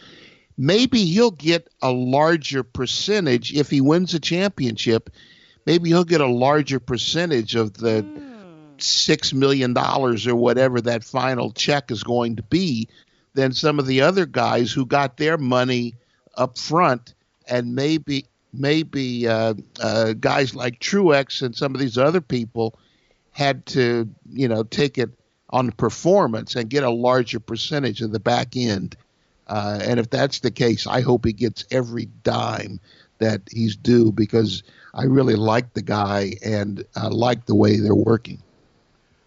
Maybe 0.58 1.06
he'll 1.06 1.32
get 1.32 1.70
a 1.82 1.92
larger 1.92 2.64
percentage 2.64 3.54
if 3.54 3.70
he 3.70 3.82
wins 3.82 4.14
a 4.14 4.20
championship. 4.20 5.10
Maybe 5.66 5.90
he'll 5.90 6.04
get 6.04 6.22
a 6.22 6.28
larger 6.28 6.80
percentage 6.80 7.56
of 7.56 7.74
the 7.74 8.06
six 8.78 9.32
million 9.32 9.74
dollars 9.74 10.28
or 10.28 10.36
whatever 10.36 10.82
that 10.82 11.04
final 11.04 11.52
check 11.52 11.92
is 11.92 12.04
going 12.04 12.36
to 12.36 12.44
be 12.44 12.90
than 13.34 13.54
some 13.54 13.80
of 13.80 13.88
the 13.88 14.02
other 14.02 14.26
guys 14.26 14.72
who 14.72 14.86
got 14.86 15.18
their 15.18 15.38
money 15.38 15.96
up 16.36 16.58
front 16.58 17.14
and 17.48 17.76
maybe 17.76 18.26
maybe 18.54 19.28
uh, 19.28 19.54
uh, 19.82 20.14
guys 20.14 20.56
like 20.56 20.80
Truex 20.80 21.42
and 21.42 21.56
some 21.56 21.74
of 21.74 21.80
these 21.82 21.98
other 21.98 22.22
people 22.22 22.78
had 23.32 23.66
to 23.68 24.10
you 24.32 24.48
know 24.48 24.64
take 24.64 24.98
it 24.98 25.10
on 25.50 25.72
performance 25.72 26.56
and 26.56 26.70
get 26.70 26.84
a 26.84 26.90
larger 26.90 27.40
percentage 27.40 28.02
of 28.02 28.12
the 28.12 28.20
back 28.20 28.56
end. 28.56 28.96
Uh, 29.48 29.80
and 29.84 30.00
if 30.00 30.10
that's 30.10 30.40
the 30.40 30.52
case, 30.52 30.88
I 30.88 31.02
hope 31.02 31.26
he 31.26 31.34
gets 31.34 31.66
every 31.72 32.06
dime 32.24 32.80
that 33.18 33.42
he's 33.52 33.76
due 33.76 34.12
because 34.14 34.64
I 34.94 35.04
really 35.04 35.36
like 35.36 35.74
the 35.74 35.82
guy 35.82 36.34
and 36.44 36.86
I 36.96 37.08
like 37.08 37.46
the 37.46 37.56
way 37.56 37.78
they're 37.78 37.94
working. 37.94 38.42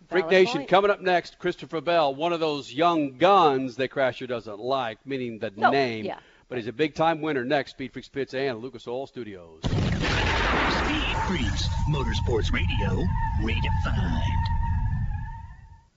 Freak 0.08 0.30
Nation 0.30 0.66
coming 0.66 0.90
up 0.90 1.00
next. 1.00 1.38
Christopher 1.38 1.80
Bell, 1.80 2.14
one 2.14 2.32
of 2.32 2.40
those 2.40 2.72
young 2.72 3.18
guns 3.18 3.76
that 3.76 3.90
Crasher 3.90 4.26
doesn't 4.28 4.60
like, 4.60 4.98
meaning 5.04 5.38
the 5.38 5.52
No, 5.56 5.70
name. 5.70 6.04
yeah. 6.06 6.18
But 6.48 6.58
he's 6.58 6.66
a 6.66 6.72
big 6.72 6.94
time 6.94 7.20
winner 7.20 7.44
next. 7.44 7.72
Speed 7.72 7.92
Freaks 7.92 8.08
Pits 8.08 8.34
and 8.34 8.58
Lucas 8.60 8.86
Oil 8.86 9.06
Studios. 9.06 9.60
Speed 9.64 11.16
Freaks, 11.26 11.68
Motorsports 11.88 12.52
Radio, 12.52 13.04
redefined. 13.42 14.63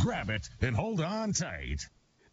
Grab 0.00 0.30
it 0.30 0.48
and 0.60 0.76
hold 0.76 1.00
on 1.00 1.32
tight. 1.32 1.88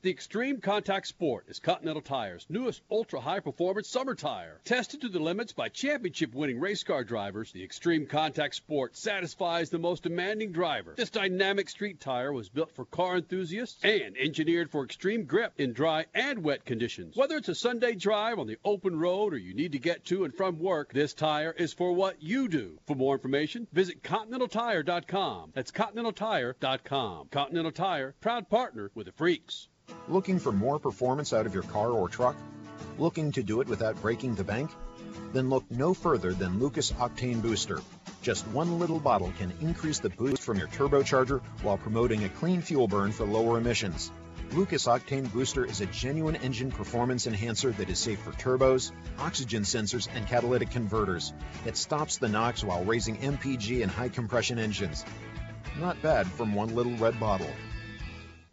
The 0.05 0.11
Extreme 0.11 0.61
Contact 0.61 1.07
Sport 1.07 1.45
is 1.47 1.57
Continental 1.57 1.99
Tire's 1.99 2.45
newest 2.47 2.83
ultra 2.91 3.19
high 3.19 3.39
performance 3.39 3.89
summer 3.89 4.13
tire. 4.13 4.61
Tested 4.63 5.01
to 5.01 5.09
the 5.09 5.17
limits 5.17 5.51
by 5.51 5.69
championship 5.69 6.35
winning 6.35 6.59
race 6.59 6.83
car 6.83 7.03
drivers, 7.03 7.51
the 7.51 7.63
Extreme 7.63 8.05
Contact 8.05 8.53
Sport 8.53 8.95
satisfies 8.95 9.71
the 9.71 9.79
most 9.79 10.03
demanding 10.03 10.51
driver. 10.51 10.93
This 10.95 11.09
dynamic 11.09 11.69
street 11.69 11.99
tire 11.99 12.31
was 12.31 12.49
built 12.49 12.71
for 12.75 12.85
car 12.85 13.15
enthusiasts 13.15 13.83
and 13.83 14.15
engineered 14.15 14.69
for 14.69 14.83
extreme 14.83 15.23
grip 15.23 15.53
in 15.57 15.73
dry 15.73 16.05
and 16.13 16.43
wet 16.43 16.65
conditions. 16.65 17.15
Whether 17.15 17.37
it's 17.37 17.49
a 17.49 17.55
Sunday 17.55 17.95
drive 17.95 18.37
on 18.37 18.45
the 18.45 18.59
open 18.63 18.99
road 18.99 19.33
or 19.33 19.39
you 19.39 19.55
need 19.55 19.71
to 19.71 19.79
get 19.79 20.05
to 20.05 20.23
and 20.23 20.35
from 20.35 20.59
work, 20.59 20.93
this 20.93 21.15
tire 21.15 21.51
is 21.51 21.73
for 21.73 21.93
what 21.93 22.21
you 22.21 22.47
do. 22.47 22.77
For 22.85 22.95
more 22.95 23.15
information, 23.15 23.65
visit 23.73 24.03
ContinentalTire.com. 24.03 25.53
That's 25.55 25.71
ContinentalTire.com. 25.71 27.29
Continental 27.31 27.71
Tire, 27.71 28.13
proud 28.21 28.47
partner 28.49 28.91
with 28.93 29.07
the 29.07 29.11
Freaks. 29.11 29.67
Looking 30.07 30.37
for 30.37 30.51
more 30.51 30.77
performance 30.77 31.33
out 31.33 31.47
of 31.47 31.53
your 31.55 31.63
car 31.63 31.89
or 31.89 32.07
truck? 32.07 32.35
Looking 32.99 33.31
to 33.31 33.41
do 33.41 33.61
it 33.61 33.67
without 33.67 33.99
breaking 34.01 34.35
the 34.35 34.43
bank? 34.43 34.69
Then 35.33 35.49
look 35.49 35.63
no 35.71 35.95
further 35.95 36.31
than 36.33 36.59
Lucas 36.59 36.91
Octane 36.91 37.41
Booster. 37.41 37.81
Just 38.21 38.47
one 38.49 38.77
little 38.77 38.99
bottle 38.99 39.33
can 39.39 39.51
increase 39.61 39.97
the 39.99 40.11
boost 40.11 40.43
from 40.43 40.59
your 40.59 40.67
turbocharger 40.67 41.41
while 41.63 41.77
promoting 41.77 42.23
a 42.23 42.29
clean 42.29 42.61
fuel 42.61 42.87
burn 42.87 43.11
for 43.11 43.25
lower 43.25 43.57
emissions. 43.57 44.11
Lucas 44.51 44.85
Octane 44.85 45.31
Booster 45.33 45.65
is 45.65 45.81
a 45.81 45.87
genuine 45.87 46.35
engine 46.35 46.71
performance 46.71 47.25
enhancer 47.25 47.71
that 47.71 47.89
is 47.89 47.97
safe 47.97 48.19
for 48.19 48.31
turbos, 48.33 48.91
oxygen 49.17 49.63
sensors, 49.63 50.07
and 50.13 50.27
catalytic 50.27 50.69
converters. 50.69 51.33
It 51.65 51.77
stops 51.77 52.17
the 52.17 52.29
NOx 52.29 52.63
while 52.63 52.85
raising 52.85 53.17
MPG 53.17 53.81
and 53.81 53.91
high 53.91 54.09
compression 54.09 54.59
engines. 54.59 55.03
Not 55.79 56.01
bad 56.01 56.27
from 56.27 56.53
one 56.53 56.75
little 56.75 56.95
red 56.97 57.19
bottle. 57.19 57.49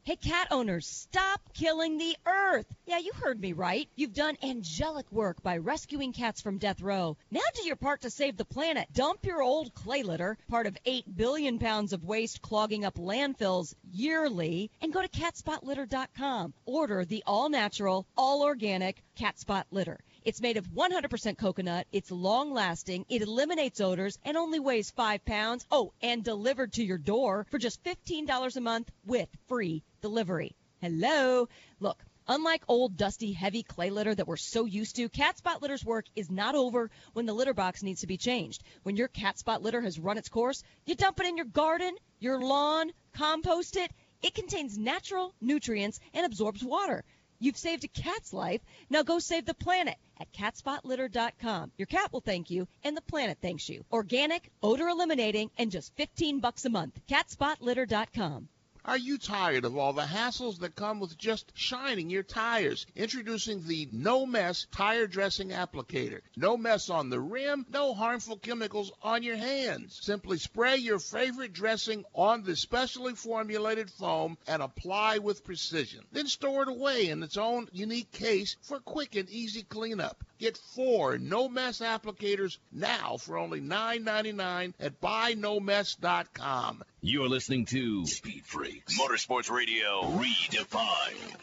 Hey, 0.04 0.16
cat 0.16 0.48
owners, 0.50 0.84
stop 0.84 1.40
killing 1.54 1.96
the 1.96 2.16
earth. 2.26 2.66
Yeah, 2.86 2.98
you 2.98 3.12
heard 3.12 3.40
me 3.40 3.52
right. 3.52 3.88
You've 3.94 4.12
done 4.12 4.36
angelic 4.42 5.06
work 5.12 5.40
by 5.44 5.58
rescuing 5.58 6.12
cats 6.12 6.40
from 6.40 6.58
death 6.58 6.80
row. 6.80 7.16
Now 7.30 7.40
do 7.54 7.62
your 7.64 7.76
part 7.76 8.00
to 8.00 8.10
save 8.10 8.36
the 8.36 8.44
planet. 8.44 8.88
Dump 8.92 9.24
your 9.24 9.42
old 9.42 9.72
clay 9.74 10.02
litter, 10.02 10.38
part 10.48 10.66
of 10.66 10.76
8 10.84 11.16
billion 11.16 11.60
pounds 11.60 11.92
of 11.92 12.02
waste 12.02 12.42
clogging 12.42 12.84
up 12.84 12.96
landfills 12.96 13.76
yearly, 13.92 14.72
and 14.80 14.92
go 14.92 15.02
to 15.02 15.08
catspotlitter.com. 15.08 16.52
Order 16.66 17.04
the 17.04 17.22
all 17.24 17.48
natural, 17.48 18.04
all 18.16 18.42
organic 18.42 19.04
cat 19.14 19.38
spot 19.38 19.68
litter. 19.70 20.00
It's 20.24 20.40
made 20.40 20.56
of 20.56 20.68
100% 20.68 21.36
coconut. 21.36 21.88
It's 21.90 22.12
long 22.12 22.52
lasting. 22.52 23.06
It 23.08 23.22
eliminates 23.22 23.80
odors 23.80 24.18
and 24.24 24.36
only 24.36 24.60
weighs 24.60 24.92
5 24.92 25.24
pounds. 25.24 25.66
Oh, 25.68 25.92
and 26.00 26.22
delivered 26.22 26.74
to 26.74 26.84
your 26.84 26.98
door 26.98 27.44
for 27.50 27.58
just 27.58 27.82
$15 27.82 28.56
a 28.56 28.60
month 28.60 28.92
with 29.04 29.28
free 29.48 29.82
delivery. 30.00 30.54
Hello. 30.80 31.48
Look, 31.80 32.04
unlike 32.28 32.62
old 32.68 32.96
dusty 32.96 33.32
heavy 33.32 33.64
clay 33.64 33.90
litter 33.90 34.14
that 34.14 34.28
we're 34.28 34.36
so 34.36 34.64
used 34.64 34.94
to, 34.96 35.08
cat 35.08 35.38
spot 35.38 35.60
litter's 35.60 35.84
work 35.84 36.06
is 36.14 36.30
not 36.30 36.54
over 36.54 36.88
when 37.14 37.26
the 37.26 37.32
litter 37.32 37.54
box 37.54 37.82
needs 37.82 38.02
to 38.02 38.06
be 38.06 38.16
changed. 38.16 38.62
When 38.84 38.96
your 38.96 39.08
cat 39.08 39.40
spot 39.40 39.60
litter 39.60 39.80
has 39.80 39.98
run 39.98 40.18
its 40.18 40.28
course, 40.28 40.62
you 40.86 40.94
dump 40.94 41.18
it 41.18 41.26
in 41.26 41.36
your 41.36 41.46
garden, 41.46 41.96
your 42.20 42.40
lawn, 42.40 42.92
compost 43.12 43.76
it. 43.76 43.90
It 44.22 44.34
contains 44.34 44.78
natural 44.78 45.34
nutrients 45.40 45.98
and 46.14 46.24
absorbs 46.24 46.62
water. 46.62 47.02
You've 47.42 47.58
saved 47.58 47.82
a 47.82 47.88
cat's 47.88 48.32
life. 48.32 48.60
Now 48.88 49.02
go 49.02 49.18
save 49.18 49.46
the 49.46 49.54
planet 49.54 49.96
at 50.20 50.32
catspotlitter.com. 50.32 51.72
Your 51.76 51.86
cat 51.86 52.12
will 52.12 52.20
thank 52.20 52.52
you 52.52 52.68
and 52.84 52.96
the 52.96 53.02
planet 53.02 53.38
thanks 53.42 53.68
you. 53.68 53.84
Organic, 53.90 54.48
odor 54.62 54.86
eliminating, 54.86 55.50
and 55.58 55.68
just 55.68 55.92
15 55.96 56.38
bucks 56.38 56.64
a 56.66 56.70
month. 56.70 57.00
catspotlitter.com. 57.08 58.48
Are 58.84 58.98
you 58.98 59.16
tired 59.16 59.64
of 59.64 59.76
all 59.76 59.92
the 59.92 60.06
hassles 60.06 60.58
that 60.58 60.74
come 60.74 60.98
with 60.98 61.16
just 61.16 61.52
shining 61.54 62.10
your 62.10 62.24
tires? 62.24 62.84
Introducing 62.96 63.64
the 63.64 63.88
No 63.92 64.26
Mess 64.26 64.66
Tire 64.72 65.06
Dressing 65.06 65.50
Applicator. 65.50 66.20
No 66.36 66.56
mess 66.56 66.90
on 66.90 67.08
the 67.08 67.20
rim, 67.20 67.64
no 67.70 67.94
harmful 67.94 68.38
chemicals 68.38 68.90
on 69.00 69.22
your 69.22 69.36
hands. 69.36 70.00
Simply 70.02 70.36
spray 70.36 70.78
your 70.78 70.98
favorite 70.98 71.52
dressing 71.52 72.04
on 72.12 72.42
the 72.42 72.56
specially 72.56 73.14
formulated 73.14 73.88
foam 73.88 74.36
and 74.48 74.60
apply 74.60 75.18
with 75.18 75.44
precision. 75.44 76.04
Then 76.10 76.26
store 76.26 76.64
it 76.64 76.68
away 76.68 77.06
in 77.08 77.22
its 77.22 77.36
own 77.36 77.68
unique 77.70 78.10
case 78.10 78.56
for 78.62 78.80
quick 78.80 79.14
and 79.14 79.30
easy 79.30 79.62
cleanup. 79.62 80.24
Get 80.40 80.58
four 80.58 81.18
No 81.18 81.48
Mess 81.48 81.78
applicators 81.78 82.58
now 82.72 83.16
for 83.16 83.38
only 83.38 83.60
$9.99 83.60 84.74
at 84.80 85.00
buynomess.com. 85.00 86.82
You're 87.04 87.28
listening 87.28 87.64
to 87.64 88.06
Speed 88.06 88.44
Freaks, 88.44 88.96
Motorsports 88.96 89.50
Radio 89.50 90.02
redefined. 90.02 91.34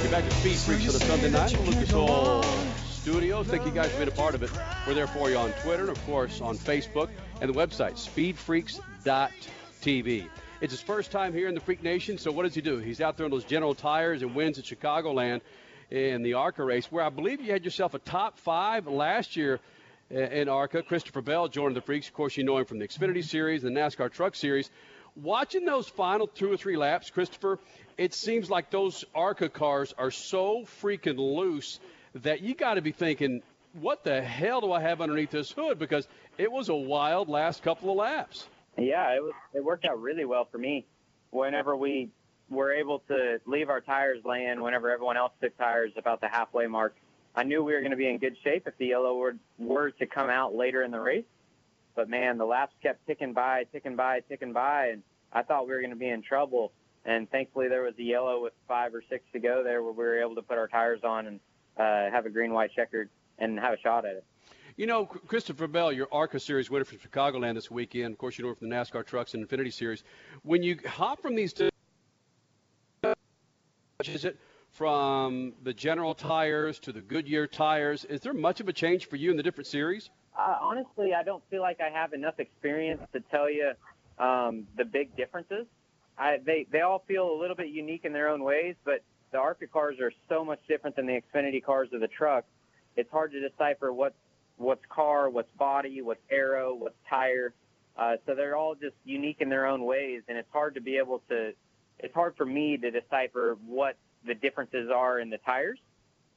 Get 0.00 0.10
back 0.10 0.24
to 0.24 0.30
Speed 0.30 0.56
Freaks 0.56 0.86
for 0.86 0.92
the 0.92 1.00
Sunday 1.00 1.30
night. 1.30 1.52
Lucas 1.66 1.92
Oil 1.92 2.42
Studios. 3.06 3.46
Thank 3.46 3.64
you 3.64 3.70
guys 3.70 3.88
for 3.92 3.98
being 3.98 4.08
a 4.08 4.10
part 4.10 4.34
of 4.34 4.42
it. 4.42 4.50
We're 4.84 4.94
there 4.94 5.06
for 5.06 5.30
you 5.30 5.36
on 5.36 5.52
Twitter 5.62 5.82
and, 5.82 5.96
of 5.96 6.06
course, 6.06 6.40
on 6.40 6.58
Facebook 6.58 7.08
and 7.40 7.48
the 7.48 7.54
website, 7.54 7.92
speedfreaks.tv. 7.92 10.28
It's 10.60 10.72
his 10.72 10.80
first 10.80 11.12
time 11.12 11.32
here 11.32 11.46
in 11.46 11.54
the 11.54 11.60
Freak 11.60 11.84
Nation, 11.84 12.18
so 12.18 12.32
what 12.32 12.42
does 12.42 12.56
he 12.56 12.60
do? 12.60 12.78
He's 12.78 13.00
out 13.00 13.16
there 13.16 13.24
on 13.24 13.30
those 13.30 13.44
General 13.44 13.76
Tires 13.76 14.22
and 14.22 14.34
wins 14.34 14.58
at 14.58 14.64
Chicagoland 14.64 15.42
in 15.88 16.24
the 16.24 16.34
ARCA 16.34 16.64
race, 16.64 16.90
where 16.90 17.04
I 17.04 17.10
believe 17.10 17.40
you 17.40 17.52
had 17.52 17.64
yourself 17.64 17.94
a 17.94 18.00
top 18.00 18.40
five 18.40 18.88
last 18.88 19.36
year 19.36 19.60
uh, 20.12 20.18
in 20.18 20.48
ARCA. 20.48 20.82
Christopher 20.82 21.22
Bell 21.22 21.46
joined 21.46 21.76
the 21.76 21.82
Freaks. 21.82 22.08
Of 22.08 22.14
course, 22.14 22.36
you 22.36 22.42
know 22.42 22.58
him 22.58 22.64
from 22.64 22.80
the 22.80 22.88
Xfinity 22.88 23.22
Series, 23.22 23.62
and 23.62 23.76
the 23.76 23.80
NASCAR 23.80 24.10
Truck 24.10 24.34
Series. 24.34 24.68
Watching 25.14 25.64
those 25.64 25.88
final 25.88 26.26
two 26.26 26.50
or 26.50 26.56
three 26.56 26.76
laps, 26.76 27.10
Christopher, 27.10 27.60
it 27.96 28.14
seems 28.14 28.50
like 28.50 28.72
those 28.72 29.04
ARCA 29.14 29.48
cars 29.48 29.94
are 29.96 30.10
so 30.10 30.64
freaking 30.82 31.18
loose 31.18 31.78
that 32.22 32.40
you 32.42 32.54
got 32.54 32.74
to 32.74 32.82
be 32.82 32.92
thinking, 32.92 33.42
what 33.80 34.04
the 34.04 34.22
hell 34.22 34.60
do 34.60 34.72
I 34.72 34.80
have 34.80 35.00
underneath 35.00 35.30
this 35.30 35.50
hood? 35.50 35.78
Because 35.78 36.08
it 36.38 36.50
was 36.50 36.68
a 36.68 36.74
wild 36.74 37.28
last 37.28 37.62
couple 37.62 37.90
of 37.90 37.96
laps. 37.96 38.46
Yeah, 38.78 39.14
it 39.14 39.22
was. 39.22 39.32
It 39.54 39.64
worked 39.64 39.84
out 39.84 40.00
really 40.00 40.24
well 40.24 40.46
for 40.50 40.58
me. 40.58 40.86
Whenever 41.30 41.76
we 41.76 42.10
were 42.48 42.72
able 42.72 43.00
to 43.08 43.40
leave 43.46 43.68
our 43.68 43.80
tires 43.80 44.22
laying, 44.24 44.60
whenever 44.60 44.90
everyone 44.90 45.16
else 45.16 45.32
took 45.42 45.56
tires 45.56 45.92
about 45.96 46.20
the 46.20 46.28
halfway 46.28 46.66
mark, 46.66 46.94
I 47.34 47.42
knew 47.42 47.62
we 47.62 47.72
were 47.72 47.80
going 47.80 47.90
to 47.90 47.96
be 47.96 48.08
in 48.08 48.18
good 48.18 48.36
shape 48.44 48.66
if 48.66 48.76
the 48.78 48.86
yellow 48.86 49.16
were, 49.16 49.36
were 49.58 49.90
to 49.90 50.06
come 50.06 50.30
out 50.30 50.54
later 50.54 50.82
in 50.82 50.90
the 50.90 51.00
race. 51.00 51.24
But 51.94 52.08
man, 52.08 52.38
the 52.38 52.44
laps 52.44 52.74
kept 52.82 53.06
ticking 53.06 53.32
by, 53.32 53.64
ticking 53.72 53.96
by, 53.96 54.20
ticking 54.20 54.52
by, 54.52 54.88
and 54.88 55.02
I 55.32 55.42
thought 55.42 55.66
we 55.66 55.72
were 55.72 55.80
going 55.80 55.90
to 55.90 55.96
be 55.96 56.08
in 56.08 56.22
trouble. 56.22 56.72
And 57.04 57.30
thankfully, 57.30 57.68
there 57.68 57.82
was 57.82 57.94
a 57.98 58.02
yellow 58.02 58.42
with 58.42 58.52
five 58.68 58.94
or 58.94 59.02
six 59.08 59.24
to 59.32 59.38
go 59.38 59.62
there, 59.64 59.82
where 59.82 59.92
we 59.92 60.04
were 60.04 60.20
able 60.20 60.34
to 60.36 60.42
put 60.42 60.58
our 60.58 60.68
tires 60.68 61.00
on 61.04 61.26
and 61.26 61.40
uh, 61.76 62.10
have 62.10 62.26
a 62.26 62.30
green-white 62.30 62.70
checkered 62.74 63.08
and 63.38 63.58
have 63.58 63.74
a 63.74 63.78
shot 63.78 64.04
at 64.04 64.16
it. 64.16 64.24
You 64.76 64.86
know, 64.86 65.06
Christopher 65.06 65.66
Bell, 65.66 65.90
your 65.90 66.06
ARCA 66.12 66.38
Series 66.38 66.70
winner 66.70 66.84
from 66.84 66.98
Chicagoland 66.98 67.54
this 67.54 67.70
weekend. 67.70 68.12
Of 68.12 68.18
course, 68.18 68.38
you 68.38 68.44
know 68.44 68.54
from 68.54 68.68
the 68.68 68.74
NASCAR 68.74 69.06
Trucks 69.06 69.32
and 69.32 69.48
Xfinity 69.48 69.72
Series. 69.72 70.04
When 70.42 70.62
you 70.62 70.78
hop 70.86 71.22
from 71.22 71.34
these 71.34 71.54
two, 71.54 71.70
is 74.04 74.26
it 74.26 74.38
from 74.72 75.54
the 75.62 75.72
General 75.72 76.14
tires 76.14 76.78
to 76.80 76.92
the 76.92 77.00
Goodyear 77.00 77.46
tires? 77.46 78.04
Is 78.04 78.20
there 78.20 78.34
much 78.34 78.60
of 78.60 78.68
a 78.68 78.72
change 78.72 79.06
for 79.06 79.16
you 79.16 79.30
in 79.30 79.38
the 79.38 79.42
different 79.42 79.66
series? 79.66 80.10
Uh, 80.38 80.56
honestly, 80.60 81.14
I 81.14 81.22
don't 81.22 81.42
feel 81.48 81.62
like 81.62 81.80
I 81.80 81.88
have 81.88 82.12
enough 82.12 82.38
experience 82.38 83.00
to 83.14 83.20
tell 83.30 83.50
you 83.50 83.72
um, 84.18 84.66
the 84.76 84.84
big 84.84 85.16
differences. 85.16 85.66
I, 86.18 86.38
they 86.44 86.66
they 86.70 86.82
all 86.82 87.02
feel 87.06 87.30
a 87.30 87.36
little 87.38 87.56
bit 87.56 87.68
unique 87.68 88.04
in 88.04 88.12
their 88.12 88.28
own 88.28 88.42
ways, 88.42 88.74
but 88.84 89.02
the 89.36 89.42
ARCA 89.42 89.66
cars 89.66 89.96
are 90.00 90.12
so 90.30 90.42
much 90.42 90.60
different 90.66 90.96
than 90.96 91.04
the 91.04 91.20
Xfinity 91.20 91.62
cars 91.62 91.90
or 91.92 91.98
the 91.98 92.08
truck. 92.08 92.46
It's 92.96 93.10
hard 93.10 93.32
to 93.32 93.46
decipher 93.46 93.92
what's 93.92 94.16
what's 94.56 94.80
car, 94.88 95.28
what's 95.28 95.50
body, 95.58 96.00
what's 96.00 96.22
aero, 96.30 96.74
what's 96.74 96.96
tire. 97.10 97.52
Uh, 97.98 98.16
so 98.24 98.34
they're 98.34 98.56
all 98.56 98.74
just 98.74 98.94
unique 99.04 99.36
in 99.40 99.50
their 99.50 99.66
own 99.66 99.84
ways, 99.84 100.22
and 100.28 100.38
it's 100.38 100.48
hard 100.50 100.74
to 100.76 100.80
be 100.80 100.96
able 100.96 101.20
to. 101.28 101.52
It's 101.98 102.14
hard 102.14 102.34
for 102.36 102.46
me 102.46 102.78
to 102.78 102.90
decipher 102.90 103.58
what 103.66 103.98
the 104.26 104.34
differences 104.34 104.90
are 104.90 105.20
in 105.20 105.28
the 105.28 105.38
tires. 105.38 105.78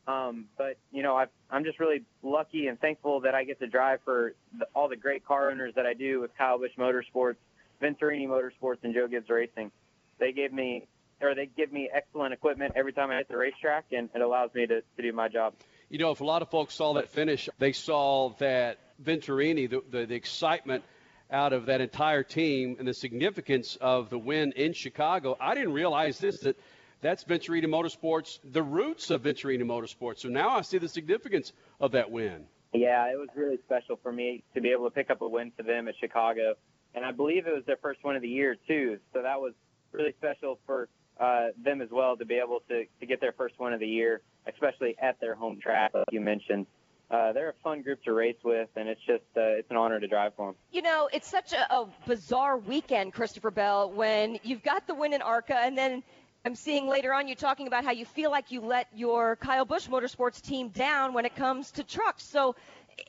Um, 0.06 0.48
but 0.58 0.78
you 0.92 1.02
know, 1.02 1.16
I've, 1.16 1.30
I'm 1.50 1.64
just 1.64 1.80
really 1.80 2.04
lucky 2.22 2.68
and 2.68 2.78
thankful 2.82 3.22
that 3.22 3.34
I 3.34 3.46
get 3.46 3.62
to 3.62 3.68
drive 3.68 4.00
for 4.04 4.34
the, 4.58 4.66
all 4.76 4.90
the 4.90 4.98
great 4.98 5.26
car 5.26 5.52
owners 5.52 5.74
that 5.76 5.86
I 5.86 5.94
do 5.94 6.20
with 6.20 6.32
Kyle 6.38 6.60
Busch 6.60 6.72
Motorsports, 6.78 7.38
Venturini 7.82 8.28
Motorsports, 8.28 8.84
and 8.84 8.94
Joe 8.94 9.08
Gibbs 9.08 9.30
Racing. 9.30 9.72
They 10.20 10.34
give 10.34 10.52
me, 10.52 10.86
or 11.22 11.36
they 11.36 11.46
give 11.46 11.72
me 11.72 11.90
excellent 11.94 12.34
equipment 12.34 12.74
every 12.76 12.94
time 12.94 13.12
I 13.12 13.18
hit 13.18 13.28
the 13.28 13.38
racetrack, 13.38 13.86
and 13.92 14.10
it 14.14 14.22
allows 14.22 14.54
me 14.54 14.66
to, 14.68 14.82
to 14.82 15.02
do 15.02 15.12
my 15.12 15.28
job. 15.28 15.54
You 15.90 16.00
know, 16.00 16.12
if 16.12 16.22
a 16.22 16.26
lot 16.26 16.42
of 16.42 16.50
folks 16.50 16.74
saw 16.74 16.94
that 16.94 17.10
finish, 17.10 17.50
they 17.58 17.72
saw 17.72 18.30
that 18.40 18.78
Venturini, 19.04 19.70
the, 19.70 19.82
the, 19.90 20.06
the 20.06 20.16
excitement 20.16 20.84
out 21.32 21.54
of 21.54 21.68
that 21.68 21.82
entire 21.82 22.24
team 22.24 22.76
and 22.80 22.88
the 22.88 22.94
significance 22.94 23.78
of 23.80 24.10
the 24.10 24.18
win 24.18 24.52
in 24.54 24.74
Chicago. 24.74 25.38
I 25.40 25.54
didn't 25.54 25.74
realize 25.74 26.20
this 26.20 26.40
that 26.40 26.58
that's 27.02 27.24
Venturini 27.24 27.66
Motorsports, 27.66 28.40
the 28.44 28.64
roots 28.64 29.10
of 29.10 29.24
Venturini 29.24 29.64
Motorsports. 29.64 30.20
So 30.20 30.30
now 30.30 30.50
I 30.50 30.62
see 30.62 30.80
the 30.80 30.90
significance 30.90 31.54
of 31.80 31.92
that 31.92 32.12
win. 32.12 32.46
Yeah, 32.74 33.06
it 33.12 33.18
was 33.18 33.30
really 33.36 33.58
special 33.66 34.00
for 34.02 34.12
me 34.12 34.44
to 34.54 34.62
be 34.62 34.70
able 34.70 34.86
to 34.86 34.92
pick 34.92 35.10
up 35.10 35.22
a 35.22 35.28
win 35.28 35.52
for 35.56 35.64
them 35.64 35.88
at 35.88 35.96
Chicago, 36.00 36.56
and 36.94 37.04
I 37.04 37.12
believe 37.12 37.48
it 37.48 37.54
was 37.54 37.64
their 37.66 37.78
first 37.78 38.04
one 38.04 38.16
of 38.16 38.22
the 38.22 38.28
year 38.28 38.56
too. 38.68 39.00
So 39.14 39.22
that 39.24 39.40
was 39.40 39.54
really 39.92 40.14
special 40.18 40.60
for 40.66 40.90
uh, 41.20 41.48
them 41.64 41.82
as 41.82 41.90
well 41.92 42.16
to 42.18 42.26
be 42.26 42.36
able 42.36 42.62
to 42.70 42.86
to 43.00 43.06
get 43.06 43.22
their 43.22 43.34
first 43.34 43.60
one 43.60 43.74
of 43.74 43.80
the 43.80 43.88
year, 43.88 44.22
especially 44.48 44.96
at 45.02 45.20
their 45.20 45.36
home 45.36 45.60
track, 45.62 45.92
like 45.94 46.06
you 46.12 46.22
mentioned. 46.22 46.66
Uh, 47.12 47.34
they're 47.34 47.50
a 47.50 47.64
fun 47.64 47.82
group 47.82 48.04
to 48.04 48.14
race 48.14 48.38
with, 48.44 48.70
and 48.76 48.88
it's 48.88 49.02
just 49.02 49.24
uh, 49.36 49.42
it's 49.42 49.70
an 49.72 49.78
honor 49.78 50.00
to 50.00 50.08
drive 50.08 50.32
for 50.36 50.48
them. 50.48 50.56
You 50.72 50.84
know, 50.84 51.10
it's 51.12 51.28
such 51.28 51.54
a, 51.54 51.74
a 51.74 51.88
bizarre 52.06 52.58
weekend, 52.58 53.14
Christopher 53.14 53.50
Bell, 53.50 53.92
when 53.92 54.40
you've 54.44 54.62
got 54.62 54.86
the 54.86 54.94
win 54.94 55.14
in 55.14 55.22
ARCA, 55.24 55.58
and 55.58 55.76
then 55.76 56.04
I'm 56.46 56.54
seeing 56.56 56.88
later 56.88 57.14
on 57.14 57.28
you 57.28 57.36
talking 57.36 57.66
about 57.66 57.84
how 57.84 57.92
you 57.92 58.06
feel 58.06 58.30
like 58.30 58.52
you 58.52 58.62
let 58.62 58.88
your 58.96 59.36
Kyle 59.38 59.66
Busch 59.66 59.88
Motorsports 59.88 60.40
team 60.42 60.70
down 60.70 61.14
when 61.14 61.26
it 61.26 61.36
comes 61.36 61.72
to 61.72 61.84
trucks. 61.84 62.24
So, 62.24 62.56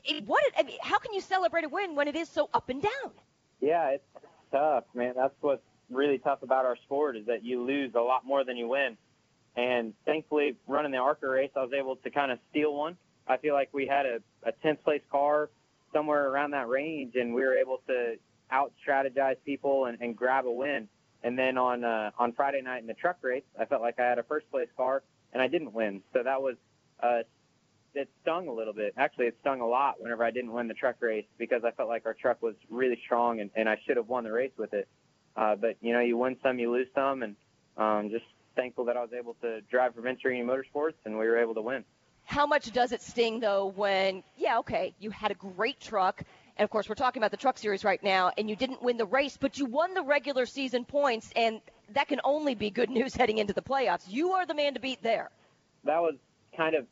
it, 0.03 0.25
what? 0.25 0.43
I 0.57 0.63
mean, 0.63 0.77
how 0.81 0.97
can 0.97 1.13
you 1.13 1.21
celebrate 1.21 1.63
a 1.63 1.69
win 1.69 1.95
when 1.95 2.07
it 2.07 2.15
is 2.15 2.27
so 2.27 2.49
up 2.53 2.69
and 2.69 2.81
down? 2.81 3.11
Yeah, 3.59 3.89
it's 3.89 4.03
tough, 4.51 4.85
man. 4.95 5.13
That's 5.15 5.35
what's 5.41 5.61
really 5.91 6.17
tough 6.17 6.43
about 6.43 6.65
our 6.65 6.75
sport 6.77 7.17
is 7.17 7.25
that 7.27 7.43
you 7.43 7.63
lose 7.63 7.91
a 7.95 8.01
lot 8.01 8.25
more 8.25 8.43
than 8.43 8.57
you 8.57 8.67
win. 8.67 8.97
And 9.55 9.93
thankfully, 10.05 10.55
running 10.67 10.91
the 10.91 10.97
ARCA 10.97 11.27
race, 11.27 11.51
I 11.55 11.61
was 11.61 11.73
able 11.73 11.97
to 11.97 12.09
kind 12.09 12.31
of 12.31 12.39
steal 12.49 12.73
one. 12.73 12.97
I 13.27 13.37
feel 13.37 13.53
like 13.53 13.69
we 13.73 13.85
had 13.85 14.05
a, 14.05 14.19
a 14.43 14.51
10th 14.65 14.83
place 14.83 15.01
car 15.11 15.49
somewhere 15.93 16.29
around 16.29 16.51
that 16.51 16.69
range, 16.69 17.15
and 17.15 17.33
we 17.33 17.41
were 17.41 17.55
able 17.55 17.81
to 17.87 18.15
out 18.49 18.73
strategize 18.85 19.35
people 19.45 19.85
and, 19.85 19.97
and 20.01 20.15
grab 20.15 20.45
a 20.45 20.51
win. 20.51 20.87
And 21.23 21.37
then 21.37 21.57
on 21.57 21.83
uh, 21.83 22.11
on 22.17 22.33
Friday 22.33 22.61
night 22.61 22.81
in 22.81 22.87
the 22.87 22.95
truck 22.95 23.17
race, 23.21 23.43
I 23.59 23.65
felt 23.65 23.81
like 23.81 23.99
I 23.99 24.05
had 24.05 24.17
a 24.17 24.23
first 24.23 24.49
place 24.49 24.69
car 24.75 25.03
and 25.33 25.41
I 25.41 25.47
didn't 25.47 25.73
win. 25.73 26.01
So 26.13 26.23
that 26.23 26.41
was 26.41 26.55
uh, 27.01 27.21
it 27.93 28.09
stung 28.21 28.47
a 28.47 28.53
little 28.53 28.73
bit. 28.73 28.93
Actually, 28.97 29.27
it 29.27 29.37
stung 29.41 29.61
a 29.61 29.67
lot 29.67 30.01
whenever 30.01 30.23
I 30.23 30.31
didn't 30.31 30.51
win 30.51 30.67
the 30.67 30.73
truck 30.73 30.95
race 31.01 31.25
because 31.37 31.63
I 31.63 31.71
felt 31.71 31.89
like 31.89 32.05
our 32.05 32.13
truck 32.13 32.41
was 32.41 32.55
really 32.69 32.99
strong 33.05 33.39
and, 33.39 33.49
and 33.55 33.67
I 33.67 33.77
should 33.85 33.97
have 33.97 34.07
won 34.07 34.23
the 34.23 34.31
race 34.31 34.51
with 34.57 34.73
it. 34.73 34.87
Uh, 35.35 35.55
but 35.55 35.77
you 35.81 35.93
know, 35.93 35.99
you 35.99 36.17
win 36.17 36.37
some, 36.43 36.59
you 36.59 36.71
lose 36.71 36.87
some, 36.93 37.23
and 37.23 37.35
um, 37.77 38.09
just 38.09 38.25
thankful 38.55 38.85
that 38.85 38.97
I 38.97 39.01
was 39.01 39.11
able 39.17 39.35
to 39.41 39.61
drive 39.61 39.95
for 39.95 40.01
Venturini 40.01 40.43
Motorsports 40.43 40.93
and 41.05 41.17
we 41.17 41.25
were 41.25 41.37
able 41.37 41.53
to 41.55 41.61
win. 41.61 41.83
How 42.25 42.45
much 42.45 42.71
does 42.71 42.91
it 42.91 43.01
sting 43.01 43.39
though 43.39 43.67
when, 43.67 44.23
yeah, 44.37 44.59
okay, 44.59 44.93
you 44.99 45.09
had 45.09 45.31
a 45.31 45.35
great 45.35 45.79
truck, 45.79 46.21
and 46.57 46.63
of 46.63 46.69
course 46.69 46.87
we're 46.87 46.95
talking 46.95 47.21
about 47.21 47.31
the 47.31 47.37
Truck 47.37 47.57
Series 47.57 47.83
right 47.83 48.01
now, 48.03 48.31
and 48.37 48.49
you 48.49 48.55
didn't 48.55 48.81
win 48.81 48.97
the 48.97 49.05
race, 49.05 49.37
but 49.37 49.57
you 49.57 49.65
won 49.65 49.93
the 49.93 50.03
regular 50.03 50.45
season 50.45 50.85
points, 50.85 51.31
and 51.35 51.61
that 51.93 52.07
can 52.07 52.21
only 52.23 52.55
be 52.55 52.69
good 52.69 52.89
news 52.89 53.15
heading 53.17 53.37
into 53.37 53.53
the 53.53 53.61
playoffs. 53.61 54.03
You 54.07 54.31
are 54.33 54.45
the 54.45 54.53
man 54.53 54.73
to 54.75 54.79
beat 54.79 55.01
there. 55.01 55.29
That 55.83 56.01
was 56.01 56.15
kind 56.55 56.75
of 56.75 56.85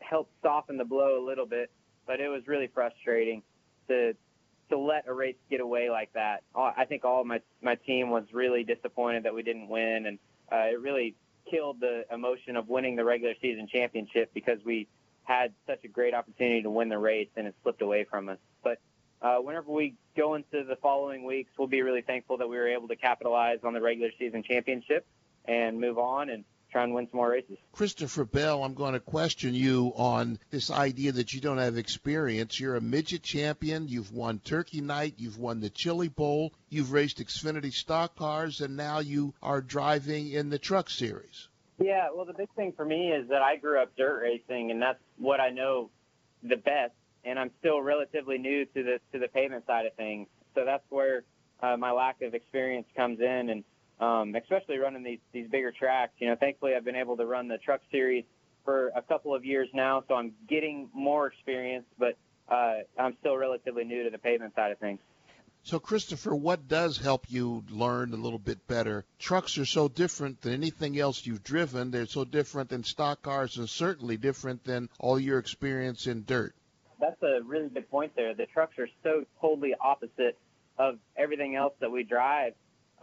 helped 0.00 0.30
soften 0.42 0.76
the 0.76 0.84
blow 0.84 1.18
a 1.18 1.24
little 1.24 1.46
bit, 1.46 1.70
but 2.06 2.20
it 2.20 2.28
was 2.28 2.46
really 2.46 2.68
frustrating 2.72 3.42
to 3.88 4.14
to 4.70 4.78
let 4.78 5.06
a 5.08 5.12
race 5.12 5.36
get 5.50 5.60
away 5.60 5.90
like 5.90 6.12
that. 6.14 6.42
I 6.54 6.84
think 6.84 7.04
all 7.04 7.24
my 7.24 7.40
my 7.62 7.74
team 7.74 8.10
was 8.10 8.24
really 8.32 8.64
disappointed 8.64 9.24
that 9.24 9.34
we 9.34 9.42
didn't 9.42 9.68
win, 9.68 10.06
and 10.06 10.18
uh, 10.50 10.72
it 10.72 10.80
really 10.80 11.14
killed 11.50 11.80
the 11.80 12.04
emotion 12.12 12.56
of 12.56 12.68
winning 12.68 12.96
the 12.96 13.04
regular 13.04 13.34
season 13.40 13.68
championship 13.70 14.30
because 14.32 14.58
we 14.64 14.88
had 15.24 15.52
such 15.66 15.84
a 15.84 15.88
great 15.88 16.14
opportunity 16.14 16.62
to 16.62 16.70
win 16.70 16.88
the 16.88 16.98
race 16.98 17.28
and 17.36 17.46
it 17.46 17.54
slipped 17.62 17.82
away 17.82 18.04
from 18.04 18.28
us. 18.28 18.38
But 18.62 18.78
uh, 19.22 19.36
whenever 19.36 19.70
we 19.70 19.94
go 20.16 20.34
into 20.34 20.64
the 20.64 20.76
following 20.76 21.24
weeks, 21.24 21.50
we'll 21.58 21.68
be 21.68 21.82
really 21.82 22.02
thankful 22.02 22.36
that 22.38 22.48
we 22.48 22.56
were 22.56 22.68
able 22.68 22.88
to 22.88 22.96
capitalize 22.96 23.58
on 23.64 23.72
the 23.72 23.80
regular 23.80 24.10
season 24.18 24.42
championship 24.42 25.06
and 25.46 25.80
move 25.80 25.98
on 25.98 26.30
and 26.30 26.44
try 26.74 26.82
and 26.82 26.92
win 26.92 27.06
some 27.08 27.18
more 27.18 27.30
races. 27.30 27.56
Christopher 27.70 28.24
Bell, 28.24 28.64
I'm 28.64 28.74
going 28.74 28.94
to 28.94 29.00
question 29.00 29.54
you 29.54 29.92
on 29.94 30.40
this 30.50 30.72
idea 30.72 31.12
that 31.12 31.32
you 31.32 31.40
don't 31.40 31.58
have 31.58 31.78
experience. 31.78 32.58
You're 32.58 32.74
a 32.74 32.80
midget 32.80 33.22
champion. 33.22 33.86
You've 33.86 34.12
won 34.12 34.40
Turkey 34.40 34.80
Night. 34.80 35.14
You've 35.16 35.38
won 35.38 35.60
the 35.60 35.70
Chili 35.70 36.08
Bowl. 36.08 36.52
You've 36.68 36.90
raced 36.90 37.18
Xfinity 37.18 37.72
stock 37.72 38.16
cars, 38.16 38.60
and 38.60 38.76
now 38.76 38.98
you 38.98 39.34
are 39.40 39.60
driving 39.60 40.32
in 40.32 40.50
the 40.50 40.58
Truck 40.58 40.90
Series. 40.90 41.46
Yeah, 41.78 42.08
well, 42.12 42.24
the 42.24 42.34
big 42.34 42.50
thing 42.56 42.72
for 42.76 42.84
me 42.84 43.12
is 43.12 43.28
that 43.28 43.40
I 43.40 43.54
grew 43.54 43.80
up 43.80 43.92
dirt 43.96 44.22
racing, 44.22 44.72
and 44.72 44.82
that's 44.82 44.98
what 45.16 45.38
I 45.38 45.50
know 45.50 45.90
the 46.42 46.56
best. 46.56 46.92
And 47.24 47.38
I'm 47.38 47.52
still 47.60 47.80
relatively 47.80 48.38
new 48.38 48.64
to 48.64 48.82
the 48.82 49.00
to 49.12 49.18
the 49.20 49.28
pavement 49.28 49.64
side 49.66 49.86
of 49.86 49.94
things, 49.94 50.26
so 50.56 50.64
that's 50.64 50.84
where 50.90 51.22
uh, 51.62 51.76
my 51.76 51.92
lack 51.92 52.20
of 52.20 52.34
experience 52.34 52.86
comes 52.96 53.20
in, 53.20 53.48
and 53.48 53.64
um, 54.00 54.34
especially 54.34 54.78
running 54.78 55.02
these 55.02 55.20
these 55.32 55.48
bigger 55.48 55.72
tracks. 55.72 56.12
You 56.18 56.28
know, 56.28 56.36
thankfully 56.36 56.74
I've 56.76 56.84
been 56.84 56.96
able 56.96 57.16
to 57.16 57.26
run 57.26 57.48
the 57.48 57.58
Truck 57.58 57.80
Series 57.90 58.24
for 58.64 58.88
a 58.96 59.02
couple 59.02 59.34
of 59.34 59.44
years 59.44 59.68
now, 59.74 60.02
so 60.08 60.14
I'm 60.14 60.32
getting 60.48 60.88
more 60.94 61.26
experience, 61.26 61.84
but 61.98 62.16
uh, 62.48 62.76
I'm 62.98 63.16
still 63.20 63.36
relatively 63.36 63.84
new 63.84 64.04
to 64.04 64.10
the 64.10 64.18
pavement 64.18 64.54
side 64.54 64.72
of 64.72 64.78
things. 64.78 65.00
So, 65.64 65.78
Christopher, 65.78 66.34
what 66.34 66.68
does 66.68 66.98
help 66.98 67.24
you 67.30 67.64
learn 67.70 68.12
a 68.12 68.16
little 68.16 68.38
bit 68.38 68.66
better? 68.66 69.06
Trucks 69.18 69.56
are 69.56 69.64
so 69.64 69.88
different 69.88 70.42
than 70.42 70.52
anything 70.52 70.98
else 70.98 71.24
you've 71.24 71.42
driven. 71.42 71.90
They're 71.90 72.04
so 72.04 72.26
different 72.26 72.68
than 72.68 72.84
stock 72.84 73.22
cars 73.22 73.56
and 73.56 73.68
certainly 73.68 74.18
different 74.18 74.64
than 74.64 74.90
all 74.98 75.18
your 75.18 75.38
experience 75.38 76.06
in 76.06 76.24
dirt. 76.26 76.54
That's 77.00 77.22
a 77.22 77.42
really 77.42 77.70
good 77.70 77.90
point 77.90 78.12
there. 78.14 78.34
The 78.34 78.44
trucks 78.44 78.78
are 78.78 78.88
so 79.02 79.24
totally 79.40 79.74
opposite 79.80 80.38
of 80.78 80.98
everything 81.16 81.56
else 81.56 81.72
that 81.80 81.90
we 81.90 82.02
drive 82.02 82.52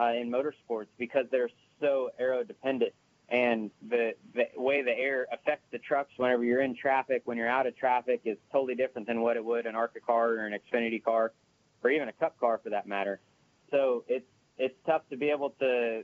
uh, 0.02 0.14
in 0.14 0.32
motorsports 0.32 0.88
because 0.98 1.26
they're 1.32 1.49
so 1.80 2.10
aero 2.19 2.44
dependent. 2.44 2.94
And 3.30 3.72
the, 3.88 4.14
the 4.34 4.48
way 4.57 4.82
the 4.82 4.98
air 4.98 5.26
affects 5.32 5.65
the 5.72 5.80
trucks 5.80 6.11
whenever 6.18 6.44
you're 6.44 6.61
in 6.61 6.76
traffic, 6.76 7.22
when 7.26 7.38
you're 7.38 7.48
out 7.48 7.65
of 7.65 7.78
traffic, 7.78 8.22
is 8.26 8.38
totally 8.52 8.76
different 8.76 9.07
than 9.07 9.22
what 9.22 9.38
it 9.38 9.45
would 9.45 9.65
an 9.65 9.76
ARCA 9.76 10.02
car 10.02 10.32
or 10.32 10.48
an 10.48 10.53
Xfinity 10.53 11.02
car, 11.02 11.32
or 11.84 11.90
even 11.90 12.10
a 12.10 12.14
Cup 12.14 12.38
car 12.40 12.60
for 12.61 12.72
that 12.72 12.88
matter. 12.88 13.22
So 13.69 14.03
it's 14.07 14.26
it's 14.57 14.76
tough 14.86 15.03
to 15.11 15.18
be 15.18 15.30
able 15.30 15.52
to 15.61 16.03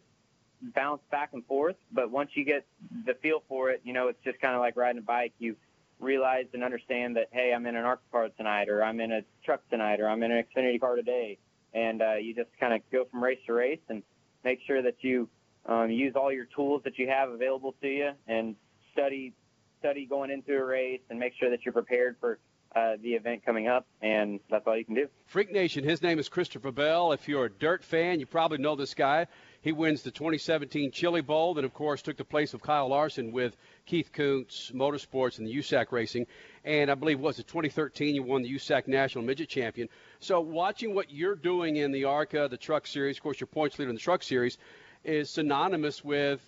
bounce 0.74 1.02
back 1.12 1.32
and 1.34 1.46
forth. 1.46 1.76
But 1.92 2.12
once 2.12 2.30
you 2.34 2.46
get 2.46 2.66
the 3.06 3.14
feel 3.16 3.44
for 3.50 3.72
it, 3.72 3.82
you 3.84 3.92
know, 3.92 4.08
it's 4.08 4.24
just 4.24 4.40
kind 4.40 4.56
of 4.56 4.62
like 4.62 4.78
riding 4.78 5.00
a 5.00 5.06
bike. 5.06 5.34
You 5.38 5.58
realize 6.00 6.46
and 6.54 6.64
understand 6.64 7.18
that 7.18 7.28
hey, 7.32 7.52
I'm 7.54 7.66
in 7.66 7.76
an 7.76 7.84
ARCA 7.84 8.04
car 8.10 8.30
tonight, 8.38 8.70
or 8.70 8.82
I'm 8.82 9.02
in 9.02 9.12
a 9.12 9.22
truck 9.44 9.68
tonight, 9.70 10.00
or 10.00 10.08
I'm 10.08 10.24
in 10.24 10.32
an 10.32 10.46
Xfinity 10.46 10.80
car 10.80 10.96
today, 10.96 11.40
and 11.74 12.02
uh, 12.02 12.16
you 12.16 12.34
just 12.34 12.50
kind 12.60 12.74
of 12.74 12.82
go 12.92 13.06
from 13.10 13.24
race 13.24 13.40
to 13.46 13.54
race 13.54 13.80
and 13.90 14.04
make 14.44 14.60
sure 14.66 14.82
that 14.82 14.96
you 15.02 15.30
um, 15.66 15.90
use 15.92 16.14
all 16.16 16.32
your 16.32 16.48
tools 16.56 16.82
that 16.84 16.98
you 16.98 17.08
have 17.08 17.30
available 17.30 17.76
to 17.82 17.88
you 17.88 18.12
and 18.28 18.56
study 18.94 19.34
study 19.80 20.06
going 20.06 20.32
into 20.32 20.56
a 20.56 20.64
race 20.64 21.02
and 21.10 21.20
make 21.20 21.34
sure 21.40 21.50
that 21.50 21.60
you're 21.64 21.74
prepared 21.74 22.16
for 22.20 22.40
uh, 22.76 22.98
the 23.02 23.14
event 23.14 23.46
coming 23.46 23.68
up, 23.68 23.86
and 24.02 24.40
that's 24.50 24.68
all 24.68 24.78
you 24.78 24.86
can 24.86 24.96
do. 24.96 25.08
Freak 25.26 25.52
Nation, 25.52 25.84
his 25.84 26.02
name 26.02 26.20
is 26.20 26.30
Christopher 26.30 26.72
Bell. 26.72 27.12
If 27.12 27.28
you're 27.28 27.46
a 27.46 27.50
dirt 27.50 27.84
fan, 27.84 28.20
you 28.20 28.26
probably 28.26 28.58
know 28.58 28.76
this 28.76 28.94
guy. 28.94 29.28
He 29.62 29.72
wins 29.72 30.04
the 30.04 30.12
2017 30.12 30.92
Chili 30.92 31.22
Bowl, 31.22 31.56
that 31.56 31.66
of 31.66 31.74
course 31.74 32.02
took 32.02 32.18
the 32.18 32.26
place 32.26 32.54
of 32.54 32.62
Kyle 32.62 32.90
Larson 32.90 33.32
with 33.32 33.56
Keith 33.86 34.12
Kunz 34.14 34.72
Motorsports 34.74 35.40
and 35.40 35.48
the 35.48 35.56
USAC 35.56 35.92
Racing. 35.92 36.28
And 36.68 36.92
I 36.92 36.96
believe 36.96 37.22
was 37.22 37.40
it 37.40 37.48
2013 37.48 38.14
you 38.14 38.24
won 38.24 38.42
the 38.42 38.54
USAC 38.54 38.90
National 38.90 39.24
Midget 39.24 39.48
Champion. 39.48 39.88
So 40.20 40.42
watching 40.42 40.94
what 40.94 41.10
you're 41.10 41.38
doing 41.38 41.78
in 41.78 41.94
the 41.94 42.04
ARCA, 42.04 42.50
the 42.52 42.58
Truck 42.58 42.86
Series, 42.86 43.16
of 43.16 43.24
course 43.24 43.40
your 43.40 43.48
points 43.48 43.80
leader 43.80 43.88
in 43.88 43.96
the 43.96 44.02
Truck 44.02 44.22
Series, 44.22 44.58
is 45.06 45.30
synonymous 45.30 46.04
with 46.04 46.42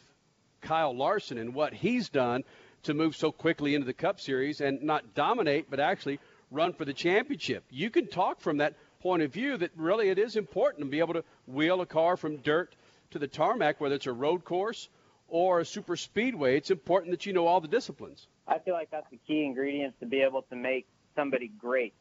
Kyle 0.60 0.94
Larson 0.94 1.38
and 1.38 1.54
what 1.56 1.74
he's 1.74 2.10
done 2.10 2.44
to 2.84 2.94
move 2.94 3.16
so 3.16 3.32
quickly 3.32 3.76
into 3.76 3.86
the 3.86 3.94
Cup 3.94 4.20
Series 4.20 4.60
and 4.60 4.84
not 4.84 5.16
dominate, 5.16 5.70
but 5.70 5.80
actually 5.80 6.20
run 6.52 6.74
for 6.74 6.84
the 6.84 6.94
championship. 6.94 7.64
You 7.70 7.90
can 7.90 8.08
talk 8.08 8.42
from 8.42 8.58
that 8.58 8.74
point 9.00 9.24
of 9.24 9.32
view 9.32 9.56
that 9.56 9.72
really 9.78 10.10
it 10.10 10.20
is 10.20 10.36
important 10.36 10.84
to 10.84 10.92
be 10.92 11.00
able 11.00 11.14
to 11.14 11.24
wheel 11.48 11.80
a 11.80 11.86
car 11.86 12.18
from 12.18 12.36
dirt 12.38 12.76
to 13.12 13.20
the 13.20 13.28
tarmac, 13.28 13.80
whether 13.80 13.96
it's 13.96 14.06
a 14.06 14.12
road 14.12 14.44
course 14.44 14.90
or 15.30 15.62
a 15.62 15.66
super 15.66 15.96
speedway. 15.96 16.58
It's 16.58 16.72
important 16.72 17.12
that 17.12 17.26
you 17.26 17.32
know 17.32 17.48
all 17.48 17.62
the 17.62 17.70
disciplines. 17.70 18.28
I 18.50 18.60
feel 18.60 18.74
like 18.74 18.90
that's 18.90 19.10
the 19.12 19.20
key 19.28 19.46
ingredient 19.46 20.00
to 20.00 20.06
be 20.06 20.22
able 20.22 20.42
to 20.44 20.56
make 20.56 20.88
somebody 21.16 21.52
great. 21.60 21.94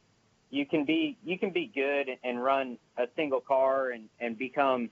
You 0.51 0.65
can 0.65 0.85
be 0.85 1.17
you 1.23 1.39
can 1.39 1.51
be 1.51 1.71
good 1.73 2.09
and 2.25 2.43
run 2.43 2.79
a 2.97 3.07
single 3.17 3.41
car 3.41 3.91
and, 3.91 4.09
and 4.19 4.39
become 4.39 4.89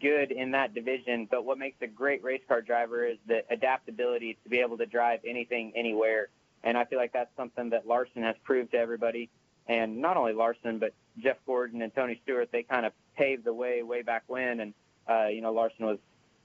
good 0.00 0.30
in 0.30 0.52
that 0.52 0.72
division, 0.72 1.26
but 1.30 1.44
what 1.44 1.58
makes 1.58 1.76
a 1.82 1.86
great 1.86 2.22
race 2.22 2.40
car 2.48 2.62
driver 2.62 3.04
is 3.04 3.18
the 3.26 3.42
adaptability 3.50 4.38
to 4.42 4.48
be 4.48 4.60
able 4.60 4.78
to 4.78 4.86
drive 4.86 5.20
anything 5.26 5.72
anywhere. 5.76 6.28
And 6.62 6.78
I 6.78 6.84
feel 6.84 6.98
like 6.98 7.12
that's 7.12 7.34
something 7.36 7.70
that 7.70 7.86
Larson 7.86 8.22
has 8.22 8.36
proved 8.44 8.70
to 8.70 8.78
everybody. 8.78 9.28
And 9.66 9.98
not 9.98 10.16
only 10.16 10.32
Larson, 10.32 10.78
but 10.78 10.94
Jeff 11.18 11.36
Gordon 11.44 11.82
and 11.82 11.94
Tony 11.94 12.20
Stewart, 12.22 12.50
they 12.52 12.62
kind 12.62 12.86
of 12.86 12.92
paved 13.16 13.44
the 13.44 13.52
way 13.52 13.82
way 13.82 14.02
back 14.02 14.22
when. 14.26 14.60
And, 14.60 14.74
uh, 15.08 15.26
you 15.26 15.40
know, 15.40 15.52
Larson 15.52 15.86
was 15.86 15.98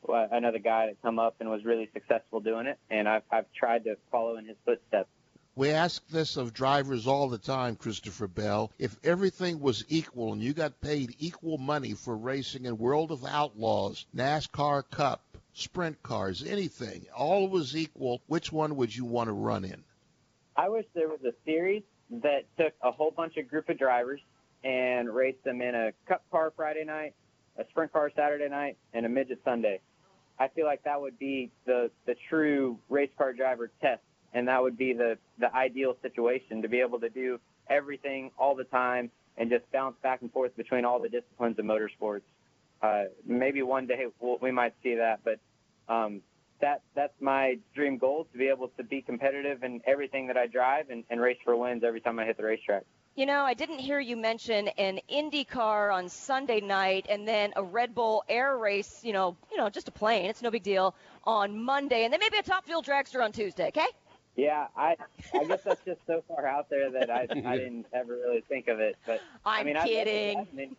Uh, 0.07 0.27
another 0.31 0.59
guy 0.59 0.87
that 0.87 1.01
come 1.01 1.19
up 1.19 1.35
and 1.39 1.49
was 1.49 1.63
really 1.65 1.89
successful 1.93 2.39
doing 2.39 2.67
it. 2.67 2.79
And 2.89 3.07
I've, 3.07 3.23
I've 3.31 3.51
tried 3.53 3.83
to 3.85 3.97
follow 4.11 4.37
in 4.37 4.45
his 4.45 4.57
footsteps. 4.65 5.09
We 5.55 5.71
ask 5.71 6.07
this 6.07 6.37
of 6.37 6.53
drivers 6.53 7.05
all 7.05 7.27
the 7.27 7.37
time, 7.37 7.75
Christopher 7.75 8.27
Bell. 8.27 8.71
If 8.79 8.95
everything 9.03 9.59
was 9.59 9.83
equal 9.89 10.31
and 10.31 10.41
you 10.41 10.53
got 10.53 10.79
paid 10.79 11.15
equal 11.19 11.57
money 11.57 11.93
for 11.93 12.15
racing 12.15 12.65
in 12.65 12.77
World 12.77 13.11
of 13.11 13.25
Outlaws, 13.25 14.05
NASCAR 14.15 14.89
Cup, 14.89 15.21
sprint 15.53 16.01
cars, 16.01 16.43
anything, 16.47 17.07
all 17.13 17.49
was 17.49 17.75
equal, 17.75 18.21
which 18.27 18.53
one 18.53 18.77
would 18.77 18.95
you 18.95 19.03
want 19.03 19.27
to 19.27 19.33
run 19.33 19.65
in? 19.65 19.83
I 20.55 20.69
wish 20.69 20.85
there 20.93 21.09
was 21.09 21.23
a 21.25 21.33
series 21.45 21.83
that 22.09 22.45
took 22.57 22.73
a 22.81 22.91
whole 22.91 23.11
bunch 23.11 23.37
of 23.37 23.49
group 23.49 23.69
of 23.69 23.77
drivers 23.77 24.21
and 24.63 25.13
raced 25.13 25.43
them 25.43 25.61
in 25.61 25.75
a 25.75 25.91
cup 26.07 26.23
car 26.31 26.53
Friday 26.55 26.85
night, 26.85 27.13
a 27.57 27.65
sprint 27.69 27.91
car 27.91 28.11
Saturday 28.15 28.49
night, 28.49 28.77
and 28.93 29.05
a 29.05 29.09
midget 29.09 29.39
Sunday. 29.43 29.81
I 30.39 30.47
feel 30.47 30.65
like 30.65 30.83
that 30.83 31.01
would 31.01 31.19
be 31.19 31.51
the, 31.65 31.91
the 32.05 32.15
true 32.29 32.77
race 32.89 33.09
car 33.17 33.33
driver 33.33 33.69
test 33.81 34.01
and 34.33 34.47
that 34.47 34.61
would 34.61 34.77
be 34.77 34.93
the 34.93 35.17
the 35.39 35.53
ideal 35.55 35.95
situation 36.01 36.61
to 36.61 36.67
be 36.67 36.79
able 36.79 36.99
to 36.99 37.09
do 37.09 37.39
everything 37.69 38.31
all 38.37 38.55
the 38.55 38.63
time 38.65 39.11
and 39.37 39.49
just 39.49 39.69
bounce 39.71 39.95
back 40.03 40.21
and 40.21 40.31
forth 40.31 40.55
between 40.57 40.85
all 40.85 40.99
the 40.99 41.09
disciplines 41.09 41.57
of 41.57 41.65
motorsports. 41.65 42.21
Uh, 42.81 43.05
maybe 43.25 43.61
one 43.61 43.87
day 43.87 44.05
we'll, 44.19 44.37
we 44.41 44.51
might 44.51 44.73
see 44.83 44.95
that, 44.95 45.19
but 45.23 45.39
um, 45.93 46.21
that 46.61 46.81
that's 46.95 47.13
my 47.19 47.57
dream 47.73 47.97
goal 47.97 48.27
to 48.31 48.37
be 48.37 48.47
able 48.47 48.69
to 48.77 48.83
be 48.83 49.01
competitive 49.01 49.63
in 49.63 49.81
everything 49.85 50.27
that 50.27 50.37
I 50.37 50.47
drive 50.47 50.89
and, 50.89 51.03
and 51.09 51.21
race 51.21 51.37
for 51.43 51.55
wins 51.55 51.83
every 51.83 52.01
time 52.01 52.19
I 52.19 52.25
hit 52.25 52.37
the 52.37 52.43
racetrack. 52.43 52.83
You 53.15 53.25
know, 53.25 53.41
I 53.41 53.53
didn't 53.53 53.79
hear 53.79 53.99
you 53.99 54.15
mention 54.15 54.69
an 54.69 54.99
IndyCar 55.11 55.93
on 55.93 56.07
Sunday 56.07 56.61
night 56.61 57.07
and 57.09 57.27
then 57.27 57.51
a 57.55 57.63
Red 57.63 57.93
Bull 57.93 58.23
air 58.29 58.57
race, 58.57 59.01
you 59.03 59.11
know, 59.11 59.35
you 59.51 59.57
know, 59.57 59.69
just 59.69 59.87
a 59.87 59.91
plane. 59.91 60.25
It's 60.25 60.41
no 60.41 60.51
big 60.51 60.63
deal 60.63 60.95
on 61.25 61.61
Monday 61.61 62.05
and 62.05 62.13
then 62.13 62.19
maybe 62.21 62.37
a 62.37 62.43
top 62.43 62.65
fuel 62.65 62.81
dragster 62.81 63.23
on 63.23 63.31
Tuesday, 63.31 63.67
okay? 63.67 63.87
Yeah, 64.35 64.67
I 64.77 64.95
I 65.33 65.43
guess 65.43 65.63
that's 65.65 65.83
just 65.83 65.99
so 66.07 66.23
far 66.29 66.47
out 66.47 66.69
there 66.69 66.91
that 66.91 67.09
I 67.09 67.27
I 67.45 67.57
didn't 67.57 67.87
ever 67.91 68.13
really 68.13 68.41
think 68.47 68.69
of 68.69 68.79
it. 68.79 68.95
But 69.05 69.21
I'm 69.45 69.61
I 69.61 69.63
mean, 69.63 69.77
kidding. 69.83 70.37
I'd 70.37 70.39
love 70.39 70.45
to 70.45 70.51
have 70.51 70.53
an 70.53 70.59
Indy 70.59 70.77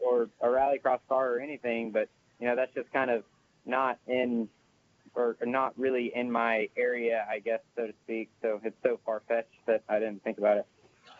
or 0.00 0.28
a 0.40 0.48
rallycross 0.48 0.98
car 1.08 1.34
or 1.34 1.40
anything, 1.40 1.92
but 1.92 2.08
you 2.40 2.48
know 2.48 2.56
that's 2.56 2.74
just 2.74 2.92
kind 2.92 3.10
of 3.10 3.22
not 3.64 3.98
in 4.08 4.48
or 5.14 5.36
not 5.42 5.78
really 5.78 6.12
in 6.14 6.30
my 6.30 6.68
area, 6.76 7.26
I 7.30 7.40
guess, 7.40 7.60
so 7.76 7.86
to 7.86 7.92
speak. 8.04 8.30
So 8.42 8.60
it's 8.62 8.76
so 8.82 8.98
far 9.04 9.22
fetched 9.28 9.48
that 9.66 9.82
I 9.88 9.98
didn't 9.98 10.22
think 10.22 10.38
about 10.38 10.58
it. 10.58 10.66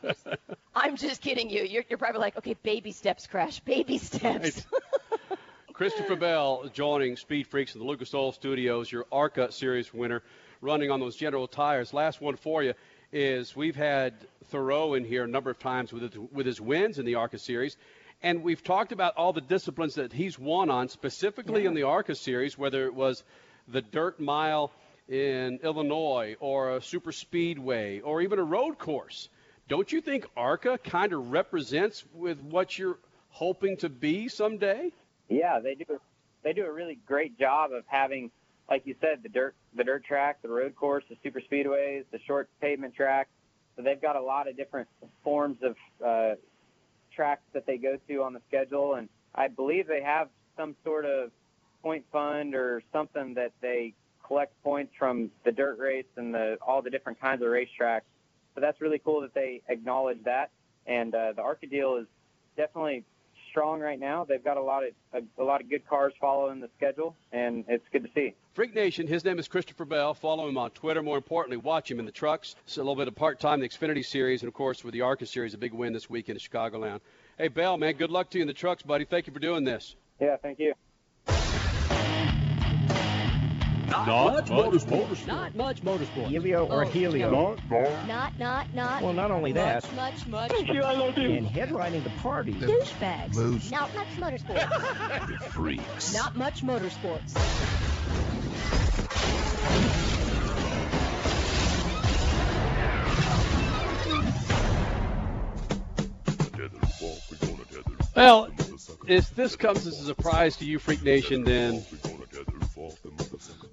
I'm 0.75 0.97
just 0.97 1.21
kidding 1.21 1.51
you. 1.51 1.63
You're, 1.63 1.85
you're 1.89 1.99
probably 1.99 2.21
like, 2.21 2.37
okay, 2.39 2.55
baby 2.63 2.93
steps, 2.93 3.27
Crash, 3.27 3.61
baby 3.61 3.99
steps. 3.99 4.65
Christopher 5.73 6.17
Bell 6.17 6.69
joining 6.75 7.17
Speed 7.17 7.47
Freaks 7.47 7.75
of 7.75 7.81
the 7.81 7.87
Lucas 7.87 8.13
Oil 8.13 8.33
Studios, 8.33 8.93
your 8.93 9.07
ARCA 9.11 9.51
Series 9.51 9.95
winner, 9.95 10.23
running 10.61 10.91
on 10.91 11.01
those 11.01 11.17
General 11.17 11.49
tires. 11.49 11.95
Last 11.95 12.21
one 12.21 12.37
for 12.37 12.63
you 12.63 12.75
is 13.13 13.57
we've 13.57 13.77
had 13.77 14.15
Thoreau 14.47 14.95
in 14.95 15.05
here 15.05 15.25
a 15.25 15.29
number 15.29 15.51
of 15.51 15.59
times 15.59 15.93
with 15.93 16.03
his, 16.03 16.19
with 16.33 16.47
his 16.47 16.61
wins 16.61 16.99
in 16.99 17.07
the 17.07 17.15
ARCA 17.15 17.39
Series, 17.39 17.77
and 18.23 18.43
we've 18.43 18.63
talked 18.63 18.93
about 18.93 19.17
all 19.17 19.33
the 19.33 19.41
disciplines 19.41 19.95
that 19.95 20.13
he's 20.13 20.39
won 20.39 20.71
on, 20.71 20.89
specifically 20.89 21.65
in 21.65 21.73
the 21.73 21.85
ARCA 21.85 22.15
Series, 22.15 22.59
whether 22.59 22.85
it 22.85 22.95
was 22.95 23.25
the 23.71 23.83
dirt 23.83 24.21
mile 24.21 24.73
in 25.09 25.59
Illinois 25.63 26.37
or 26.41 26.77
a 26.77 26.83
super 26.83 27.13
speedway 27.13 28.01
or 28.01 28.23
even 28.23 28.39
a 28.39 28.45
road 28.45 28.79
course. 28.79 29.29
Don't 29.69 29.91
you 29.93 30.01
think 30.01 30.27
ARCA 30.37 30.79
kind 30.79 31.13
of 31.13 31.31
represents 31.31 32.05
with 32.15 32.41
what 32.41 32.79
you're 32.79 32.99
hoping 33.31 33.77
to 33.79 33.89
be 33.89 34.29
someday? 34.29 34.93
Yeah, 35.29 35.61
they 35.61 35.75
do. 35.75 36.01
They 36.43 36.53
do 36.53 36.65
a 36.65 36.73
really 36.73 36.99
great 37.07 37.39
job 37.39 37.73
of 37.73 37.85
having, 37.87 38.31
like 38.69 38.87
you 38.87 38.95
said, 39.01 39.23
the 39.23 39.29
dirt, 39.29 39.55
the 39.77 39.85
dirt 39.85 40.05
track, 40.05 40.43
the 40.43 40.49
road 40.49 40.75
course, 40.75 41.05
the 41.09 41.17
super 41.23 41.41
speedways, 41.41 42.05
the 42.11 42.19
short 42.27 42.49
pavement 42.61 42.95
track. 42.95 43.29
So 43.77 43.83
they've 43.83 44.01
got 44.01 44.17
a 44.17 44.23
lot 44.23 44.49
of 44.49 44.57
different 44.57 44.89
forms 45.23 45.59
of 45.63 45.77
uh, 46.05 46.35
tracks 47.15 47.43
that 47.53 47.67
they 47.67 47.77
go 47.77 47.97
to 48.09 48.23
on 48.23 48.33
the 48.33 48.41
schedule, 48.49 48.95
and 48.95 49.09
I 49.35 49.49
believe 49.49 49.87
they 49.87 50.03
have 50.03 50.29
some 50.57 50.75
sort 50.85 51.05
of 51.05 51.31
point 51.83 52.05
fund 52.13 52.55
or 52.55 52.83
something 52.93 53.35
that 53.35 53.53
they 53.61 53.95
collect 54.27 54.53
points 54.63 54.93
from 54.99 55.31
the 55.45 55.53
dirt 55.53 55.79
race 55.79 56.07
and 56.17 56.33
the 56.33 56.57
all 56.61 56.83
the 56.83 56.91
different 56.91 57.21
kinds 57.21 57.43
of 57.43 57.49
racetracks. 57.49 58.03
So 58.55 58.61
that's 58.61 58.81
really 58.81 58.99
cool 58.99 59.21
that 59.23 59.35
they 59.35 59.63
acknowledge 59.69 60.23
that. 60.25 60.51
And 60.87 61.15
uh, 61.15 61.33
the 61.33 61.43
ARCA 61.43 61.67
deal 61.67 61.97
is 61.97 62.07
definitely 62.57 63.05
strong 63.51 63.81
right 63.81 63.99
now. 63.99 64.25
They've 64.25 64.43
got 64.43 64.57
a 64.57 64.63
lot 64.63 64.83
of 64.85 64.93
a, 65.13 65.43
a 65.43 65.45
lot 65.45 65.61
of 65.61 65.69
good 65.69 65.87
cars 65.89 66.13
following 66.21 66.61
the 66.61 66.69
schedule, 66.77 67.17
and 67.33 67.65
it's 67.69 67.85
good 67.93 68.05
to 68.05 68.11
see. 68.15 68.35
Freak 68.55 68.75
Nation, 68.75 69.07
his 69.07 69.25
name 69.25 69.39
is 69.39 69.49
Christopher 69.49 69.85
Bell. 69.85 70.15
Follow 70.15 70.49
him 70.49 70.59
on 70.59 70.71
Twitter. 70.71 71.03
More 71.03 71.17
importantly, 71.17 71.57
watch 71.57 71.91
him 71.91 71.99
in 71.99 72.07
the 72.07 72.13
trucks. 72.13 72.57
It's 72.65 72.77
a 72.77 72.81
little 72.81 72.97
bit 72.97 73.09
of 73.09 73.15
part-time, 73.15 73.61
the 73.61 73.69
Xfinity 73.69 74.05
Series, 74.05 74.43
and 74.43 74.49
of 74.49 74.55
course 74.55 74.85
with 74.85 74.95
the 74.95 75.01
ARCA 75.01 75.27
Series, 75.27 75.55
a 75.55 75.59
big 75.59 75.73
win 75.73 75.93
this 75.93 76.11
weekend 76.11 76.37
at 76.37 76.43
Chicagoland. 76.43 77.01
Hey, 77.39 77.49
Bell, 77.49 77.77
man, 77.77 77.95
good 77.95 78.11
luck 78.11 78.31
to 78.31 78.39
you 78.39 78.43
in 78.43 78.49
the 78.49 78.55
trucks, 78.55 78.83
buddy. 78.83 79.05
Thank 79.05 79.27
you 79.27 79.33
for 79.33 79.41
doing 79.41 79.65
this. 79.65 79.97
Yeah, 80.21 80.37
thank 80.37 80.59
you. 80.59 80.75
Not, 83.91 84.07
much 84.07 84.47
motorsport. 84.47 85.27
Not 85.27 85.55
much 85.57 85.83
motorsport. 85.83 86.29
Helio 86.29 86.67
or 86.67 86.85
Helio? 86.85 87.31
no. 87.69 88.07
Not, 88.07 88.39
not, 88.39 88.73
not. 88.73 89.03
Well, 89.03 89.13
not 89.13 89.31
only 89.31 89.53
much, 89.53 89.83
that. 89.83 89.95
Much, 89.97 90.27
much, 90.29 90.53
Thank 90.53 90.69
you, 90.69 90.83
I 90.83 90.95
love 90.95 91.19
you. 91.19 91.33
And 91.33 91.47
headlining 91.47 92.05
the 92.05 92.11
party. 92.11 92.53
Douchebags. 92.55 93.35
Moose. 93.35 93.71
Not 93.71 93.93
much 93.95 94.09
motorsports. 94.17 95.43
Freaks. 95.51 96.15
Not 96.15 96.37
much 96.37 96.63
motorsports. 96.63 97.37
Well, 108.15 108.51
if 109.09 109.35
this 109.35 109.57
comes 109.57 109.87
as 109.87 109.99
a 110.01 110.05
surprise 110.05 110.57
to 110.59 110.65
you, 110.65 110.79
Freak 110.79 111.03
Nation, 111.03 111.43
then 111.43 111.83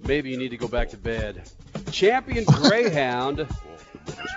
maybe 0.08 0.30
you 0.30 0.36
need 0.36 0.48
to 0.48 0.56
go 0.56 0.66
back 0.66 0.88
to 0.88 0.96
bed. 0.96 1.42
Champion 1.92 2.44
Greyhound. 2.44 3.46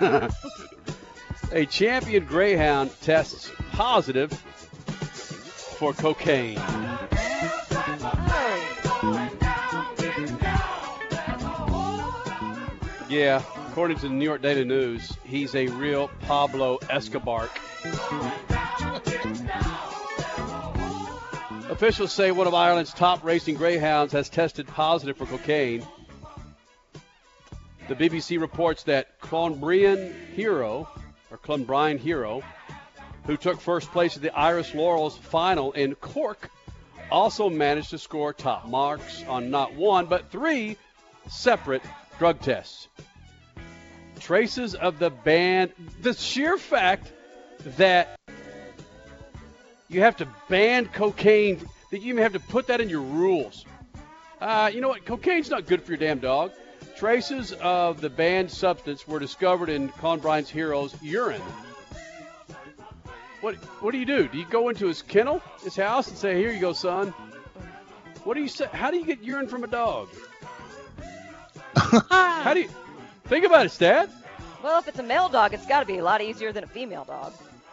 a 1.52 1.66
champion 1.66 2.24
Greyhound 2.26 2.90
tests 3.00 3.50
positive 3.72 4.32
for 4.32 5.92
cocaine. 5.92 6.60
Yeah, 13.08 13.42
According 13.72 13.96
to 14.00 14.08
the 14.08 14.14
New 14.14 14.26
York 14.26 14.42
Daily 14.42 14.66
News, 14.66 15.16
he's 15.24 15.54
a 15.54 15.66
real 15.68 16.08
Pablo 16.26 16.78
Escobar. 16.90 17.48
Officials 21.72 22.12
say 22.12 22.32
one 22.32 22.46
of 22.46 22.52
Ireland's 22.52 22.92
top 22.92 23.24
racing 23.24 23.54
greyhounds 23.54 24.12
has 24.12 24.28
tested 24.28 24.66
positive 24.66 25.16
for 25.16 25.24
cocaine. 25.24 25.82
The 27.88 27.94
BBC 27.94 28.38
reports 28.38 28.82
that 28.82 29.18
Clonbrien 29.22 30.12
Hero, 30.34 30.86
or 31.30 31.38
Clonbrine 31.38 31.98
Hero, 31.98 32.42
who 33.24 33.38
took 33.38 33.58
first 33.58 33.90
place 33.90 34.16
at 34.16 34.22
the 34.22 34.38
Irish 34.38 34.74
Laurels 34.74 35.16
final 35.16 35.72
in 35.72 35.94
Cork, 35.94 36.50
also 37.10 37.48
managed 37.48 37.88
to 37.90 37.98
score 37.98 38.34
top 38.34 38.68
marks 38.68 39.24
on 39.26 39.50
not 39.50 39.74
one, 39.74 40.04
but 40.04 40.30
three 40.30 40.76
separate 41.30 41.82
drug 42.18 42.38
tests. 42.42 42.86
Traces 44.20 44.74
of 44.74 44.98
the 44.98 45.08
banned, 45.08 45.72
the 46.02 46.12
sheer 46.12 46.58
fact 46.58 47.10
that 47.78 48.18
you 49.92 50.00
have 50.00 50.16
to 50.16 50.28
ban 50.48 50.86
cocaine, 50.86 51.60
that 51.90 52.00
you 52.00 52.12
even 52.14 52.22
have 52.22 52.32
to 52.32 52.40
put 52.40 52.66
that 52.68 52.80
in 52.80 52.88
your 52.88 53.02
rules. 53.02 53.64
Uh, 54.40 54.70
you 54.72 54.80
know 54.80 54.88
what? 54.88 55.04
Cocaine's 55.04 55.50
not 55.50 55.66
good 55.66 55.82
for 55.82 55.92
your 55.92 55.98
damn 55.98 56.18
dog. 56.18 56.52
Traces 56.96 57.52
of 57.52 58.00
the 58.00 58.10
banned 58.10 58.50
substance 58.50 59.06
were 59.06 59.18
discovered 59.18 59.68
in 59.68 59.88
Conbrine's 59.88 60.48
hero's 60.48 60.94
urine. 61.02 61.42
What 63.40 63.56
What 63.80 63.92
do 63.92 63.98
you 63.98 64.06
do? 64.06 64.28
Do 64.28 64.38
you 64.38 64.46
go 64.46 64.68
into 64.68 64.86
his 64.86 65.02
kennel, 65.02 65.42
his 65.62 65.76
house, 65.76 66.08
and 66.08 66.16
say, 66.16 66.36
"Here 66.36 66.52
you 66.52 66.60
go, 66.60 66.72
son"? 66.72 67.08
What 68.24 68.34
do 68.34 68.40
you 68.40 68.48
say? 68.48 68.66
How 68.72 68.90
do 68.90 68.96
you 68.96 69.04
get 69.04 69.22
urine 69.22 69.48
from 69.48 69.64
a 69.64 69.66
dog? 69.66 70.08
how 72.08 72.54
do 72.54 72.60
you 72.60 72.68
think 73.24 73.44
about 73.44 73.66
it, 73.66 73.70
Stat? 73.70 74.08
Well, 74.62 74.78
if 74.78 74.86
it's 74.86 75.00
a 75.00 75.02
male 75.02 75.28
dog, 75.28 75.54
it's 75.54 75.66
got 75.66 75.80
to 75.80 75.86
be 75.86 75.98
a 75.98 76.04
lot 76.04 76.20
easier 76.22 76.52
than 76.52 76.62
a 76.62 76.68
female 76.68 77.04
dog. 77.04 77.32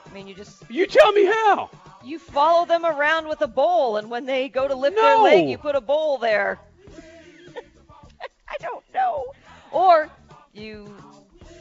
I 0.09 0.13
mean, 0.13 0.27
you 0.27 0.33
just 0.33 0.63
You 0.69 0.87
tell 0.87 1.11
me 1.11 1.25
how. 1.25 1.69
You 2.03 2.19
follow 2.19 2.65
them 2.65 2.85
around 2.85 3.27
with 3.27 3.41
a 3.41 3.47
bowl, 3.47 3.97
and 3.97 4.09
when 4.09 4.25
they 4.25 4.49
go 4.49 4.67
to 4.67 4.75
lift 4.75 4.95
their 4.95 5.17
leg, 5.17 5.49
you 5.49 5.57
put 5.57 5.75
a 5.75 5.81
bowl 5.81 6.17
there. 6.17 6.59
I 8.49 8.55
don't 8.59 8.83
know. 8.93 9.25
Or 9.71 10.09
you 10.53 10.95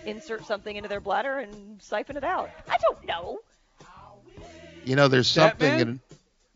insert 0.07 0.45
something 0.47 0.75
into 0.75 0.89
their 0.89 1.01
bladder 1.01 1.39
and 1.39 1.81
siphon 1.83 2.17
it 2.17 2.25
out. 2.25 2.51
I 2.69 2.77
don't 2.79 3.07
know. 3.07 3.39
You 4.85 4.97
know, 4.97 5.09
there's 5.09 5.29
something 5.29 5.77
Batman? 5.77 5.89
in 5.89 6.01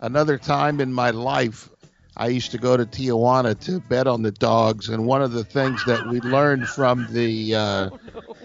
another 0.00 0.38
time 0.38 0.80
in 0.80 0.92
my 0.92 1.10
life. 1.10 1.68
I 2.16 2.28
used 2.28 2.50
to 2.52 2.58
go 2.58 2.76
to 2.76 2.84
Tijuana 2.84 3.58
to 3.60 3.80
bet 3.80 4.06
on 4.06 4.22
the 4.22 4.32
dogs, 4.32 4.88
and 4.88 5.06
one 5.06 5.22
of 5.22 5.32
the 5.32 5.44
things 5.44 5.84
that 5.84 6.06
we 6.06 6.20
learned 6.20 6.68
from 6.68 7.06
the 7.10 7.54
uh, 7.54 7.90
w- 8.14 8.41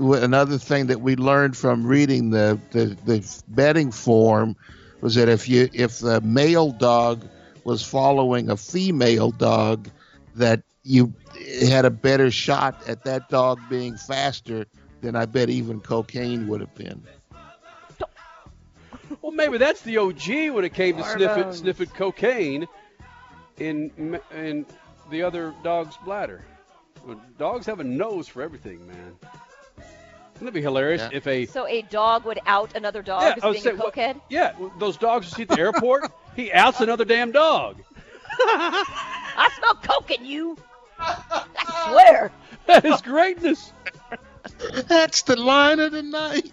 another 0.00 0.58
thing 0.58 0.86
that 0.86 1.00
we 1.00 1.16
learned 1.16 1.56
from 1.56 1.86
reading 1.86 2.30
the, 2.30 2.58
the 2.70 2.96
the 3.04 3.42
betting 3.48 3.92
form 3.92 4.56
was 5.00 5.14
that 5.14 5.28
if 5.28 5.48
you 5.48 5.68
if 5.72 5.98
the 5.98 6.20
male 6.20 6.72
dog 6.72 7.26
was 7.64 7.82
following 7.84 8.50
a 8.50 8.56
female 8.56 9.30
dog, 9.30 9.88
that 10.36 10.62
you 10.82 11.12
had 11.68 11.84
a 11.84 11.90
better 11.90 12.30
shot 12.30 12.82
at 12.88 13.04
that 13.04 13.28
dog 13.28 13.60
being 13.68 13.96
faster 13.96 14.66
than 15.02 15.14
I 15.16 15.26
bet 15.26 15.50
even 15.50 15.80
cocaine 15.80 16.48
would 16.48 16.60
have 16.60 16.74
been. 16.74 17.02
Well, 19.22 19.32
maybe 19.32 19.58
that's 19.58 19.82
the 19.82 19.98
OG 19.98 20.54
when 20.54 20.64
it 20.64 20.72
came 20.72 20.96
to 20.96 21.02
sniffing 21.02 21.52
sniffing 21.52 21.88
cocaine 21.88 22.68
in 23.58 24.20
in 24.32 24.66
the 25.10 25.22
other 25.22 25.52
dog's 25.64 25.96
bladder. 25.98 26.44
Dogs 27.36 27.66
have 27.66 27.80
a 27.80 27.84
nose 27.84 28.28
for 28.28 28.40
everything, 28.40 28.86
man. 28.86 29.16
Wouldn't 30.40 30.48
it 30.56 30.58
be 30.58 30.62
hilarious 30.62 31.02
Yeah. 31.02 31.16
if 31.16 31.26
a 31.26 31.44
So 31.46 31.66
a 31.66 31.82
dog 31.82 32.24
would 32.24 32.38
out 32.46 32.74
another 32.74 33.02
dog 33.02 33.22
Yeah, 33.22 33.34
as 33.36 33.42
being 33.52 33.62
saying, 33.62 33.76
a 33.76 33.78
what- 33.82 33.94
cokehead? 33.94 34.20
yeah 34.30 34.52
those 34.78 34.96
dogs 34.96 35.26
you 35.30 35.32
see 35.36 35.42
at 35.42 35.48
the 35.48 35.58
airport? 35.60 36.10
he 36.34 36.50
outs 36.52 36.80
another 36.80 37.04
damn 37.04 37.30
dog. 37.30 37.76
I 38.42 39.50
smell 39.58 39.74
coke 39.82 40.10
in 40.12 40.24
you. 40.24 40.56
I 40.98 41.88
swear. 41.90 42.32
That 42.66 42.84
is 42.84 43.00
greatness. 43.02 43.72
That's 44.86 45.22
the 45.22 45.34
line 45.36 45.80
of 45.80 45.92
the 45.92 46.02
night. 46.02 46.52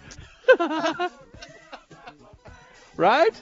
Right? 2.95 3.39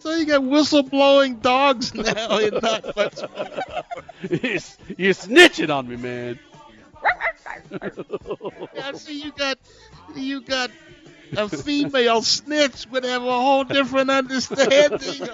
So 0.00 0.14
you 0.14 0.26
got 0.26 0.42
whistleblowing 0.42 1.42
dogs 1.42 1.94
now 1.94 2.38
and 2.38 2.60
not 2.60 2.96
much 2.96 3.20
You're 4.28 4.40
you're 4.96 5.14
snitching 5.14 5.72
on 5.74 5.88
me, 5.88 5.96
man. 5.96 6.38
Yeah, 8.74 8.92
see, 8.92 9.22
you 9.22 9.32
got 9.32 9.58
you 10.14 10.40
got 10.40 10.70
a 11.36 11.48
female 11.48 12.22
snitch 12.22 12.86
would 12.90 13.04
have 13.04 13.22
a 13.22 13.26
whole 13.26 13.64
different 13.64 14.10
understanding. 14.10 15.28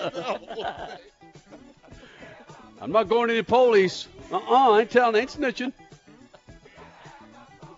I'm 2.80 2.92
not 2.92 3.08
going 3.08 3.28
to 3.28 3.34
the 3.34 3.44
police. 3.44 4.08
Uh-uh, 4.32 4.72
I 4.72 4.80
ain't 4.80 4.90
telling, 4.90 5.16
I 5.16 5.20
ain't 5.20 5.30
snitching. 5.30 5.72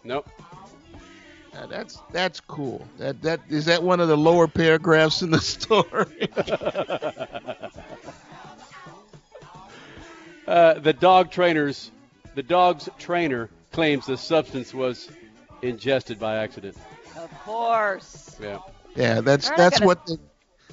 Nope. 0.05 0.29
Now, 1.53 1.67
that's 1.67 1.99
that's 2.13 2.41
cool. 2.41 2.87
That 2.99 3.23
that 3.23 3.41
is 3.49 3.67
that 3.67 3.83
one 3.83 4.01
of 4.01 4.09
the 4.09 4.17
lower 4.17 4.47
paragraphs 4.47 5.23
in 5.23 5.31
the 5.31 5.41
story. 5.41 6.29
Uh, 10.47 10.75
the 10.75 10.93
dog 10.93 11.33
trainers, 11.33 11.91
the 12.37 12.43
dog's 12.43 12.89
trainer 12.99 13.51
claims 13.77 14.07
the 14.07 14.17
substance 14.17 14.73
was 14.73 15.11
ingested 15.61 16.19
by 16.19 16.37
accident. 16.37 16.75
Of 17.15 17.31
course. 17.45 18.35
Yeah. 18.41 18.61
yeah, 18.95 19.21
that's 19.21 19.47
All 19.47 19.51
right, 19.51 19.59
that's 19.59 19.79
gotta- 19.81 19.87
what 19.87 20.07
the 20.07 20.19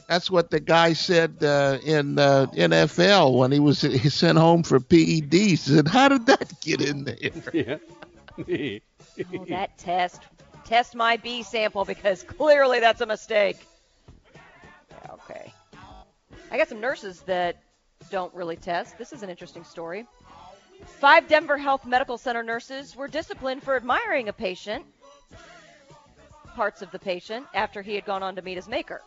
that's 0.08 0.32
what 0.32 0.50
the 0.50 0.60
guy 0.62 0.94
said 0.94 1.44
uh, 1.44 1.80
in 1.84 2.18
uh, 2.18 2.46
NFL 2.54 3.38
when 3.38 3.52
he 3.52 3.60
was 3.60 3.82
he 3.82 4.10
sent 4.10 4.38
home 4.38 4.64
for 4.64 4.80
PEDs. 4.80 5.34
He 5.34 5.56
said, 5.58 5.88
"How 5.88 6.08
did 6.08 6.26
that 6.28 6.54
get 6.62 6.82
in 6.82 7.04
there?" 7.04 7.18
Yeah. 8.38 8.80
Oh, 9.36 9.46
that 9.50 9.78
test. 9.78 10.22
Test 10.66 10.96
my 10.96 11.18
B 11.18 11.44
sample 11.44 11.84
because 11.86 12.24
clearly 12.38 12.80
that's 12.80 13.02
a 13.02 13.06
mistake. 13.06 13.58
Okay. 15.10 15.54
I 16.52 16.58
got 16.58 16.70
some 16.70 16.80
nurses 16.80 17.22
that 17.24 17.58
don't 18.10 18.34
really 18.34 18.56
test. 18.56 18.98
This 18.98 19.12
is 19.14 19.24
an 19.24 19.30
interesting 19.30 19.64
story. 19.66 20.06
Five 20.86 21.28
Denver 21.28 21.58
Health 21.58 21.86
Medical 21.86 22.18
Center 22.18 22.44
nurses 22.44 22.96
were 22.96 23.08
disciplined 23.08 23.64
for 23.64 23.76
admiring 23.76 24.30
a 24.30 24.34
patient, 24.34 24.86
parts 26.56 26.82
of 26.82 26.92
the 26.92 27.00
patient, 27.00 27.46
after 27.54 27.82
he 27.82 27.96
had 27.96 28.06
gone 28.06 28.24
on 28.24 28.36
to 28.36 28.42
meet 28.42 28.56
his 28.56 28.68
maker. 28.68 29.02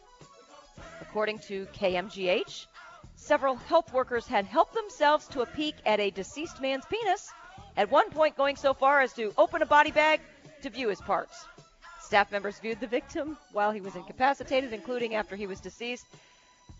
According 1.01 1.39
to 1.41 1.67
KMGH, 1.67 2.67
several 3.15 3.57
health 3.57 3.93
workers 3.93 4.27
had 4.27 4.47
helped 4.47 4.75
themselves 4.75 5.27
to 5.29 5.43
a 5.43 5.47
peek 5.47 5.75
at 5.85 6.01
a 6.01 6.11
deceased 6.11 6.61
man's 6.61 6.85
penis, 6.87 7.33
at 7.77 7.91
one 7.91 8.11
point 8.11 8.37
going 8.37 8.57
so 8.57 8.75
far 8.75 9.01
as 9.01 9.13
to 9.15 9.33
open 9.37 9.63
a 9.63 9.67
body 9.67 9.91
bag 9.91 10.21
to 10.63 10.71
view 10.71 10.89
his 10.89 11.01
parts. 11.01 11.47
Staff 12.01 12.31
members 12.31 12.59
viewed 12.59 12.81
the 12.81 12.87
victim 12.87 13.37
while 13.53 13.73
he 13.73 13.81
was 13.81 13.97
incapacitated, 13.97 14.73
including 14.73 15.15
after 15.15 15.37
he 15.37 15.47
was 15.47 15.61
deceased. 15.61 16.07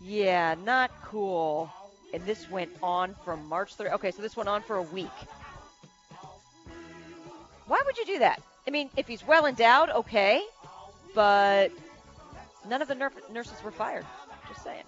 Yeah, 0.01 0.55
not 0.63 0.91
cool. 1.03 1.69
And 2.13 2.23
this 2.25 2.49
went 2.49 2.71
on 2.81 3.15
from 3.25 3.45
March 3.47 3.77
3rd. 3.77 3.93
Okay, 3.93 4.11
so 4.11 4.21
this 4.21 4.35
went 4.35 4.49
on 4.49 4.61
for 4.61 4.77
a 4.77 4.81
week. 4.81 5.09
Why 7.67 7.81
would 7.85 7.97
you 7.97 8.05
do 8.05 8.19
that? 8.19 8.41
I 8.65 8.71
mean, 8.71 8.89
if 8.95 9.07
he's 9.07 9.25
well 9.25 9.45
endowed, 9.45 9.89
okay, 9.89 10.41
but 11.13 11.71
none 12.67 12.81
of 12.81 12.87
the 12.87 12.95
nur- 12.95 13.11
nurses 13.31 13.61
were 13.63 13.71
fired. 13.71 14.05
Just 14.47 14.63
saying. 14.63 14.83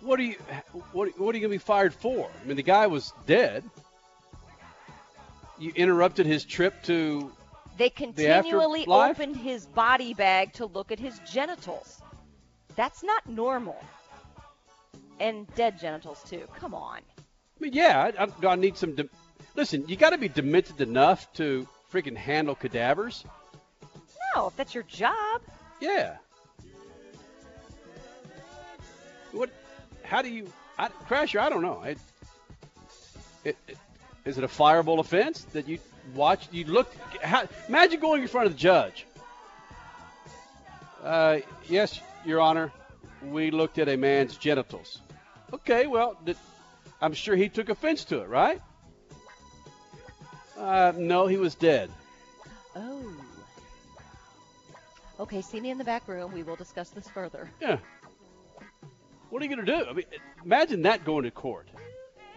What 0.00 0.18
are 0.20 0.24
you 0.24 0.34
what, 0.92 1.18
what 1.18 1.34
are 1.34 1.38
you 1.38 1.40
going 1.40 1.42
to 1.42 1.48
be 1.48 1.58
fired 1.58 1.94
for? 1.94 2.28
I 2.42 2.46
mean, 2.46 2.56
the 2.56 2.62
guy 2.62 2.86
was 2.88 3.12
dead. 3.26 3.64
You 5.58 5.72
interrupted 5.74 6.26
his 6.26 6.44
trip 6.44 6.82
to 6.84 7.32
They 7.78 7.88
continually 7.90 8.80
afterlife? 8.80 9.20
opened 9.20 9.36
his 9.36 9.66
body 9.66 10.12
bag 10.12 10.52
to 10.54 10.66
look 10.66 10.92
at 10.92 10.98
his 10.98 11.18
genitals. 11.20 12.02
That's 12.76 13.02
not 13.02 13.28
normal. 13.28 13.82
And 15.20 15.52
dead 15.54 15.78
genitals, 15.78 16.22
too. 16.28 16.42
Come 16.58 16.74
on. 16.74 16.98
I 16.98 17.60
mean, 17.60 17.72
yeah, 17.72 18.10
I, 18.18 18.24
I, 18.24 18.52
I 18.52 18.56
need 18.56 18.76
some. 18.76 18.94
De- 18.94 19.08
Listen, 19.54 19.84
you 19.86 19.96
got 19.96 20.10
to 20.10 20.18
be 20.18 20.28
demented 20.28 20.80
enough 20.80 21.32
to 21.34 21.68
freaking 21.92 22.16
handle 22.16 22.56
cadavers. 22.56 23.24
No, 24.34 24.48
if 24.48 24.56
that's 24.56 24.74
your 24.74 24.82
job. 24.84 25.42
Yeah. 25.80 26.16
What? 29.30 29.50
How 30.02 30.22
do 30.22 30.28
you? 30.28 30.52
I, 30.76 30.88
Crasher, 31.08 31.38
I 31.38 31.48
don't 31.48 31.62
know. 31.62 31.82
It, 31.82 31.98
it, 33.44 33.56
it, 33.68 33.78
is 34.24 34.38
it 34.38 34.44
a 34.44 34.48
fireable 34.48 34.98
offense 34.98 35.44
that 35.52 35.68
you 35.68 35.78
watch? 36.14 36.48
You 36.50 36.64
look. 36.64 36.92
How, 37.22 37.46
imagine 37.68 38.00
going 38.00 38.22
in 38.22 38.28
front 38.28 38.48
of 38.48 38.54
the 38.54 38.58
judge. 38.58 39.06
Uh, 41.02 41.38
yes, 41.68 42.00
Your 42.24 42.40
Honor. 42.40 42.72
We 43.22 43.50
looked 43.50 43.78
at 43.78 43.88
a 43.88 43.96
man's 43.96 44.36
genitals. 44.36 45.00
Okay, 45.52 45.86
well, 45.86 46.16
did, 46.24 46.36
I'm 47.00 47.14
sure 47.14 47.36
he 47.36 47.48
took 47.48 47.68
offense 47.68 48.04
to 48.06 48.20
it, 48.20 48.28
right? 48.28 48.60
Uh, 50.58 50.92
no, 50.96 51.26
he 51.26 51.36
was 51.36 51.54
dead. 51.54 51.90
Oh. 52.76 53.12
Okay, 55.20 55.40
see 55.42 55.60
me 55.60 55.70
in 55.70 55.78
the 55.78 55.84
back 55.84 56.06
room. 56.08 56.32
We 56.32 56.42
will 56.42 56.56
discuss 56.56 56.90
this 56.90 57.08
further. 57.08 57.48
Yeah. 57.60 57.78
What 59.30 59.42
are 59.42 59.46
you 59.46 59.54
going 59.54 59.66
to 59.66 59.78
do? 59.78 59.86
I 59.88 59.92
mean, 59.92 60.04
imagine 60.44 60.82
that 60.82 61.04
going 61.04 61.24
to 61.24 61.30
court. 61.30 61.68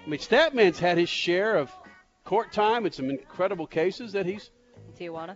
I 0.05 0.09
mean, 0.09 0.19
Statman's 0.19 0.79
had 0.79 0.97
his 0.97 1.09
share 1.09 1.57
of 1.57 1.71
court 2.23 2.51
time 2.51 2.85
in 2.85 2.91
some 2.91 3.09
incredible 3.09 3.67
cases 3.67 4.13
that 4.13 4.25
he's 4.25 4.49
Tijuana. 4.99 5.35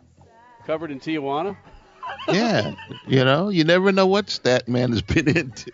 covered 0.66 0.92
in 0.92 1.00
Tijuana. 1.00 1.58
Yeah, 2.28 2.76
you 3.08 3.24
know, 3.26 3.50
you 3.50 3.64
never 3.64 3.92
know 3.92 4.08
what 4.08 4.30
stat 4.30 4.68
man 4.68 4.92
has 4.92 5.02
been 5.02 5.28
into. 5.28 5.72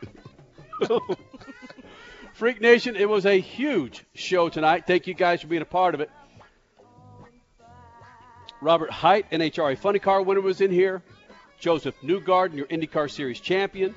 Freak 2.34 2.62
Nation, 2.62 2.96
it 2.96 3.10
was 3.10 3.26
a 3.26 3.40
huge 3.40 4.06
show 4.14 4.50
tonight. 4.50 4.86
Thank 4.86 5.08
you 5.08 5.14
guys 5.14 5.42
for 5.42 5.48
being 5.48 5.62
a 5.62 5.66
part 5.66 5.96
of 5.96 6.02
it. 6.02 6.12
Robert 8.62 8.92
Hight, 8.92 9.30
NHRA 9.32 9.78
Funny 9.78 10.00
Car 10.00 10.22
winner, 10.22 10.42
was 10.42 10.62
in 10.62 10.72
here. 10.72 11.02
Josef 11.60 11.96
Newgarden, 12.04 12.56
your 12.56 12.68
IndyCar 12.68 13.10
Series 13.10 13.40
champion. 13.40 13.96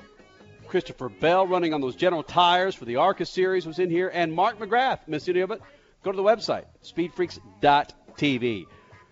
Christopher 0.67 1.09
Bell, 1.09 1.45
running 1.45 1.73
on 1.73 1.81
those 1.81 1.95
General 1.95 2.23
Tires 2.23 2.75
for 2.75 2.85
the 2.85 2.95
ARCA 2.95 3.25
Series, 3.25 3.65
was 3.65 3.79
in 3.79 3.89
here. 3.89 4.09
And 4.13 4.33
Mark 4.33 4.57
McGrath. 4.57 4.99
Miss 5.07 5.27
any 5.27 5.41
of 5.41 5.51
it? 5.51 5.61
Go 6.03 6.11
to 6.11 6.17
the 6.17 6.23
website, 6.23 6.65
speedfreaks.tv. 6.83 8.65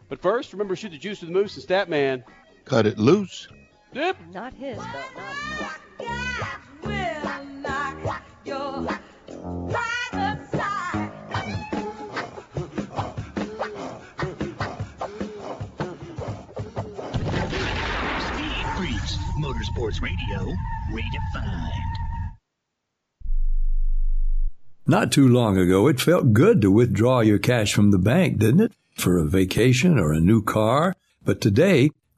But 0.08 0.22
first, 0.22 0.54
remember 0.54 0.76
shoot 0.76 0.90
the 0.90 0.98
juice 0.98 1.22
with 1.22 1.30
the 1.30 1.34
moose 1.34 1.56
and 1.56 1.68
Statman. 1.68 2.24
Cut 2.70 2.86
it 2.86 3.00
loose. 3.00 3.48
Yep. 3.94 4.18
Not 4.32 4.54
his, 4.54 4.78
but 4.78 4.86
not. 5.18 5.36
Speed 18.22 18.66
Freaks, 18.78 19.18
Motorsports 19.40 20.00
Radio, 20.04 20.54
redefined. 20.92 21.72
Not 24.86 25.12
too 25.12 25.28
long 25.28 25.58
ago, 25.58 25.88
it 25.88 26.00
felt 26.00 26.34
good 26.34 26.62
to 26.62 26.70
withdraw 26.70 27.22
your 27.22 27.40
cash 27.40 27.74
from 27.74 27.90
the 27.90 27.98
bank, 27.98 28.38
didn't 28.38 28.62
it? 28.62 28.74
For 28.96 29.18
a 29.18 29.26
vacation 29.26 29.98
or 29.98 30.14
a 30.14 30.20
new 30.20 30.44
car. 30.44 30.96
But 31.26 31.42
today, 31.42 31.90